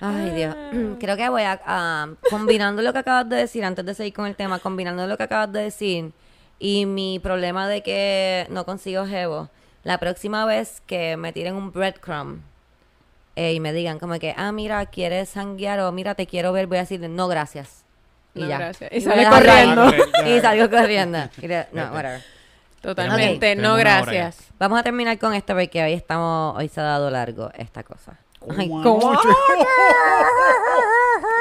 Ay, 0.00 0.30
Dios. 0.30 0.54
Creo 1.00 1.16
que 1.16 1.28
voy 1.28 1.42
a... 1.42 2.08
combinando 2.30 2.82
lo 2.82 2.92
que 2.92 2.98
acabas 2.98 3.28
de 3.28 3.36
decir, 3.36 3.64
antes 3.64 3.84
de 3.84 3.94
seguir 3.94 4.14
con 4.14 4.26
el 4.26 4.36
tema, 4.36 4.58
combinando 4.58 5.06
lo 5.06 5.16
que 5.16 5.24
acabas 5.24 5.52
de 5.52 5.62
decir 5.62 6.12
y 6.58 6.86
mi 6.86 7.18
problema 7.18 7.68
de 7.68 7.82
que 7.82 8.46
no 8.50 8.64
consigo 8.64 9.06
jevo, 9.06 9.48
la 9.84 9.98
próxima 9.98 10.44
vez 10.44 10.82
que 10.86 11.16
me 11.16 11.32
tiren 11.32 11.54
un 11.54 11.72
breadcrumb 11.72 12.40
eh, 13.40 13.52
y 13.54 13.60
me 13.60 13.72
digan 13.72 13.98
como 14.00 14.18
que, 14.18 14.34
ah, 14.36 14.50
mira, 14.50 14.84
¿quieres 14.86 15.28
sanguear? 15.28 15.78
O 15.80 15.92
mira, 15.92 16.14
te 16.16 16.26
quiero 16.26 16.52
ver, 16.52 16.66
voy 16.66 16.78
a 16.78 16.80
decir, 16.80 17.00
no, 17.08 17.28
gracias. 17.28 17.84
Y 18.34 18.40
No, 18.40 18.48
ya. 18.48 18.58
gracias. 18.58 18.90
Y 18.92 19.00
sale 19.00 19.24
ahí. 19.24 19.32
corriendo. 19.32 19.92
Y 20.26 20.40
salgo 20.40 20.68
corriendo. 20.70 21.18
Y 21.40 21.46
le- 21.48 21.68
no, 21.72 21.84
whatever. 21.92 22.22
Totalmente, 22.80 23.38
Tenemos- 23.40 23.70
no 23.70 23.76
gracias. 23.76 24.38
Vamos 24.58 24.78
a 24.80 24.82
terminar 24.82 25.18
con 25.18 25.34
esto 25.34 25.54
porque 25.54 25.82
hoy 25.82 25.92
estamos, 25.92 26.56
hoy 26.56 26.68
se 26.68 26.80
ha 26.80 26.84
dado 26.84 27.10
largo 27.10 27.50
esta 27.56 27.82
cosa. 27.82 28.18
Ay, 28.56 28.68
¿Cómo? 28.68 29.12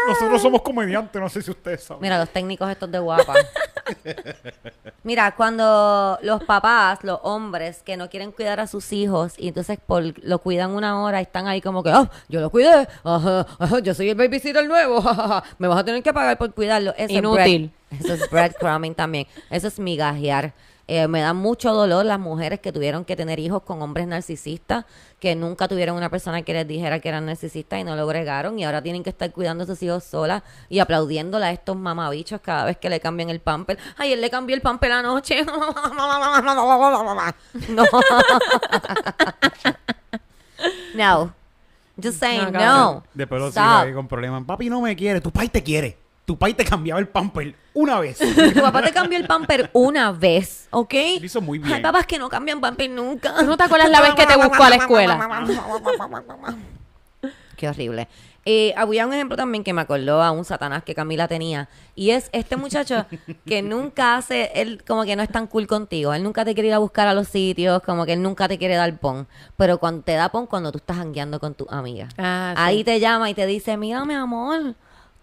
Nosotros 0.07 0.41
somos 0.41 0.61
comediantes, 0.61 1.21
no 1.21 1.29
sé 1.29 1.41
si 1.41 1.51
ustedes 1.51 1.83
saben. 1.83 2.01
Mira, 2.01 2.17
los 2.17 2.29
técnicos 2.29 2.69
estos 2.69 2.89
de 2.91 2.99
guapa. 2.99 3.33
Mira, 5.03 5.33
cuando 5.35 6.17
los 6.21 6.43
papás, 6.43 6.99
los 7.03 7.19
hombres 7.23 7.81
que 7.83 7.95
no 7.97 8.09
quieren 8.09 8.31
cuidar 8.31 8.59
a 8.59 8.67
sus 8.67 8.91
hijos 8.91 9.33
y 9.37 9.47
entonces 9.49 9.79
por, 9.85 10.03
lo 10.23 10.39
cuidan 10.39 10.71
una 10.71 11.01
hora 11.01 11.19
y 11.19 11.23
están 11.23 11.47
ahí 11.47 11.61
como 11.61 11.83
que, 11.83 11.93
oh, 11.93 12.09
yo 12.27 12.41
lo 12.41 12.49
cuidé, 12.49 12.87
ajá, 13.03 13.45
ajá, 13.59 13.79
yo 13.79 13.93
soy 13.93 14.09
el 14.09 14.15
babysitter 14.15 14.67
nuevo, 14.67 15.01
jajaja, 15.01 15.43
me 15.57 15.67
vas 15.67 15.79
a 15.79 15.83
tener 15.85 16.03
que 16.03 16.13
pagar 16.13 16.37
por 16.37 16.53
cuidarlo. 16.53 16.93
Eso 16.97 17.13
Inútil. 17.13 17.71
Es 17.89 17.99
bread- 17.99 18.05
eso 18.05 18.13
es 18.25 18.29
breadcrumbing 18.29 18.95
también. 18.95 19.27
Eso 19.49 19.67
es 19.67 19.79
migajear. 19.79 20.53
Eh, 20.89 21.05
me 21.09 21.19
da 21.19 21.33
mucho 21.33 21.73
dolor 21.73 22.05
las 22.05 22.17
mujeres 22.17 22.61
que 22.61 22.71
tuvieron 22.71 23.03
que 23.03 23.17
tener 23.17 23.39
hijos 23.39 23.61
con 23.63 23.81
hombres 23.81 24.07
narcisistas, 24.07 24.85
que 25.19 25.35
nunca 25.35 25.67
tuvieron 25.67 25.97
una 25.97 26.09
persona 26.09 26.43
que 26.43 26.53
les 26.53 26.65
dijera 26.65 26.99
que 26.99 27.09
eran 27.09 27.25
narcisistas 27.25 27.79
y 27.79 27.83
no 27.83 27.97
lo 27.97 28.03
agregaron 28.03 28.57
y 28.57 28.63
ahora 28.63 28.81
tienen 28.81 29.03
que 29.03 29.09
estar 29.09 29.29
cuidando 29.33 29.65
a 29.65 29.67
sus 29.67 29.83
hijos 29.83 30.05
solas 30.05 30.43
y 30.69 30.79
aplaudiéndole 30.79 31.45
a 31.45 31.51
estos 31.51 31.75
mamabichos 31.75 32.39
cada 32.39 32.63
vez 32.63 32.77
que 32.77 32.89
le 32.89 33.01
cambian 33.01 33.29
el 33.29 33.41
pamper. 33.41 33.77
Ay, 33.97 34.13
él 34.13 34.21
le 34.21 34.29
cambió 34.29 34.55
el 34.55 34.61
pamper 34.61 34.93
anoche. 34.93 35.45
no. 37.69 37.83
no. 40.95 41.33
Just 42.01 42.19
saying, 42.19 42.51
No, 42.53 42.59
no. 42.59 43.03
Después 43.13 43.41
lo 43.41 43.47
Stop. 43.49 43.63
sigo 43.63 43.75
ahí 43.77 43.93
con 43.93 44.07
problemas. 44.07 44.43
Papi 44.45 44.69
no 44.69 44.81
me 44.81 44.95
quiere, 44.95 45.19
tu 45.19 45.31
pai 45.31 45.49
te 45.49 45.61
quiere. 45.61 45.97
Tu 46.27 46.37
pai 46.37 46.53
te 46.53 46.65
cambiaba 46.65 46.99
el 46.99 47.07
pamper 47.07 47.55
una 47.73 48.01
vez. 48.01 48.17
Tu 48.53 48.61
papá 48.61 48.81
te 48.81 48.91
cambió 48.91 49.17
el 49.17 49.25
pamper 49.25 49.69
una 49.71 50.11
vez, 50.11 50.67
¿ok? 50.71 50.93
Lo 51.21 51.25
hizo 51.25 51.39
muy 51.39 51.57
bien. 51.57 51.73
Hay 51.73 51.81
papás 51.81 52.05
que 52.05 52.19
no 52.19 52.27
cambian 52.27 52.59
pamper 52.59 52.89
nunca. 52.89 53.33
¿Tú 53.39 53.45
no 53.45 53.55
te 53.55 53.63
acuerdas 53.63 53.89
la 53.89 54.01
vez 54.01 54.13
que 54.13 54.25
te 54.25 54.35
buscó 54.43 54.61
a 54.61 54.69
la 54.69 54.75
escuela? 54.75 55.47
Qué 57.55 57.69
horrible. 57.69 58.09
Eh, 58.43 58.73
había 58.75 59.07
un 59.07 59.13
ejemplo 59.13 59.37
también 59.37 59.63
que 59.63 59.71
me 59.71 59.79
acordó 59.79 60.21
a 60.21 60.31
un 60.31 60.43
satanás 60.43 60.83
que 60.83 60.93
Camila 60.93 61.29
tenía. 61.29 61.69
Y 61.95 62.09
es 62.09 62.29
este 62.33 62.57
muchacho 62.57 63.05
que 63.45 63.61
nunca 63.61 64.17
hace, 64.17 64.51
él 64.53 64.83
como 64.85 65.05
que 65.05 65.15
no 65.15 65.23
es 65.23 65.29
tan 65.29 65.47
cool 65.47 65.65
contigo. 65.65 66.13
Él 66.13 66.23
nunca 66.23 66.43
te 66.43 66.53
quiere 66.55 66.67
ir 66.67 66.73
a 66.73 66.79
buscar 66.79 67.07
a 67.07 67.13
los 67.13 67.29
sitios, 67.29 67.81
como 67.83 68.05
que 68.05 68.11
él 68.13 68.21
nunca 68.21 68.49
te 68.49 68.57
quiere 68.57 68.75
dar 68.75 68.97
pon. 68.97 69.29
Pero 69.55 69.77
cuando 69.77 70.03
te 70.03 70.11
da 70.11 70.27
pon 70.27 70.45
cuando 70.45 70.73
tú 70.73 70.79
estás 70.79 70.97
jangueando 70.97 71.39
con 71.39 71.53
tu 71.53 71.67
amiga. 71.69 72.09
Ah, 72.17 72.53
sí. 72.53 72.61
Ahí 72.61 72.83
te 72.83 72.99
llama 72.99 73.29
y 73.29 73.33
te 73.33 73.45
dice, 73.45 73.77
mira 73.77 74.03
mi 74.03 74.13
amor, 74.13 74.75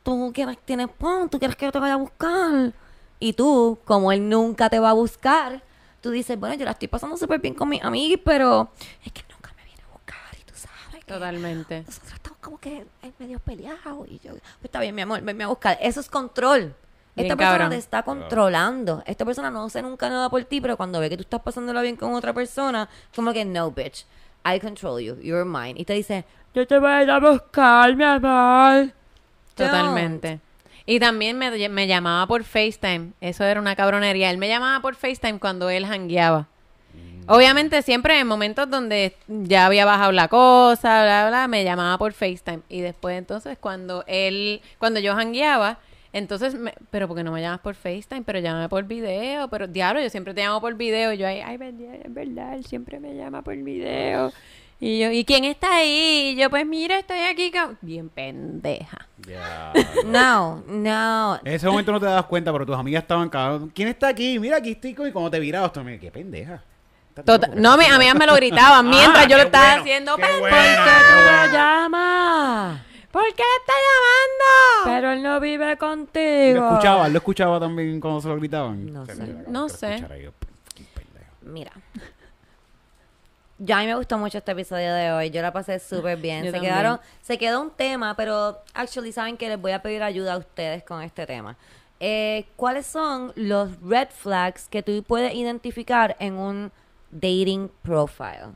tú 0.05 0.31
quieres, 0.33 0.57
tienes 0.65 0.89
pon, 0.89 1.29
tú 1.29 1.41
quieres 1.41 1.57
que 1.57 1.65
yo 1.67 1.73
te 1.73 1.81
vaya 1.81 1.95
a 1.95 1.97
buscar. 1.97 2.73
Y 3.19 3.33
tú, 3.33 3.79
como 3.85 4.13
él 4.13 4.29
nunca 4.29 4.71
te 4.71 4.79
va 4.79 4.91
a 4.91 4.93
buscar, 4.93 5.63
tú 6.01 6.11
dices, 6.11 6.39
bueno, 6.39 6.55
yo 6.55 6.65
la 6.65 6.73
estoy 6.73 6.87
pasando 6.89 7.17
súper 7.17 7.41
bien 7.41 7.55
con 7.55 7.69
mis 7.69 7.83
amigos, 7.83 8.21
pero 8.25 8.71
es 9.05 9.11
que 9.11 9.23
nunca 9.33 9.53
me 9.57 9.65
viene 9.65 9.83
a 9.83 9.93
buscar 9.93 10.39
y 10.39 10.45
tú 10.45 10.55
sabes 10.55 11.05
que 11.05 11.13
Totalmente. 11.13 11.83
nosotros 11.87 12.13
estamos 12.13 12.39
como 12.41 12.59
que 12.61 12.87
en 13.03 13.15
medio 13.19 13.39
peleados 13.41 14.07
y 14.09 14.19
yo, 14.21 14.33
pues 14.33 14.65
está 14.65 14.79
bien, 14.81 14.95
mi 14.95 15.03
amor, 15.03 15.21
venme 15.23 15.45
a 15.45 15.49
buscar. 15.49 15.79
Eso 15.81 16.01
es 16.01 16.09
control. 16.09 16.75
Bien 17.17 17.27
Esta 17.27 17.37
persona 17.37 17.59
cabrón. 17.59 17.71
te 17.71 17.77
está 17.77 18.03
controlando. 18.03 19.03
Esta 19.07 19.25
persona 19.25 19.51
no 19.51 19.65
hace 19.65 19.81
nunca 19.81 20.11
nada 20.11 20.29
por 20.29 20.43
ti, 20.45 20.61
pero 20.61 20.77
cuando 20.77 20.99
ve 21.01 21.09
que 21.09 21.17
tú 21.17 21.23
estás 21.23 21.41
pasándola 21.41 21.81
bien 21.81 21.97
con 21.97 22.13
otra 22.13 22.33
persona, 22.35 22.89
como 23.15 23.33
que 23.33 23.45
no, 23.45 23.71
bitch. 23.71 24.05
I 24.45 24.59
control 24.61 25.01
you. 25.01 25.17
You're 25.23 25.45
mine. 25.45 25.81
Y 25.81 25.85
te 25.85 25.93
dice, 25.95 26.25
yo 26.53 26.67
te 26.67 26.79
voy 26.79 26.91
a 26.91 27.03
ir 27.05 27.11
a 27.11 27.21
buscar, 27.21 27.95
mi 27.97 28.03
amor. 28.05 28.93
Totalmente. 29.55 30.41
Y 30.87 31.01
también 31.01 31.39
me, 31.39 31.69
me 31.69 31.87
llamaba 31.87 32.27
por 32.27 32.45
FaceTime. 32.45 33.13
Eso 33.21 33.45
era 33.45 33.61
una 33.61 33.75
cabronería. 33.75 34.31
Él 34.31 34.39
me 34.39 34.49
llamaba 34.49 34.81
por 34.81 34.97
FaceTime 34.97 35.39
cuando 35.39 35.71
él 35.71 35.87
jangueaba. 35.87 36.49
Obviamente 37.27 37.81
siempre 37.81 38.21
en 38.21 38.27
momentos 38.27 38.69
donde 38.69 39.17
ya 39.27 39.65
había 39.65 39.87
bajado 39.87 40.13
la 40.13 40.29
cosa, 40.29 41.03
bla, 41.05 41.29
bla, 41.29 41.49
me 41.49 41.65
llamaba 41.65 41.97
por 41.97 42.13
FaceTime. 42.13 42.61
Y 42.69 42.83
después 42.83 43.17
entonces 43.17 43.57
cuando 43.59 44.05
él, 44.07 44.61
cuando 44.79 45.01
yo 45.01 45.15
jangueaba, 45.15 45.79
entonces, 46.15 46.55
me, 46.55 46.75
pero 46.91 47.09
porque 47.09 47.25
no 47.25 47.33
me 47.33 47.41
llamas 47.41 47.59
por 47.59 47.75
FaceTime, 47.75 48.23
pero 48.23 48.39
llámame 48.39 48.69
por 48.69 48.85
video, 48.85 49.49
pero 49.49 49.67
diablo, 49.67 50.01
yo 50.01 50.09
siempre 50.11 50.33
te 50.33 50.43
llamo 50.43 50.61
por 50.61 50.75
video. 50.75 51.13
Y 51.13 51.19
yo 51.19 51.27
ahí, 51.27 51.41
ay, 51.41 51.57
verdad, 51.57 51.95
es 52.05 52.15
verdad, 52.15 52.55
él 52.55 52.65
siempre 52.65 53.01
me 53.01 53.17
llama 53.17 53.43
por 53.43 53.57
video. 53.57 54.33
Y 54.81 54.99
yo, 55.01 55.11
¿y 55.11 55.25
quién 55.25 55.45
está 55.45 55.77
ahí? 55.77 56.33
Y 56.35 56.37
yo, 56.37 56.51
pues 56.51 56.67
mira, 56.67 56.99
estoy 56.99 57.21
aquí. 57.21 57.51
cab-". 57.51 57.77
Bien 57.81 58.09
pendeja. 58.09 59.07
Ya. 59.27 59.73
No, 60.05 60.63
no. 60.67 61.41
En 61.45 61.53
ese 61.55 61.67
momento 61.67 61.93
no 61.93 62.01
te 62.01 62.07
das 62.07 62.25
cuenta, 62.27 62.53
pero 62.53 62.67
tus 62.67 62.77
amigas 62.77 63.03
estaban 63.03 63.29
cagadas. 63.31 63.63
¿Quién 63.75 63.89
está 63.89 64.09
aquí? 64.09 64.39
Mira, 64.39 64.59
aquí 64.59 64.73
estoy. 64.73 64.93
con-". 64.95 65.09
Y 65.09 65.13
cuando 65.13 65.31
te 65.31 65.39
virabas, 65.41 65.73
tú 65.73 65.83
me 65.83 65.99
qué 65.99 66.11
pendeja. 66.11 66.63
Tota- 67.25 67.47
no, 67.55 67.77
mi 67.79 67.85
amigas 67.85 68.17
me 68.17 68.27
lo 68.27 68.35
gritaban 68.35 68.91
mientras 68.91 69.25
Ah, 69.25 69.29
yo 69.29 69.37
lo 69.37 69.45
estaba 69.45 69.67
bueno, 69.67 69.83
haciendo. 69.83 70.17
qué 70.17 70.23
"Ven, 70.23 70.41
buena, 70.41 70.57
¿Por 70.57 70.67
qué 70.67 71.15
buena. 71.15 71.47
lo 71.47 71.53
llamas? 71.53 72.83
¿Por 73.13 73.23
qué 73.23 73.43
le 73.45 73.61
está 73.61 73.73
llamando? 73.87 74.97
Pero 74.97 75.13
él 75.13 75.23
no 75.23 75.39
vive 75.41 75.71
Lo 75.71 75.79
contigo. 75.79 76.69
escuchaba, 76.73 77.09
lo 77.09 77.17
escuchaba 77.19 77.61
también 77.61 78.01
cuando 78.01 78.21
se 78.21 78.27
lo 78.29 78.37
gritaban. 78.37 78.93
No 78.93 79.07
sé. 79.07 79.35
No 79.47 79.69
sé. 79.69 80.05
Mira. 81.43 81.71
Ya 83.59 83.79
a 83.79 83.81
mí 83.83 83.87
me 83.87 83.95
gustó 83.95 84.19
mucho 84.19 84.39
este 84.39 84.53
episodio 84.53 84.93
de 84.93 85.13
hoy. 85.13 85.31
Yo 85.31 85.41
la 85.41 85.53
pasé 85.53 85.79
súper 85.79 86.19
bien. 86.19 86.41
Yo 86.41 86.47
se 86.47 86.53
también. 86.53 86.73
quedaron, 86.73 87.01
se 87.23 87.39
quedó 87.39 87.61
un 87.61 87.71
tema, 87.71 88.17
pero 88.17 88.59
actually 88.75 89.13
saben 89.13 89.37
que 89.37 89.49
les 89.49 89.61
voy 89.61 89.73
a 89.73 89.81
pedir 89.81 90.03
ayuda 90.03 90.35
a 90.35 90.39
ustedes 90.39 90.83
con 90.83 91.03
este 91.03 91.25
tema. 91.27 91.57
Eh, 92.01 92.47
¿Cuáles 92.57 92.87
son 92.87 93.33
los 93.37 93.81
red 93.81 94.09
flags 94.11 94.69
que 94.69 94.83
tú 94.83 95.03
puedes 95.05 95.35
identificar 95.35 96.17
en 96.19 96.35
un 96.35 96.73
dating 97.11 97.71
profile? 97.83 98.53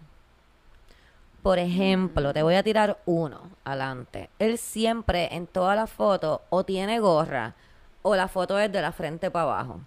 Por 1.43 1.61
ejemplo, 1.61 2.35
te 2.35 2.43
voy 2.43 2.57
a 2.57 2.63
tirar 2.65 2.99
uno 3.07 3.43
adelante. 3.65 4.29
Él 4.41 4.59
siempre 4.59 5.35
en 5.35 5.47
todas 5.47 5.77
las 5.77 5.91
fotos 5.91 6.41
o 6.51 6.65
tiene 6.65 6.99
gorra 6.99 7.55
o 8.03 8.17
la 8.17 8.27
foto 8.27 8.59
es 8.59 8.71
de 8.73 8.83
la 8.83 8.93
frente 8.93 9.31
para 9.31 9.45
abajo. 9.45 9.81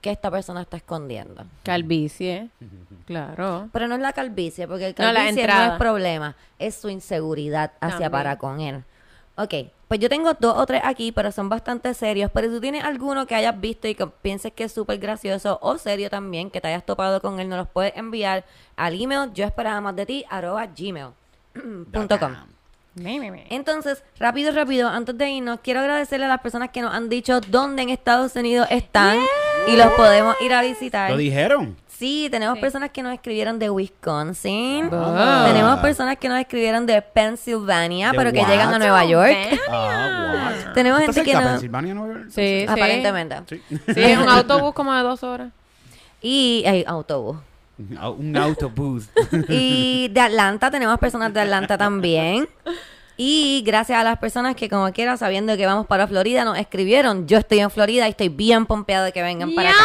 ¿Qué 0.00 0.10
esta 0.10 0.30
persona 0.30 0.62
está 0.62 0.78
escondiendo? 0.78 1.44
Calvicie. 1.62 2.48
Claro. 3.06 3.68
Pero 3.72 3.86
no 3.88 3.94
es 3.96 4.00
la 4.00 4.12
calvicie, 4.12 4.66
porque 4.66 4.86
el 4.88 4.94
No, 4.98 5.04
la 5.06 5.12
calvicie 5.14 5.34
no, 5.34 5.40
entrada. 5.40 5.72
es 5.74 5.78
problema, 5.78 6.36
es 6.58 6.74
su 6.74 6.88
inseguridad 6.88 7.72
hacia 7.80 7.90
También. 7.90 8.10
para 8.12 8.38
con 8.38 8.60
él. 8.60 8.82
Ok, 9.36 9.54
pues 9.88 10.00
yo 10.00 10.08
tengo 10.08 10.32
dos 10.34 10.56
o 10.56 10.66
tres 10.66 10.82
aquí, 10.84 11.12
pero 11.12 11.32
son 11.32 11.48
bastante 11.48 11.92
serios. 11.94 12.30
Pero 12.32 12.48
si 12.48 12.54
tú 12.54 12.60
tienes 12.60 12.84
alguno 12.84 13.26
que 13.26 13.34
hayas 13.34 13.58
visto 13.60 13.88
y 13.88 13.94
que 13.94 14.06
pienses 14.06 14.52
que 14.52 14.64
es 14.64 14.72
súper 14.72 14.98
gracioso 14.98 15.58
o 15.62 15.76
serio 15.78 16.08
también, 16.10 16.50
que 16.50 16.60
te 16.60 16.68
hayas 16.68 16.84
topado 16.84 17.20
con 17.20 17.40
él, 17.40 17.48
nos 17.48 17.58
los 17.58 17.68
puedes 17.68 17.96
enviar 17.96 18.44
al 18.76 19.00
email 19.00 19.30
yo 19.34 19.44
esperaba 19.46 19.80
más 19.80 19.96
de 19.96 20.06
ti, 20.06 20.24
arroba 20.30 20.66
gmail.com. 20.66 22.34
Entonces, 22.96 24.02
rápido, 24.18 24.52
rápido, 24.52 24.88
antes 24.88 25.16
de 25.16 25.30
irnos, 25.30 25.60
quiero 25.62 25.80
agradecerle 25.80 26.26
a 26.26 26.28
las 26.28 26.40
personas 26.40 26.70
que 26.70 26.82
nos 26.82 26.92
han 26.92 27.08
dicho 27.08 27.40
dónde 27.40 27.82
en 27.82 27.88
Estados 27.90 28.34
Unidos 28.36 28.66
están 28.70 29.18
y 29.68 29.76
los 29.76 29.88
podemos 29.92 30.36
ir 30.40 30.52
a 30.52 30.62
visitar. 30.62 31.10
¿Lo 31.10 31.16
dijeron? 31.16 31.76
Sí, 31.86 32.28
tenemos 32.30 32.58
personas 32.58 32.90
que 32.90 33.02
nos 33.02 33.12
escribieron 33.12 33.58
de 33.58 33.68
Wisconsin. 33.68 34.88
Tenemos 34.90 35.80
personas 35.80 36.16
que 36.16 36.28
nos 36.28 36.40
escribieron 36.40 36.86
de 36.86 37.02
Pennsylvania, 37.02 38.12
¿De 38.12 38.16
pero 38.16 38.32
que 38.32 38.40
what? 38.40 38.48
llegan 38.48 38.74
a 38.74 38.78
Nueva 38.78 39.04
York. 39.04 39.36
What? 39.68 40.72
Tenemos 40.72 41.00
¿Está 41.00 41.12
gente 41.12 41.30
que 41.30 41.36
Pensilvania, 41.36 41.94
Nueva 41.94 42.14
York? 42.14 42.26
Sí, 42.30 42.60
sí. 42.60 42.66
Aparentemente. 42.66 43.36
Sí. 43.46 43.62
Sí, 43.68 44.02
es 44.02 44.18
un 44.18 44.28
autobús 44.30 44.72
como 44.72 44.94
de 44.94 45.02
dos 45.02 45.22
horas. 45.22 45.52
Y 46.22 46.64
hay 46.66 46.84
autobús. 46.86 47.36
Un 48.18 48.36
autobús. 48.36 49.08
Y 49.48 50.08
de 50.08 50.20
Atlanta, 50.20 50.70
tenemos 50.70 50.98
personas 50.98 51.32
de 51.32 51.40
Atlanta 51.40 51.78
también. 51.78 52.48
Y 53.16 53.62
gracias 53.66 53.98
a 53.98 54.04
las 54.04 54.18
personas 54.18 54.56
que 54.56 54.68
como 54.68 54.90
quiera, 54.92 55.16
sabiendo 55.16 55.56
que 55.56 55.66
vamos 55.66 55.86
para 55.86 56.06
Florida, 56.06 56.44
nos 56.44 56.58
escribieron. 56.58 57.26
Yo 57.26 57.38
estoy 57.38 57.60
en 57.60 57.70
Florida 57.70 58.06
y 58.06 58.10
estoy 58.12 58.30
bien 58.30 58.64
pompeado 58.64 59.04
de 59.04 59.12
que 59.12 59.22
vengan 59.22 59.54
para 59.54 59.70
acá. 59.70 59.78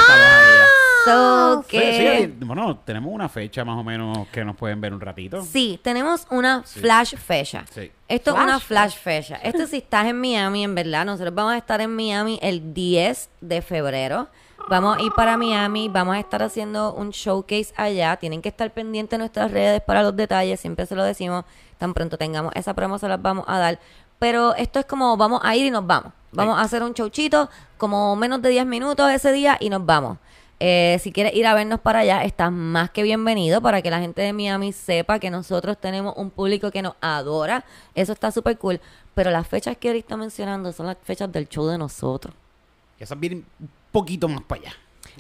So 1.06 1.64
Sí, 1.64 1.78
que... 1.78 2.34
sí, 2.40 2.46
bueno, 2.46 2.78
tenemos 2.78 3.14
una 3.14 3.30
fecha 3.30 3.64
más 3.64 3.78
o 3.78 3.84
menos 3.84 4.28
que 4.30 4.44
nos 4.44 4.56
pueden 4.56 4.82
ver 4.82 4.94
un 4.94 5.02
ratito. 5.02 5.42
Sí, 5.44 5.80
tenemos 5.84 6.26
una 6.32 6.64
flash 6.64 7.16
fecha. 7.16 7.66
Sí. 7.72 7.92
Esto 8.08 8.36
es 8.36 8.44
una 8.44 8.60
flash 8.60 8.96
fecha. 8.96 9.36
Esto 9.36 9.68
si 9.68 9.78
estás 9.78 10.08
en 10.08 10.20
Miami, 10.20 10.64
en 10.64 10.74
verdad, 10.74 11.06
nosotros 11.06 11.36
vamos 11.36 11.54
a 11.54 11.58
estar 11.58 11.82
en 11.82 11.96
Miami 11.96 12.40
el 12.42 12.74
10 12.74 13.30
de 13.42 13.62
febrero. 13.62 14.30
Vamos 14.68 14.98
a 14.98 15.02
ir 15.02 15.12
para 15.12 15.38
Miami, 15.38 15.90
vamos 15.90 16.16
a 16.16 16.20
estar 16.20 16.42
haciendo 16.42 16.92
un 16.94 17.12
showcase 17.12 17.72
allá. 17.78 18.18
Tienen 18.18 18.42
que 18.42 18.50
estar 18.50 18.74
pendientes 18.74 19.12
de 19.12 19.20
nuestras 19.20 19.52
redes 19.52 19.80
para 19.82 20.02
los 20.02 20.16
detalles, 20.16 20.60
siempre 20.60 20.88
se 20.88 20.96
lo 20.96 21.04
decimos. 21.04 21.46
Tan 21.78 21.94
pronto 21.94 22.18
tengamos 22.18 22.52
esa 22.56 22.74
promo 22.74 22.98
se 22.98 23.08
las 23.08 23.22
vamos 23.22 23.46
a 23.48 23.60
dar. 23.60 23.80
Pero 24.18 24.56
esto 24.56 24.80
es 24.80 24.86
como 24.86 25.18
vamos 25.18 25.42
a 25.44 25.56
ir 25.56 25.68
y 25.68 25.72
nos 25.72 25.86
vamos. 25.86 26.14
Vamos 26.32 26.58
a 26.58 26.62
hacer 26.62 26.82
un 26.82 26.94
showchito, 26.94 27.50
como 27.78 28.16
menos 28.16 28.42
de 28.42 28.50
10 28.50 28.66
minutos 28.66 29.12
ese 29.12 29.32
día 29.32 29.56
y 29.60 29.70
nos 29.70 29.86
vamos. 29.86 30.18
Eh, 30.60 30.98
si 31.00 31.12
quieres 31.12 31.36
ir 31.36 31.46
a 31.46 31.54
vernos 31.54 31.80
para 31.80 32.00
allá, 32.00 32.24
estás 32.24 32.52
más 32.52 32.90
que 32.90 33.04
bienvenido 33.04 33.62
para 33.62 33.84
que 33.84 33.92
la 33.92 34.00
gente 34.00 34.24
de 34.24 34.34
Miami 34.34 34.72
sepa 34.72 35.20
que 35.20 35.30
nosotros 35.30 35.78
tenemos 35.80 36.16
un 36.18 36.32
público 36.32 36.72
que 36.72 36.82
nos 36.82 36.96
adora. 37.02 37.66
Eso 37.94 38.14
está 38.14 38.32
súper 38.32 38.58
cool. 38.58 38.82
Pero 39.14 39.30
las 39.30 39.48
fechas 39.48 39.78
que 39.78 39.92
él 39.92 39.98
está 39.98 40.18
mencionando 40.18 40.72
son 40.74 40.88
las 40.88 40.98
fechas 41.04 41.32
del 41.32 41.48
show 41.48 41.68
de 41.68 41.78
nosotros. 41.78 42.34
Poquito 43.96 44.28
más 44.28 44.42
para 44.44 44.62
allá. 44.62 44.72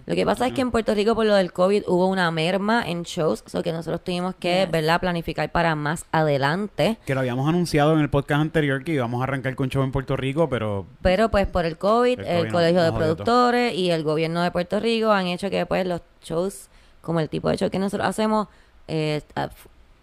Lo 0.06 0.14
que 0.14 0.26
pasa 0.26 0.46
es 0.46 0.54
que 0.54 0.62
en 0.62 0.70
Puerto 0.72 0.94
Rico 0.94 1.16
por 1.16 1.26
lo 1.26 1.34
del 1.34 1.52
COVID 1.54 1.84
hubo 1.88 2.08
una 2.08 2.30
merma 2.30 2.84
en 2.86 3.04
shows, 3.04 3.44
o 3.56 3.64
que 3.64 3.72
nosotros 3.72 4.04
tuvimos 4.04 4.36
que, 4.36 4.68
¿verdad?, 4.70 5.00
planificar 5.00 5.52
para 5.52 5.74
más 5.74 6.06
adelante. 6.12 6.98
Que 7.06 7.16
lo 7.16 7.22
habíamos 7.22 7.48
anunciado 7.50 7.94
en 7.94 8.02
el 8.02 8.10
podcast 8.10 8.42
anterior 8.42 8.84
que 8.84 8.92
íbamos 8.92 9.22
a 9.22 9.24
arrancar 9.24 9.56
con 9.56 9.70
show 9.70 9.82
en 9.84 9.92
Puerto 9.92 10.16
Rico, 10.18 10.48
pero 10.50 10.86
Pero 11.02 11.30
pues 11.32 11.48
por 11.48 11.66
el 11.66 11.78
COVID, 11.78 12.20
El 12.20 12.26
el, 12.26 12.36
COVID 12.38 12.46
no- 12.48 12.52
Colegio 12.52 12.84
de. 12.84 12.92
Productores 12.92 13.74
y 13.74 13.90
el 13.90 14.04
gobierno 14.04 14.44
de 14.44 14.52
Puerto 14.52 14.80
Rico 14.80 15.12
han 15.12 15.28
hecho 15.28 15.50
que 15.50 15.66
pues 15.66 15.88
los 15.88 16.02
shows, 16.22 16.68
como 17.02 17.20
el 17.20 17.30
tipo 17.30 17.50
de 17.50 17.58
show 17.58 17.70
que 17.72 17.80
nosotros 17.80 18.08
hacemos, 18.08 18.48
eh, 18.88 19.22
ah, 19.36 19.50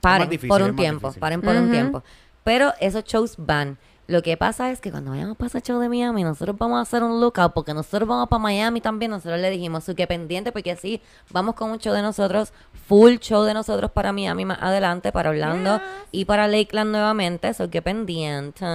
paren 0.01 0.29
difícil, 0.31 0.49
por 0.49 0.63
un 0.63 0.75
tiempo, 0.75 1.09
difícil. 1.09 1.21
paren 1.21 1.43
por 1.43 1.55
un 1.55 1.71
tiempo. 1.71 2.03
Pero 2.43 2.73
esos 2.81 3.05
shows 3.05 3.35
van. 3.39 3.79
Lo 4.09 4.23
que 4.23 4.37
pasa 4.37 4.71
es 4.71 4.81
que 4.81 4.91
cuando 4.91 5.13
vayamos 5.13 5.37
para 5.37 5.47
ese 5.47 5.61
show 5.61 5.79
de 5.81 5.89
Miami, 5.89 6.25
nosotros 6.25 6.57
vamos 6.59 6.79
a 6.79 6.83
hacer 6.83 7.03
un 7.03 7.21
lookout, 7.21 7.53
porque 7.53 7.73
nosotros 7.73 8.09
vamos 8.09 8.29
para 8.29 8.43
Miami 8.43 8.81
también, 8.81 9.11
nosotros 9.13 9.41
le 9.41 9.49
dijimos, 9.49 9.85
su 9.85 9.95
que 9.95 10.07
pendiente, 10.07 10.51
porque 10.51 10.73
así 10.73 11.01
vamos 11.31 11.55
con 11.55 11.71
un 11.71 11.79
show 11.79 11.95
de 11.95 12.03
nosotros, 12.03 12.53
full 12.89 13.15
show 13.19 13.45
de 13.45 13.55
nosotros 13.55 13.91
para 13.93 14.13
Miami 14.13 14.45
más 14.45 14.59
adelante, 14.61 15.13
para 15.13 15.31
Orlando 15.31 15.81
y 16.11 16.25
para 16.25 16.49
Lakeland 16.49 16.91
nuevamente, 16.91 17.55
so 17.55 17.71
que 17.71 17.81
pendientes 17.81 18.69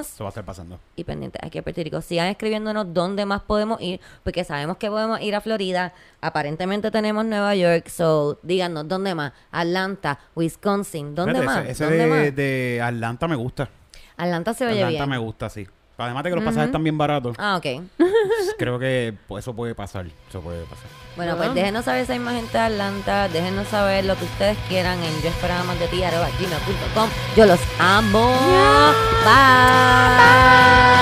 eso 0.00 0.24
va 0.24 0.28
a 0.28 0.30
estar 0.30 0.44
pasando. 0.44 0.78
y 0.94 1.04
pendientes 1.04 1.40
aquí 1.42 1.58
a 1.58 1.62
Puerto 1.62 1.82
Rico. 1.82 2.00
Sigan 2.00 2.28
escribiéndonos 2.28 2.92
dónde 2.92 3.24
más 3.26 3.42
podemos 3.42 3.80
ir, 3.80 4.00
porque 4.22 4.44
sabemos 4.44 4.76
que 4.76 4.88
podemos 4.88 5.20
ir 5.20 5.34
a 5.34 5.40
Florida. 5.40 5.92
Aparentemente 6.20 6.90
tenemos 6.90 7.24
Nueva 7.24 7.54
York, 7.54 7.88
so 7.88 8.38
díganos 8.42 8.86
dónde 8.88 9.14
más. 9.14 9.32
Atlanta, 9.50 10.18
Wisconsin, 10.34 11.14
¿dónde 11.14 11.40
más? 11.42 11.64
Ese, 11.64 11.70
ese 11.72 11.84
¿Dónde 11.84 11.98
de, 11.98 12.06
más? 12.06 12.36
de 12.36 12.80
Atlanta 12.82 13.28
me 13.28 13.36
gusta. 13.36 13.55
Atlanta 14.16 14.54
se 14.54 14.66
oye 14.66 14.82
Atlanta 14.82 15.04
bien. 15.04 15.10
me 15.10 15.18
gusta, 15.18 15.48
sí. 15.50 15.66
Además 15.98 16.24
de 16.24 16.30
que 16.30 16.36
los 16.36 16.44
pasajes 16.44 16.66
están 16.66 16.82
bien 16.84 16.98
baratos, 16.98 17.36
Ah, 17.38 17.56
ok. 17.56 17.66
creo 18.58 18.78
que 18.78 19.14
pues, 19.26 19.44
eso 19.44 19.54
puede 19.56 19.74
pasar. 19.74 20.06
Eso 20.28 20.40
puede 20.42 20.62
pasar. 20.64 20.84
Bueno, 21.16 21.36
pues 21.38 21.54
déjenos 21.54 21.86
saber 21.86 22.06
más 22.20 22.34
gente 22.34 22.52
de 22.58 22.64
Atlanta. 22.64 23.28
Déjenos 23.28 23.66
saber 23.68 24.04
lo 24.04 24.14
que 24.16 24.24
ustedes 24.26 24.58
quieran 24.68 25.02
en 25.02 25.22
yo 25.22 25.28
esperaba 25.30 25.64
más 25.64 25.78
de 25.80 25.88
ti, 25.88 26.02
arroba 26.02 26.28
gmail.com. 26.38 27.08
Yo 27.34 27.46
los 27.46 27.60
amo. 27.78 28.30
Bye. 29.24 30.95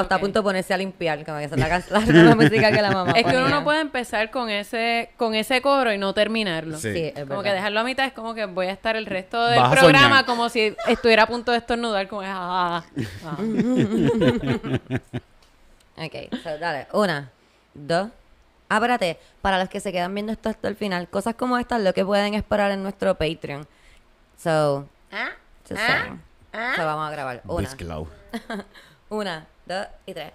Hasta 0.00 0.14
a 0.14 0.18
punto 0.18 0.40
de 0.40 0.42
ponerse 0.42 0.74
a 0.74 0.76
limpiar. 0.76 1.24
Como 1.24 1.38
que 1.38 1.44
es 1.44 1.50
la, 1.52 1.68
la, 1.90 2.00
la 2.00 2.34
música 2.34 2.72
que 2.72 2.82
la 2.82 2.90
mamá 2.90 3.12
Es 3.12 3.24
que 3.26 3.36
uno 3.36 3.48
no 3.48 3.64
puede 3.64 3.80
empezar 3.80 4.30
con 4.30 4.50
ese 4.50 5.10
con 5.16 5.34
ese 5.34 5.62
coro 5.62 5.92
y 5.92 5.98
no 5.98 6.12
terminarlo. 6.14 6.78
Sí. 6.78 6.92
Sí, 6.92 7.04
es 7.04 7.12
Como 7.14 7.26
verdad. 7.26 7.42
que 7.42 7.52
dejarlo 7.52 7.80
a 7.80 7.84
mitad 7.84 8.06
es 8.06 8.12
como 8.12 8.34
que 8.34 8.46
voy 8.46 8.66
a 8.66 8.72
estar 8.72 8.96
el 8.96 9.06
resto 9.06 9.46
del 9.46 9.60
Vas 9.60 9.78
programa 9.78 10.26
como 10.26 10.48
si 10.48 10.74
estuviera 10.88 11.24
a 11.24 11.26
punto 11.26 11.52
de 11.52 11.58
estornudar 11.58 12.08
como 12.08 12.22
ah, 12.24 12.84
ah. 13.24 13.36
Ok, 15.96 16.14
so, 16.42 16.58
dale. 16.58 16.86
Una, 16.92 17.30
dos. 17.74 18.08
Ah, 18.70 18.76
espérate. 18.76 19.18
Para 19.42 19.58
los 19.58 19.68
que 19.68 19.80
se 19.80 19.92
quedan 19.92 20.14
viendo 20.14 20.32
esto 20.32 20.48
hasta 20.48 20.68
el 20.68 20.76
final, 20.76 21.08
cosas 21.08 21.34
como 21.34 21.58
estas 21.58 21.82
lo 21.82 21.92
que 21.92 22.04
pueden 22.04 22.34
esperar 22.34 22.70
en 22.70 22.82
nuestro 22.82 23.14
Patreon. 23.16 23.66
So, 24.38 24.88
just 25.68 25.80
saying. 25.80 26.22
So, 26.76 26.86
vamos 26.86 27.06
a 27.06 27.10
grabar. 27.10 27.42
Una, 27.46 27.68
una, 29.10 29.46
dos 29.70 29.86
y 30.06 30.14
tres. 30.14 30.32